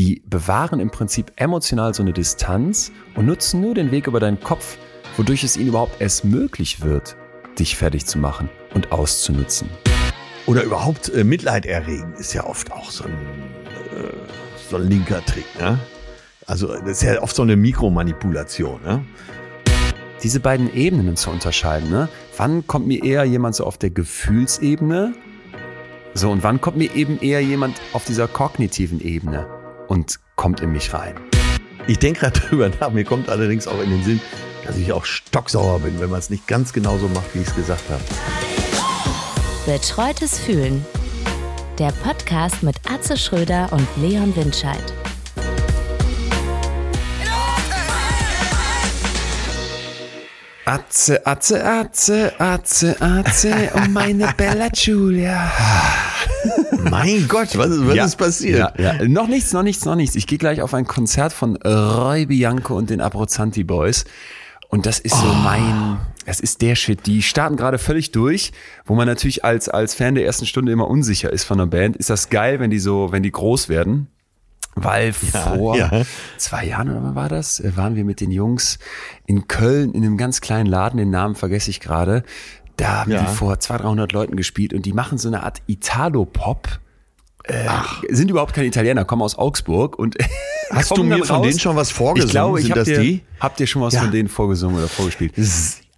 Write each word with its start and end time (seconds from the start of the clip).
die 0.00 0.22
bewahren 0.24 0.80
im 0.80 0.90
Prinzip 0.90 1.30
emotional 1.36 1.92
so 1.92 2.02
eine 2.02 2.14
Distanz 2.14 2.90
und 3.16 3.26
nutzen 3.26 3.60
nur 3.60 3.74
den 3.74 3.90
Weg 3.90 4.06
über 4.06 4.18
deinen 4.18 4.40
Kopf, 4.40 4.78
wodurch 5.18 5.44
es 5.44 5.58
ihnen 5.58 5.68
überhaupt 5.68 6.00
erst 6.00 6.24
möglich 6.24 6.80
wird, 6.80 7.16
dich 7.58 7.76
fertig 7.76 8.06
zu 8.06 8.18
machen 8.18 8.48
und 8.72 8.92
auszunutzen. 8.92 9.68
Oder 10.46 10.62
überhaupt 10.62 11.12
äh, 11.12 11.22
Mitleid 11.22 11.66
erregen 11.66 12.14
ist 12.18 12.32
ja 12.32 12.46
oft 12.46 12.72
auch 12.72 12.90
so 12.90 13.04
ein, 13.04 13.12
äh, 13.12 14.70
so 14.70 14.76
ein 14.76 14.88
linker 14.88 15.22
Trick. 15.26 15.44
Ne? 15.60 15.78
Also 16.46 16.68
das 16.68 16.92
ist 16.92 17.02
ja 17.02 17.20
oft 17.20 17.36
so 17.36 17.42
eine 17.42 17.56
Mikromanipulation. 17.56 18.80
Ne? 18.82 19.04
Diese 20.22 20.40
beiden 20.40 20.72
Ebenen 20.72 21.16
zu 21.16 21.28
unterscheiden. 21.28 21.90
Ne? 21.90 22.08
Wann 22.38 22.66
kommt 22.66 22.86
mir 22.86 23.04
eher 23.04 23.24
jemand 23.24 23.54
so 23.54 23.66
auf 23.66 23.76
der 23.76 23.90
Gefühlsebene? 23.90 25.12
So, 26.14 26.30
und 26.30 26.42
wann 26.42 26.58
kommt 26.62 26.78
mir 26.78 26.94
eben 26.96 27.18
eher 27.20 27.42
jemand 27.42 27.78
auf 27.92 28.06
dieser 28.06 28.28
kognitiven 28.28 29.02
Ebene 29.02 29.59
und 29.90 30.20
kommt 30.36 30.60
in 30.60 30.70
mich 30.70 30.94
rein? 30.94 31.16
Ich 31.86 31.98
denke 31.98 32.20
gerade 32.20 32.40
drüber 32.48 32.70
nach. 32.80 32.90
Mir 32.90 33.04
kommt 33.04 33.28
allerdings 33.28 33.66
auch 33.66 33.80
in 33.80 33.90
den 33.90 34.04
Sinn, 34.04 34.20
dass 34.64 34.76
ich 34.76 34.92
auch 34.92 35.04
stocksauer 35.04 35.80
bin, 35.80 36.00
wenn 36.00 36.10
man 36.10 36.20
es 36.20 36.30
nicht 36.30 36.46
ganz 36.46 36.72
genauso 36.72 37.08
macht, 37.08 37.34
wie 37.34 37.40
ich 37.40 37.48
es 37.48 37.54
gesagt 37.54 37.82
habe. 37.90 38.02
Betreutes 39.66 40.38
Fühlen. 40.38 40.84
Der 41.78 41.92
Podcast 42.04 42.62
mit 42.62 42.76
Atze 42.88 43.16
Schröder 43.16 43.68
und 43.72 43.86
Leon 43.96 44.34
Windscheid. 44.36 44.94
Atze, 50.66 51.26
Atze, 51.26 51.64
Atze, 51.64 52.32
Atze, 52.38 52.96
Atze, 53.00 53.72
oh 53.74 53.88
meine 53.88 54.32
Bella 54.36 54.68
Julia. 54.72 55.50
Mein 56.88 57.26
Gott, 57.28 57.56
was, 57.56 57.68
ist, 57.68 57.86
was 57.86 57.94
Ja, 57.94 58.04
ist 58.04 58.16
passiert? 58.16 58.58
Ja, 58.58 58.72
ja. 58.78 59.08
Noch 59.08 59.28
nichts, 59.28 59.52
noch 59.52 59.62
nichts, 59.62 59.84
noch 59.84 59.96
nichts. 59.96 60.16
Ich 60.16 60.26
gehe 60.26 60.38
gleich 60.38 60.62
auf 60.62 60.74
ein 60.74 60.86
Konzert 60.86 61.32
von 61.32 61.56
Roy 61.56 62.26
Bianco 62.26 62.76
und 62.76 62.90
den 62.90 63.00
Abruzzanti 63.00 63.64
Boys. 63.64 64.04
Und 64.68 64.86
das 64.86 65.00
ist 65.00 65.16
so 65.16 65.26
mein, 65.26 65.98
das 66.26 66.38
ist 66.38 66.62
der 66.62 66.76
Shit. 66.76 67.06
Die 67.06 67.22
starten 67.22 67.56
gerade 67.56 67.78
völlig 67.78 68.12
durch, 68.12 68.52
wo 68.86 68.94
man 68.94 69.08
natürlich 69.08 69.44
als, 69.44 69.68
als 69.68 69.94
Fan 69.94 70.14
der 70.14 70.24
ersten 70.24 70.46
Stunde 70.46 70.70
immer 70.70 70.88
unsicher 70.88 71.32
ist 71.32 71.44
von 71.44 71.58
der 71.58 71.66
Band. 71.66 71.96
Ist 71.96 72.08
das 72.08 72.30
geil, 72.30 72.60
wenn 72.60 72.70
die 72.70 72.78
so, 72.78 73.10
wenn 73.10 73.24
die 73.24 73.32
groß 73.32 73.68
werden? 73.68 74.06
Weil 74.76 75.12
vor 75.12 75.76
ja. 75.76 75.90
zwei 76.36 76.66
Jahren 76.66 76.90
oder 76.90 77.02
wann 77.02 77.14
war 77.16 77.28
das, 77.28 77.58
äh, 77.58 77.76
waren 77.76 77.96
wir 77.96 78.04
mit 78.04 78.20
den 78.20 78.30
Jungs 78.30 78.78
in 79.26 79.48
Köln 79.48 79.92
in 79.92 80.04
einem 80.04 80.16
ganz 80.16 80.40
kleinen 80.40 80.66
Laden, 80.66 80.96
den 80.96 81.10
Namen 81.10 81.34
vergesse 81.34 81.70
ich 81.70 81.80
gerade. 81.80 82.22
Da 82.80 83.00
haben 83.00 83.12
Ja. 83.12 83.20
die 83.22 83.26
vor 83.34 83.58
200, 83.60 83.84
300 83.84 84.12
Leuten 84.12 84.36
gespielt 84.36 84.72
und 84.72 84.86
die 84.86 84.92
machen 84.92 85.18
so 85.18 85.28
eine 85.28 85.42
Art 85.42 85.60
Italo-Pop. 85.66 86.68
Äh, 87.44 87.68
sind 88.10 88.30
überhaupt 88.30 88.54
keine 88.54 88.66
Italiener, 88.68 89.04
kommen 89.04 89.22
aus 89.22 89.36
Augsburg 89.36 89.98
und 89.98 90.16
Hast 90.70 90.96
du 90.96 91.02
mir 91.02 91.24
von 91.24 91.36
raus. 91.36 91.46
denen 91.46 91.58
schon 91.58 91.74
was 91.76 91.90
vorgesungen? 91.90 92.28
Ich 92.28 92.32
glaube, 92.32 92.60
ich 92.60 92.70
habe 92.70 92.84
dir, 92.84 93.00
die? 93.00 93.22
habt 93.40 93.58
ihr 93.60 93.66
schon 93.66 93.82
was 93.82 93.94
Ja. 93.94 94.00
von 94.02 94.10
denen 94.12 94.28
vorgesungen 94.28 94.76
oder 94.76 94.88
vorgespielt? 94.88 95.32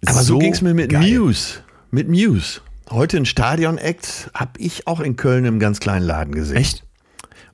Aber 0.05 0.23
so, 0.23 0.39
ging's 0.39 0.61
mir 0.61 0.73
mit 0.73 0.89
geil. 0.91 1.19
Muse. 1.19 1.59
Mit 1.91 2.09
Muse. 2.09 2.61
Heute 2.89 3.17
ein 3.17 3.25
Stadion-Act 3.25 4.31
habe 4.33 4.51
ich 4.57 4.87
auch 4.87 4.99
in 4.99 5.15
Köln 5.15 5.45
im 5.45 5.59
ganz 5.59 5.79
kleinen 5.79 6.05
Laden 6.05 6.33
gesehen. 6.33 6.57
Echt? 6.57 6.83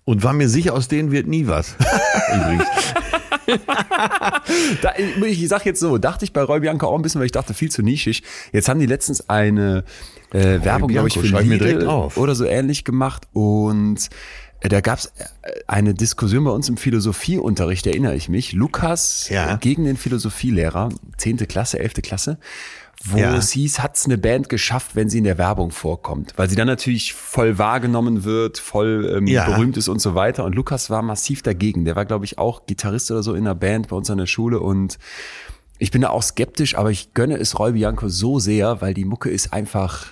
Und 0.05 0.23
war 0.23 0.33
mir 0.33 0.50
sicher, 0.50 0.73
aus 0.73 0.88
denen 0.88 1.11
wird 1.11 1.28
nie 1.28 1.47
was. 1.47 1.75
Übrigens. 2.36 2.66
Da, 4.81 4.94
ich 5.25 5.47
sag 5.47 5.66
jetzt 5.66 5.80
so, 5.80 5.97
dachte 5.97 6.23
ich 6.23 6.33
bei 6.33 6.44
Roy 6.44 6.59
Bianco 6.59 6.86
auch 6.88 6.95
ein 6.95 7.02
bisschen, 7.02 7.19
weil 7.19 7.25
ich 7.25 7.31
dachte, 7.31 7.53
viel 7.56 7.72
zu 7.72 7.81
nischig. 7.81 8.22
Jetzt 8.52 8.69
haben 8.69 8.80
die 8.80 8.86
letztens 8.86 9.28
eine 9.30 9.83
äh, 10.31 10.64
Werbung, 10.64 10.89
glaube 10.89 11.08
ich, 11.08 11.16
für 11.17 11.25
Lidl 11.41 11.88
oder 11.88 12.36
so 12.36 12.45
ähnlich 12.45 12.83
gemacht 12.83 13.23
und 13.33 14.08
äh, 14.61 14.69
da 14.69 14.81
gab 14.81 15.00
es 15.00 15.11
eine 15.67 15.94
Diskussion 15.94 16.44
bei 16.44 16.52
uns 16.52 16.69
im 16.69 16.78
Philosophieunterricht, 16.78 17.88
erinnere 17.88 18.16
ich 18.16 18.30
mich. 18.30 18.52
Lukas 18.53 19.30
Ja. 19.30 19.56
äh, 19.56 19.58
gegen 19.59 19.84
den 19.86 19.97
Philosophielehrer, 19.97 20.89
10. 21.17 21.38
Klasse, 21.47 21.80
11. 21.80 21.94
Klasse, 22.03 22.38
wo 23.05 23.17
Ja. 23.17 23.36
es 23.36 23.52
hieß, 23.52 23.80
hat's 23.80 24.05
eine 24.05 24.17
Band 24.17 24.50
geschafft, 24.50 24.96
wenn 24.96 25.09
sie 25.09 25.19
in 25.19 25.23
der 25.23 25.38
Werbung 25.38 25.72
vorkommt. 25.72 26.34
Weil 26.35 26.50
sie 26.50 26.56
dann 26.56 26.68
natürlich 26.68 27.13
voll 27.13 27.57
wahrgenommen 27.57 28.23
wird, 28.25 28.57
voll 28.57 29.13
ähm, 29.18 29.28
Ja. 29.28 29.46
berühmt 29.50 29.78
ist 29.78 29.88
und 29.88 30.00
so 30.00 30.16
weiter. 30.16 30.44
Und 30.46 30.53
Lukas 30.56 30.90
war 30.90 31.01
massiv 31.01 31.41
dagegen. 31.41 31.85
Der 31.85 31.96
war, 31.96 32.06
glaube 32.06 32.25
ich, 32.25 32.38
auch 32.38 32.66
Gitarrist 32.66 33.09
oder 33.12 33.23
so 33.23 33.34
in 33.34 33.46
einer 33.46 33.56
Band 33.56 33.88
bei 33.88 33.96
uns 33.96 34.09
an 34.09 34.18
der 34.18 34.25
Schule 34.25 34.59
und 34.59 34.97
ich 35.81 35.91
bin 35.91 36.01
da 36.01 36.09
auch 36.09 36.23
skeptisch, 36.23 36.75
aber 36.78 36.91
ich 36.91 37.13
gönne 37.13 37.38
es 37.38 37.57
Roy 37.57 37.72
Bianco 37.72 38.09
so 38.09 38.38
sehr, 38.38 38.81
weil 38.81 38.94
die 38.94 39.06
Mucke 39.06 39.29
ist 39.29 39.53
einfach, 39.53 40.07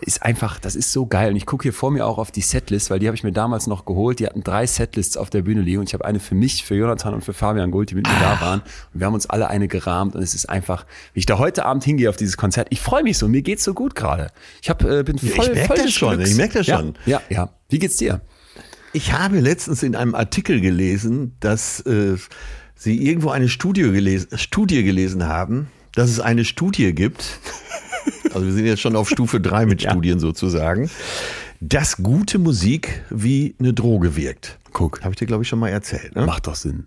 ist 0.00 0.22
einfach, 0.22 0.58
das 0.58 0.74
ist 0.74 0.90
so 0.90 1.06
geil. 1.06 1.30
Und 1.30 1.36
ich 1.36 1.44
gucke 1.44 1.64
hier 1.64 1.72
vor 1.72 1.90
mir 1.90 2.06
auch 2.06 2.18
auf 2.18 2.30
die 2.30 2.40
Setlist, 2.40 2.90
weil 2.90 2.98
die 2.98 3.06
habe 3.06 3.16
ich 3.16 3.24
mir 3.24 3.32
damals 3.32 3.66
noch 3.66 3.84
geholt. 3.84 4.20
Die 4.20 4.26
hatten 4.26 4.42
drei 4.42 4.66
Setlists 4.66 5.16
auf 5.16 5.28
der 5.28 5.42
Bühne 5.42 5.60
liegen 5.60 5.80
und 5.80 5.88
ich 5.88 5.94
habe 5.94 6.04
eine 6.04 6.18
für 6.18 6.34
mich, 6.34 6.64
für 6.64 6.74
Jonathan 6.74 7.12
und 7.14 7.22
für 7.22 7.34
Fabian 7.34 7.70
Gold, 7.70 7.90
die 7.90 7.94
mit 7.96 8.06
mir 8.06 8.18
da 8.18 8.40
waren. 8.40 8.60
Und 8.60 9.00
wir 9.00 9.06
haben 9.06 9.14
uns 9.14 9.28
alle 9.28 9.48
eine 9.48 9.68
gerahmt 9.68 10.14
und 10.14 10.22
es 10.22 10.34
ist 10.34 10.48
einfach, 10.48 10.86
wie 11.12 11.20
ich 11.20 11.26
da 11.26 11.38
heute 11.38 11.66
Abend 11.66 11.84
hingehe 11.84 12.08
auf 12.08 12.16
dieses 12.16 12.36
Konzert, 12.38 12.68
ich 12.70 12.80
freue 12.80 13.02
mich 13.02 13.18
so, 13.18 13.28
mir 13.28 13.42
geht's 13.42 13.64
so 13.64 13.74
gut 13.74 13.94
gerade. 13.94 14.28
Ich 14.62 14.70
hab, 14.70 14.82
äh, 14.82 15.02
bin 15.02 15.16
Ja, 15.20 15.34
voll, 15.34 15.46
ich 15.48 15.54
merk 15.54 15.66
voll 15.66 15.76
das 15.76 15.92
schon, 15.92 16.14
Glücks. 16.16 16.30
ich 16.30 16.36
merk 16.36 16.52
das 16.54 16.66
ja, 16.66 16.78
schon. 16.78 16.94
Ja, 17.04 17.20
ja. 17.28 17.50
Wie 17.68 17.78
geht's 17.78 17.96
dir? 17.96 18.22
Ich 18.94 19.12
habe 19.12 19.40
letztens 19.40 19.82
in 19.82 19.94
einem 19.94 20.14
Artikel 20.14 20.60
gelesen, 20.60 21.36
dass 21.40 21.80
äh, 21.80 22.16
Sie 22.74 23.06
irgendwo 23.06 23.30
eine 23.30 23.48
Studie 23.48 23.82
gelesen, 23.82 24.36
Studie 24.36 24.82
gelesen 24.82 25.28
haben, 25.28 25.68
dass 25.94 26.10
es 26.10 26.18
eine 26.18 26.44
Studie 26.44 26.92
gibt, 26.94 27.24
also 28.32 28.44
wir 28.46 28.52
sind 28.52 28.66
jetzt 28.66 28.80
schon 28.80 28.96
auf 28.96 29.08
Stufe 29.08 29.40
drei 29.40 29.66
mit 29.66 29.82
Studien 29.82 30.18
sozusagen, 30.18 30.90
dass 31.60 31.96
gute 31.98 32.38
Musik 32.38 33.02
wie 33.10 33.54
eine 33.58 33.72
Droge 33.72 34.16
wirkt. 34.16 34.58
Guck. 34.72 35.00
Habe 35.02 35.10
ich 35.12 35.16
dir, 35.18 35.26
glaube 35.26 35.42
ich, 35.42 35.48
schon 35.48 35.58
mal 35.58 35.68
erzählt. 35.68 36.16
Ne? 36.16 36.26
Macht 36.26 36.46
doch 36.46 36.54
Sinn. 36.56 36.86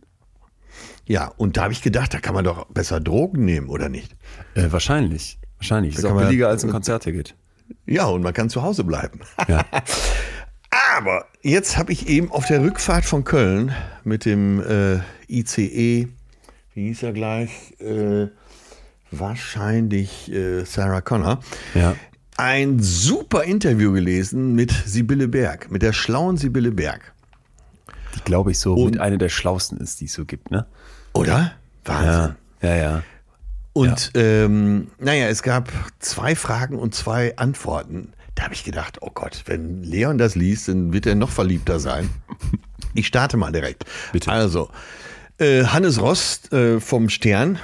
Ja, 1.08 1.32
und 1.38 1.56
da 1.58 1.64
habe 1.64 1.74
ich 1.74 1.82
gedacht, 1.82 2.14
da 2.14 2.20
kann 2.20 2.34
man 2.34 2.44
doch 2.44 2.66
besser 2.66 3.00
Drogen 3.00 3.46
nehmen, 3.46 3.70
oder 3.70 3.90
nicht? 3.90 4.16
Äh, 4.56 4.72
wahrscheinlich. 4.72 5.38
Wahrscheinlich. 5.60 5.96
Ist 5.96 6.02
kann 6.02 6.12
auch 6.12 6.16
man- 6.16 6.26
billiger 6.26 6.50
als 6.50 6.64
ein 6.64 6.72
Konzertticket. 6.72 7.36
Ja, 7.86 8.06
und 8.06 8.22
man 8.22 8.34
kann 8.34 8.50
zu 8.50 8.62
Hause 8.64 8.84
bleiben. 8.84 9.22
Ja. 9.48 9.66
Aber 10.98 11.26
jetzt 11.42 11.78
habe 11.78 11.92
ich 11.92 12.08
eben 12.08 12.32
auf 12.32 12.46
der 12.48 12.62
Rückfahrt 12.62 13.06
von 13.06 13.24
Köln 13.24 13.74
mit 14.04 14.26
dem 14.26 14.62
äh, 14.62 15.00
ICE, 15.30 16.08
wie 16.74 16.88
hieß 16.88 17.04
er 17.04 17.14
gleich, 17.14 17.50
äh, 17.80 18.28
wahrscheinlich 19.12 20.32
äh, 20.32 20.64
Sarah 20.66 21.02
Connor, 21.02 21.40
Ja. 21.74 21.96
ein 22.38 22.80
super 22.80 23.44
Interview 23.44 23.92
gelesen 23.94 24.54
mit 24.56 24.72
Sibylle 24.72 25.28
Berg, 25.28 25.72
mit 25.72 25.82
der 25.82 25.94
schlauen 25.94 26.38
Sibylle 26.38 26.72
Berg. 26.72 27.14
Die, 28.16 28.20
glaube 28.22 28.52
ich, 28.52 28.60
so 28.60 28.74
Und- 28.76 28.92
mit 28.92 29.00
einer 29.00 29.18
der 29.18 29.30
schlausten 29.30 29.78
ist, 29.80 30.02
die 30.02 30.06
es 30.06 30.14
so 30.14 30.26
gibt, 30.26 30.52
ne? 30.52 30.66
Oder? 31.14 31.54
Wahnsinn. 31.86 32.36
Ja, 32.62 32.70
ja, 32.70 32.76
ja. 32.76 33.04
Und 33.74 34.12
ähm, 34.16 34.88
naja, 35.00 35.28
es 35.28 35.44
gab 35.44 35.72
zwei 36.00 36.36
Fragen 36.36 36.78
und 36.80 36.96
zwei 36.96 37.36
Antworten. 37.38 38.14
Da 38.34 38.44
habe 38.44 38.54
ich 38.54 38.64
gedacht, 38.64 38.98
oh 39.02 39.12
Gott, 39.14 39.44
wenn 39.48 39.84
Leon 39.84 40.18
das 40.18 40.36
liest, 40.36 40.68
dann 40.70 40.92
wird 40.94 41.06
er 41.06 41.16
noch 41.16 41.30
verliebter 41.30 41.80
sein. 41.80 42.10
Ich 42.98 43.08
starte 43.08 43.36
mal 43.36 43.52
direkt. 43.52 43.84
Bitte. 44.14 44.32
Also, 44.32 44.70
äh, 45.38 45.66
Hannes 45.66 46.00
Rost 46.00 46.54
äh, 46.54 46.80
vom 46.80 47.10
Stern, 47.10 47.60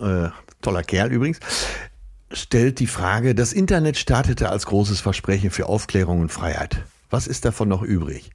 äh, 0.00 0.30
toller 0.64 0.82
Kerl 0.82 1.12
übrigens, 1.12 1.38
stellt 2.32 2.80
die 2.80 2.86
Frage, 2.86 3.34
das 3.34 3.52
Internet 3.52 3.96
startete 3.96 4.48
als 4.48 4.66
großes 4.66 5.00
Versprechen 5.00 5.50
für 5.50 5.66
Aufklärung 5.66 6.20
und 6.20 6.32
Freiheit. 6.32 6.82
Was 7.10 7.26
ist 7.26 7.44
davon 7.44 7.68
noch 7.68 7.82
übrig? 7.82 8.30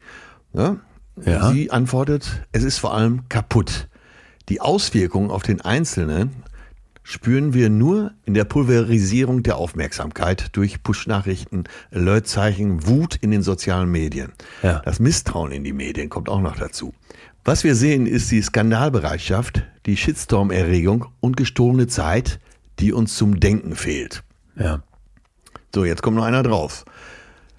Ja? 0.54 0.78
Ja. 1.26 1.52
Sie 1.52 1.70
antwortet, 1.70 2.46
es 2.54 2.64
ist 2.64 2.78
vor 2.78 2.94
allem 2.94 3.28
kaputt. 3.28 3.90
Die 4.48 4.62
Auswirkungen 4.62 5.32
auf 5.32 5.44
den 5.44 5.62
Einzelnen 5.62 6.44
spüren 7.04 7.54
wir 7.54 7.70
nur 7.70 8.12
in 8.26 8.36
der 8.36 8.46
Pulverisierung 8.46 9.44
der 9.44 9.58
Aufmerksamkeit 9.58 10.56
durch 10.56 10.84
Push-Nachrichten, 10.84 11.64
Alertzeichen, 11.92 12.88
Wut 12.88 13.16
in 13.16 13.32
den 13.32 13.42
sozialen 13.42 13.90
Medien. 13.90 14.32
Ja. 14.64 14.80
Das 14.86 15.00
Misstrauen 15.00 15.52
in 15.52 15.64
die 15.64 15.74
Medien 15.74 16.10
kommt 16.10 16.30
auch 16.30 16.40
noch 16.40 16.56
dazu. 16.56 16.94
Was 17.50 17.64
wir 17.64 17.74
sehen, 17.74 18.06
ist 18.06 18.30
die 18.30 18.44
Skandalbereitschaft, 18.44 19.64
die 19.88 19.98
Shitstorm-Erregung 19.98 21.08
und 21.20 21.36
gestohlene 21.36 21.88
Zeit, 21.88 22.40
die 22.78 22.94
uns 22.94 23.16
zum 23.16 23.40
Denken 23.40 23.76
fehlt. 23.76 24.24
Ja. 24.56 24.84
So, 25.74 25.84
jetzt 25.84 26.04
kommt 26.04 26.18
noch 26.18 26.26
einer 26.26 26.44
drauf. 26.44 26.86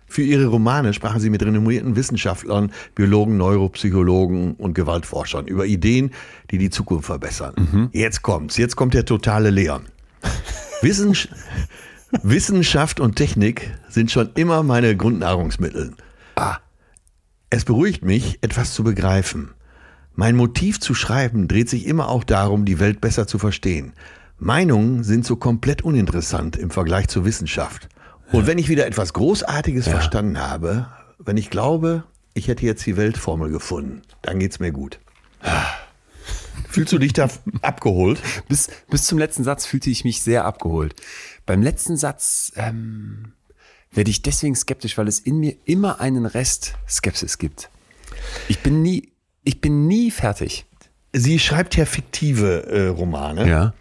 Für 0.07 0.23
ihre 0.23 0.47
Romane 0.47 0.95
sprachen 0.95 1.19
sie 1.19 1.29
mit 1.29 1.43
renommierten 1.43 1.97
Wissenschaftlern, 1.97 2.71
Biologen, 2.95 3.37
Neuropsychologen 3.37 4.55
und 4.55 4.75
Gewaltforschern 4.75 5.49
über 5.49 5.67
Ideen, 5.67 6.13
die 6.53 6.59
die 6.59 6.71
Zukunft 6.71 7.07
verbessern. 7.07 7.57
Jetzt 7.93 8.23
kommt's, 8.23 8.59
jetzt 8.59 8.77
kommt 8.77 8.95
der 8.95 9.07
totale 9.07 9.51
Leon. 9.51 9.87
Wissens 10.83 11.27
Wissenschaft 12.23 13.01
und 13.01 13.17
Technik 13.17 13.73
sind 13.89 14.13
schon 14.13 14.31
immer 14.37 14.63
meine 14.63 14.97
Grundnahrungsmittel. 14.97 15.95
Ah. 16.37 16.59
Es 17.53 17.65
beruhigt 17.65 18.05
mich, 18.05 18.39
etwas 18.41 18.73
zu 18.73 18.85
begreifen. 18.85 19.51
Mein 20.21 20.37
Motiv 20.37 20.81
zu 20.81 20.93
schreiben 20.93 21.49
dreht 21.49 21.71
sich 21.71 21.87
immer 21.87 22.11
auch 22.11 22.25
darum, 22.25 22.67
die 22.67 22.79
Welt 22.79 23.01
besser 23.01 23.27
zu 23.27 23.39
verstehen. 23.39 23.95
Meinungen 24.39 25.03
sind 25.03 25.25
so 25.25 25.37
komplett 25.37 25.81
uninteressant 25.81 26.57
im 26.57 26.71
Vergleich 26.71 27.09
zur 27.09 27.25
Wissenschaft. 27.25 27.89
Und 28.31 28.47
wenn 28.47 28.59
ich 28.59 28.69
wieder 28.69 28.87
etwas 28.87 29.15
Großartiges 29.15 29.89
verstanden 29.89 30.39
habe, 30.39 30.89
wenn 31.21 31.39
ich 31.39 31.49
glaube, 31.49 32.05
ich 32.35 32.45
ich 32.45 32.49
hätte 32.49 32.67
jetzt 32.67 32.85
die 32.85 32.99
Weltformel 32.99 33.51
gefunden, 33.51 34.03
dann 34.21 34.39
geht's 34.39 34.61
mir 34.61 34.73
gut. 34.73 35.01
Fühlst 36.69 36.93
du 36.93 36.99
dich 36.99 37.15
da 37.15 37.31
abgeholt? 37.63 38.21
Bis, 38.47 38.69
bis 38.91 39.05
zum 39.05 39.17
letzten 39.17 39.45
Satz 39.45 39.65
fühlte 39.65 39.89
ich 39.89 40.05
mich 40.05 40.21
sehr 40.21 40.45
abgeholt. 40.45 40.95
Beim 41.47 41.63
letzten 41.63 41.97
Satz 41.97 42.53
ähm, 42.57 43.33
werde 43.91 44.11
ich 44.11 44.21
deswegen 44.21 44.55
skeptisch, 44.55 44.99
weil 44.99 45.09
es 45.09 45.19
in 45.19 45.39
mir 45.39 45.57
immer 45.65 45.99
einen 45.99 46.27
Rest 46.27 46.75
Skepsis 46.87 47.39
gibt. 47.39 47.71
Ich 48.49 48.59
bin 48.59 48.83
nie, 48.83 49.09
ich 49.45 49.61
bin 49.61 49.87
nie 49.87 50.11
fertig. 50.11 50.67
Sie 51.13 51.39
schreibt 51.39 51.77
ja 51.77 51.85
fiktive 51.85 52.67
äh, 52.67 52.87
Romane. 52.89 53.49
Ja. 53.49 53.75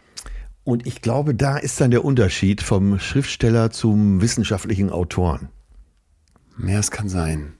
Und 0.64 0.86
ich 0.86 1.02
glaube, 1.02 1.34
da 1.34 1.58
ist 1.58 1.80
dann 1.82 1.92
der 1.92 2.06
Unterschied 2.06 2.62
vom 2.62 3.00
Schriftsteller 3.00 3.72
zum 3.72 4.22
wissenschaftlichen 4.22 4.90
Autoren. 4.90 5.50
Ja, 6.66 6.80
es 6.80 6.92
kann 6.92 7.10
sein. 7.10 7.54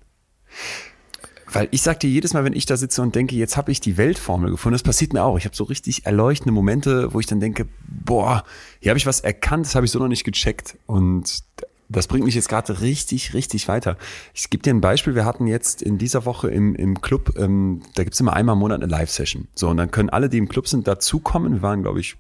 Weil 1.52 1.68
ich 1.72 1.82
sag 1.82 2.00
dir 2.00 2.10
jedes 2.10 2.34
Mal, 2.34 2.44
wenn 2.44 2.54
ich 2.54 2.68
da 2.68 2.78
sitze 2.78 3.02
und 3.02 3.16
denke, 3.16 3.36
jetzt 3.36 3.58
habe 3.58 3.72
ich 3.72 3.80
die 3.80 3.98
Weltformel 3.98 4.52
gefunden, 4.52 4.74
das 4.74 4.84
passiert 4.84 5.14
mir 5.14 5.24
auch. 5.24 5.38
Ich 5.38 5.46
habe 5.46 5.56
so 5.56 5.64
richtig 5.64 6.06
erleuchtende 6.06 6.52
Momente, 6.52 7.12
wo 7.14 7.20
ich 7.20 7.26
dann 7.26 7.40
denke, 7.40 7.68
boah, 7.88 8.44
hier 8.80 8.92
habe 8.92 9.00
ich 9.00 9.08
was 9.08 9.22
erkannt, 9.22 9.66
das 9.66 9.74
habe 9.74 9.86
ich 9.86 9.92
so 9.92 10.00
noch 10.00 10.08
nicht 10.08 10.24
gecheckt. 10.24 10.78
Und 10.86 11.44
das 11.90 12.08
bringt 12.08 12.24
mich 12.24 12.36
jetzt 12.36 12.50
gerade 12.50 12.82
richtig, 12.82 13.34
richtig 13.34 13.68
weiter. 13.68 13.98
Ich 14.34 14.50
gebe 14.50 14.62
dir 14.62 14.74
ein 14.74 14.82
Beispiel. 14.82 15.16
Wir 15.16 15.26
hatten 15.26 15.48
jetzt 15.48 15.82
in 15.82 15.98
dieser 15.98 16.26
Woche 16.26 16.50
im, 16.50 16.76
im 16.76 17.02
Club, 17.02 17.34
ähm, 17.38 17.82
da 17.96 18.04
gibt's 18.04 18.20
immer 18.20 18.34
einmal 18.34 18.54
im 18.54 18.60
Monat 18.60 18.82
eine 18.82 18.90
Live-Session. 18.90 19.48
So, 19.56 19.70
und 19.70 19.78
dann 19.78 19.90
können 19.90 20.10
alle, 20.10 20.30
die 20.30 20.38
im 20.38 20.48
Club 20.48 20.68
sind, 20.68 20.88
dazukommen. 20.88 21.54
Wir 21.54 21.62
waren, 21.64 21.82
glaube 21.82 22.00
ich, 22.00 22.16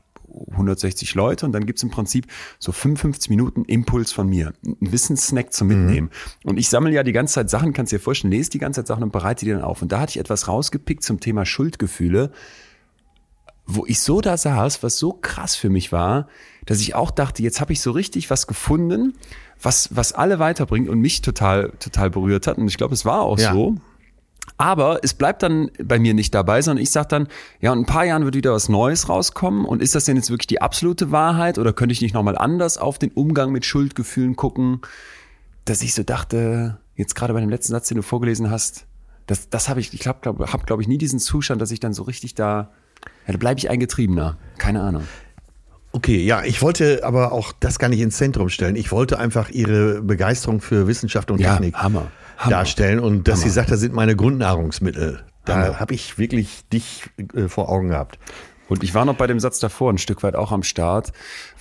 160 0.51 1.15
Leute 1.15 1.45
und 1.45 1.51
dann 1.51 1.65
gibt's 1.65 1.83
im 1.83 1.89
Prinzip 1.89 2.27
so 2.57 2.71
55 2.71 3.29
Minuten 3.29 3.65
Impuls 3.65 4.11
von 4.11 4.27
mir, 4.27 4.53
ein 4.65 4.91
Wissenssnack 4.91 5.53
zum 5.53 5.67
Mitnehmen. 5.67 6.09
Mhm. 6.43 6.49
Und 6.49 6.57
ich 6.57 6.69
sammle 6.69 6.91
ja 6.91 7.03
die 7.03 7.11
ganze 7.11 7.35
Zeit 7.35 7.49
Sachen, 7.49 7.73
kannst 7.73 7.91
dir 7.91 7.99
vorstellen, 7.99 8.31
lese 8.31 8.49
die 8.49 8.59
ganze 8.59 8.81
Zeit 8.81 8.87
Sachen 8.87 9.03
und 9.03 9.11
bereite 9.11 9.45
die 9.45 9.51
dann 9.51 9.61
auf. 9.61 9.81
Und 9.81 9.91
da 9.91 9.99
hatte 9.99 10.11
ich 10.11 10.19
etwas 10.19 10.47
rausgepickt 10.47 11.03
zum 11.03 11.19
Thema 11.19 11.45
Schuldgefühle, 11.45 12.31
wo 13.65 13.85
ich 13.85 13.99
so 13.99 14.19
da 14.19 14.35
saß, 14.35 14.81
was 14.81 14.97
so 14.97 15.13
krass 15.13 15.55
für 15.55 15.69
mich 15.69 15.91
war, 15.91 16.27
dass 16.65 16.81
ich 16.81 16.95
auch 16.95 17.11
dachte, 17.11 17.43
jetzt 17.43 17.61
habe 17.61 17.73
ich 17.73 17.81
so 17.81 17.91
richtig 17.91 18.29
was 18.29 18.47
gefunden, 18.47 19.13
was, 19.61 19.95
was 19.95 20.13
alle 20.13 20.39
weiterbringt 20.39 20.89
und 20.89 20.99
mich 20.99 21.21
total, 21.21 21.71
total 21.79 22.09
berührt 22.09 22.47
hat. 22.47 22.57
Und 22.57 22.67
ich 22.67 22.77
glaube, 22.77 22.93
es 22.93 23.05
war 23.05 23.21
auch 23.21 23.39
ja. 23.39 23.53
so. 23.53 23.75
Aber 24.57 24.99
es 25.03 25.13
bleibt 25.13 25.43
dann 25.43 25.71
bei 25.81 25.99
mir 25.99 26.13
nicht 26.13 26.33
dabei, 26.33 26.61
sondern 26.61 26.81
ich 26.83 26.91
sage 26.91 27.07
dann, 27.09 27.27
ja, 27.61 27.71
in 27.71 27.79
ein 27.79 27.85
paar 27.85 28.05
Jahren 28.05 28.25
wird 28.25 28.35
wieder 28.35 28.51
was 28.51 28.67
Neues 28.67 29.07
rauskommen. 29.07 29.65
Und 29.65 29.81
ist 29.81 29.95
das 29.95 30.05
denn 30.05 30.17
jetzt 30.17 30.29
wirklich 30.29 30.47
die 30.47 30.61
absolute 30.61 31.11
Wahrheit 31.11 31.57
oder 31.57 31.71
könnte 31.71 31.93
ich 31.93 32.01
nicht 32.01 32.13
nochmal 32.13 32.37
anders 32.37 32.77
auf 32.77 32.99
den 32.99 33.11
Umgang 33.11 33.51
mit 33.51 33.65
Schuldgefühlen 33.65 34.35
gucken? 34.35 34.81
Dass 35.65 35.81
ich 35.81 35.93
so 35.93 36.03
dachte, 36.03 36.77
jetzt 36.95 37.15
gerade 37.15 37.33
bei 37.33 37.39
dem 37.39 37.49
letzten 37.49 37.71
Satz, 37.71 37.87
den 37.87 37.97
du 37.97 38.01
vorgelesen 38.01 38.49
hast, 38.49 38.85
das, 39.27 39.49
das 39.49 39.69
habe 39.69 39.79
ich, 39.79 39.93
ich 39.93 39.99
glaube, 39.99 40.19
glaub, 40.21 40.51
habe, 40.51 40.65
glaube 40.65 40.81
ich, 40.81 40.87
nie 40.87 40.97
diesen 40.97 41.19
Zustand, 41.19 41.61
dass 41.61 41.71
ich 41.71 41.79
dann 41.79 41.93
so 41.93 42.03
richtig 42.03 42.33
da, 42.33 42.71
ja, 43.27 43.33
da 43.33 43.37
bleibe 43.37 43.59
ich 43.59 43.69
ein 43.69 43.79
Getriebener. 43.79 44.37
Keine 44.57 44.81
Ahnung. 44.81 45.03
Okay, 45.91 46.23
ja, 46.23 46.43
ich 46.43 46.61
wollte 46.61 47.03
aber 47.03 47.31
auch 47.31 47.51
das 47.59 47.79
gar 47.79 47.89
nicht 47.89 47.99
ins 47.99 48.17
Zentrum 48.17 48.49
stellen. 48.49 48.75
Ich 48.75 48.91
wollte 48.91 49.17
einfach 49.17 49.49
Ihre 49.49 50.01
Begeisterung 50.01 50.61
für 50.61 50.87
Wissenschaft 50.87 51.31
und 51.31 51.39
ja, 51.39 51.53
Technik 51.53 51.75
Hammer, 51.75 52.11
Hammer, 52.37 52.51
darstellen 52.51 52.99
und 52.99 53.27
dass 53.27 53.39
Hammer. 53.39 53.43
sie 53.43 53.49
sagt, 53.49 53.71
das 53.71 53.79
sind 53.79 53.93
meine 53.93 54.15
Grundnahrungsmittel. 54.15 55.23
Da 55.45 55.67
ja. 55.67 55.79
habe 55.79 55.95
ich 55.95 56.19
wirklich 56.19 56.67
dich 56.71 57.09
äh, 57.33 57.47
vor 57.47 57.69
Augen 57.69 57.89
gehabt. 57.89 58.19
Und 58.67 58.83
ich 58.83 58.93
war 58.93 59.03
noch 59.03 59.15
bei 59.15 59.25
dem 59.25 59.39
Satz 59.39 59.59
davor 59.59 59.91
ein 59.91 59.97
Stück 59.97 60.21
weit 60.21 60.35
auch 60.35 60.51
am 60.51 60.61
Start, 60.61 61.11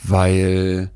weil 0.03 0.91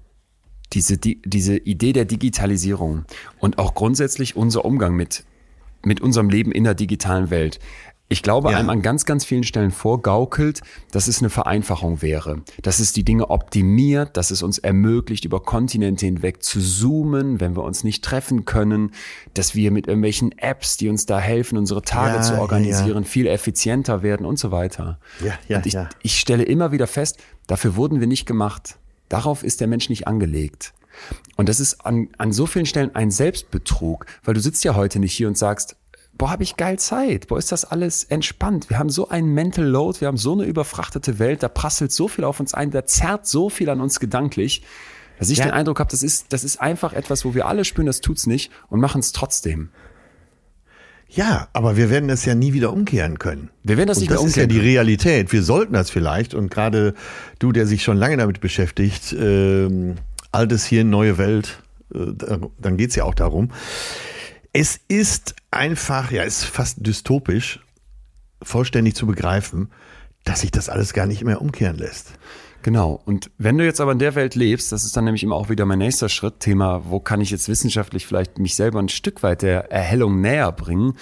diese, 0.74 0.98
die, 0.98 1.22
diese 1.24 1.56
Idee 1.56 1.94
der 1.94 2.04
Digitalisierung 2.04 3.04
und 3.38 3.58
auch 3.58 3.74
grundsätzlich 3.74 4.36
unser 4.36 4.66
Umgang 4.66 4.94
mit, 4.94 5.24
mit 5.84 6.02
unserem 6.02 6.28
Leben 6.28 6.52
in 6.52 6.64
der 6.64 6.74
digitalen 6.74 7.30
Welt 7.30 7.60
ich 8.12 8.22
glaube, 8.22 8.50
ja. 8.50 8.58
einem 8.58 8.68
an 8.68 8.82
ganz, 8.82 9.06
ganz 9.06 9.24
vielen 9.24 9.42
Stellen 9.42 9.70
vorgaukelt, 9.70 10.60
dass 10.90 11.08
es 11.08 11.20
eine 11.20 11.30
Vereinfachung 11.30 12.02
wäre, 12.02 12.42
dass 12.60 12.78
es 12.78 12.92
die 12.92 13.04
Dinge 13.04 13.30
optimiert, 13.30 14.18
dass 14.18 14.30
es 14.30 14.42
uns 14.42 14.58
ermöglicht, 14.58 15.24
über 15.24 15.40
Kontinente 15.40 16.04
hinweg 16.04 16.42
zu 16.42 16.60
zoomen, 16.60 17.40
wenn 17.40 17.56
wir 17.56 17.64
uns 17.64 17.84
nicht 17.84 18.04
treffen 18.04 18.44
können, 18.44 18.90
dass 19.32 19.54
wir 19.54 19.70
mit 19.70 19.86
irgendwelchen 19.86 20.36
Apps, 20.36 20.76
die 20.76 20.90
uns 20.90 21.06
da 21.06 21.18
helfen, 21.18 21.56
unsere 21.56 21.80
Tage 21.80 22.16
ja, 22.16 22.22
zu 22.22 22.38
organisieren, 22.38 23.04
ja, 23.04 23.08
viel 23.08 23.26
effizienter 23.26 24.02
werden 24.02 24.26
und 24.26 24.38
so 24.38 24.50
weiter. 24.50 24.98
Ja, 25.24 25.32
ja, 25.48 25.56
und 25.56 25.66
ich, 25.66 25.72
ja. 25.72 25.88
ich 26.02 26.20
stelle 26.20 26.42
immer 26.42 26.70
wieder 26.70 26.86
fest, 26.86 27.18
dafür 27.46 27.76
wurden 27.76 28.00
wir 28.00 28.06
nicht 28.06 28.26
gemacht. 28.26 28.76
Darauf 29.08 29.42
ist 29.42 29.62
der 29.62 29.68
Mensch 29.68 29.88
nicht 29.88 30.06
angelegt. 30.06 30.74
Und 31.36 31.48
das 31.48 31.60
ist 31.60 31.86
an, 31.86 32.08
an 32.18 32.32
so 32.32 32.44
vielen 32.44 32.66
Stellen 32.66 32.94
ein 32.94 33.10
Selbstbetrug, 33.10 34.04
weil 34.22 34.34
du 34.34 34.40
sitzt 34.40 34.64
ja 34.64 34.74
heute 34.74 34.98
nicht 34.98 35.14
hier 35.14 35.28
und 35.28 35.38
sagst, 35.38 35.76
boah, 36.14 36.30
habe 36.30 36.42
ich 36.42 36.56
geil 36.56 36.78
Zeit, 36.78 37.28
boah, 37.28 37.38
ist 37.38 37.52
das 37.52 37.64
alles 37.64 38.04
entspannt. 38.04 38.70
Wir 38.70 38.78
haben 38.78 38.90
so 38.90 39.08
einen 39.08 39.32
Mental 39.34 39.64
Load, 39.64 40.00
wir 40.00 40.08
haben 40.08 40.16
so 40.16 40.32
eine 40.32 40.44
überfrachtete 40.44 41.18
Welt, 41.18 41.42
da 41.42 41.48
prasselt 41.48 41.92
so 41.92 42.08
viel 42.08 42.24
auf 42.24 42.40
uns 42.40 42.54
ein, 42.54 42.70
da 42.70 42.86
zerrt 42.86 43.26
so 43.26 43.50
viel 43.50 43.68
an 43.70 43.80
uns 43.80 44.00
gedanklich, 44.00 44.62
dass 45.18 45.30
ich 45.30 45.38
ja. 45.38 45.44
den 45.44 45.52
Eindruck 45.52 45.80
habe, 45.80 45.90
das 45.90 46.02
ist, 46.02 46.32
das 46.32 46.44
ist 46.44 46.60
einfach 46.60 46.92
etwas, 46.92 47.24
wo 47.24 47.34
wir 47.34 47.46
alle 47.46 47.64
spüren, 47.64 47.86
das 47.86 48.00
tut's 48.00 48.26
nicht 48.26 48.50
und 48.68 48.80
machen 48.80 49.00
es 49.00 49.12
trotzdem. 49.12 49.70
Ja, 51.14 51.48
aber 51.52 51.76
wir 51.76 51.90
werden 51.90 52.08
das 52.08 52.24
ja 52.24 52.34
nie 52.34 52.54
wieder 52.54 52.72
umkehren 52.72 53.18
können. 53.18 53.50
Wir 53.62 53.76
werden 53.76 53.88
das 53.88 53.98
und 53.98 54.02
nicht 54.02 54.10
das 54.10 54.16
mehr 54.16 54.26
umkehren. 54.26 54.48
Das 54.48 54.56
ist 54.56 54.56
ja 54.56 54.62
die 54.62 54.66
Realität. 54.66 55.32
Wir 55.32 55.42
sollten 55.42 55.74
das 55.74 55.90
vielleicht. 55.90 56.32
Und 56.32 56.50
gerade 56.50 56.94
du, 57.38 57.52
der 57.52 57.66
sich 57.66 57.82
schon 57.82 57.98
lange 57.98 58.16
damit 58.16 58.40
beschäftigt, 58.40 59.14
ähm, 59.18 59.96
altes 60.30 60.64
Hirn, 60.64 60.88
neue 60.88 61.18
Welt, 61.18 61.62
äh, 61.94 62.38
dann 62.58 62.76
geht's 62.78 62.96
ja 62.96 63.04
auch 63.04 63.14
darum. 63.14 63.50
Es 64.52 64.78
ist 64.88 65.34
einfach, 65.50 66.10
ja, 66.10 66.22
ist 66.22 66.44
fast 66.44 66.86
dystopisch, 66.86 67.60
vollständig 68.42 68.94
zu 68.94 69.06
begreifen, 69.06 69.70
dass 70.24 70.40
sich 70.40 70.50
das 70.50 70.68
alles 70.68 70.92
gar 70.92 71.06
nicht 71.06 71.24
mehr 71.24 71.40
umkehren 71.40 71.78
lässt. 71.78 72.12
Genau. 72.62 73.00
Und 73.04 73.30
wenn 73.38 73.58
du 73.58 73.64
jetzt 73.64 73.80
aber 73.80 73.92
in 73.92 73.98
der 73.98 74.14
Welt 74.14 74.34
lebst, 74.34 74.70
das 74.70 74.84
ist 74.84 74.96
dann 74.96 75.04
nämlich 75.04 75.22
immer 75.22 75.34
auch 75.34 75.48
wieder 75.48 75.64
mein 75.64 75.78
nächster 75.78 76.08
Schritt, 76.08 76.40
Thema, 76.40 76.82
wo 76.86 77.00
kann 77.00 77.20
ich 77.20 77.30
jetzt 77.30 77.48
wissenschaftlich 77.48 78.06
vielleicht 78.06 78.38
mich 78.38 78.54
selber 78.54 78.78
ein 78.78 78.88
Stück 78.88 79.22
weit 79.22 79.42
der 79.42 79.72
Erhellung 79.72 80.20
näher 80.20 80.52
bringen? 80.52 80.94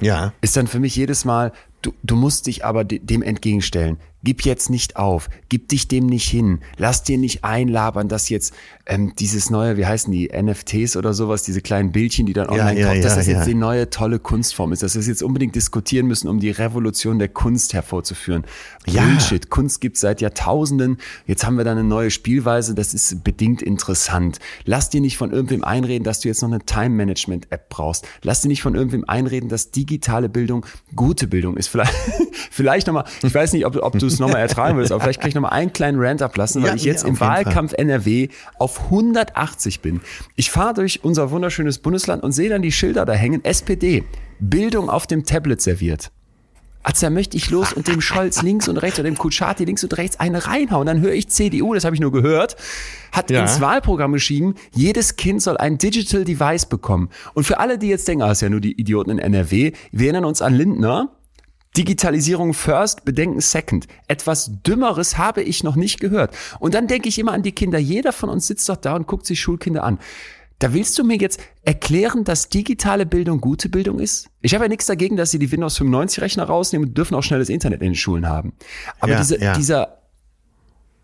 Ja. 0.00 0.32
Ist 0.40 0.56
dann 0.56 0.66
für 0.66 0.80
mich 0.80 0.96
jedes 0.96 1.24
Mal, 1.24 1.52
du, 1.82 1.92
du 2.02 2.16
musst 2.16 2.46
dich 2.46 2.64
aber 2.64 2.84
dem 2.84 3.22
entgegenstellen. 3.22 3.98
Gib 4.24 4.44
jetzt 4.44 4.68
nicht 4.68 4.96
auf, 4.96 5.28
gib 5.48 5.68
dich 5.68 5.86
dem 5.86 6.06
nicht 6.06 6.28
hin, 6.28 6.60
lass 6.76 7.04
dir 7.04 7.18
nicht 7.18 7.44
einlabern, 7.44 8.08
dass 8.08 8.28
jetzt 8.28 8.52
ähm, 8.86 9.12
dieses 9.16 9.48
neue, 9.48 9.76
wie 9.76 9.86
heißen 9.86 10.12
die, 10.12 10.28
NFTs 10.28 10.96
oder 10.96 11.14
sowas, 11.14 11.44
diese 11.44 11.60
kleinen 11.60 11.92
Bildchen, 11.92 12.26
die 12.26 12.32
dann 12.32 12.48
online 12.48 12.80
ja, 12.80 12.92
ja, 12.94 13.02
dass 13.02 13.14
das 13.14 13.28
ja. 13.28 13.36
jetzt 13.36 13.46
die 13.46 13.54
neue 13.54 13.90
tolle 13.90 14.18
Kunstform 14.18 14.72
ist, 14.72 14.82
dass 14.82 14.94
wir 14.94 15.00
es 15.00 15.06
jetzt 15.06 15.22
unbedingt 15.22 15.54
diskutieren 15.54 16.06
müssen, 16.06 16.26
um 16.26 16.40
die 16.40 16.50
Revolution 16.50 17.20
der 17.20 17.28
Kunst 17.28 17.74
hervorzuführen. 17.74 18.44
Ja. 18.86 19.04
Bullshit, 19.04 19.50
Kunst 19.50 19.80
gibt 19.80 19.98
seit 19.98 20.20
Jahrtausenden, 20.20 20.98
jetzt 21.26 21.46
haben 21.46 21.56
wir 21.56 21.64
da 21.64 21.72
eine 21.72 21.84
neue 21.84 22.10
Spielweise, 22.10 22.74
das 22.74 22.94
ist 22.94 23.22
bedingt 23.22 23.62
interessant. 23.62 24.40
Lass 24.64 24.90
dir 24.90 25.00
nicht 25.00 25.16
von 25.16 25.30
irgendwem 25.30 25.62
einreden, 25.62 26.02
dass 26.02 26.20
du 26.20 26.28
jetzt 26.28 26.42
noch 26.42 26.50
eine 26.50 26.64
Time-Management-App 26.64 27.68
brauchst. 27.68 28.04
Lass 28.22 28.40
dir 28.40 28.48
nicht 28.48 28.62
von 28.62 28.74
irgendwem 28.74 29.04
einreden, 29.06 29.48
dass 29.48 29.70
digitale 29.70 30.28
Bildung 30.28 30.66
gute 30.96 31.28
Bildung 31.28 31.56
ist. 31.56 31.68
Vielleicht, 31.68 31.94
vielleicht 32.50 32.86
nochmal, 32.88 33.04
ich 33.22 33.34
weiß 33.34 33.52
nicht, 33.52 33.64
ob, 33.64 33.76
ob 33.76 33.98
du 33.98 34.07
es 34.08 34.18
nochmal 34.18 34.40
ertragen 34.40 34.76
willst, 34.76 34.92
aber 34.92 35.00
vielleicht 35.00 35.20
kann 35.20 35.28
ich 35.28 35.34
nochmal 35.34 35.52
einen 35.52 35.72
kleinen 35.72 35.98
Rant 36.00 36.22
ablassen, 36.22 36.62
weil 36.62 36.70
ja, 36.70 36.76
ich 36.76 36.84
jetzt 36.84 37.02
ja, 37.02 37.08
im 37.08 37.20
Wahlkampf 37.20 37.72
Fall. 37.72 37.80
NRW 37.80 38.28
auf 38.58 38.84
180 38.84 39.80
bin. 39.80 40.00
Ich 40.36 40.50
fahre 40.50 40.74
durch 40.74 41.04
unser 41.04 41.30
wunderschönes 41.30 41.78
Bundesland 41.78 42.22
und 42.22 42.32
sehe 42.32 42.48
dann 42.48 42.62
die 42.62 42.72
Schilder 42.72 43.04
da 43.04 43.12
hängen, 43.12 43.44
SPD, 43.44 44.04
Bildung 44.40 44.90
auf 44.90 45.06
dem 45.06 45.24
Tablet 45.24 45.60
serviert. 45.60 46.10
Also 46.88 47.06
da 47.06 47.10
möchte 47.10 47.36
ich 47.36 47.50
los 47.50 47.72
und 47.72 47.86
dem 47.88 48.00
Scholz 48.00 48.40
links 48.42 48.68
und 48.68 48.78
rechts 48.78 48.98
und 48.98 49.04
dem 49.04 49.18
Kutschaty 49.18 49.64
links 49.64 49.82
und 49.84 49.96
rechts 49.98 50.20
eine 50.20 50.46
reinhauen. 50.46 50.86
Dann 50.86 51.00
höre 51.00 51.12
ich 51.12 51.28
CDU, 51.28 51.74
das 51.74 51.84
habe 51.84 51.94
ich 51.94 52.00
nur 52.00 52.12
gehört, 52.12 52.56
hat 53.12 53.30
ja. 53.30 53.42
ins 53.42 53.60
Wahlprogramm 53.60 54.12
geschrieben, 54.12 54.54
jedes 54.72 55.16
Kind 55.16 55.42
soll 55.42 55.56
ein 55.58 55.76
Digital 55.76 56.24
Device 56.24 56.66
bekommen. 56.66 57.10
Und 57.34 57.44
für 57.44 57.58
alle, 57.58 57.78
die 57.78 57.88
jetzt 57.88 58.08
denken, 58.08 58.22
ah, 58.22 58.30
ist 58.30 58.42
ja 58.42 58.48
nur 58.48 58.60
die 58.60 58.80
Idioten 58.80 59.10
in 59.10 59.18
NRW, 59.18 59.72
wir 59.92 60.06
erinnern 60.06 60.24
uns 60.24 60.40
an 60.40 60.54
Lindner, 60.54 61.17
Digitalisierung 61.76 62.54
first, 62.54 63.04
Bedenken 63.04 63.40
second. 63.40 63.86
Etwas 64.08 64.50
Dümmeres 64.66 65.18
habe 65.18 65.42
ich 65.42 65.62
noch 65.62 65.76
nicht 65.76 66.00
gehört. 66.00 66.34
Und 66.58 66.74
dann 66.74 66.86
denke 66.86 67.08
ich 67.08 67.18
immer 67.18 67.32
an 67.32 67.42
die 67.42 67.52
Kinder. 67.52 67.78
Jeder 67.78 68.12
von 68.12 68.30
uns 68.30 68.46
sitzt 68.46 68.68
doch 68.68 68.76
da 68.76 68.96
und 68.96 69.06
guckt 69.06 69.26
sich 69.26 69.40
Schulkinder 69.40 69.84
an. 69.84 69.98
Da 70.58 70.72
willst 70.74 70.98
du 70.98 71.04
mir 71.04 71.16
jetzt 71.18 71.40
erklären, 71.62 72.24
dass 72.24 72.48
digitale 72.48 73.06
Bildung 73.06 73.40
gute 73.40 73.68
Bildung 73.68 74.00
ist? 74.00 74.28
Ich 74.40 74.54
habe 74.54 74.64
ja 74.64 74.68
nichts 74.68 74.86
dagegen, 74.86 75.16
dass 75.16 75.30
sie 75.30 75.38
die 75.38 75.52
Windows 75.52 75.76
95 75.76 76.20
Rechner 76.20 76.44
rausnehmen 76.44 76.88
und 76.88 76.98
dürfen 76.98 77.14
auch 77.14 77.22
schnelles 77.22 77.48
Internet 77.48 77.80
in 77.80 77.90
den 77.90 77.94
Schulen 77.94 78.26
haben. 78.26 78.54
Aber 78.98 79.12
ja, 79.12 79.18
diese, 79.18 79.40
ja. 79.40 79.54
dieser, 79.54 79.98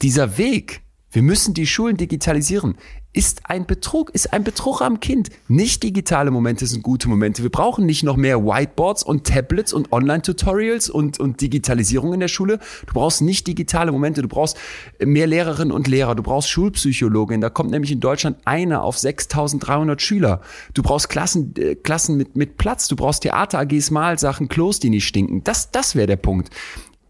dieser 0.03 0.39
Weg, 0.39 0.83
Wir 1.15 1.23
müssen 1.23 1.55
die 1.55 1.69
Schulen 1.69 1.97
digitalisieren. 1.97 2.75
Ist 3.13 3.43
ein 3.49 3.67
Betrug, 3.67 4.11
ist 4.11 4.33
ein 4.33 4.43
Betrug 4.43 4.83
am 4.83 4.99
Kind. 4.99 5.31
Nicht 5.47 5.85
digitale 5.85 6.33
Momente 6.33 6.67
sind 6.67 6.83
gute 6.83 7.09
Momente. 7.09 7.45
Wir 7.45 7.51
brauchen 7.51 7.87
nicht 7.87 8.03
noch 8.03 8.17
mehr 8.17 8.45
Whiteboards 8.45 9.05
und 9.05 9.25
Tablets 9.25 9.73
und 9.73 9.93
Online-Tutorials 9.93 10.91
und, 10.91 11.21
und 11.21 11.41
Digitalisierung 11.41 12.15
in 12.15 12.19
der 12.19 12.27
Schule. 12.27 12.59
Du 12.89 12.95
brauchst 12.95 13.23
nicht 13.23 13.47
digitale 13.47 13.93
Momente. 13.93 14.23
Du 14.23 14.27
brauchst 14.27 14.57
mehr 14.99 15.29
Lehrerinnen 15.29 15.71
und 15.71 15.87
Lehrer. 15.87 16.17
Du 16.17 16.25
brauchst 16.25 16.51
Schulpsychologin. 16.51 17.41
Da 17.41 17.49
kommt 17.49 17.71
nämlich 17.71 17.93
in 17.93 18.01
Deutschland 18.01 18.39
einer 18.45 18.83
auf 18.83 18.99
6300 18.99 20.03
Schüler. 20.03 20.41
Du 20.75 20.83
brauchst 20.83 21.09
Klassen, 21.09 21.55
äh, 21.57 21.77
Klassen 21.77 22.17
mit, 22.17 22.35
mit 22.35 22.57
Platz. 22.57 22.89
Du 22.89 22.97
brauchst 22.97 23.23
Theater-AGs, 23.23 23.93
Malsachen, 23.93 24.49
Klos, 24.49 24.81
die 24.81 24.91
nicht 24.91 25.07
stinken. 25.07 25.45
Das, 25.45 25.71
das 25.71 25.95
wäre 25.95 26.09
der 26.09 26.17
Punkt. 26.17 26.51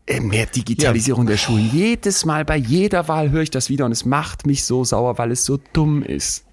Äh, 0.07 0.21
mehr 0.21 0.47
Digitalisierung 0.47 1.25
ja. 1.25 1.31
der 1.33 1.37
Schulen. 1.39 1.71
Jedes 1.73 2.25
Mal 2.27 2.45
bei 2.45 2.57
jeder 2.57 3.09
Wahl 3.09 3.31
höre 3.31 3.43
ich 3.43 3.51
das 3.51 3.71
wieder 3.71 3.87
und 3.87 3.93
es 3.93 4.05
macht 4.05 4.47
mich 4.47 4.65
so 4.65 4.85
sauer, 4.85 5.17
weil 5.17 5.31
es 5.31 5.45
so 5.45 5.59
dumm 5.73 6.03
ist. 6.03 6.45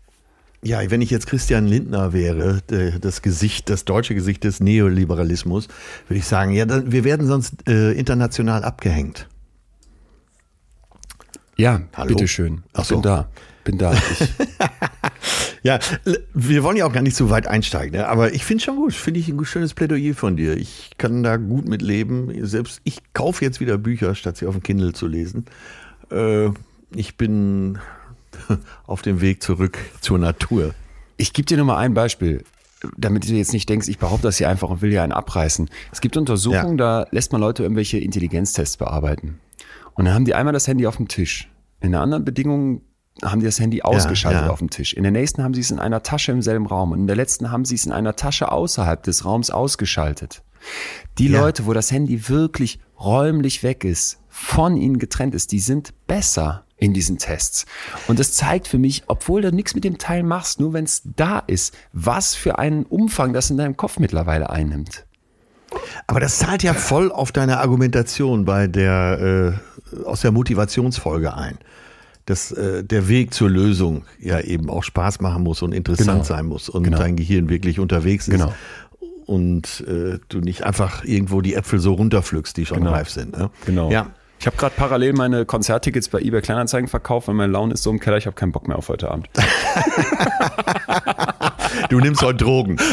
Ja, 0.63 0.79
wenn 0.89 1.01
ich 1.01 1.09
jetzt 1.09 1.25
Christian 1.25 1.65
Lindner 1.65 2.13
wäre, 2.13 2.61
das 3.01 3.23
Gesicht, 3.23 3.69
das 3.69 3.83
deutsche 3.83 4.13
Gesicht 4.13 4.43
des 4.43 4.59
Neoliberalismus, 4.59 5.67
würde 6.07 6.19
ich 6.19 6.25
sagen, 6.25 6.51
ja, 6.51 6.65
wir 6.91 7.03
werden 7.03 7.25
sonst 7.25 7.67
äh, 7.67 7.93
international 7.93 8.63
abgehängt. 8.63 9.27
Ja, 11.57 11.81
Hallo? 11.93 12.09
bitteschön. 12.09 12.63
Ich 12.77 12.83
so. 12.85 12.95
bin 12.95 13.01
da. 13.01 13.29
Bin 13.63 13.77
da. 13.77 13.93
ja, 15.63 15.79
wir 16.33 16.63
wollen 16.63 16.77
ja 16.77 16.85
auch 16.85 16.93
gar 16.93 17.03
nicht 17.03 17.15
so 17.15 17.29
weit 17.29 17.47
einsteigen, 17.47 17.99
ne? 17.99 18.07
aber 18.07 18.33
ich 18.33 18.43
finde 18.43 18.63
schon 18.63 18.75
gut. 18.75 18.93
Finde 18.93 19.19
ich 19.19 19.29
ein 19.29 19.45
schönes 19.45 19.73
Plädoyer 19.73 20.13
von 20.15 20.35
dir. 20.35 20.57
Ich 20.57 20.91
kann 20.97 21.23
da 21.23 21.37
gut 21.37 21.67
mit 21.67 21.81
leben. 21.81 22.31
Selbst 22.45 22.81
ich 22.83 23.01
kaufe 23.13 23.45
jetzt 23.45 23.59
wieder 23.59 23.77
Bücher, 23.77 24.15
statt 24.15 24.37
sie 24.37 24.47
auf 24.47 24.55
dem 24.55 24.63
Kindle 24.63 24.93
zu 24.93 25.07
lesen. 25.07 25.45
Äh, 26.11 26.49
ich 26.95 27.15
bin 27.17 27.77
auf 28.85 29.01
dem 29.01 29.21
Weg 29.21 29.43
zurück 29.43 29.77
zur 30.01 30.17
Natur. 30.17 30.73
Ich 31.17 31.33
gebe 31.33 31.45
dir 31.45 31.57
nur 31.57 31.67
mal 31.67 31.77
ein 31.77 31.93
Beispiel 31.93 32.43
damit 32.97 33.29
du 33.29 33.33
jetzt 33.33 33.53
nicht 33.53 33.69
denkst, 33.69 33.87
ich 33.87 33.99
behaupte 33.99 34.23
das 34.23 34.37
hier 34.37 34.49
einfach 34.49 34.69
und 34.69 34.81
will 34.81 34.89
hier 34.89 35.03
einen 35.03 35.11
abreißen. 35.11 35.69
Es 35.91 36.01
gibt 36.01 36.17
Untersuchungen, 36.17 36.77
ja. 36.79 37.03
da 37.03 37.07
lässt 37.11 37.31
man 37.31 37.41
Leute 37.41 37.63
irgendwelche 37.63 37.99
Intelligenztests 37.99 38.77
bearbeiten. 38.77 39.39
Und 39.93 40.05
dann 40.05 40.13
haben 40.13 40.25
die 40.25 40.33
einmal 40.33 40.53
das 40.53 40.67
Handy 40.67 40.87
auf 40.87 40.97
dem 40.97 41.07
Tisch. 41.07 41.49
In 41.79 41.93
einer 41.93 42.01
anderen 42.03 42.25
Bedingung 42.25 42.81
haben 43.23 43.39
die 43.39 43.45
das 43.45 43.59
Handy 43.59 43.81
ausgeschaltet 43.81 44.41
ja, 44.41 44.47
ja. 44.47 44.51
auf 44.51 44.59
dem 44.59 44.69
Tisch. 44.69 44.93
In 44.93 45.03
der 45.03 45.11
nächsten 45.11 45.43
haben 45.43 45.53
sie 45.53 45.61
es 45.61 45.71
in 45.71 45.79
einer 45.79 46.03
Tasche 46.03 46.31
im 46.31 46.41
selben 46.41 46.65
Raum. 46.65 46.91
Und 46.91 46.99
in 47.01 47.07
der 47.07 47.15
letzten 47.15 47.51
haben 47.51 47.65
sie 47.65 47.75
es 47.75 47.85
in 47.85 47.91
einer 47.91 48.15
Tasche 48.15 48.51
außerhalb 48.51 49.03
des 49.03 49.25
Raums 49.25 49.51
ausgeschaltet. 49.51 50.43
Die 51.17 51.27
ja. 51.27 51.41
Leute, 51.41 51.65
wo 51.65 51.73
das 51.73 51.91
Handy 51.91 52.29
wirklich 52.29 52.79
räumlich 52.99 53.63
weg 53.63 53.83
ist, 53.83 54.19
von 54.29 54.77
ihnen 54.77 54.99
getrennt 54.99 55.35
ist, 55.35 55.51
die 55.51 55.59
sind 55.59 55.93
besser 56.07 56.65
in 56.77 56.93
diesen 56.93 57.17
Tests. 57.17 57.65
Und 58.07 58.19
das 58.19 58.33
zeigt 58.33 58.67
für 58.67 58.79
mich, 58.79 59.03
obwohl 59.07 59.41
du 59.41 59.51
nichts 59.51 59.75
mit 59.75 59.83
dem 59.83 59.97
Teil 59.97 60.23
machst, 60.23 60.59
nur 60.59 60.73
wenn 60.73 60.85
es 60.85 61.01
da 61.15 61.39
ist, 61.39 61.75
was 61.93 62.33
für 62.33 62.57
einen 62.57 62.85
Umfang 62.85 63.33
das 63.33 63.51
in 63.51 63.57
deinem 63.57 63.77
Kopf 63.77 63.99
mittlerweile 63.99 64.49
einnimmt. 64.49 65.05
Aber 66.07 66.19
das 66.19 66.39
zahlt 66.39 66.63
ja 66.63 66.73
voll 66.73 67.11
auf 67.11 67.31
deine 67.31 67.59
Argumentation 67.59 68.45
bei 68.45 68.67
der 68.67 69.59
äh, 69.93 70.05
aus 70.05 70.21
der 70.21 70.31
Motivationsfolge 70.31 71.33
ein 71.33 71.59
dass 72.31 72.53
äh, 72.53 72.81
der 72.81 73.09
Weg 73.09 73.33
zur 73.33 73.49
Lösung 73.49 74.05
ja 74.17 74.39
eben 74.39 74.69
auch 74.69 74.83
Spaß 74.83 75.19
machen 75.19 75.43
muss 75.43 75.61
und 75.61 75.73
interessant 75.73 76.09
genau. 76.09 76.23
sein 76.23 76.45
muss 76.45 76.69
und 76.69 76.83
genau. 76.83 76.97
dein 76.97 77.17
Gehirn 77.17 77.49
wirklich 77.49 77.77
unterwegs 77.77 78.29
ist. 78.29 78.33
Genau. 78.33 78.53
Und 79.25 79.83
äh, 79.85 80.17
du 80.29 80.39
nicht 80.39 80.63
einfach 80.63 81.03
irgendwo 81.03 81.41
die 81.41 81.55
Äpfel 81.55 81.79
so 81.79 81.93
runterpflückst, 81.93 82.55
die 82.55 82.65
schon 82.65 82.79
genau. 82.79 82.91
reif 82.91 83.09
sind. 83.09 83.37
Ne? 83.37 83.49
Genau. 83.65 83.91
Ja. 83.91 84.11
Ich 84.39 84.47
habe 84.47 84.55
gerade 84.55 84.73
parallel 84.75 85.13
meine 85.13 85.45
Konzerttickets 85.45 86.07
bei 86.07 86.19
eBay 86.19 86.41
Kleinanzeigen 86.41 86.87
verkauft, 86.87 87.27
weil 87.27 87.35
meine 87.35 87.51
Laune 87.51 87.73
ist 87.73 87.83
so 87.83 87.91
im 87.91 87.99
Keller, 87.99 88.17
ich 88.17 88.25
habe 88.25 88.35
keinen 88.35 88.53
Bock 88.53 88.67
mehr 88.67 88.77
auf 88.77 88.87
heute 88.87 89.11
Abend. 89.11 89.29
du 91.89 91.99
nimmst 91.99 92.23
heute 92.23 92.37
Drogen. 92.37 92.77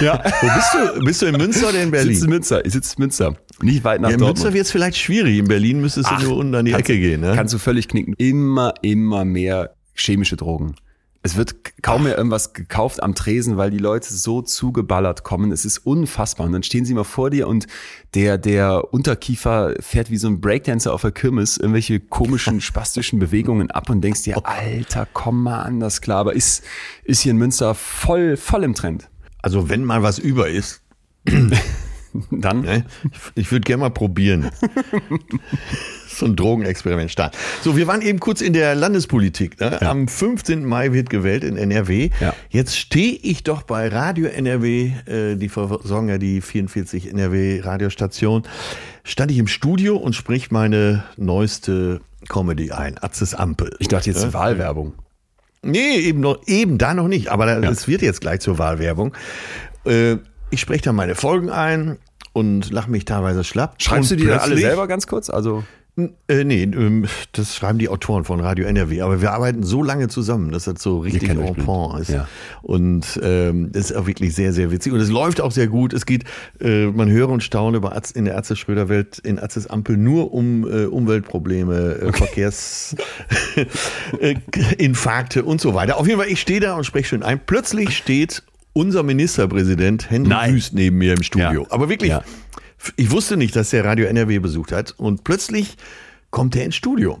ja. 0.00 0.22
Wo 0.40 0.46
bist 0.54 0.74
du? 0.74 1.04
Bist 1.04 1.22
du 1.22 1.26
in 1.26 1.36
Münster 1.36 1.68
oder 1.68 1.82
in 1.82 1.90
Berlin? 1.90 2.10
Ich 2.10 2.18
sitze 2.18 2.26
in 2.26 2.30
Münster. 2.30 2.64
Ich 2.64 2.72
sitze 2.72 2.94
in 2.96 3.02
Münster. 3.02 3.36
Nicht 3.62 3.84
weit 3.84 4.00
nach 4.00 4.08
ja, 4.08 4.14
in 4.14 4.20
Dortmund. 4.20 4.38
Münster 4.38 4.54
wird 4.54 4.66
es 4.66 4.72
vielleicht 4.72 4.96
schwierig. 4.96 5.38
In 5.38 5.48
Berlin 5.48 5.80
müsstest 5.80 6.10
du 6.10 6.14
Ach, 6.14 6.22
nur 6.22 6.36
unten 6.36 6.54
an 6.54 6.64
die 6.64 6.72
Ecke 6.72 6.98
gehen. 6.98 7.20
Ne? 7.20 7.32
Kannst 7.34 7.54
du 7.54 7.58
völlig 7.58 7.88
knicken. 7.88 8.14
Immer, 8.18 8.74
immer 8.82 9.24
mehr 9.24 9.74
chemische 9.94 10.36
Drogen. 10.36 10.74
Es 11.22 11.36
wird 11.36 11.82
kaum 11.82 12.04
mehr 12.04 12.16
irgendwas 12.16 12.54
gekauft 12.54 13.02
am 13.02 13.14
Tresen, 13.14 13.58
weil 13.58 13.70
die 13.70 13.78
Leute 13.78 14.10
so 14.10 14.40
zugeballert 14.40 15.22
kommen. 15.22 15.52
Es 15.52 15.66
ist 15.66 15.78
unfassbar. 15.78 16.46
Und 16.46 16.52
dann 16.52 16.62
stehen 16.62 16.86
sie 16.86 16.94
mal 16.94 17.04
vor 17.04 17.28
dir 17.28 17.46
und 17.46 17.66
der, 18.14 18.38
der 18.38 18.94
Unterkiefer 18.94 19.74
fährt 19.80 20.10
wie 20.10 20.16
so 20.16 20.28
ein 20.28 20.40
Breakdancer 20.40 20.94
auf 20.94 21.02
der 21.02 21.12
Kirmes 21.12 21.58
irgendwelche 21.58 22.00
komischen, 22.00 22.60
spastischen 22.62 23.18
Bewegungen 23.18 23.70
ab 23.70 23.90
und 23.90 24.00
denkst 24.00 24.22
dir, 24.22 24.38
oh. 24.38 24.42
Alter, 24.44 25.06
komm 25.12 25.42
mal 25.42 25.60
anders 25.60 26.00
klar. 26.00 26.20
Aber 26.20 26.34
ist, 26.34 26.64
ist 27.04 27.20
hier 27.20 27.32
in 27.32 27.38
Münster 27.38 27.74
voll, 27.74 28.38
voll 28.38 28.64
im 28.64 28.74
Trend. 28.74 29.10
Also 29.42 29.68
wenn 29.68 29.84
mal 29.84 30.02
was 30.02 30.18
über 30.18 30.48
ist, 30.48 30.82
dann? 32.30 32.62
Ne? 32.62 32.84
Ich, 33.12 33.42
ich 33.42 33.52
würde 33.52 33.64
gerne 33.64 33.82
mal 33.82 33.90
probieren. 33.90 34.50
so 36.08 36.26
ein 36.26 36.36
Drogenexperiment 36.36 37.10
starten. 37.10 37.36
So, 37.62 37.76
wir 37.76 37.86
waren 37.86 38.02
eben 38.02 38.20
kurz 38.20 38.40
in 38.40 38.52
der 38.52 38.74
Landespolitik. 38.74 39.60
Ne? 39.60 39.78
Ja. 39.80 39.90
Am 39.90 40.08
15. 40.08 40.64
Mai 40.64 40.92
wird 40.92 41.10
gewählt 41.10 41.44
in 41.44 41.56
NRW. 41.56 42.10
Ja. 42.20 42.34
Jetzt 42.50 42.76
stehe 42.76 43.14
ich 43.14 43.42
doch 43.42 43.62
bei 43.62 43.88
Radio 43.88 44.26
NRW, 44.26 44.92
äh, 45.06 45.36
die 45.36 45.48
versorgen 45.48 46.08
ja 46.08 46.18
die 46.18 46.40
44 46.40 47.10
NRW 47.10 47.60
Radiostation, 47.60 48.42
stand 49.04 49.30
ich 49.30 49.38
im 49.38 49.46
Studio 49.46 49.96
und 49.96 50.14
sprich 50.14 50.50
meine 50.50 51.04
neueste 51.16 52.00
Comedy 52.28 52.72
ein, 52.72 52.98
Atzes 53.02 53.34
Ampel. 53.34 53.74
Ich 53.78 53.88
dachte 53.88 54.10
jetzt 54.10 54.22
ja? 54.22 54.32
Wahlwerbung. 54.32 54.92
Nee, 55.62 55.96
eben, 55.96 56.20
noch, 56.20 56.40
eben 56.46 56.78
da 56.78 56.94
noch 56.94 57.08
nicht, 57.08 57.28
aber 57.28 57.46
es 57.64 57.82
ja. 57.82 57.88
wird 57.88 58.02
jetzt 58.02 58.20
gleich 58.20 58.40
zur 58.40 58.58
Wahlwerbung. 58.58 59.14
Äh, 59.84 60.16
ich 60.50 60.60
spreche 60.60 60.82
dann 60.84 60.96
meine 60.96 61.14
Folgen 61.14 61.50
ein 61.50 61.98
und 62.32 62.70
lache 62.70 62.90
mich 62.90 63.04
teilweise 63.04 63.44
schlapp. 63.44 63.74
Schreibst 63.78 64.10
du 64.10 64.16
die 64.16 64.30
alle 64.30 64.56
selber 64.56 64.86
ganz 64.86 65.06
kurz? 65.06 65.30
Also 65.30 65.64
äh, 66.28 66.44
nee, 66.44 66.62
ähm, 66.62 67.06
das 67.32 67.56
schreiben 67.56 67.78
die 67.78 67.88
Autoren 67.88 68.24
von 68.24 68.40
Radio 68.40 68.66
NRW. 68.66 69.00
Aber 69.02 69.20
wir 69.20 69.32
arbeiten 69.32 69.62
so 69.62 69.82
lange 69.82 70.08
zusammen, 70.08 70.52
dass 70.52 70.64
das 70.64 70.82
so 70.82 70.98
richtig 70.98 71.28
en 71.28 71.54
point 71.56 72.00
ist. 72.00 72.10
Ja. 72.10 72.28
Und 72.62 73.20
ähm, 73.22 73.70
das 73.72 73.90
ist 73.90 73.96
auch 73.96 74.06
wirklich 74.06 74.34
sehr, 74.34 74.52
sehr 74.52 74.70
witzig. 74.70 74.92
Und 74.92 75.00
es 75.00 75.10
läuft 75.10 75.40
auch 75.40 75.52
sehr 75.52 75.68
gut. 75.68 75.92
Es 75.92 76.06
geht, 76.06 76.24
äh, 76.60 76.86
man 76.86 77.10
höre 77.10 77.28
und 77.28 77.42
staune 77.42 77.76
über 77.78 77.92
Arzt, 77.92 78.16
in 78.16 78.24
der 78.24 78.34
Ärzte-Schröder-Welt, 78.34 79.18
in 79.18 79.38
Arztes 79.38 79.66
Ampel 79.68 79.96
nur 79.96 80.32
um 80.32 80.64
äh, 80.64 80.86
Umweltprobleme, 80.86 81.98
äh, 82.00 82.06
okay. 82.06 82.50
Verkehrsinfarkte 84.12 85.40
äh, 85.40 85.42
und 85.42 85.60
so 85.60 85.74
weiter. 85.74 85.98
Auf 85.98 86.06
jeden 86.06 86.18
Fall, 86.18 86.28
ich 86.28 86.40
stehe 86.40 86.60
da 86.60 86.76
und 86.76 86.84
spreche 86.84 87.08
schön 87.08 87.22
ein. 87.22 87.40
Plötzlich 87.44 87.96
steht 87.96 88.42
unser 88.72 89.02
Ministerpräsident 89.02 90.10
Hendrik 90.10 90.30
Nein. 90.30 90.54
Wüst 90.54 90.74
neben 90.74 90.98
mir 90.98 91.14
im 91.14 91.22
Studio. 91.22 91.62
Ja. 91.62 91.70
Aber 91.70 91.88
wirklich, 91.88 92.10
ja. 92.10 92.22
Ich 92.96 93.10
wusste 93.10 93.36
nicht, 93.36 93.54
dass 93.56 93.70
der 93.70 93.84
Radio 93.84 94.06
NRW 94.06 94.38
besucht 94.38 94.72
hat. 94.72 94.94
Und 94.96 95.24
plötzlich 95.24 95.76
kommt 96.30 96.56
er 96.56 96.64
ins 96.64 96.76
Studio 96.76 97.20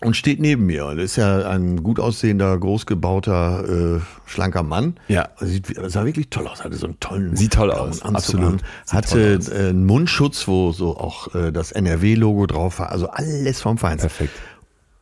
und 0.00 0.16
steht 0.16 0.40
neben 0.40 0.66
mir. 0.66 0.94
Das 0.94 1.04
ist 1.04 1.16
ja 1.16 1.48
ein 1.48 1.82
gut 1.82 1.98
aussehender, 1.98 2.56
großgebauter, 2.58 3.96
äh, 3.96 4.00
schlanker 4.26 4.62
Mann. 4.62 4.98
Ja. 5.08 5.30
Sieht, 5.40 5.74
sah 5.86 6.04
wirklich 6.04 6.28
toll 6.28 6.46
aus. 6.46 6.62
Hatte 6.62 6.76
so 6.76 6.86
einen 6.86 7.00
tollen 7.00 7.36
Sieht 7.36 7.54
toll 7.54 7.72
aus. 7.72 8.02
Anzug 8.02 8.40
Absolut. 8.40 8.62
Hatte 8.88 9.38
aus. 9.38 9.48
Äh, 9.48 9.70
einen 9.70 9.86
Mundschutz, 9.86 10.46
wo 10.46 10.72
so 10.72 10.96
auch 10.96 11.34
äh, 11.34 11.52
das 11.52 11.72
NRW-Logo 11.72 12.46
drauf 12.46 12.78
war. 12.78 12.92
Also 12.92 13.08
alles 13.08 13.60
vom 13.60 13.78
Feinsten. 13.78 14.08
Perfekt. 14.08 14.34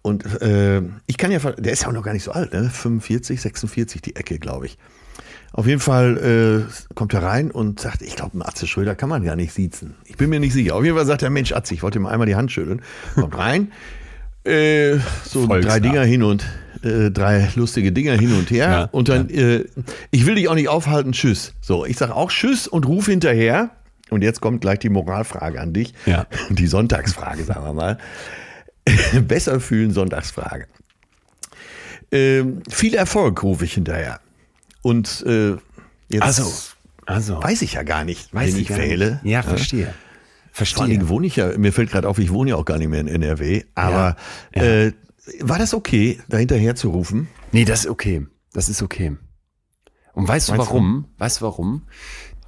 Und 0.02 0.24
äh, 0.42 0.82
ich 1.06 1.16
kann 1.16 1.30
ja, 1.30 1.38
der 1.38 1.72
ist 1.72 1.82
ja 1.82 1.88
auch 1.88 1.92
noch 1.92 2.02
gar 2.02 2.12
nicht 2.12 2.24
so 2.24 2.32
alt, 2.32 2.52
ne? 2.52 2.70
45, 2.70 3.40
46 3.40 4.02
die 4.02 4.16
Ecke, 4.16 4.38
glaube 4.38 4.66
ich. 4.66 4.78
Auf 5.52 5.66
jeden 5.66 5.80
Fall 5.80 6.66
äh, 6.68 6.94
kommt 6.94 7.12
er 7.12 7.22
rein 7.22 7.50
und 7.50 7.80
sagt, 7.80 8.02
ich 8.02 8.16
glaube, 8.16 8.44
Atze 8.44 8.66
Schröder 8.66 8.94
kann 8.94 9.08
man 9.08 9.22
gar 9.22 9.36
nicht 9.36 9.52
siezen. 9.52 9.94
Ich 10.06 10.16
bin 10.16 10.30
mir 10.30 10.40
nicht 10.40 10.54
sicher. 10.54 10.74
Auf 10.74 10.84
jeden 10.84 10.96
Fall 10.96 11.06
sagt 11.06 11.22
der 11.22 11.30
Mensch, 11.30 11.52
Atze, 11.52 11.74
ich 11.74 11.82
wollte 11.82 11.98
ihm 11.98 12.06
einmal 12.06 12.26
die 12.26 12.36
Hand 12.36 12.50
schütteln. 12.50 12.80
Kommt 13.14 13.36
rein, 13.36 13.72
äh, 14.44 14.98
so 15.24 15.46
Volksnah. 15.46 15.72
drei 15.72 15.80
Dinger 15.80 16.02
hin 16.04 16.22
und 16.22 16.44
äh, 16.82 17.10
drei 17.10 17.48
lustige 17.54 17.92
Dinger 17.92 18.14
hin 18.18 18.32
und 18.32 18.50
her. 18.50 18.70
Ja, 18.70 18.84
und 18.90 19.08
dann, 19.08 19.28
ja. 19.28 19.40
äh, 19.40 19.66
ich 20.10 20.26
will 20.26 20.34
dich 20.34 20.48
auch 20.48 20.54
nicht 20.54 20.68
aufhalten, 20.68 21.12
tschüss. 21.12 21.54
So, 21.60 21.84
ich 21.84 21.96
sage 21.96 22.14
auch 22.14 22.30
tschüss 22.30 22.66
und 22.66 22.86
ruf 22.86 23.06
hinterher. 23.06 23.70
Und 24.10 24.22
jetzt 24.22 24.40
kommt 24.40 24.60
gleich 24.60 24.78
die 24.78 24.90
Moralfrage 24.90 25.60
an 25.60 25.72
dich. 25.72 25.94
Ja. 26.04 26.26
Die 26.50 26.66
Sonntagsfrage, 26.66 27.44
sagen 27.44 27.64
wir 27.64 27.72
mal. 27.72 27.98
Besser 29.26 29.58
fühlen, 29.58 29.90
Sonntagsfrage. 29.90 30.66
Ähm, 32.10 32.62
viel 32.68 32.94
Erfolg 32.94 33.42
rufe 33.42 33.64
ich 33.64 33.72
hinterher. 33.72 34.20
Und 34.82 35.24
äh, 35.26 35.56
jetzt 36.08 36.22
also, 36.22 36.52
also. 37.06 37.42
weiß 37.42 37.62
ich 37.62 37.74
ja 37.74 37.82
gar 37.82 38.04
nicht, 38.04 38.34
weiß 38.34 38.54
wen 38.54 38.60
ich, 38.60 38.70
ich 38.70 38.76
wähle. 38.76 39.20
Nicht. 39.22 39.32
Ja, 39.32 39.42
verstehe. 39.42 39.94
Verstehe. 40.52 40.76
Vor 40.76 40.84
allem 40.84 41.08
wohne 41.08 41.26
ich 41.26 41.36
ja, 41.36 41.56
mir 41.56 41.72
fällt 41.72 41.90
gerade 41.90 42.08
auf, 42.08 42.18
ich 42.18 42.30
wohne 42.30 42.50
ja 42.50 42.56
auch 42.56 42.64
gar 42.64 42.78
nicht 42.78 42.88
mehr 42.88 43.00
in 43.00 43.08
NRW. 43.08 43.64
Aber 43.74 44.16
ja, 44.54 44.62
ja. 44.62 44.86
Äh, 44.86 44.92
war 45.40 45.58
das 45.58 45.72
okay, 45.72 46.20
da 46.28 46.36
hinterher 46.36 46.74
zu 46.74 46.90
rufen? 46.90 47.28
Nee, 47.52 47.64
das 47.64 47.84
ist 47.84 47.90
okay. 47.90 48.26
Das 48.52 48.68
ist 48.68 48.82
okay. 48.82 49.16
Und 50.12 50.28
weißt 50.28 50.50
du 50.50 50.58
warum? 50.58 51.06
Du? 51.08 51.24
Weißt 51.24 51.40
du 51.40 51.44
warum? 51.44 51.82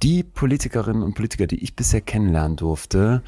Die 0.03 0.23
Politikerinnen 0.23 1.01
und 1.01 1.15
Politiker, 1.15 1.47
die 1.47 1.63
ich 1.63 1.75
bisher 1.75 2.01
kennenlernen 2.01 2.57
durfte, 2.57 3.23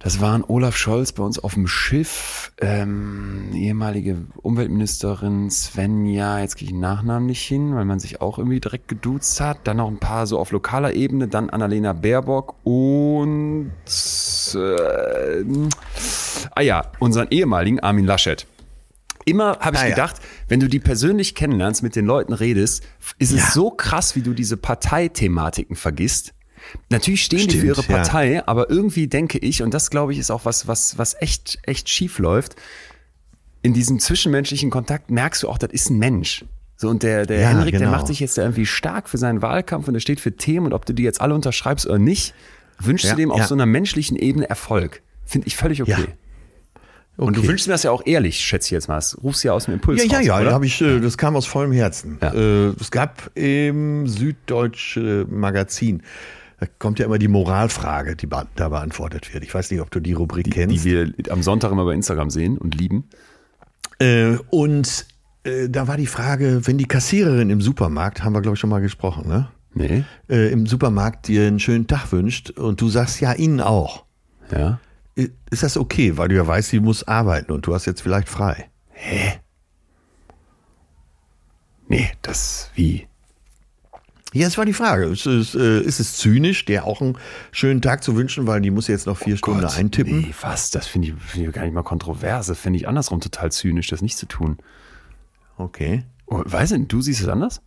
Das 0.00 0.20
waren 0.20 0.44
Olaf 0.46 0.76
Scholz 0.76 1.10
bei 1.12 1.24
uns 1.24 1.40
auf 1.40 1.54
dem 1.54 1.66
Schiff, 1.66 2.52
ähm, 2.60 3.50
ehemalige 3.52 4.26
Umweltministerin 4.36 5.50
Svenja, 5.50 6.38
jetzt 6.38 6.56
kriege 6.56 6.66
ich 6.66 6.72
den 6.72 6.80
Nachnamen 6.80 7.26
nicht 7.26 7.42
hin, 7.42 7.74
weil 7.74 7.84
man 7.84 7.98
sich 7.98 8.20
auch 8.20 8.38
irgendwie 8.38 8.60
direkt 8.60 8.86
geduzt 8.86 9.40
hat. 9.40 9.58
Dann 9.64 9.78
noch 9.78 9.88
ein 9.88 9.98
paar 9.98 10.28
so 10.28 10.38
auf 10.38 10.52
lokaler 10.52 10.94
Ebene, 10.94 11.26
dann 11.26 11.50
Annalena 11.50 11.94
Baerbock 11.94 12.54
und 12.64 13.72
äh, 14.54 15.44
ah 16.54 16.60
ja, 16.62 16.82
unseren 17.00 17.26
ehemaligen 17.30 17.80
Armin 17.80 18.04
Laschet. 18.04 18.46
Immer 19.24 19.58
habe 19.60 19.76
ich 19.76 19.82
Ah 19.82 19.88
ja. 19.88 19.90
gedacht, 19.90 20.16
wenn 20.46 20.60
du 20.60 20.68
die 20.68 20.78
persönlich 20.78 21.34
kennenlernst, 21.34 21.82
mit 21.82 21.96
den 21.96 22.06
Leuten 22.06 22.32
redest, 22.32 22.82
ist 23.18 23.32
Ja. 23.32 23.38
es 23.38 23.52
so 23.52 23.70
krass, 23.70 24.14
wie 24.16 24.22
du 24.22 24.32
diese 24.32 24.56
Parteithematiken 24.56 25.76
vergisst. 25.76 26.32
Natürlich 26.90 27.22
stehen 27.24 27.48
die 27.48 27.58
für 27.58 27.66
ihre 27.66 27.82
Stimmt, 27.82 27.88
ja. 27.88 27.96
Partei, 28.02 28.46
aber 28.46 28.70
irgendwie 28.70 29.06
denke 29.06 29.38
ich, 29.38 29.62
und 29.62 29.72
das 29.74 29.90
glaube 29.90 30.12
ich 30.12 30.18
ist 30.18 30.30
auch 30.30 30.44
was, 30.44 30.66
was, 30.68 30.98
was 30.98 31.14
echt, 31.20 31.58
echt 31.62 31.88
schief 31.88 32.18
läuft, 32.18 32.56
in 33.62 33.72
diesem 33.74 33.98
zwischenmenschlichen 33.98 34.70
Kontakt 34.70 35.10
merkst 35.10 35.42
du 35.42 35.48
auch, 35.48 35.58
das 35.58 35.70
ist 35.72 35.90
ein 35.90 35.98
Mensch. 35.98 36.44
So, 36.76 36.88
und 36.88 37.02
der, 37.02 37.26
der 37.26 37.40
Ja, 37.40 37.48
Henrik, 37.48 37.72
der 37.72 37.80
genau. 37.80 37.90
macht 37.92 38.06
sich 38.06 38.20
jetzt 38.20 38.38
irgendwie 38.38 38.66
stark 38.66 39.08
für 39.08 39.18
seinen 39.18 39.42
Wahlkampf 39.42 39.88
und 39.88 39.94
der 39.94 40.00
steht 40.00 40.20
für 40.20 40.36
Themen 40.36 40.66
und 40.66 40.72
ob 40.72 40.86
du 40.86 40.92
die 40.92 41.02
jetzt 41.02 41.20
alle 41.20 41.34
unterschreibst 41.34 41.86
oder 41.86 41.98
nicht, 41.98 42.34
wünschst 42.78 43.06
Ja, 43.06 43.10
du 43.12 43.16
dem 43.16 43.32
auf 43.32 43.40
ja. 43.40 43.46
so 43.48 43.54
einer 43.54 43.66
menschlichen 43.66 44.16
Ebene 44.16 44.48
Erfolg. 44.48 45.02
Finde 45.24 45.48
ich 45.48 45.56
völlig 45.56 45.82
okay. 45.82 45.90
Ja. 45.92 46.06
Und 47.16 47.34
du 47.36 47.40
Okay. 47.40 47.48
wünschst 47.48 47.66
mir 47.66 47.74
das 47.74 47.82
ja 47.82 47.90
auch 47.90 48.02
ehrlich, 48.06 48.38
schätze 48.38 48.66
ich 48.66 48.70
jetzt 48.70 48.86
mal. 48.86 48.94
Das 48.94 49.18
rufst 49.24 49.42
du 49.42 49.48
ja 49.48 49.54
aus 49.54 49.64
dem 49.64 49.74
Impuls 49.74 50.00
Ja, 50.04 50.06
ja, 50.08 50.18
raus, 50.18 50.26
ja, 50.26 50.44
da 50.44 50.52
hab 50.52 50.62
ich, 50.62 50.80
äh, 50.80 51.00
das 51.00 51.18
kam 51.18 51.34
aus 51.34 51.46
vollem 51.46 51.72
Herzen. 51.72 52.16
Ja. 52.22 52.32
Äh, 52.32 52.74
Es 52.80 52.92
gab 52.92 53.32
im 53.36 54.06
Süddeutsche 54.06 55.26
Magazin, 55.28 56.04
da 56.60 56.66
kommt 56.78 56.98
ja 56.98 57.06
immer 57.06 57.18
die 57.18 57.28
Moralfrage, 57.28 58.16
die 58.16 58.28
da 58.28 58.68
beantwortet 58.68 59.32
wird. 59.32 59.44
Ich 59.44 59.54
weiß 59.54 59.70
nicht, 59.70 59.80
ob 59.80 59.90
du 59.90 60.00
die 60.00 60.12
Rubrik 60.12 60.44
die 60.44 60.50
kennst. 60.50 60.84
wir 60.84 61.12
am 61.30 61.42
Sonntag 61.42 61.70
immer 61.70 61.84
bei 61.84 61.94
Instagram 61.94 62.30
sehen 62.30 62.58
und 62.58 62.74
lieben. 62.74 63.08
Äh, 64.00 64.36
und 64.50 65.06
äh, 65.44 65.68
da 65.68 65.86
war 65.88 65.96
die 65.96 66.06
Frage, 66.06 66.66
wenn 66.66 66.78
die 66.78 66.86
Kassiererin 66.86 67.50
im 67.50 67.60
Supermarkt, 67.60 68.24
haben 68.24 68.32
wir 68.34 68.42
glaube 68.42 68.54
ich 68.54 68.60
schon 68.60 68.70
mal 68.70 68.80
gesprochen, 68.80 69.28
ne? 69.28 69.48
Nee, 69.74 70.04
Äh, 70.28 70.50
im 70.50 70.66
Supermarkt 70.66 71.28
dir 71.28 71.46
einen 71.46 71.60
schönen 71.60 71.86
Tag 71.86 72.10
wünscht 72.10 72.50
und 72.50 72.80
du 72.80 72.88
sagst 72.88 73.20
ja 73.20 73.32
Ihnen 73.34 73.60
auch. 73.60 74.04
ja. 74.52 74.80
Ist 75.50 75.64
das 75.64 75.76
okay, 75.76 76.16
weil 76.16 76.28
du 76.28 76.36
ja 76.36 76.46
weißt, 76.46 76.68
sie 76.68 76.78
muss 76.78 77.02
arbeiten 77.08 77.50
und 77.50 77.66
du 77.66 77.74
hast 77.74 77.86
jetzt 77.86 78.02
vielleicht 78.02 78.28
frei? 78.28 78.70
Nee, 81.88 82.08
das 82.22 82.70
wie? 82.76 83.08
Ja, 84.34 84.44
das 84.44 84.58
war 84.58 84.66
die 84.66 84.72
Frage. 84.74 85.04
Ist 85.06 85.26
es, 85.26 85.54
äh, 85.54 85.80
ist 85.80 86.00
es 86.00 86.16
zynisch, 86.18 86.64
der 86.66 86.84
auch 86.84 87.00
einen 87.00 87.16
schönen 87.50 87.80
Tag 87.80 88.04
zu 88.04 88.14
wünschen, 88.16 88.46
weil 88.46 88.60
die 88.60 88.70
muss 88.70 88.86
jetzt 88.86 89.06
noch 89.06 89.16
vier 89.18 89.36
Stunden 89.38 89.62
Gott, 89.62 89.76
eintippen? 89.78 90.20
Nee, 90.20 90.34
was? 90.42 90.70
Das 90.70 90.86
finde 90.86 91.08
ich, 91.08 91.14
find 91.14 91.46
ich 91.48 91.54
gar 91.54 91.62
nicht 91.62 91.72
mal 91.74 91.82
kontroverse. 91.82 92.54
Finde 92.54 92.78
ich 92.78 92.86
andersrum 92.88 93.20
total 93.20 93.50
zynisch, 93.52 93.86
das 93.88 94.02
nicht 94.02 94.18
zu 94.18 94.26
tun. 94.26 94.58
Okay. 95.56 96.04
Oh, 96.26 96.42
weiß 96.44 96.72
nicht, 96.72 96.92
du 96.92 97.00
siehst 97.00 97.20
es 97.22 97.28
anders? 97.28 97.62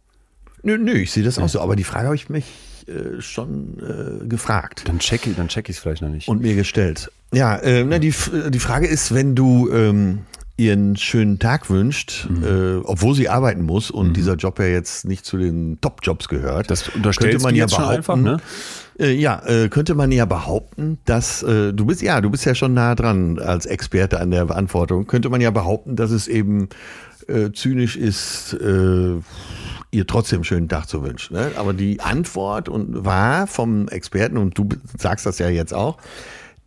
Nö, 0.64 0.78
nö, 0.78 0.92
ich 0.94 1.12
sehe 1.12 1.24
das 1.24 1.40
auch 1.40 1.50
so. 1.50 1.60
Aber 1.62 1.76
die 1.76 1.84
Frage 1.84 2.06
habe 2.06 2.16
ich 2.16 2.30
mich 2.30 2.46
äh, 2.88 3.20
schon 3.22 3.80
äh, 3.80 4.28
gefragt 4.28 4.84
Dann 4.88 5.00
check 5.00 5.26
ich, 5.26 5.36
dann 5.36 5.48
check 5.48 5.68
ich 5.70 5.78
es 5.78 5.82
vielleicht 5.82 6.04
noch 6.04 6.10
nicht. 6.10 6.28
und 6.28 6.42
mir 6.42 6.54
gestellt. 6.56 7.12
Ja, 7.34 7.56
äh, 7.58 7.84
na, 7.84 7.98
die, 7.98 8.10
F- 8.10 8.32
die 8.50 8.60
Frage 8.60 8.86
ist, 8.86 9.14
wenn 9.16 9.34
du 9.34 9.70
ähm, 9.72 10.20
ihr 10.58 10.74
einen 10.74 10.96
schönen 10.96 11.40
Tag 11.40 11.70
wünscht, 11.70 12.28
Mhm. 12.30 12.44
äh, 12.44 12.76
obwohl 12.84 13.16
sie 13.16 13.30
arbeiten 13.30 13.64
muss 13.64 13.90
und 13.90 14.16
dieser 14.16 14.36
Job 14.36 14.60
ja 14.60 14.66
jetzt 14.66 15.06
nicht 15.06 15.26
zu 15.26 15.38
den 15.38 15.80
Top-Jobs 15.82 16.28
gehört, 16.28 16.70
das 16.70 16.88
unterstellst 16.90 17.32
könnte 17.32 17.44
man 17.44 17.56
ja 17.56 17.68
schon 17.68 17.84
einfach, 17.84 18.16
behaupten, 18.16 18.42
ne? 19.00 19.08
Äh, 19.08 19.14
ja, 19.14 19.42
äh, 19.46 19.70
könnte 19.70 19.96
man 19.96 20.12
ja 20.12 20.26
behaupten, 20.26 21.00
dass 21.06 21.42
äh, 21.42 21.74
du 21.74 21.86
bist 21.86 22.02
ja, 22.02 22.22
du 22.22 22.30
bist 22.30 22.46
ja 22.46 22.54
schon 22.54 22.74
nah 22.74 22.94
dran 22.94 23.40
als 23.40 23.66
Experte 23.66 24.20
an 24.20 24.30
der 24.30 24.46
Beantwortung. 24.46 25.08
Könnte 25.08 25.30
man 25.30 25.42
ja 25.42 25.50
behaupten, 25.50 25.96
dass 25.96 26.12
es 26.12 26.28
eben 26.28 26.70
äh, 27.28 27.52
zynisch 27.52 27.96
ist, 27.96 28.54
äh, 28.54 29.16
ihr 29.92 30.08
trotzdem 30.08 30.38
einen 30.38 30.44
schönen 30.44 30.70
Tag 30.70 30.88
zu 30.88 31.04
wünschen. 31.04 31.36
Ne? 31.36 31.52
Aber 31.56 31.74
die 31.74 32.00
Antwort 32.02 32.70
und 32.70 33.04
war 33.06 33.48
vom 33.48 33.88
Experten 33.88 34.38
und 34.38 34.58
du 34.58 34.70
sagst 34.98 35.26
das 35.26 35.40
ja 35.40 35.50
jetzt 35.50 35.74
auch, 35.74 35.98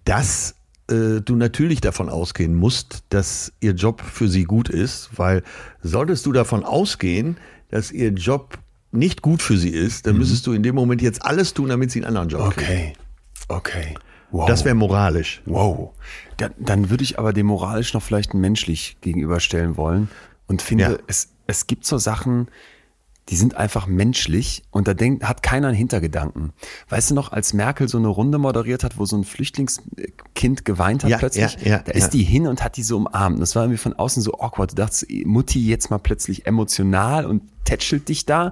dass 0.05 0.55
äh, 0.91 1.21
du 1.21 1.37
natürlich 1.37 1.81
davon 1.81 2.09
ausgehen 2.09 2.55
musst, 2.55 3.05
dass 3.09 3.53
ihr 3.61 3.73
Job 3.73 4.01
für 4.03 4.29
sie 4.29 4.45
gut 4.45 4.69
ist, 4.69 5.11
weil 5.17 5.43
solltest 5.83 6.27
du 6.27 6.33
davon 6.33 6.65
ausgehen, 6.65 7.37
dass 7.71 7.91
ihr 7.91 8.11
Job 8.11 8.59
nicht 8.93 9.23
gut 9.23 9.43
für 9.43 9.57
sie 9.57 9.71
ist, 9.71 10.07
dann 10.07 10.19
müsstest 10.19 10.47
du 10.47 10.53
in 10.53 10.63
dem 10.63 10.75
Moment 10.77 11.03
jetzt 11.03 11.25
alles 11.25 11.53
tun, 11.55 11.69
damit 11.69 11.91
sie 11.91 11.99
einen 12.05 12.17
anderen 12.17 12.29
Job 12.29 12.55
kriegt. 12.55 12.69
Okay. 12.69 12.93
Okay. 13.49 13.95
Wow. 14.31 14.47
Das 14.49 14.65
wäre 14.65 14.75
moralisch. 14.75 15.43
Wow. 15.47 15.91
Dann, 16.37 16.53
dann 16.59 16.91
würde 16.91 17.03
ich 17.05 17.19
aber 17.19 17.33
dem 17.33 17.47
moralisch 17.47 17.93
noch 17.95 18.03
vielleicht 18.03 18.35
menschlich 18.35 18.97
gegenüberstellen 19.01 19.77
wollen 19.77 20.09
und 20.47 20.63
finde, 20.63 20.85
Ja. 20.85 20.97
es, 21.07 21.29
es 21.47 21.67
gibt 21.67 21.87
so 21.87 21.99
Sachen, 21.99 22.49
die 23.31 23.37
sind 23.37 23.57
einfach 23.57 23.87
menschlich 23.87 24.63
und 24.71 24.87
da 24.87 24.93
denkt, 24.93 25.25
hat 25.25 25.43
keiner 25.43 25.69
einen 25.69 25.77
Hintergedanken. 25.77 26.53
Weißt 26.91 27.11
du 27.11 27.15
noch, 27.15 27.33
als 27.33 27.55
Merkel 27.55 27.89
so 27.89 27.97
eine 27.97 28.09
Runde 28.09 28.37
moderiert 28.37 28.85
hat, 28.85 28.99
wo 28.99 29.07
so 29.07 29.17
ein 29.17 29.25
Flüchtlingskind 29.25 30.65
geweint 30.65 31.05
hat 31.05 31.11
Ja, 31.11 31.19
plötzlich, 31.19 31.57
ja, 31.63 31.71
ja, 31.71 31.79
da 31.79 31.93
ist 31.93 32.11
die 32.11 32.23
hin 32.23 32.47
und 32.47 32.63
hat 32.63 32.77
die 32.77 32.83
so 32.83 32.99
umarmt. 32.99 33.41
Das 33.41 33.57
war 33.57 33.65
irgendwie 33.65 33.79
von 33.79 33.95
außen 33.95 34.23
so 34.23 34.35
awkward. 34.35 34.73
Du 34.73 34.77
dachtest, 34.77 35.07
Mutti 35.25 35.67
jetzt 35.67 35.91
mal 35.91 35.99
plötzlich 35.99 36.47
emotional 36.47 37.25
und 37.25 37.43
tätschelt 37.65 38.09
dich 38.09 38.27
da. 38.27 38.49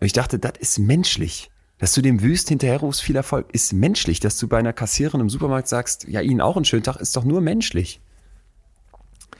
Und 0.00 0.06
ich 0.06 0.12
dachte, 0.12 0.38
das 0.38 0.54
ist 0.58 0.78
menschlich. 0.78 1.50
Dass 1.78 1.92
du 1.92 2.00
dem 2.00 2.22
Wüst 2.22 2.48
hinterherrufst, 2.48 3.02
viel 3.02 3.16
Erfolg, 3.16 3.46
ist 3.52 3.74
menschlich. 3.74 4.18
Dass 4.18 4.38
du 4.38 4.48
bei 4.48 4.58
einer 4.58 4.72
Kassiererin 4.72 5.20
im 5.20 5.30
Supermarkt 5.30 5.68
sagst, 5.68 6.08
ja, 6.08 6.20
Ihnen 6.20 6.40
auch 6.40 6.56
einen 6.56 6.64
schönen 6.64 6.82
Tag, 6.82 6.96
ist 6.96 7.16
doch 7.16 7.24
nur 7.24 7.40
menschlich. 7.40 8.00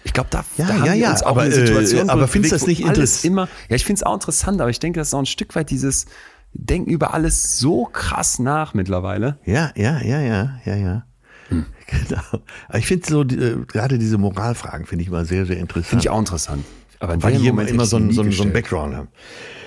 Ich 0.07 0.13
glaube, 0.13 0.29
da, 0.31 0.45
Ja, 0.57 0.67
da 0.69 0.73
haben 0.75 0.85
ja, 0.87 0.93
wir 0.93 0.95
ja, 1.01 1.11
uns 1.11 1.23
auch 1.25 1.31
aber, 1.33 1.47
in 1.47 1.53
eine 1.53 1.63
äh, 1.63 1.67
Situation 1.67 2.09
aber 2.11 2.21
bewegt, 2.23 2.33
findest 2.33 2.53
du 2.53 2.57
das 2.59 2.67
nicht 2.69 2.87
alles 2.87 3.19
interess- 3.19 3.27
immer? 3.27 3.49
Ja, 3.69 3.75
ich 3.77 3.85
finde 3.85 3.99
es 3.99 4.03
auch 4.05 4.15
interessant, 4.15 4.61
aber 4.61 4.71
ich 4.71 4.79
denke, 4.79 5.01
das 5.01 5.09
ist 5.09 5.15
auch 5.15 5.19
ein 5.19 5.27
Stück 5.27 5.55
weit 5.57 5.69
dieses 5.71 6.07
Denken 6.55 6.91
über 6.91 7.13
alles 7.13 7.59
so 7.59 7.85
krass 7.87 8.39
nach 8.39 8.73
mittlerweile. 8.73 9.39
Ja, 9.45 9.73
ja, 9.77 10.01
ja, 10.01 10.21
ja, 10.21 10.59
ja, 10.65 10.77
ja. 10.77 11.05
Genau. 11.89 12.23
Aber 12.69 12.79
ich 12.79 12.87
finde 12.87 13.07
so, 13.09 13.23
äh, 13.23 13.65
gerade 13.67 13.99
diese 13.99 14.17
Moralfragen 14.19 14.87
finde 14.87 15.03
ich 15.05 15.11
mal 15.11 15.25
sehr, 15.25 15.45
sehr 15.45 15.59
interessant. 15.59 15.87
Finde 15.89 16.03
ich 16.05 16.11
auch 16.11 16.19
interessant. 16.19 16.65
Aber 17.01 17.21
Weil 17.23 17.37
die 17.37 17.47
immer, 17.49 17.67
immer 17.69 17.85
so 17.85 17.97
einen 17.97 18.13
so 18.13 18.23
einen- 18.23 18.33
so 18.33 18.43
einen. 18.45 18.53
Background 18.53 18.95
haben. 18.97 19.09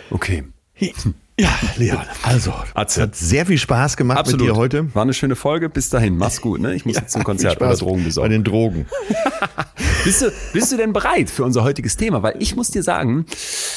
Okay. 0.10 0.46
Ja, 1.40 1.58
Leon, 1.78 2.02
also, 2.24 2.54
Atze. 2.74 3.02
hat 3.04 3.16
sehr 3.16 3.46
viel 3.46 3.58
Spaß 3.58 3.96
gemacht 3.96 4.28
mit 4.30 4.42
dir 4.42 4.56
heute. 4.58 4.94
War 4.94 5.04
eine 5.04 5.14
schöne 5.14 5.38
Folge. 5.38 5.70
Bis 5.70 5.90
dahin. 5.90 6.18
Mach's 6.18 6.42
gut, 6.42 6.60
ne? 6.60 6.76
Ich 6.76 6.86
muss 6.86 6.96
jetzt 6.98 7.12
zum 7.14 7.24
Konzert 7.24 7.62
oder 7.62 7.74
Drogen 7.76 8.00
Bei 8.00 8.06
besorgen. 8.06 8.30
den 8.32 8.44
Drogen. 8.44 8.86
Bist 10.06 10.22
du, 10.22 10.32
bist 10.54 10.72
du 10.72 10.78
denn 10.78 10.94
bereit 10.94 11.30
für 11.30 11.44
unser 11.44 11.64
heutiges 11.66 11.98
Thema? 11.98 12.24
Weil 12.24 12.36
ich 12.40 12.56
muss 12.56 12.72
dir 12.72 12.84
sagen, 12.84 13.26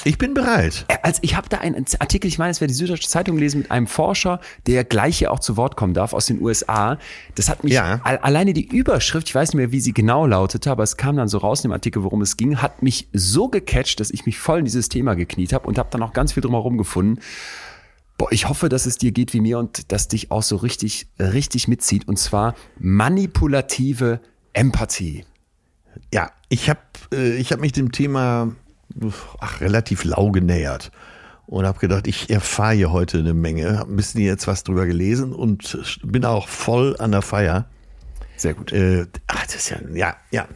Ich 0.05 0.19
bin 0.19 0.35
bereit. 0.35 0.85
Äh, 0.87 0.97
als 1.03 1.19
ich 1.23 1.35
habe 1.37 1.49
da 1.49 1.59
einen 1.59 1.85
Artikel, 1.99 2.29
ich 2.29 2.39
meine, 2.39 2.53
es 2.53 2.61
wäre 2.61 2.69
die 2.69 2.75
Süddeutsche 2.75 3.09
Zeitung 3.09 3.35
gelesen 3.37 3.59
mit 3.63 3.71
einem 3.73 3.89
Forscher, 3.89 4.41
der 4.69 4.85
gleich 4.85 5.19
hier 5.19 5.33
auch 5.33 5.41
zu 5.41 5.57
Wort 5.57 5.75
kommen 5.77 5.95
darf 5.95 6.13
aus 6.13 6.27
den 6.27 6.41
USA. 6.41 6.97
Das 7.35 7.49
hat 7.49 7.65
mich 7.65 7.73
Ja. 7.73 8.01
al- 8.05 8.19
alleine 8.19 8.53
die 8.53 8.65
Überschrift, 8.69 9.29
ich 9.29 9.35
weiß 9.35 9.49
nicht 9.51 9.57
mehr, 9.57 9.73
wie 9.73 9.81
sie 9.81 9.93
genau 9.93 10.25
lautete, 10.27 10.71
aber 10.71 10.85
es 10.85 10.97
kam 10.97 11.17
dann 11.17 11.27
so 11.27 11.39
raus 11.39 11.65
in 11.65 11.71
dem 11.71 11.73
Artikel, 11.73 12.05
worum 12.05 12.23
es 12.23 12.37
ging, 12.37 12.63
hat 12.63 12.83
mich 12.85 13.09
so 13.13 13.49
gecatcht, 13.49 13.99
dass 13.99 14.11
ich 14.11 14.25
mich 14.25 14.39
voll 14.39 14.61
in 14.61 14.65
dieses 14.65 14.89
Thema 14.89 15.15
gekniet 15.15 15.53
habe 15.53 15.67
und 15.67 15.77
habe 15.77 15.89
dann 15.91 16.03
auch 16.05 16.13
ganz 16.13 16.33
viel 16.35 16.41
drumherum 16.41 16.79
gefunden. 16.79 17.19
Boah, 18.23 18.31
ich 18.31 18.49
hoffe, 18.49 18.69
dass 18.69 18.87
es 18.87 18.99
dir 18.99 19.11
geht 19.11 19.33
wie 19.33 19.41
mir 19.41 19.59
und 19.59 19.91
dass 19.91 20.07
dich 20.07 20.31
auch 20.31 20.45
so 20.45 20.55
richtig, 20.55 21.09
richtig 21.19 21.67
mitzieht. 21.67 22.07
Und 22.07 22.21
zwar 22.21 22.55
manipulative 22.79 24.21
Empathie. 24.53 25.25
Ja, 26.15 26.31
ich 26.49 26.71
habe 26.71 26.79
äh, 27.13 27.35
ich 27.35 27.51
hab 27.51 27.59
mich 27.59 27.73
dem 27.73 27.91
Thema 27.91 28.55
ach, 29.41 29.61
relativ 29.61 30.05
lau 30.05 30.31
genähert 30.31 30.93
und 31.47 31.67
habe 31.67 31.81
gedacht, 31.81 32.07
ich 32.07 32.31
erfahre 32.31 32.75
hier 32.75 32.93
heute 32.93 33.19
eine 33.19 33.35
Menge, 33.35 33.81
habe 33.81 33.93
ein 33.93 33.97
bisschen 33.97 34.21
jetzt 34.21 34.47
was 34.47 34.63
drüber 34.63 34.87
gelesen 34.87 35.33
und 35.33 35.99
bin 36.05 36.25
auch 36.25 36.47
voll 36.47 36.95
an 37.01 37.11
der 37.11 37.23
Feier. 37.23 37.67
Sehr 38.43 38.55
gut. 38.55 38.73
Äh, 38.73 39.07
ach, 39.29 39.47
das 39.47 39.55
ist 39.55 39.71
ja, 39.71 39.77
ja, 39.95 40.17
ja. 40.33 40.49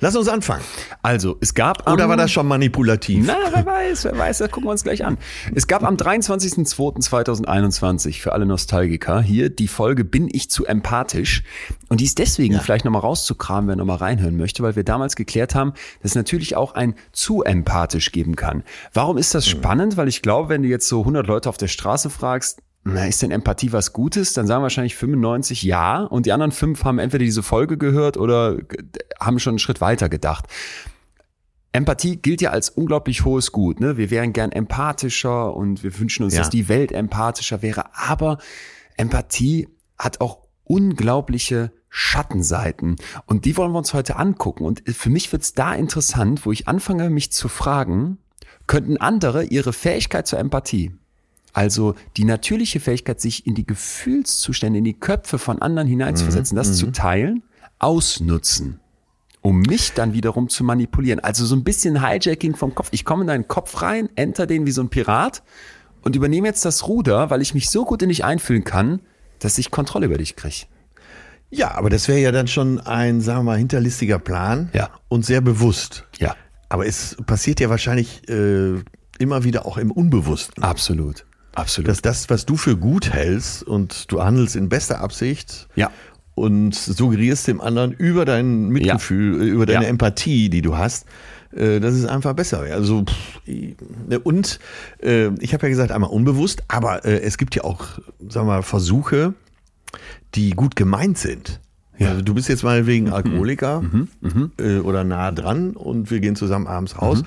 Lass 0.00 0.16
uns 0.16 0.26
anfangen. 0.26 0.64
Also, 1.02 1.36
es 1.40 1.54
gab 1.54 1.86
am- 1.86 1.94
Oder 1.94 2.08
war 2.08 2.16
das 2.16 2.32
schon 2.32 2.48
manipulativ? 2.48 3.24
Na, 3.24 3.36
wer 3.54 3.64
weiß, 3.64 4.06
wer 4.06 4.18
weiß, 4.18 4.38
das 4.38 4.50
gucken 4.50 4.66
wir 4.66 4.72
uns 4.72 4.82
gleich 4.82 5.04
an. 5.04 5.18
Es 5.54 5.68
gab 5.68 5.84
am 5.84 5.94
23.02.2021 5.94 8.20
für 8.20 8.32
alle 8.32 8.44
Nostalgiker 8.44 9.20
hier 9.20 9.50
die 9.50 9.68
Folge 9.68 10.04
Bin 10.04 10.28
ich 10.32 10.50
zu 10.50 10.66
empathisch? 10.66 11.44
Und 11.88 12.00
die 12.00 12.06
ist 12.06 12.18
deswegen 12.18 12.58
vielleicht 12.60 12.84
nochmal 12.84 13.02
rauszukramen, 13.02 13.68
wer 13.68 13.76
nochmal 13.76 13.98
reinhören 13.98 14.36
möchte, 14.36 14.64
weil 14.64 14.74
wir 14.74 14.82
damals 14.84 15.14
geklärt 15.14 15.54
haben, 15.54 15.74
dass 16.02 16.10
es 16.10 16.14
natürlich 16.16 16.56
auch 16.56 16.74
ein 16.74 16.96
zu 17.12 17.44
empathisch 17.44 18.10
geben 18.10 18.34
kann. 18.34 18.64
Warum 18.92 19.16
ist 19.16 19.32
das 19.36 19.46
spannend? 19.46 19.96
Weil 19.96 20.08
ich 20.08 20.22
glaube, 20.22 20.48
wenn 20.48 20.62
du 20.64 20.68
jetzt 20.68 20.88
so 20.88 20.98
100 21.00 21.24
Leute 21.26 21.48
auf 21.48 21.56
der 21.56 21.68
Straße 21.68 22.10
fragst, 22.10 22.62
na, 22.94 23.06
ist 23.06 23.22
denn 23.22 23.30
Empathie 23.30 23.72
was 23.72 23.92
Gutes? 23.92 24.32
Dann 24.32 24.46
sagen 24.46 24.62
wahrscheinlich 24.62 24.96
95 24.96 25.62
ja 25.62 26.02
und 26.04 26.26
die 26.26 26.32
anderen 26.32 26.52
fünf 26.52 26.84
haben 26.84 26.98
entweder 26.98 27.24
diese 27.24 27.42
Folge 27.42 27.76
gehört 27.78 28.16
oder 28.16 28.58
haben 29.20 29.38
schon 29.38 29.52
einen 29.52 29.58
Schritt 29.58 29.80
weiter 29.80 30.08
gedacht. 30.08 30.46
Empathie 31.72 32.16
gilt 32.16 32.40
ja 32.40 32.50
als 32.50 32.70
unglaublich 32.70 33.24
hohes 33.24 33.52
Gut. 33.52 33.80
Ne? 33.80 33.96
Wir 33.96 34.10
wären 34.10 34.32
gern 34.32 34.52
empathischer 34.52 35.54
und 35.54 35.82
wir 35.82 35.98
wünschen 35.98 36.24
uns, 36.24 36.34
Ja. 36.34 36.40
dass 36.40 36.50
die 36.50 36.68
Welt 36.68 36.92
empathischer 36.92 37.62
wäre. 37.62 37.94
Aber 37.94 38.38
Empathie 38.96 39.68
hat 39.98 40.20
auch 40.20 40.38
unglaubliche 40.64 41.72
Schattenseiten. 41.90 42.96
Und 43.26 43.44
die 43.44 43.56
wollen 43.56 43.72
wir 43.72 43.78
uns 43.78 43.94
heute 43.94 44.16
angucken. 44.16 44.64
Und 44.64 44.82
für 44.86 45.10
mich 45.10 45.30
wird's 45.32 45.52
da 45.52 45.74
interessant, 45.74 46.44
wo 46.46 46.52
ich 46.52 46.68
anfange, 46.68 47.10
mich 47.10 47.32
zu 47.32 47.48
fragen, 47.48 48.18
könnten 48.66 48.96
andere 48.96 49.44
ihre 49.44 49.72
Fähigkeit 49.72 50.26
zur 50.26 50.38
Empathie, 50.38 50.94
also 51.58 51.96
die 52.16 52.22
natürliche 52.24 52.78
Fähigkeit, 52.78 53.20
sich 53.20 53.44
in 53.48 53.54
die 53.56 53.66
Gefühlszustände, 53.66 54.78
in 54.78 54.84
die 54.84 54.94
Köpfe 54.94 55.38
von 55.38 55.60
anderen 55.60 55.88
hineinzuversetzen, 55.88 56.54
das 56.56 56.76
zu 56.76 56.92
teilen, 56.92 57.42
ausnutzen, 57.80 58.78
um 59.42 59.60
mich 59.62 59.92
dann 59.92 60.12
wiederum 60.12 60.48
zu 60.48 60.62
manipulieren. 60.62 61.18
Also 61.18 61.44
so 61.46 61.56
ein 61.56 61.64
bisschen 61.64 62.00
Hijacking 62.06 62.54
vom 62.54 62.74
Kopf. 62.76 62.88
Ich 62.92 63.04
komme 63.04 63.22
in 63.22 63.26
deinen 63.26 63.48
Kopf 63.48 63.82
rein, 63.82 64.08
enter 64.14 64.46
den 64.46 64.66
wie 64.66 64.70
so 64.70 64.82
ein 64.82 64.88
Pirat 64.88 65.42
und 66.02 66.14
übernehme 66.14 66.46
jetzt 66.46 66.64
das 66.64 66.86
Ruder, 66.86 67.28
weil 67.30 67.42
ich 67.42 67.54
mich 67.54 67.70
so 67.70 67.84
gut 67.84 68.02
in 68.02 68.08
dich 68.08 68.24
einfühlen 68.24 68.62
kann, 68.62 69.00
dass 69.40 69.58
ich 69.58 69.72
Kontrolle 69.72 70.06
über 70.06 70.18
dich 70.18 70.36
kriege. 70.36 70.66
Ja, 71.50 71.72
aber 71.72 71.90
das 71.90 72.06
wäre 72.06 72.20
ja 72.20 72.30
dann 72.30 72.46
schon 72.46 72.78
ein, 72.78 73.20
sagen 73.20 73.40
wir 73.40 73.44
mal, 73.44 73.58
hinterlistiger 73.58 74.18
Plan 74.20 74.68
Ja. 74.74 74.90
und 75.08 75.24
sehr 75.26 75.40
bewusst. 75.40 76.04
Ja, 76.18 76.36
Aber 76.68 76.86
es 76.86 77.16
passiert 77.26 77.58
ja 77.58 77.68
wahrscheinlich 77.70 78.28
äh, 78.28 78.74
immer 79.18 79.42
wieder 79.44 79.64
auch 79.66 79.78
im 79.78 79.90
Unbewussten. 79.90 80.62
absolut. 80.62 81.24
Absolut. 81.58 81.88
Dass 81.88 82.02
das, 82.02 82.30
was 82.30 82.46
du 82.46 82.56
für 82.56 82.76
gut 82.76 83.12
hältst 83.12 83.62
und 83.62 84.10
du 84.12 84.22
handelst 84.22 84.56
in 84.56 84.68
bester 84.68 85.00
Absicht 85.00 85.68
Ja. 85.74 85.90
und 86.34 86.74
suggerierst 86.74 87.46
dem 87.48 87.60
anderen 87.60 87.92
über 87.92 88.24
dein 88.24 88.68
Mitgefühl, 88.68 89.42
äh, 89.42 89.46
über 89.46 89.66
deine 89.66 89.84
Ja. 89.84 89.88
Empathie, 89.90 90.48
die 90.50 90.62
du 90.62 90.76
hast, 90.76 91.06
äh, 91.54 91.80
dass 91.80 91.94
es 91.94 92.04
einfach 92.04 92.34
besser 92.34 92.62
wäre. 92.64 92.74
Also 92.76 93.04
und 94.24 94.58
äh, 95.02 95.28
ich 95.40 95.52
habe 95.54 95.64
ja 95.64 95.68
gesagt, 95.68 95.92
einmal 95.92 96.10
unbewusst, 96.10 96.62
aber 96.68 97.04
äh, 97.04 97.20
es 97.22 97.38
gibt 97.38 97.54
ja 97.54 97.64
auch, 97.64 97.84
sagen 98.28 98.46
wir 98.46 98.54
mal, 98.56 98.62
Versuche, 98.62 99.34
die 100.34 100.50
gut 100.50 100.76
gemeint 100.76 101.18
sind. 101.18 101.60
Ja. 101.98 102.10
Also 102.10 102.22
du 102.22 102.34
bist 102.34 102.48
jetzt 102.48 102.62
mal 102.62 102.86
wegen 102.86 103.10
Alkoholiker 103.12 103.82
äh, 104.60 104.78
oder 104.78 105.02
nah 105.02 105.32
dran 105.32 105.72
und 105.72 106.10
wir 106.12 106.20
gehen 106.20 106.36
zusammen 106.36 106.68
abends 106.68 107.00
raus. 107.02 107.22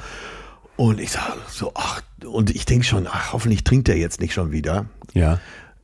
Und 0.81 0.99
ich 0.99 1.11
sage 1.11 1.33
so, 1.47 1.73
ach, 1.75 2.01
und 2.25 2.49
ich 2.49 2.65
denke 2.65 2.83
schon, 2.85 3.05
ach, 3.07 3.33
hoffentlich 3.33 3.63
trinkt 3.63 3.87
er 3.87 3.97
jetzt 3.97 4.19
nicht 4.19 4.33
schon 4.33 4.51
wieder. 4.51 4.87
ja. 5.13 5.37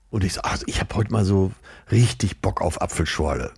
Und 0.10 0.24
ich 0.24 0.34
sage, 0.34 0.48
ach, 0.50 0.58
ich 0.66 0.80
habe 0.80 0.96
heute 0.96 1.12
mal 1.12 1.24
so 1.24 1.52
richtig 1.92 2.42
Bock 2.42 2.62
auf 2.62 2.82
Apfelschorle. 2.82 3.52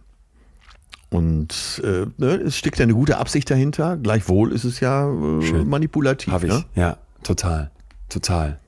Und 1.10 1.82
äh, 1.86 2.08
ne, 2.18 2.28
es 2.46 2.58
steckt 2.58 2.78
ja 2.80 2.84
eine 2.84 2.94
gute 2.94 3.18
Absicht 3.20 3.50
dahinter. 3.50 3.96
Gleichwohl 3.96 4.52
ist 4.52 4.66
es 4.66 4.82
ja 4.82 5.08
äh, 5.10 5.42
Schön. 5.44 5.70
manipulativ. 5.70 6.34
Habe 6.34 6.48
ich. 6.48 6.52
Ne? 6.54 6.66
Ja, 6.76 6.98
total. 7.24 7.72
Total. 8.10 8.60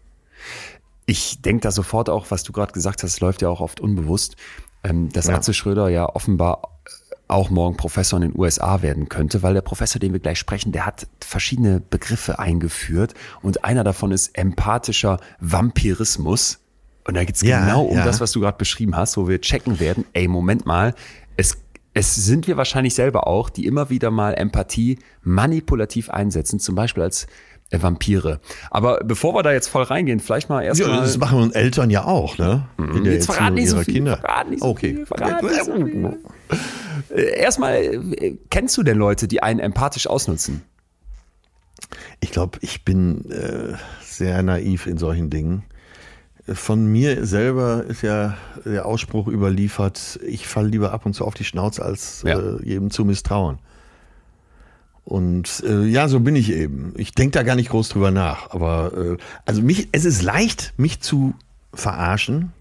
Ich 1.08 1.42
denke 1.42 1.64
da 1.64 1.72
sofort 1.72 2.10
auch, 2.10 2.28
was 2.32 2.44
du 2.44 2.54
gerade 2.54 2.72
gesagt 2.72 3.04
hast, 3.04 3.20
läuft 3.20 3.42
ja 3.42 3.50
auch 3.50 3.60
oft 3.60 3.82
unbewusst, 3.82 4.38
ähm, 4.84 5.10
dass 5.12 5.26
Ja. 5.28 5.36
Atze 5.36 5.54
Schröder 5.54 5.90
ja 5.90 6.06
offenbar 6.08 6.62
auch 7.32 7.50
morgen 7.50 7.78
Professor 7.78 8.22
in 8.22 8.30
den 8.32 8.40
USA 8.40 8.82
werden 8.82 9.10
könnte, 9.10 9.42
weil 9.44 9.54
der 9.54 9.62
Professor, 9.62 10.00
den 10.00 10.14
wir 10.14 10.20
gleich 10.20 10.38
sprechen, 10.40 10.72
der 10.72 10.86
hat 10.86 11.08
verschiedene 11.20 11.80
Begriffe 11.80 12.40
eingeführt 12.40 13.14
und 13.42 13.64
einer 13.64 13.84
davon 13.84 14.12
ist 14.12 14.38
empathischer 14.38 15.18
Vampirismus. 15.40 16.60
Und 17.08 17.16
da 17.16 17.24
geht's 17.24 17.42
Ja, 17.42 17.62
genau 17.62 17.84
um 17.84 17.98
ja. 17.98 18.06
das, 18.06 18.22
was 18.22 18.32
du 18.32 18.40
gerade 18.40 18.58
beschrieben 18.58 18.96
hast, 18.96 19.18
wo 19.18 19.28
wir 19.28 19.42
checken 19.42 19.80
werden, 19.80 20.06
ey, 20.14 20.28
Moment 20.28 20.66
mal, 20.66 20.94
es, 21.38 21.58
es 21.94 22.16
sind 22.16 22.48
wir 22.48 22.58
wahrscheinlich 22.58 22.94
selber 22.94 23.26
auch, 23.28 23.50
die 23.50 23.66
immer 23.66 23.90
wieder 23.90 24.12
mal 24.12 24.34
Empathie 24.36 25.00
manipulativ 25.24 26.10
einsetzen, 26.10 26.60
zum 26.60 26.76
Beispiel 26.76 27.04
als 27.04 27.28
Vampire. 27.72 28.42
Aber 28.70 29.00
bevor 29.04 29.34
wir 29.34 29.44
da 29.44 29.54
jetzt 29.54 29.68
voll 29.68 29.84
reingehen, 29.84 30.20
vielleicht 30.20 30.50
mal 30.50 30.62
Ja, 30.62 30.70
erstmal. 30.70 31.00
das 31.00 31.18
machen 31.18 31.54
Eltern 31.54 31.90
ja 31.90 32.04
auch, 32.04 32.38
ne? 32.38 32.68
Der 32.78 33.14
Jetzt 33.14 33.28
verrat 33.28 33.42
Erziehung 33.42 33.56
nicht 33.56 33.70
so 33.70 33.80
viel, 33.80 33.94
Kinder. 33.94 34.18
verrat 34.18 34.50
nicht 34.50 34.62
so 34.62 34.68
okay. 34.68 34.96
viel, 34.96 35.06
verrat 35.06 35.42
nicht 35.42 35.66
so 35.66 35.74
viel. 35.74 36.20
Äh, 37.10 37.40
erstmal, 37.40 37.76
äh, 37.76 38.38
kennst 38.50 38.78
du 38.78 38.84
denn 38.84 38.98
Leute, 38.98 39.28
die 39.28 39.42
einen 39.44 39.60
empathisch 39.60 40.08
ausnutzen? 40.08 40.62
Ich 42.20 42.32
glaube, 42.32 42.60
ich 42.62 42.86
bin 42.86 43.30
äh, 43.32 43.74
sehr 44.02 44.42
naiv 44.44 44.88
in 44.88 44.98
solchen 44.98 45.30
Dingen. 45.30 45.64
Von 46.48 46.86
mir 46.88 47.26
selber 47.26 47.84
ist 47.86 48.02
ja 48.02 48.38
der 48.66 48.86
Ausspruch 48.86 49.28
überliefert, 49.28 50.20
ich 50.26 50.48
falle 50.48 50.70
lieber 50.70 50.92
ab 50.92 51.06
und 51.06 51.14
zu 51.14 51.26
auf 51.26 51.34
die 51.34 51.44
Schnauze, 51.44 51.84
als 51.84 52.24
Ja. 52.26 52.40
äh, 52.40 52.64
jedem 52.66 52.90
zu 52.92 53.06
misstrauen. 53.06 53.60
Und 55.04 55.64
äh, 55.68 55.84
ja, 55.86 56.08
so 56.08 56.20
bin 56.20 56.36
ich 56.36 56.52
eben. 56.52 56.94
Ich 56.96 57.14
denke 57.14 57.32
da 57.38 57.44
gar 57.44 57.56
nicht 57.56 57.70
groß 57.70 57.90
drüber 57.90 58.12
nach. 58.12 58.52
Aber 58.52 58.92
äh, 58.96 59.18
also 59.46 59.62
mich, 59.62 59.90
es 59.92 60.06
ist 60.06 60.22
leicht, 60.22 60.74
mich 60.78 61.02
zu 61.02 61.34
verarschen 61.74 62.52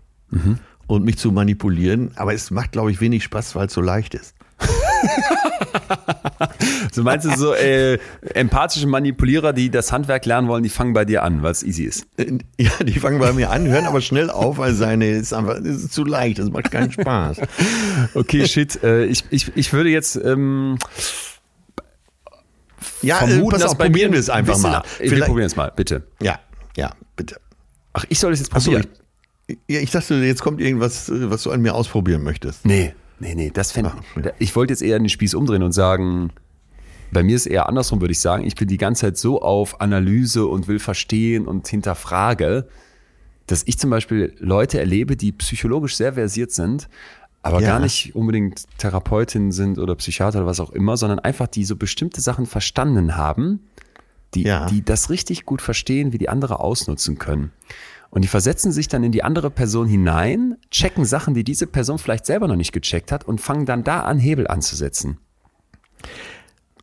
und 0.91 1.05
mich 1.05 1.19
zu 1.19 1.31
manipulieren, 1.33 2.11
aber 2.17 2.35
es 2.35 2.51
macht, 2.51 2.73
glaube 2.73 2.91
ich, 2.91 3.01
wenig 3.01 3.23
Spaß, 3.25 3.55
weil 3.55 3.67
es 3.69 3.73
so 3.73 3.81
leicht 3.81 4.15
ist. 4.15 4.35
So 6.93 7.03
meinst 7.05 7.25
du 7.27 7.37
so 7.37 7.55
äh, 7.55 7.99
empathische 8.35 8.87
Manipulierer, 8.87 9.53
die 9.53 9.71
das 9.71 9.93
Handwerk 9.93 10.27
lernen 10.27 10.49
wollen, 10.49 10.63
die 10.65 10.69
fangen 10.69 10.93
bei 10.93 11.05
dir 11.05 11.23
an, 11.23 11.43
weil 11.43 11.53
es 11.53 11.63
easy 11.63 11.85
ist. 11.85 12.07
Äh, 12.17 12.39
Ja, 12.59 12.71
die 12.83 12.99
fangen 12.99 13.19
bei 13.21 13.33
mir 13.33 13.51
an, 13.51 13.67
hören 13.69 13.87
aber 13.87 14.01
schnell 14.01 14.29
auf, 14.31 14.59
weil 14.59 14.75
seine 14.75 15.09
ist 15.11 15.33
einfach 15.33 15.57
ist 15.57 15.93
zu 15.93 16.05
leicht, 16.05 16.39
das 16.41 16.51
macht 16.51 16.71
keinen 16.73 16.91
Spaß. 16.91 17.39
Okay, 18.15 18.47
shit. 18.47 18.83
Äh, 18.83 19.05
ich, 19.05 19.25
ich, 19.31 19.53
ich 19.57 19.73
würde 19.73 19.91
jetzt 19.91 20.17
ähm, 20.17 20.79
Ja, 23.03 23.17
äh, 23.23 23.29
vermuten, 23.29 23.51
pass 23.51 23.63
auf, 23.63 23.79
bei 23.79 23.87
probieren 23.87 24.13
wir 24.13 24.19
es 24.21 24.29
einfach 24.31 24.59
mal. 24.59 24.83
Wir 24.99 25.09
Vielleicht- 25.11 25.27
probieren 25.29 25.47
es 25.47 25.57
mal, 25.57 25.73
bitte. 25.75 26.03
Ja, 26.21 26.39
ja, 26.77 26.93
bitte. 27.17 27.37
Ach, 27.93 28.05
ich 28.09 28.19
soll 28.19 28.33
das 28.33 28.41
jetzt 28.41 28.53
Achso, 28.55 28.73
probieren? 28.73 28.91
ich, 28.93 29.01
ja, 29.69 29.81
ich 29.81 29.91
dachte, 29.91 30.15
jetzt 30.17 30.43
kommt 30.43 30.61
irgendwas, 30.61 31.09
äh, 31.09 31.31
was 31.31 31.43
du 31.43 31.51
an 31.51 31.61
mir 31.63 31.75
ausprobieren 31.75 32.23
möchtest. 32.23 32.65
Nee, 32.67 32.95
nee, 33.19 33.35
nee, 33.35 33.51
das 33.53 33.73
fände 33.73 33.93
ich. 34.17 34.31
Ich 34.39 34.57
wollte 34.57 34.73
jetzt 34.73 34.83
eher 34.83 34.99
den 34.99 35.09
Spieß 35.09 35.35
umdrehen 35.35 35.63
und 35.63 35.73
sagen, 35.73 36.31
bei 37.13 37.23
mir 37.23 37.35
ist 37.37 37.47
eher 37.47 37.69
andersrum, 37.69 38.01
würde 38.01 38.13
ich 38.13 38.21
sagen. 38.21 38.45
Ich 38.45 38.55
bin 38.55 38.69
die 38.69 38.77
ganze 38.79 39.03
Zeit 39.07 39.19
so 39.19 39.43
auf 39.43 39.81
Analyse 39.81 40.47
und 40.47 40.69
will 40.69 40.79
verstehen 40.79 41.47
und 41.47 41.67
hinterfrage, 41.67 42.69
dass 43.47 43.63
ich 43.67 43.79
zum 43.79 43.91
Beispiel 43.91 44.35
Leute 44.39 44.79
erlebe, 44.79 45.17
die 45.17 45.33
psychologisch 45.33 45.97
sehr 45.97 46.13
versiert 46.13 46.53
sind, 46.53 46.89
aber 47.43 47.61
Ja. 47.61 47.69
gar 47.69 47.81
nicht 47.81 48.15
unbedingt 48.15 48.65
Therapeutin 48.79 49.51
sind 49.51 49.79
oder 49.79 49.97
Psychiater 49.97 50.39
oder 50.39 50.47
was 50.47 50.61
auch 50.61 50.71
immer, 50.71 50.97
sondern 50.97 51.19
einfach 51.19 51.49
die 51.49 51.65
so 51.65 51.75
bestimmte 51.75 52.21
Sachen 52.21 52.47
verstanden 52.47 53.17
haben, 53.17 53.61
die, 54.35 54.45
Ja. 54.45 54.67
die 54.67 54.85
das 54.85 55.11
richtig 55.11 55.47
gut 55.47 55.63
verstehen, 55.63 56.13
wie 56.13 56.19
die 56.19 56.29
andere 56.29 56.61
ausnutzen 56.61 57.19
können. 57.19 57.51
Und 58.11 58.23
die 58.23 58.29
versetzen 58.29 58.73
sich 58.73 58.89
dann 58.89 59.05
in 59.05 59.13
die 59.13 59.23
andere 59.23 59.51
Person 59.51 59.87
hinein, 59.87 60.57
checken 60.71 61.05
Sachen, 61.05 61.35
die 61.35 61.45
diese 61.45 61.67
Person 61.67 61.99
vielleicht 61.99 62.27
selber 62.27 62.49
noch 62.49 62.57
nicht 62.57 62.73
gecheckt 62.73 63.13
hat 63.13 63.25
und 63.25 63.41
fangen 63.41 63.67
dann 63.67 63.85
da 63.85 64.01
an, 64.01 64.19
Hebel 64.19 64.49
anzusetzen. 64.49 65.19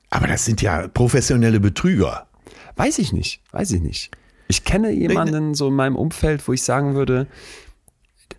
Aber 0.10 0.28
das 0.28 0.46
sind 0.46 0.62
ja 0.62 0.88
professionelle 0.88 1.60
Betrüger. 1.60 2.28
Weiß 2.78 2.98
ich 3.00 3.12
nicht, 3.12 3.42
weiß 3.52 3.72
ich 3.72 3.82
nicht. 3.82 4.12
Ich 4.48 4.63
kenne 4.63 4.92
jemanden 4.92 5.54
so 5.54 5.68
in 5.68 5.74
meinem 5.74 5.98
Umfeld, 5.98 6.48
wo 6.48 6.54
ich 6.54 6.63
sagen 6.63 6.96
würde, 6.96 7.28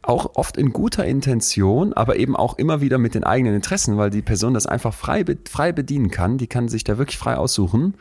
auch 0.00 0.36
oft 0.36 0.56
in 0.56 0.72
guter 0.72 1.04
Intention, 1.04 1.92
aber 1.92 2.16
eben 2.16 2.34
auch 2.34 2.56
immer 2.56 2.80
wieder 2.80 2.96
mit 2.96 3.14
den 3.14 3.24
eigenen 3.24 3.54
Interessen, 3.54 3.98
weil 3.98 4.08
die 4.08 4.22
Person 4.22 4.54
das 4.54 4.66
einfach 4.66 4.94
frei, 4.94 5.24
frei 5.50 5.72
bedienen 5.72 6.10
kann. 6.10 6.38
Die 6.38 6.46
kann 6.46 6.68
sich 6.68 6.84
da 6.84 6.96
wirklich 6.96 7.18
frei 7.18 7.36
aussuchen. 7.36 7.94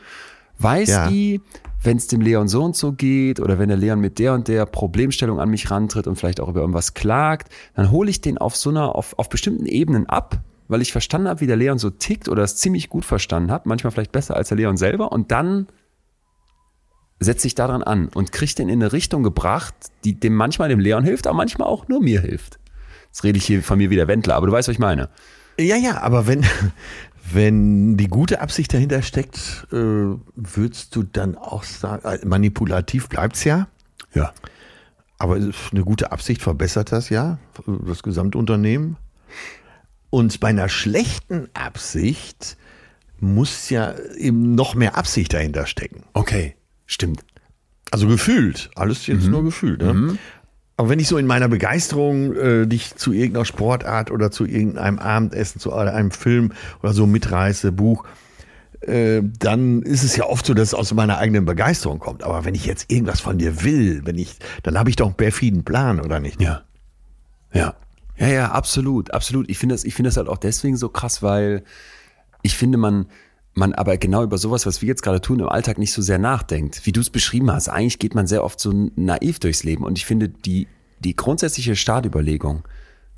Weiß 0.58 0.88
Ja. 0.88 1.08
die, 1.08 1.40
wenn 1.82 1.96
es 1.96 2.08
dem 2.08 2.20
Leon 2.20 2.48
so 2.48 2.64
und 2.64 2.76
so 2.76 2.92
geht 2.92 3.38
oder 3.40 3.58
wenn 3.58 3.68
der 3.68 3.78
Leon 3.78 4.00
mit 4.00 4.18
der 4.18 4.34
und 4.34 4.48
der 4.48 4.66
Problemstellung 4.66 5.40
an 5.40 5.48
mich 5.48 5.70
rantritt 5.70 6.06
und 6.06 6.16
vielleicht 6.16 6.40
auch 6.40 6.48
über 6.48 6.60
irgendwas 6.60 6.94
klagt, 6.94 7.52
dann 7.74 7.90
hole 7.90 8.10
ich 8.10 8.20
den 8.20 8.38
auf 8.38 8.56
so 8.56 8.70
einer, 8.70 8.94
auf, 8.94 9.16
auf 9.18 9.28
bestimmten 9.28 9.66
Ebenen 9.66 10.06
ab, 10.06 10.40
weil 10.66 10.82
ich 10.82 10.90
verstanden 10.92 11.28
habe, 11.28 11.40
wie 11.40 11.46
der 11.46 11.56
Leon 11.56 11.78
so 11.78 11.90
tickt 11.90 12.28
oder 12.28 12.42
es 12.42 12.56
ziemlich 12.56 12.88
gut 12.88 13.04
verstanden 13.04 13.50
habe, 13.52 13.68
manchmal 13.68 13.92
vielleicht 13.92 14.12
besser 14.12 14.36
als 14.36 14.48
der 14.48 14.56
Leon 14.56 14.76
selber 14.76 15.12
und 15.12 15.30
dann 15.30 15.68
setzt 17.20 17.42
sich 17.42 17.54
daran 17.54 17.82
an 17.82 18.08
und 18.14 18.32
kriegt 18.32 18.58
den 18.58 18.68
in 18.68 18.82
eine 18.82 18.92
Richtung 18.92 19.22
gebracht, 19.22 19.74
die 20.04 20.18
dem 20.18 20.34
manchmal 20.34 20.68
dem 20.68 20.78
Leon 20.80 21.04
hilft, 21.04 21.26
aber 21.26 21.36
manchmal 21.36 21.68
auch 21.68 21.88
nur 21.88 22.00
mir 22.00 22.20
hilft. 22.20 22.58
Jetzt 23.06 23.24
rede 23.24 23.38
ich 23.38 23.44
hier 23.44 23.62
von 23.62 23.78
mir 23.78 23.90
wie 23.90 23.96
der 23.96 24.08
Wendler, 24.08 24.34
aber 24.36 24.46
du 24.46 24.52
weißt, 24.52 24.68
was 24.68 24.74
ich 24.74 24.78
meine. 24.78 25.08
Ja, 25.58 25.76
ja, 25.76 26.00
aber 26.02 26.28
wenn, 26.28 26.44
wenn 27.32 27.96
die 27.96 28.08
gute 28.08 28.40
Absicht 28.40 28.72
dahinter 28.74 29.02
steckt, 29.02 29.66
äh, 29.72 29.76
würdest 30.34 30.94
du 30.96 31.02
dann 31.02 31.36
auch 31.36 31.62
sagen, 31.64 32.04
äh, 32.06 32.24
manipulativ 32.24 33.08
bleibt's 33.08 33.44
ja, 33.44 33.68
Ja. 34.14 34.32
aber 35.18 35.34
eine 35.34 35.84
gute 35.84 36.12
Absicht 36.12 36.42
verbessert 36.42 36.92
das 36.92 37.08
ja, 37.10 37.38
das 37.86 38.02
Gesamtunternehmen. 38.02 38.96
Und 40.10 40.40
bei 40.40 40.48
einer 40.48 40.68
schlechten 40.68 41.48
Absicht 41.54 42.56
muss 43.20 43.68
ja 43.68 43.94
eben 44.16 44.54
noch 44.54 44.74
mehr 44.74 44.96
Absicht 44.96 45.34
dahinter 45.34 45.66
stecken. 45.66 46.04
Okay, 46.14 46.54
stimmt. 46.86 47.24
Also 47.90 48.06
gefühlt, 48.06 48.70
alles 48.74 49.06
jetzt 49.06 49.26
nur 49.26 49.42
gefühlt. 49.42 49.80
Ne? 49.82 50.18
Aber 50.78 50.90
wenn 50.90 51.00
ich 51.00 51.08
so 51.08 51.18
in 51.18 51.26
meiner 51.26 51.48
Begeisterung 51.48 52.36
äh, 52.36 52.66
dich 52.66 52.94
zu 52.94 53.12
irgendeiner 53.12 53.44
Sportart 53.44 54.12
oder 54.12 54.30
zu 54.30 54.46
irgendeinem 54.46 55.00
Abendessen, 55.00 55.60
zu 55.60 55.74
einem 55.74 56.12
Film 56.12 56.52
oder 56.84 56.92
so 56.92 57.04
mitreiße, 57.04 57.72
Buch, 57.72 58.04
äh, 58.82 59.20
dann 59.40 59.82
ist 59.82 60.04
es 60.04 60.14
ja 60.14 60.26
oft 60.26 60.46
so, 60.46 60.54
dass 60.54 60.68
es 60.68 60.74
aus 60.74 60.94
meiner 60.94 61.18
eigenen 61.18 61.44
Begeisterung 61.44 61.98
kommt. 61.98 62.22
Aber 62.22 62.44
wenn 62.44 62.54
ich 62.54 62.64
jetzt 62.64 62.92
irgendwas 62.92 63.20
von 63.20 63.38
dir 63.38 63.64
will, 63.64 64.02
wenn 64.04 64.16
ich, 64.18 64.36
dann 64.62 64.78
habe 64.78 64.88
ich 64.88 64.94
doch 64.94 65.06
einen 65.06 65.16
perfiden 65.16 65.64
Plan, 65.64 66.00
oder 66.00 66.20
nicht? 66.20 66.40
Ja. 66.40 66.62
Ja. 67.52 67.74
Ja, 68.16 68.28
ja, 68.28 68.50
absolut, 68.52 69.12
absolut. 69.12 69.50
Ich 69.50 69.58
finde 69.58 69.74
das, 69.74 69.82
ich 69.82 69.94
finde 69.94 70.10
das 70.10 70.16
halt 70.16 70.28
auch 70.28 70.38
deswegen 70.38 70.76
so 70.76 70.88
krass, 70.88 71.24
weil 71.24 71.64
ich 72.42 72.56
finde, 72.56 72.78
man, 72.78 73.06
man 73.58 73.74
aber 73.74 73.96
genau 73.96 74.22
über 74.22 74.38
sowas, 74.38 74.66
was 74.66 74.80
wir 74.80 74.88
jetzt 74.88 75.02
gerade 75.02 75.20
tun, 75.20 75.40
im 75.40 75.48
Alltag 75.48 75.78
nicht 75.78 75.92
so 75.92 76.00
sehr 76.00 76.18
nachdenkt. 76.18 76.86
Wie 76.86 76.92
du 76.92 77.00
es 77.00 77.10
beschrieben 77.10 77.52
hast, 77.52 77.68
eigentlich 77.68 77.98
geht 77.98 78.14
man 78.14 78.26
sehr 78.26 78.44
oft 78.44 78.58
so 78.60 78.90
naiv 78.96 79.38
durchs 79.40 79.64
Leben. 79.64 79.84
Und 79.84 79.98
ich 79.98 80.06
finde, 80.06 80.28
die, 80.28 80.66
die 81.00 81.14
grundsätzliche 81.14 81.76
Startüberlegung, 81.76 82.62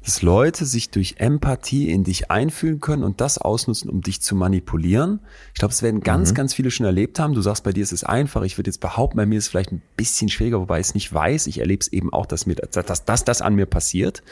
dass 0.03 0.23
Leute 0.23 0.65
sich 0.65 0.91
durch 0.91 1.17
Empathie 1.19 1.91
in 1.91 2.05
dich 2.05 2.31
einfühlen 2.31 2.81
können 2.81 3.05
und 3.05 3.21
das 3.21 3.37
ausnutzen, 3.37 3.91
um 3.91 4.01
dich 4.01 4.23
zu 4.23 4.35
manipulieren. 4.35 5.21
Ich 5.53 5.59
glaube, 5.59 5.73
es 5.73 5.83
werden 5.83 6.01
ganz, 6.01 6.31
mhm. 6.31 6.37
ganz 6.37 6.55
viele 6.55 6.71
schon 6.71 6.87
erlebt 6.87 7.19
haben. 7.19 7.35
Du 7.35 7.43
sagst, 7.43 7.65
bei 7.65 7.73
dir 7.73 7.83
ist 7.83 7.93
es 7.93 8.03
einfach. 8.03 8.43
Ich 8.43 8.57
würde 8.57 8.71
jetzt 8.71 8.81
behaupten, 8.81 9.19
bei 9.19 9.27
mir 9.27 9.37
ist 9.37 9.45
es 9.45 9.51
vielleicht 9.51 9.73
ein 9.73 9.83
bisschen 9.97 10.31
schwieriger, 10.31 10.59
wobei 10.59 10.81
ich 10.81 10.87
es 10.87 10.95
nicht 10.95 11.13
weiß. 11.13 11.47
Ich 11.49 11.59
erlebe 11.59 11.83
es 11.83 11.89
eben 11.89 12.13
auch, 12.13 12.25
dass 12.25 12.47
mir, 12.47 12.55
dass, 12.55 12.87
dass, 12.87 13.05
dass 13.05 13.25
das 13.25 13.43
an 13.43 13.55
mir 13.55 13.67
passiert. 13.67 14.23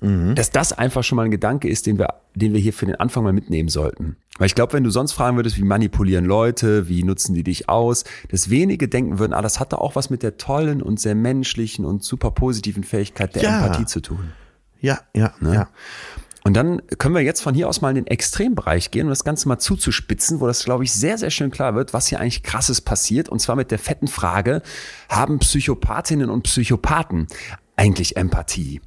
Mhm. 0.00 0.34
Dass 0.34 0.50
das 0.50 0.72
einfach 0.72 1.02
schon 1.02 1.16
mal 1.16 1.24
ein 1.24 1.30
Gedanke 1.30 1.68
ist, 1.68 1.86
den 1.86 1.98
wir, 1.98 2.14
den 2.34 2.52
wir 2.52 2.60
hier 2.60 2.72
für 2.72 2.86
den 2.86 2.96
Anfang 2.96 3.24
mal 3.24 3.32
mitnehmen 3.32 3.68
sollten. 3.68 4.16
Weil 4.38 4.46
ich 4.46 4.54
glaube, 4.54 4.72
wenn 4.74 4.84
du 4.84 4.90
sonst 4.90 5.12
fragen 5.12 5.36
würdest, 5.36 5.56
wie 5.56 5.64
manipulieren 5.64 6.24
Leute, 6.24 6.88
wie 6.88 7.02
nutzen 7.02 7.34
die 7.34 7.42
dich 7.42 7.68
aus, 7.68 8.04
dass 8.30 8.50
wenige 8.50 8.88
denken 8.88 9.18
würden, 9.18 9.32
ah, 9.32 9.42
das 9.42 9.58
hat 9.58 9.72
da 9.72 9.76
auch 9.78 9.96
was 9.96 10.10
mit 10.10 10.22
der 10.22 10.36
tollen 10.36 10.82
und 10.82 11.00
sehr 11.00 11.14
menschlichen 11.14 11.84
und 11.84 12.04
super 12.04 12.30
positiven 12.30 12.84
Fähigkeit 12.84 13.34
der 13.34 13.42
ja. 13.42 13.58
Empathie 13.58 13.86
zu 13.86 14.00
tun. 14.00 14.32
Ja, 14.80 15.00
ja, 15.14 15.34
ne? 15.40 15.54
ja. 15.54 15.68
Und 16.44 16.54
dann 16.54 16.80
können 16.98 17.14
wir 17.14 17.20
jetzt 17.20 17.42
von 17.42 17.54
hier 17.54 17.68
aus 17.68 17.80
mal 17.80 17.90
in 17.90 17.96
den 17.96 18.06
Extrembereich 18.06 18.90
gehen, 18.90 19.02
um 19.02 19.10
das 19.10 19.24
Ganze 19.24 19.48
mal 19.48 19.58
zuzuspitzen, 19.58 20.40
wo 20.40 20.46
das, 20.46 20.64
glaube 20.64 20.84
ich, 20.84 20.92
sehr, 20.92 21.18
sehr 21.18 21.30
schön 21.30 21.50
klar 21.50 21.74
wird, 21.74 21.92
was 21.92 22.06
hier 22.06 22.20
eigentlich 22.20 22.42
krasses 22.42 22.80
passiert. 22.80 23.28
Und 23.28 23.40
zwar 23.40 23.56
mit 23.56 23.70
der 23.70 23.78
fetten 23.78 24.08
Frage, 24.08 24.62
haben 25.08 25.40
Psychopathinnen 25.40 26.30
und 26.30 26.44
Psychopathen 26.44 27.26
eigentlich 27.76 28.16
Empathie? 28.16 28.80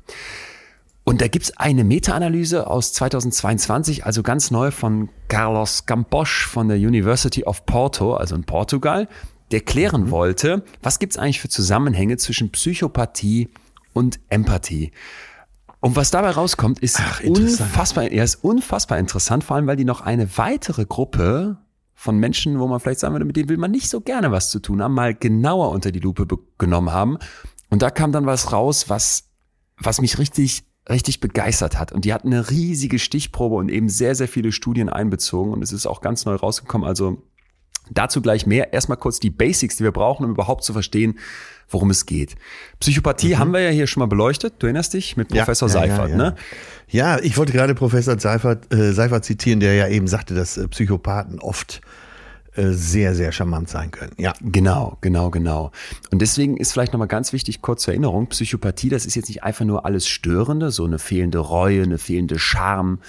Und 1.12 1.20
da 1.20 1.28
gibt's 1.28 1.58
eine 1.58 1.84
Meta-Analyse 1.84 2.68
aus 2.68 2.94
2022, 2.94 4.06
also 4.06 4.24
ganz 4.24 4.50
neu 4.50 4.72
von 4.72 5.10
Carlos 5.28 5.86
Camposch 5.86 6.48
von 6.48 6.70
der 6.70 6.78
University 6.78 7.44
of 7.44 7.66
Porto, 7.66 8.14
also 8.14 8.34
in 8.34 8.46
Portugal, 8.46 9.10
der 9.52 9.60
klären 9.60 10.04
mhm. 10.04 10.12
wollte, 10.12 10.64
was 10.82 11.00
gibt's 11.00 11.18
eigentlich 11.18 11.42
für 11.42 11.50
Zusammenhänge 11.50 12.16
zwischen 12.16 12.50
Psychopathie 12.54 13.50
und 13.92 14.22
Empathie. 14.30 14.94
Und 15.82 15.98
was 15.98 16.12
dabei 16.12 16.30
rauskommt, 16.30 16.80
ist 16.80 17.02
Ach, 17.02 17.22
unfassbar, 17.26 18.06
er 18.06 18.24
ist 18.24 18.36
unfassbar 18.36 18.98
interessant, 18.98 19.44
vor 19.44 19.58
allem, 19.58 19.68
weil 19.68 19.76
die 19.76 19.84
noch 19.84 20.00
eine 20.00 20.38
weitere 20.38 20.86
Gruppe 20.86 21.58
von 21.94 22.20
Menschen, 22.20 22.58
wo 22.58 22.68
man 22.68 22.80
vielleicht 22.80 23.02
sagen 23.02 23.14
würde, 23.14 23.26
mit 23.26 23.36
denen 23.36 23.50
will 23.50 23.58
man 23.58 23.72
nicht 23.72 23.90
so 23.90 24.00
gerne 24.00 24.32
was 24.32 24.50
zu 24.50 24.62
tun 24.62 24.82
haben, 24.82 24.94
mal 24.94 25.14
genauer 25.14 25.72
unter 25.72 25.92
die 25.92 26.00
Lupe 26.00 26.26
genommen 26.58 26.94
haben. 26.94 27.18
Und 27.70 27.82
da 27.82 27.90
kam 27.90 28.14
dann 28.14 28.26
was 28.26 28.54
raus, 28.54 28.88
was, 28.88 29.26
was 29.78 30.00
mich 30.00 30.18
richtig, 30.18 30.64
richtig 30.90 31.20
begeistert 31.20 31.78
hat. 31.78 31.92
Und 31.92 32.06
die 32.06 32.14
hatten 32.14 32.34
eine 32.34 32.50
riesige 32.50 33.00
Stichprobe 33.00 33.56
und 33.56 33.70
eben 33.70 33.90
sehr, 33.90 34.16
sehr 34.16 34.28
viele 34.28 34.52
Studien 34.52 34.90
einbezogen. 34.90 35.54
Und 35.54 35.64
es 35.64 35.72
ist 35.72 35.86
auch 35.86 36.02
ganz 36.02 36.26
neu 36.26 36.36
rausgekommen. 36.36 36.88
Also 36.88 37.22
dazu 37.90 38.22
gleich 38.22 38.46
mehr. 38.46 38.74
Erstmal 38.74 38.98
kurz 38.98 39.20
die 39.20 39.30
Basics, 39.30 39.78
die 39.78 39.84
wir 39.84 39.92
brauchen, 39.92 40.26
um 40.26 40.32
überhaupt 40.32 40.64
zu 40.64 40.74
verstehen, 40.74 41.20
worum 41.70 41.90
es 41.90 42.06
geht. 42.06 42.36
Psychopathie 42.80 43.36
mhm. 43.36 43.40
haben 43.40 43.54
wir 43.54 43.62
ja 43.62 43.70
hier 43.70 43.88
schon 43.88 44.02
mal 44.02 44.08
beleuchtet, 44.08 44.56
du 44.60 44.68
erinnerst 44.68 44.94
dich, 44.94 45.18
mit 45.18 45.30
Professor 45.30 45.70
ja, 45.70 45.76
ja, 45.76 45.82
Seifert, 45.82 46.10
ja, 46.10 46.18
ne? 46.18 46.36
Ja, 46.90 47.20
ich 47.20 47.38
wollte 47.38 47.54
gerade 47.54 47.74
Professor 47.76 48.20
Seifert, 48.20 48.74
äh, 48.74 48.92
Seifert 48.92 49.24
zitieren, 49.24 49.62
der 49.62 49.76
ja 49.76 49.88
eben 49.88 50.08
sagte, 50.08 50.34
dass 50.34 50.58
äh, 50.58 50.68
Psychopathen 50.68 51.40
oft 51.40 51.82
sehr, 52.56 53.16
sehr 53.16 53.32
charmant 53.32 53.70
sein 53.70 53.92
können. 53.92 54.14
Ja. 54.18 54.34
Genau, 54.42 54.98
genau, 55.02 55.30
genau. 55.30 55.72
Und 56.12 56.22
deswegen 56.22 56.58
ist 56.58 56.74
vielleicht 56.74 56.94
nochmal 56.94 57.08
ganz 57.08 57.34
wichtig, 57.34 57.62
kurz 57.62 57.84
zur 57.84 57.94
Erinnerung, 57.94 58.28
Psychopathie, 58.28 58.90
das 58.90 59.06
ist 59.06 59.16
jetzt 59.16 59.30
nicht 59.30 59.44
einfach 59.44 59.66
nur 59.66 59.86
alles 59.86 60.08
Störende, 60.08 60.72
so 60.72 60.86
eine 60.86 61.00
fehlende 61.00 61.40
Reue, 61.40 61.84
eine 61.84 61.98
fehlende 61.98 62.40
Charme, 62.40 63.00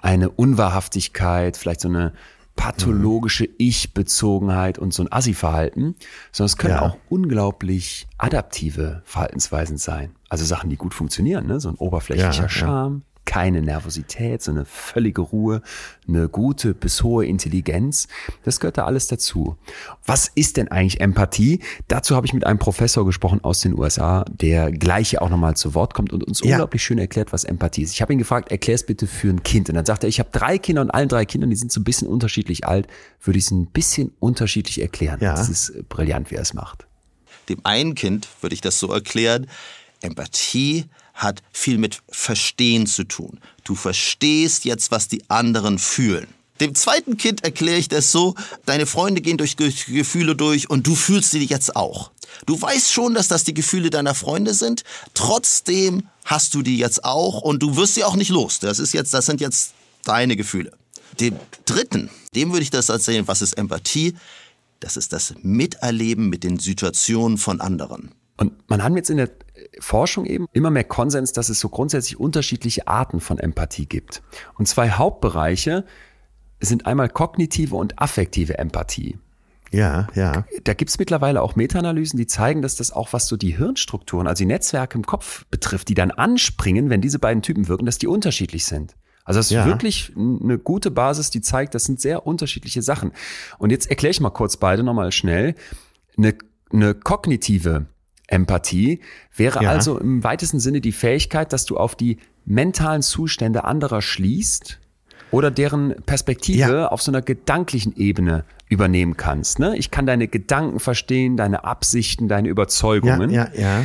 eine 0.00 0.30
Unwahrhaftigkeit, 0.30 1.56
vielleicht 1.56 1.80
so 1.80 1.88
eine 1.88 2.12
pathologische 2.54 3.48
Ich-Bezogenheit 3.58 4.78
und 4.78 4.92
so 4.92 5.02
ein 5.02 5.10
Assi-Verhalten, 5.10 5.96
sondern 6.30 6.46
es 6.46 6.56
können 6.56 6.74
ja. 6.74 6.82
auch 6.82 6.96
unglaublich 7.08 8.06
adaptive 8.18 9.02
Verhaltensweisen 9.04 9.78
sein. 9.78 10.14
Also 10.28 10.44
Sachen, 10.44 10.70
die 10.70 10.76
gut 10.76 10.94
funktionieren, 10.94 11.46
ne? 11.46 11.60
so 11.60 11.70
ein 11.70 11.76
oberflächlicher 11.76 12.42
ja, 12.42 12.48
Charme, 12.48 13.02
keine 13.24 13.62
Nervosität, 13.62 14.42
so 14.42 14.50
eine 14.50 14.64
völlige 14.64 15.22
Ruhe, 15.22 15.62
eine 16.08 16.28
gute 16.28 16.74
bis 16.74 17.02
hohe 17.02 17.24
Intelligenz. 17.24 18.08
Das 18.44 18.60
gehört 18.60 18.78
da 18.78 18.84
alles 18.84 19.06
dazu. 19.06 19.56
Was 20.04 20.30
ist 20.34 20.56
denn 20.56 20.68
eigentlich 20.68 21.00
Empathie? 21.00 21.60
Dazu 21.88 22.16
habe 22.16 22.26
ich 22.26 22.34
mit 22.34 22.46
einem 22.46 22.58
Professor 22.58 23.06
gesprochen 23.06 23.40
aus 23.42 23.60
den 23.60 23.78
USA, 23.78 24.24
der 24.28 24.72
gleich 24.72 25.10
hier 25.10 25.22
auch 25.22 25.30
nochmal 25.30 25.56
zu 25.56 25.74
Wort 25.74 25.94
kommt 25.94 26.12
und 26.12 26.24
uns 26.24 26.40
ja. 26.40 26.52
unglaublich 26.52 26.82
schön 26.82 26.98
erklärt, 26.98 27.32
was 27.32 27.44
Empathie 27.44 27.82
ist. 27.82 27.92
Ich 27.92 28.02
habe 28.02 28.12
ihn 28.12 28.18
gefragt, 28.18 28.50
erklär 28.50 28.74
es 28.74 28.84
bitte 28.84 29.06
für 29.06 29.30
ein 29.30 29.42
Kind. 29.42 29.68
Und 29.68 29.76
dann 29.76 29.86
sagt 29.86 30.02
er, 30.04 30.08
ich 30.08 30.18
habe 30.18 30.30
drei 30.32 30.58
Kinder 30.58 30.82
und 30.82 30.90
allen 30.90 31.08
drei 31.08 31.24
Kindern, 31.24 31.50
die 31.50 31.56
sind 31.56 31.70
so 31.70 31.80
ein 31.80 31.84
bisschen 31.84 32.08
unterschiedlich 32.08 32.66
alt, 32.66 32.88
würde 33.22 33.38
ich 33.38 33.44
es 33.44 33.50
ein 33.50 33.66
bisschen 33.66 34.12
unterschiedlich 34.18 34.80
erklären. 34.80 35.18
Ja. 35.20 35.34
Das 35.34 35.48
ist 35.48 35.88
brillant, 35.88 36.30
wie 36.30 36.34
er 36.34 36.42
es 36.42 36.54
macht. 36.54 36.86
Dem 37.48 37.60
einen 37.64 37.94
Kind 37.94 38.28
würde 38.40 38.54
ich 38.54 38.60
das 38.60 38.78
so 38.78 38.92
erklären, 38.92 39.46
Empathie 40.00 40.86
hat 41.14 41.42
viel 41.52 41.78
mit 41.78 42.02
Verstehen 42.08 42.86
zu 42.86 43.04
tun. 43.04 43.40
Du 43.64 43.74
verstehst 43.74 44.64
jetzt, 44.64 44.90
was 44.90 45.08
die 45.08 45.28
anderen 45.28 45.78
fühlen. 45.78 46.28
Dem 46.60 46.74
zweiten 46.74 47.16
Kind 47.16 47.42
erkläre 47.42 47.78
ich 47.78 47.88
das 47.88 48.12
so, 48.12 48.34
deine 48.66 48.86
Freunde 48.86 49.20
gehen 49.20 49.36
durch, 49.36 49.56
Gefühle 49.56 50.36
durch 50.36 50.70
und 50.70 50.86
du 50.86 50.94
fühlst 50.94 51.32
sie 51.32 51.44
jetzt 51.44 51.74
auch. 51.74 52.12
Du 52.46 52.60
weißt 52.60 52.92
schon, 52.92 53.14
dass 53.14 53.28
das 53.28 53.44
die 53.44 53.54
Gefühle 53.54 53.90
deiner 53.90 54.14
Freunde 54.14 54.54
sind, 54.54 54.84
trotzdem 55.14 56.08
hast 56.24 56.54
du 56.54 56.62
die 56.62 56.78
jetzt 56.78 57.04
auch 57.04 57.42
und 57.42 57.62
du 57.62 57.76
wirst 57.76 57.94
sie 57.94 58.04
auch 58.04 58.16
nicht 58.16 58.30
los. 58.30 58.58
Das 58.58 58.78
ist 58.78 58.94
jetzt, 58.94 59.12
das 59.12 59.26
sind 59.26 59.40
jetzt 59.40 59.72
deine 60.04 60.36
Gefühle. 60.36 60.72
Dem 61.20 61.36
dritten, 61.64 62.10
dem 62.34 62.52
würde 62.52 62.62
ich 62.62 62.70
das 62.70 62.88
erzählen, 62.88 63.26
was 63.26 63.42
ist 63.42 63.54
Empathie? 63.54 64.14
Das 64.80 64.96
ist 64.96 65.12
das 65.12 65.34
Miterleben 65.42 66.28
mit 66.28 66.42
den 66.44 66.58
Situationen 66.58 67.38
von 67.38 67.60
anderen. 67.60 68.12
Und 68.36 68.68
man 68.68 68.82
hat 68.82 68.94
jetzt 68.94 69.10
in 69.10 69.18
der 69.18 69.30
Forschung 69.80 70.26
eben 70.26 70.46
immer 70.52 70.70
mehr 70.70 70.84
Konsens, 70.84 71.32
dass 71.32 71.48
es 71.48 71.60
so 71.60 71.68
grundsätzlich 71.68 72.18
unterschiedliche 72.18 72.88
Arten 72.88 73.20
von 73.20 73.38
Empathie 73.38 73.86
gibt. 73.86 74.22
Und 74.58 74.66
zwei 74.66 74.90
Hauptbereiche 74.90 75.84
sind 76.60 76.86
einmal 76.86 77.08
kognitive 77.08 77.74
und 77.74 77.98
affektive 77.98 78.58
Empathie. 78.58 79.18
Ja, 79.72 80.06
ja. 80.14 80.44
Da 80.64 80.74
gibt's 80.74 80.98
mittlerweile 80.98 81.40
auch 81.40 81.56
Meta-Analysen, 81.56 82.18
die 82.18 82.26
zeigen, 82.26 82.60
dass 82.60 82.76
das 82.76 82.92
auch 82.92 83.12
was 83.14 83.26
so 83.26 83.38
die 83.38 83.56
Hirnstrukturen, 83.56 84.26
also 84.26 84.42
die 84.42 84.46
Netzwerke 84.46 84.98
im 84.98 85.06
Kopf 85.06 85.46
betrifft, 85.50 85.88
die 85.88 85.94
dann 85.94 86.10
anspringen, 86.10 86.90
wenn 86.90 87.00
diese 87.00 87.18
beiden 87.18 87.42
Typen 87.42 87.68
wirken, 87.68 87.86
dass 87.86 87.96
die 87.96 88.06
unterschiedlich 88.06 88.66
sind. 88.66 88.94
Also 89.24 89.38
das 89.38 89.46
ist 89.46 89.52
ja. 89.52 89.66
wirklich 89.66 90.12
eine 90.16 90.58
gute 90.58 90.90
Basis, 90.90 91.30
die 91.30 91.40
zeigt, 91.40 91.74
das 91.74 91.84
sind 91.84 92.00
sehr 92.00 92.26
unterschiedliche 92.26 92.82
Sachen. 92.82 93.12
Und 93.58 93.70
jetzt 93.70 93.88
erkläre 93.88 94.10
ich 94.10 94.20
mal 94.20 94.30
kurz 94.30 94.56
beide 94.56 94.82
nochmal 94.82 95.12
schnell. 95.12 95.54
Eine, 96.18 96.34
eine 96.70 96.94
kognitive 96.94 97.86
Empathie 98.32 99.00
wäre 99.36 99.62
ja. 99.62 99.70
also 99.70 99.98
im 99.98 100.24
weitesten 100.24 100.58
Sinne 100.58 100.80
die 100.80 100.92
Fähigkeit, 100.92 101.52
dass 101.52 101.66
du 101.66 101.76
auf 101.76 101.94
die 101.94 102.18
mentalen 102.44 103.02
Zustände 103.02 103.64
anderer 103.64 104.00
schließt 104.00 104.80
oder 105.30 105.50
deren 105.50 105.94
Perspektive 106.06 106.58
ja. 106.58 106.88
auf 106.88 107.02
so 107.02 107.10
einer 107.10 107.22
gedanklichen 107.22 107.94
Ebene 107.96 108.44
übernehmen 108.68 109.16
kannst. 109.16 109.58
Ne? 109.58 109.76
Ich 109.76 109.90
kann 109.90 110.06
deine 110.06 110.28
Gedanken 110.28 110.80
verstehen, 110.80 111.36
deine 111.36 111.64
Absichten, 111.64 112.28
deine 112.28 112.48
Überzeugungen. 112.48 113.30
Ja, 113.30 113.48
ja, 113.54 113.60
ja. 113.60 113.84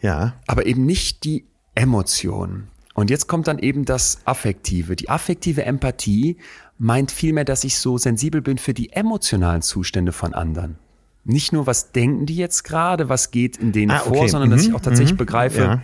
ja. 0.00 0.34
Aber 0.46 0.66
eben 0.66 0.86
nicht 0.86 1.24
die 1.24 1.44
Emotionen. 1.74 2.68
Und 2.94 3.10
jetzt 3.10 3.26
kommt 3.26 3.48
dann 3.48 3.58
eben 3.58 3.84
das 3.84 4.20
Affektive. 4.24 4.96
Die 4.96 5.10
affektive 5.10 5.64
Empathie 5.64 6.38
meint 6.78 7.10
vielmehr, 7.10 7.44
dass 7.44 7.64
ich 7.64 7.78
so 7.78 7.98
sensibel 7.98 8.40
bin 8.40 8.56
für 8.56 8.72
die 8.72 8.92
emotionalen 8.92 9.62
Zustände 9.62 10.12
von 10.12 10.32
anderen 10.32 10.78
nicht 11.24 11.52
nur, 11.52 11.66
was 11.66 11.92
denken 11.92 12.26
die 12.26 12.36
jetzt 12.36 12.64
gerade, 12.64 13.08
was 13.08 13.30
geht 13.30 13.56
in 13.56 13.72
denen 13.72 13.90
ah, 13.90 14.02
okay. 14.04 14.18
vor, 14.18 14.28
sondern 14.28 14.50
mhm. 14.50 14.52
dass 14.52 14.62
ich 14.62 14.70
mhm. 14.70 14.76
auch 14.76 14.80
tatsächlich 14.80 15.14
mhm. 15.14 15.18
begreife, 15.18 15.60
ja. 15.60 15.82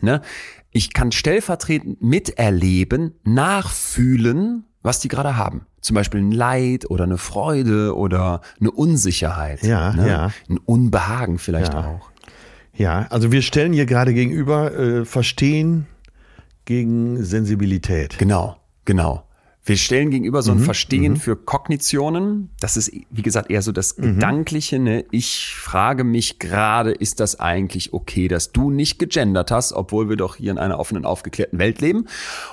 ne, 0.00 0.22
ich 0.70 0.92
kann 0.92 1.12
stellvertretend 1.12 2.02
miterleben, 2.02 3.14
nachfühlen, 3.22 4.64
was 4.82 4.98
die 4.98 5.08
gerade 5.08 5.36
haben. 5.36 5.66
Zum 5.80 5.94
Beispiel 5.94 6.20
ein 6.20 6.32
Leid 6.32 6.90
oder 6.90 7.04
eine 7.04 7.18
Freude 7.18 7.96
oder 7.96 8.40
eine 8.58 8.70
Unsicherheit. 8.70 9.62
Ja, 9.62 9.92
ne? 9.92 10.08
ja. 10.08 10.30
Ein 10.48 10.58
Unbehagen 10.58 11.38
vielleicht 11.38 11.74
ja. 11.74 11.86
auch. 11.86 12.10
Ja, 12.76 13.06
also 13.10 13.30
wir 13.30 13.42
stellen 13.42 13.72
hier 13.72 13.86
gerade 13.86 14.12
gegenüber 14.14 14.76
äh, 14.76 15.04
Verstehen 15.04 15.86
gegen 16.64 17.22
Sensibilität. 17.22 18.18
Genau, 18.18 18.56
genau. 18.84 19.24
Wir 19.66 19.78
stellen 19.78 20.10
gegenüber 20.10 20.42
so 20.42 20.52
ein 20.52 20.58
mhm, 20.58 20.64
Verstehen 20.64 21.12
mhm. 21.14 21.16
für 21.16 21.36
Kognitionen. 21.36 22.50
Das 22.60 22.76
ist, 22.76 22.92
wie 23.10 23.22
gesagt, 23.22 23.50
eher 23.50 23.62
so 23.62 23.72
das 23.72 23.96
mhm. 23.96 24.02
Gedankliche. 24.02 24.78
Ne? 24.78 25.06
Ich 25.10 25.54
frage 25.54 26.04
mich 26.04 26.38
gerade, 26.38 26.92
ist 26.92 27.18
das 27.18 27.40
eigentlich 27.40 27.94
okay, 27.94 28.28
dass 28.28 28.52
du 28.52 28.70
nicht 28.70 28.98
gegendert 28.98 29.50
hast, 29.50 29.72
obwohl 29.72 30.10
wir 30.10 30.16
doch 30.16 30.36
hier 30.36 30.50
in 30.50 30.58
einer 30.58 30.78
offenen, 30.78 31.06
aufgeklärten 31.06 31.58
Welt 31.58 31.80
leben. 31.80 32.06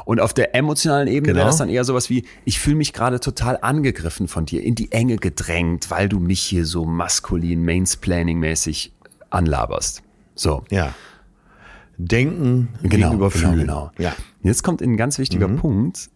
Und 0.06 0.22
auf 0.22 0.34
der 0.34 0.56
emotionalen 0.56 1.10
Ebene 1.10 1.34
genau. 1.34 1.40
wäre 1.40 1.48
das 1.48 1.58
dann 1.58 1.68
eher 1.68 1.84
sowas 1.84 2.10
wie, 2.10 2.24
ich 2.46 2.60
fühle 2.60 2.78
mich 2.78 2.94
gerade 2.94 3.20
total 3.20 3.60
angegriffen 3.62 4.30
von 4.30 4.46
dir, 4.46 4.64
in 4.64 4.76
die 4.76 4.94
Enge 4.94 5.18
gedrängt, 5.18 5.92
weil 5.92 6.08
du 6.08 6.20
mich 6.20 6.40
hier 6.40 6.66
so 6.66 6.86
maskulin, 6.86 7.66
Mainsplaining-mäßig 7.66 8.94
anlaberst. 9.30 10.02
So. 10.36 10.64
Ja. 10.70 10.96
Denken 11.98 12.70
gegenüber 12.84 13.32
Fühlen. 13.32 13.60
Genau. 13.60 13.92
Ja. 13.98 14.16
Jetzt 14.44 14.64
kommt 14.64 14.82
ein 14.82 14.96
ganz 14.96 15.20
wichtiger 15.20 15.50
Mhm. 15.50 15.58
Punkt. 15.58 16.10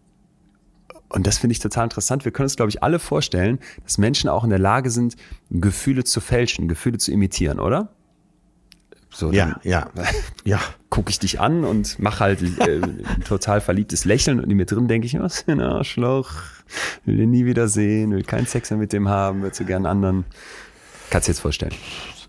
Und 1.08 1.26
das 1.26 1.38
finde 1.38 1.52
ich 1.52 1.60
total 1.60 1.84
interessant. 1.84 2.24
Wir 2.24 2.32
können 2.32 2.46
uns, 2.46 2.56
glaube 2.56 2.70
ich, 2.70 2.82
alle 2.82 2.98
vorstellen, 2.98 3.58
dass 3.84 3.98
Menschen 3.98 4.28
auch 4.28 4.44
in 4.44 4.50
der 4.50 4.58
Lage 4.58 4.90
sind, 4.90 5.16
Gefühle 5.50 6.04
zu 6.04 6.20
fälschen, 6.20 6.68
Gefühle 6.68 6.98
zu 6.98 7.12
imitieren, 7.12 7.60
oder? 7.60 7.90
So, 9.10 9.32
Ja, 9.32 9.58
ja. 9.62 9.88
Ja. 10.44 10.60
gucke 10.90 11.10
ich 11.10 11.18
dich 11.18 11.40
an 11.40 11.64
und 11.64 11.98
mache 11.98 12.20
halt 12.20 12.42
äh, 12.42 12.82
ein 12.82 13.22
total 13.24 13.60
verliebtes 13.60 14.04
Lächeln 14.04 14.40
und 14.40 14.50
in 14.50 14.56
mir 14.56 14.66
drin 14.66 14.88
denke 14.88 15.06
ich, 15.06 15.18
was 15.18 15.42
für 15.42 15.52
ein 15.52 15.60
Arschloch, 15.60 16.32
will 17.04 17.16
den 17.16 17.30
nie 17.30 17.46
wieder 17.46 17.68
sehen, 17.68 18.12
will 18.12 18.24
keinen 18.24 18.46
Sex 18.46 18.70
mehr 18.70 18.78
mit 18.78 18.92
dem 18.92 19.08
haben, 19.08 19.42
wird 19.42 19.54
so 19.54 19.64
gern 19.64 19.86
anderen. 19.86 20.24
Kannst 21.10 21.28
du 21.28 21.30
dir 21.30 21.34
jetzt 21.34 21.40
vorstellen. 21.40 21.72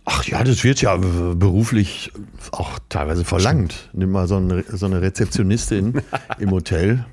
Ach 0.06 0.24
ja, 0.24 0.42
das 0.44 0.64
wird 0.64 0.82
ja 0.82 0.96
äh, 0.96 1.36
beruflich 1.36 2.14
auch 2.52 2.80
teilweise 2.88 3.26
verlangt. 3.26 3.90
Nimm 3.92 4.12
mal 4.12 4.28
so 4.28 4.38
eine, 4.38 4.64
so 4.64 4.86
eine 4.86 5.02
Rezeptionistin 5.02 6.02
im 6.40 6.52
Hotel. 6.52 7.06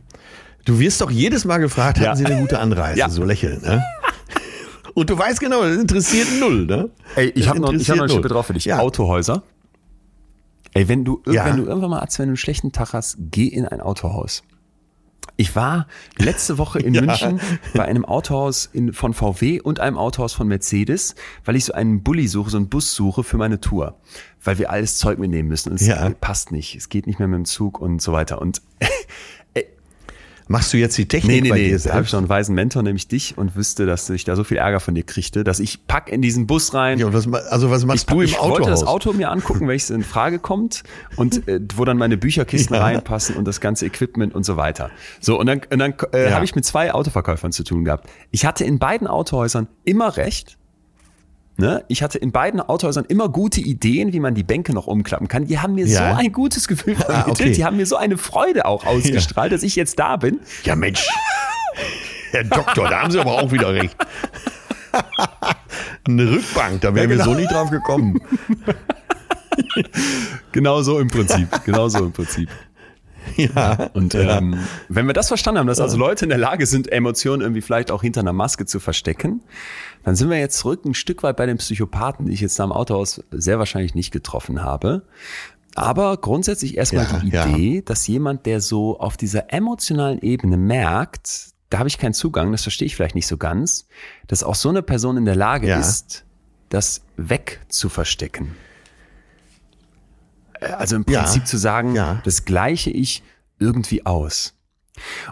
Du 0.64 0.78
wirst 0.78 1.00
doch 1.00 1.10
jedes 1.10 1.44
Mal 1.44 1.58
gefragt, 1.58 1.98
Ja. 1.98 2.08
hatten 2.10 2.18
Sie 2.18 2.26
eine 2.26 2.40
gute 2.40 2.58
Anreise? 2.58 2.98
Ja. 2.98 3.08
So 3.10 3.24
lächeln, 3.24 3.60
ne? 3.62 3.82
Und 4.94 5.10
du 5.10 5.18
weißt 5.18 5.40
genau, 5.40 5.62
das 5.62 5.76
interessiert 5.76 6.28
null, 6.40 6.66
ne? 6.66 6.88
Ey, 7.16 7.30
ich 7.30 7.48
habe 7.48 7.58
noch, 7.60 7.72
ich 7.72 7.90
hab 7.90 7.96
noch 7.96 8.04
eine 8.04 8.04
interessiert 8.04 8.10
Schippe 8.12 8.28
drauf 8.28 8.46
für 8.46 8.52
dich. 8.54 8.64
Ja. 8.64 8.78
Autohäuser. 8.78 9.42
Ey, 10.72 10.88
wenn 10.88 11.04
du, 11.04 11.20
Ja. 11.26 11.44
wenn 11.46 11.56
du 11.56 11.64
irgendwann 11.64 11.90
mal, 11.90 12.00
Arzt, 12.00 12.18
wenn 12.18 12.26
du 12.26 12.30
einen 12.30 12.36
schlechten 12.36 12.72
Tag 12.72 12.92
hast, 12.92 13.16
geh 13.18 13.46
in 13.46 13.66
ein 13.66 13.80
Autohaus. 13.80 14.42
Ich 15.36 15.56
war 15.56 15.88
letzte 16.16 16.58
Woche 16.58 16.78
in 16.78 16.94
Ja. 16.94 17.02
München 17.02 17.40
bei 17.74 17.84
einem 17.84 18.04
Autohaus 18.04 18.68
in, 18.72 18.92
von 18.92 19.14
VW 19.14 19.60
und 19.60 19.80
einem 19.80 19.98
Autohaus 19.98 20.32
von 20.32 20.46
Mercedes, 20.46 21.16
weil 21.44 21.56
ich 21.56 21.64
so 21.64 21.72
einen 21.72 22.02
Bulli 22.04 22.28
suche, 22.28 22.50
so 22.50 22.56
einen 22.56 22.68
Bus 22.68 22.94
suche 22.94 23.24
für 23.24 23.36
meine 23.36 23.60
Tour. 23.60 23.96
Weil 24.44 24.58
wir 24.58 24.70
alles 24.70 24.96
Zeug 24.98 25.18
mitnehmen 25.18 25.48
müssen. 25.48 25.70
Und 25.72 25.80
es 25.80 25.86
Ja. 25.88 26.08
passt 26.20 26.52
nicht. 26.52 26.76
Es 26.76 26.88
geht 26.88 27.06
nicht 27.08 27.18
mehr 27.18 27.26
mit 27.26 27.38
dem 27.38 27.44
Zug 27.46 27.80
und 27.80 28.00
so 28.00 28.12
weiter. 28.12 28.40
Und 28.40 28.62
Machst 30.46 30.72
du 30.74 30.76
jetzt 30.76 30.98
die 30.98 31.08
Technik 31.08 31.36
Nee, 31.36 31.40
nee, 31.40 31.48
bei 31.48 31.56
nee. 31.56 31.68
dir 31.70 31.78
Da 31.78 31.94
habe 31.94 32.02
ich 32.04 32.10
selbst? 32.10 32.12
noch 32.12 32.18
einen 32.20 32.28
weisen 32.28 32.54
Mentor, 32.54 32.82
nämlich 32.82 33.08
dich, 33.08 33.38
und 33.38 33.56
wüsste, 33.56 33.86
dass 33.86 34.10
ich 34.10 34.24
da 34.24 34.36
so 34.36 34.44
viel 34.44 34.58
Ärger 34.58 34.78
von 34.78 34.94
dir 34.94 35.02
kriegte, 35.02 35.42
dass 35.42 35.58
ich 35.58 35.86
pack 35.86 36.10
in 36.10 36.20
diesen 36.20 36.46
Bus 36.46 36.74
rein. 36.74 36.98
Ja, 36.98 37.06
und 37.06 37.14
was, 37.14 37.26
also 37.32 37.70
was 37.70 37.86
machst 37.86 38.10
du 38.10 38.20
im 38.20 38.26
ich 38.26 38.38
Autohaus? 38.38 38.50
wollte 38.58 38.70
das 38.70 38.84
Auto 38.84 39.12
mir 39.14 39.30
angucken, 39.30 39.66
welches 39.68 39.88
in 39.90 40.04
Frage 40.04 40.38
kommt 40.38 40.82
und 41.16 41.48
äh, 41.48 41.60
wo 41.76 41.84
dann 41.86 41.96
meine 41.96 42.16
Bücherkisten 42.18 42.74
Ja. 42.76 42.82
reinpassen 42.82 43.36
und 43.36 43.46
das 43.48 43.60
ganze 43.60 43.86
Equipment 43.86 44.34
und 44.34 44.44
so 44.44 44.56
weiter. 44.58 44.90
So, 45.20 45.38
und 45.40 45.46
dann, 45.46 45.62
und 45.70 45.78
dann 45.78 45.94
äh, 46.12 46.24
Ja. 46.28 46.34
habe 46.34 46.44
ich 46.44 46.54
mit 46.54 46.64
zwei 46.66 46.92
Autoverkäufern 46.92 47.50
zu 47.52 47.64
tun 47.64 47.84
gehabt. 47.84 48.08
Ich 48.30 48.44
hatte 48.44 48.64
in 48.64 48.78
beiden 48.78 49.06
Autohäusern 49.06 49.68
immer 49.84 50.16
recht. 50.16 50.58
Ne? 51.56 51.84
Ich 51.88 52.02
hatte 52.02 52.18
in 52.18 52.32
beiden 52.32 52.60
Autohäusern 52.60 53.04
immer 53.06 53.28
gute 53.28 53.60
Ideen, 53.60 54.12
wie 54.12 54.18
man 54.20 54.34
die 54.34 54.42
Bänke 54.42 54.72
noch 54.74 54.86
umklappen 54.88 55.28
kann. 55.28 55.46
Die 55.46 55.60
haben 55.60 55.74
mir 55.76 55.86
Ja. 55.86 56.14
so 56.14 56.18
ein 56.20 56.32
gutes 56.32 56.66
Gefühl 56.66 56.96
vermittelt. 56.96 57.28
okay. 57.40 57.52
Die 57.52 57.64
haben 57.64 57.76
mir 57.76 57.86
so 57.86 57.96
eine 57.96 58.18
Freude 58.18 58.66
auch 58.66 58.84
ausgestrahlt, 58.86 59.52
dass 59.52 59.62
ich 59.62 59.76
jetzt 59.76 59.98
da 59.98 60.16
bin. 60.16 60.40
Ja, 60.64 60.74
Mensch. 60.74 61.06
Herr 62.32 62.44
Doktor, 62.44 62.88
da 62.88 63.02
haben 63.02 63.10
Sie 63.12 63.20
aber 63.20 63.32
auch 63.40 63.52
wieder 63.52 63.72
recht. 63.72 63.96
Eine 66.06 66.30
Rückbank, 66.30 66.80
da 66.80 66.94
wären 66.94 67.08
Ja, 67.10 67.16
genau. 67.16 67.26
wir 67.26 67.32
so 67.34 67.38
nicht 67.40 67.52
drauf 67.52 67.70
gekommen. 67.70 68.18
Genau 70.52 70.82
so 70.82 70.98
im 70.98 71.08
Prinzip. 71.08 71.48
Genau 71.64 71.88
so 71.88 71.98
im 72.04 72.12
Prinzip. 72.12 72.48
Ja. 73.36 73.90
Und 73.94 74.14
ähm, 74.14 74.58
wenn 74.88 75.06
wir 75.06 75.14
das 75.14 75.28
verstanden 75.28 75.60
haben, 75.60 75.66
dass 75.66 75.80
also 75.80 75.96
Leute 75.96 76.24
in 76.26 76.28
der 76.28 76.38
Lage 76.38 76.66
sind, 76.66 76.92
Emotionen 76.92 77.40
irgendwie 77.42 77.62
vielleicht 77.62 77.90
auch 77.90 78.02
hinter 78.02 78.20
einer 78.20 78.32
Maske 78.34 78.66
zu 78.66 78.80
verstecken, 78.80 79.40
dann 80.04 80.16
sind 80.16 80.30
wir 80.30 80.38
jetzt 80.38 80.58
zurück 80.58 80.84
ein 80.84 80.94
Stück 80.94 81.22
weit 81.22 81.36
bei 81.36 81.46
den 81.46 81.56
Psychopathen, 81.58 82.26
die 82.26 82.32
ich 82.32 82.40
jetzt 82.40 82.58
da 82.58 82.64
im 82.64 82.72
Autohaus 82.72 83.22
sehr 83.30 83.58
wahrscheinlich 83.58 83.94
nicht 83.94 84.10
getroffen 84.12 84.62
habe. 84.62 85.02
Aber 85.74 86.16
grundsätzlich 86.18 86.76
erstmal 86.76 87.06
Ja, 87.06 87.18
die 87.18 87.28
ja. 87.30 87.46
Idee, 87.46 87.82
dass 87.82 88.06
jemand, 88.06 88.46
der 88.46 88.60
so 88.60 89.00
auf 89.00 89.16
dieser 89.16 89.52
emotionalen 89.52 90.20
Ebene 90.20 90.56
merkt, 90.56 91.48
da 91.70 91.78
habe 91.78 91.88
ich 91.88 91.98
keinen 91.98 92.14
Zugang, 92.14 92.52
das 92.52 92.62
verstehe 92.62 92.86
ich 92.86 92.94
vielleicht 92.94 93.16
nicht 93.16 93.26
so 93.26 93.36
ganz, 93.36 93.86
dass 94.28 94.44
auch 94.44 94.54
so 94.54 94.68
eine 94.68 94.82
Person 94.82 95.16
in 95.16 95.24
der 95.24 95.34
Lage 95.34 95.66
Ja. 95.68 95.80
ist, 95.80 96.24
das 96.68 97.02
wegzuverstecken. 97.16 98.54
Äh, 100.60 100.66
Also 100.66 100.96
im 100.96 101.04
Ja. 101.08 101.22
Prinzip 101.22 101.46
zu 101.46 101.56
sagen, 101.58 101.94
Ja. 101.94 102.20
das 102.24 102.44
gleiche 102.44 102.90
ich 102.90 103.22
irgendwie 103.58 104.06
aus. 104.06 104.54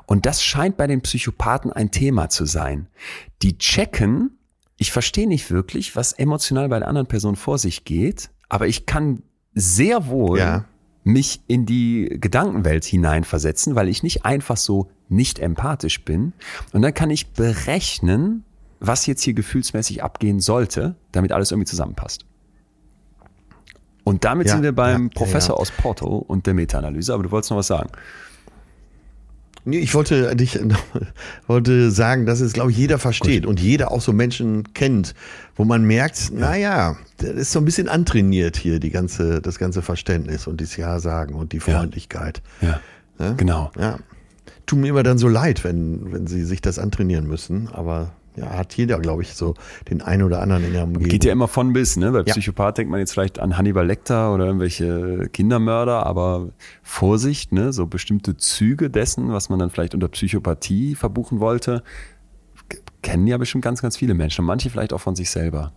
Und 0.07 0.27
das 0.27 0.43
scheint 0.43 0.77
bei 0.77 0.87
den 0.89 1.03
Psychopathen 1.03 1.73
ein 1.73 1.91
Thema 1.93 2.29
zu 2.29 2.47
sein. 2.47 2.89
Die 3.43 3.59
checken, 3.59 4.39
ich 4.83 4.91
verstehe 4.93 5.29
nicht 5.29 5.51
wirklich, 5.51 5.95
was 5.95 6.13
emotional 6.13 6.69
bei 6.69 6.81
der 6.81 6.89
anderen 6.89 7.07
Person 7.07 7.37
vor 7.37 7.57
sich 7.57 7.85
geht, 7.85 8.31
aber 8.49 8.67
ich 8.67 8.85
kann 8.85 9.23
sehr 9.55 10.09
wohl 10.09 10.39
Ja. 10.41 10.65
mich 11.05 11.41
in 11.47 11.67
die 11.67 12.17
Gedankenwelt 12.21 12.85
hineinversetzen, 12.85 13.77
weil 13.77 13.89
ich 13.89 14.03
nicht 14.03 14.25
einfach 14.25 14.57
so 14.57 14.91
nicht 15.09 15.39
empathisch 15.39 16.05
bin. 16.05 16.33
Und 16.73 16.83
dann 16.83 16.93
kann 16.95 17.11
ich 17.11 17.29
berechnen, 17.33 18.45
was 18.81 19.07
jetzt 19.07 19.23
hier 19.23 19.35
gefühlsmäßig 19.35 20.03
abgehen 20.03 20.41
sollte, 20.41 20.97
damit 21.13 21.31
alles 21.31 21.53
irgendwie 21.53 21.69
zusammenpasst. 21.71 22.25
Und 24.05 24.25
damit 24.25 24.49
Ja, 24.49 24.55
sind 24.55 24.65
wir 24.65 24.73
beim 24.73 25.05
ja, 25.05 25.09
Professor 25.15 25.61
aus 25.61 25.71
Porto 25.71 26.17
und 26.17 26.47
der 26.47 26.55
Meta-Analyse, 26.55 27.15
aber 27.15 27.23
du 27.23 27.31
wolltest 27.31 27.53
noch 27.53 27.59
was 27.59 27.69
sagen. 27.69 27.91
Ich 29.65 29.95
wollte 29.95 30.35
dich 30.35 30.59
wollte 31.47 31.91
sagen, 31.93 32.27
dass 32.27 32.41
es, 32.41 32.53
glaube 32.53 32.73
ich, 32.73 32.77
jeder 32.77 32.99
versteht 32.99 33.47
und 33.47 33.61
jeder 33.61 33.93
auch 33.93 34.01
so 34.01 34.13
Menschen 34.13 34.73
kennt, 34.75 35.15
wo 35.55 35.65
man 35.65 35.85
merkt, 35.85 36.33
naja, 36.33 36.97
das 37.19 37.31
ist 37.31 37.53
so 37.53 37.61
ein 37.61 37.65
bisschen 37.65 37.89
antrainiert 37.89 38.57
hier, 38.57 38.81
die 38.81 38.91
ganze, 38.91 39.41
das 39.41 39.59
ganze 39.59 39.83
Verständnis 39.83 40.47
und 40.49 40.61
das 40.61 40.77
Ja 40.77 40.99
sagen 40.99 41.35
und 41.35 41.53
die 41.53 41.61
Freundlichkeit. 41.61 42.43
Ja, 42.61 42.81
Ne? 43.19 43.35
genau. 43.37 43.71
Ja. 43.79 43.99
Tut 44.67 44.79
mir 44.81 44.89
immer 44.89 45.03
dann 45.03 45.19
so 45.19 45.29
leid, 45.29 45.63
wenn, 45.65 46.13
wenn 46.13 46.27
sie 46.27 46.45
sich 46.45 46.61
das 46.61 46.79
antrainieren 46.79 47.27
müssen, 47.27 47.69
aber 47.73 48.13
ja, 48.37 48.51
hat 48.51 48.75
jeder, 48.75 48.99
glaube 48.99 49.23
ich, 49.23 49.35
so 49.35 49.55
den 49.91 50.01
einen 50.01 50.23
oder 50.23 50.41
anderen 50.41 50.65
in 50.65 50.73
der 50.73 50.85
Umgebung. 50.85 51.09
Geht 51.09 51.25
ja 51.25 51.33
immer 51.33 51.49
von 51.49 51.73
bis, 51.73 51.97
ne? 51.97 52.13
Bei 52.13 52.19
Ja. 52.19 52.25
Psychopath 52.25 52.79
denkt 52.79 52.91
man 52.91 53.01
jetzt 53.01 53.13
vielleicht 53.13 53.39
an 53.39 53.59
Hannibal 53.59 53.87
Lecter 53.87 54.33
oder 54.35 54.47
irgendwelche 54.47 55.29
Kindermörder, 55.33 56.07
aber 56.07 56.49
Vorsicht, 56.83 57.53
ne? 57.53 57.73
So 57.73 57.87
bestimmte 57.87 58.37
Züge 58.37 58.89
dessen, 58.89 59.33
was 59.33 59.49
man 59.51 59.59
dann 59.59 59.71
vielleicht 59.71 59.95
unter 59.95 60.09
Psychopathie 60.09 60.95
verbuchen 60.95 61.41
wollte, 61.41 61.83
kennen 63.03 63.27
ja 63.27 63.37
bestimmt 63.37 63.65
ganz, 63.65 63.83
ganz 63.83 63.97
viele 63.97 64.15
Menschen 64.15 64.43
und 64.43 64.47
manche 64.47 64.71
vielleicht 64.71 64.93
auch 64.93 65.01
von 65.01 65.15
sich 65.15 65.31
selber. 65.31 65.73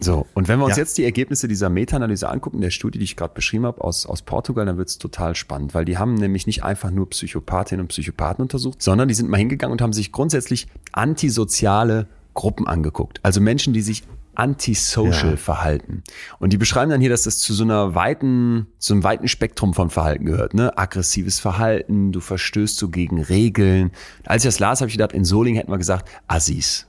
So, 0.00 0.26
und 0.34 0.48
wenn 0.48 0.58
wir 0.58 0.64
uns 0.66 0.76
Ja. 0.76 0.82
jetzt 0.82 0.98
die 0.98 1.04
Ergebnisse 1.04 1.46
dieser 1.48 1.70
Meta-Analyse 1.70 2.28
angucken, 2.28 2.60
der 2.60 2.70
Studie, 2.70 2.98
die 2.98 3.04
ich 3.04 3.16
gerade 3.16 3.32
beschrieben 3.32 3.64
habe, 3.64 3.82
aus, 3.82 4.06
aus 4.06 4.22
Portugal, 4.22 4.66
dann 4.66 4.76
wird 4.76 4.88
es 4.88 4.98
total 4.98 5.34
spannend, 5.34 5.72
weil 5.74 5.84
die 5.84 5.98
haben 5.98 6.14
nämlich 6.14 6.46
nicht 6.46 6.64
einfach 6.64 6.90
nur 6.90 7.08
Psychopathinnen 7.10 7.82
und 7.84 7.88
Psychopathen 7.88 8.42
untersucht, 8.42 8.82
sondern 8.82 9.08
die 9.08 9.14
sind 9.14 9.30
mal 9.30 9.36
hingegangen 9.38 9.72
und 9.72 9.80
haben 9.80 9.92
sich 9.92 10.10
grundsätzlich 10.12 10.66
antisoziale 10.92 12.08
Gruppen 12.34 12.66
angeguckt. 12.66 13.20
Also 13.22 13.40
Menschen, 13.40 13.72
die 13.72 13.82
sich 13.82 14.02
antisocial 14.34 15.30
Ja. 15.30 15.36
verhalten. 15.36 16.02
Und 16.40 16.52
die 16.52 16.58
beschreiben 16.58 16.90
dann 16.90 17.00
hier, 17.00 17.10
dass 17.10 17.22
das 17.22 17.38
zu 17.38 17.54
so 17.54 17.62
einer 17.62 17.94
weiten, 17.94 18.66
so 18.78 18.92
einem 18.94 19.04
weiten 19.04 19.28
Spektrum 19.28 19.74
von 19.74 19.90
Verhalten 19.90 20.24
gehört, 20.24 20.54
ne? 20.54 20.76
Aggressives 20.76 21.38
Verhalten, 21.38 22.10
du 22.10 22.18
verstößt 22.18 22.76
so 22.76 22.88
gegen 22.88 23.22
Regeln. 23.22 23.92
Als 24.26 24.42
ich 24.44 24.48
das 24.48 24.58
las, 24.58 24.80
habe 24.80 24.88
ich 24.88 24.94
gedacht, 24.96 25.12
in 25.12 25.24
Soling 25.24 25.54
hätten 25.54 25.70
wir 25.70 25.78
gesagt, 25.78 26.08
Assis. 26.26 26.88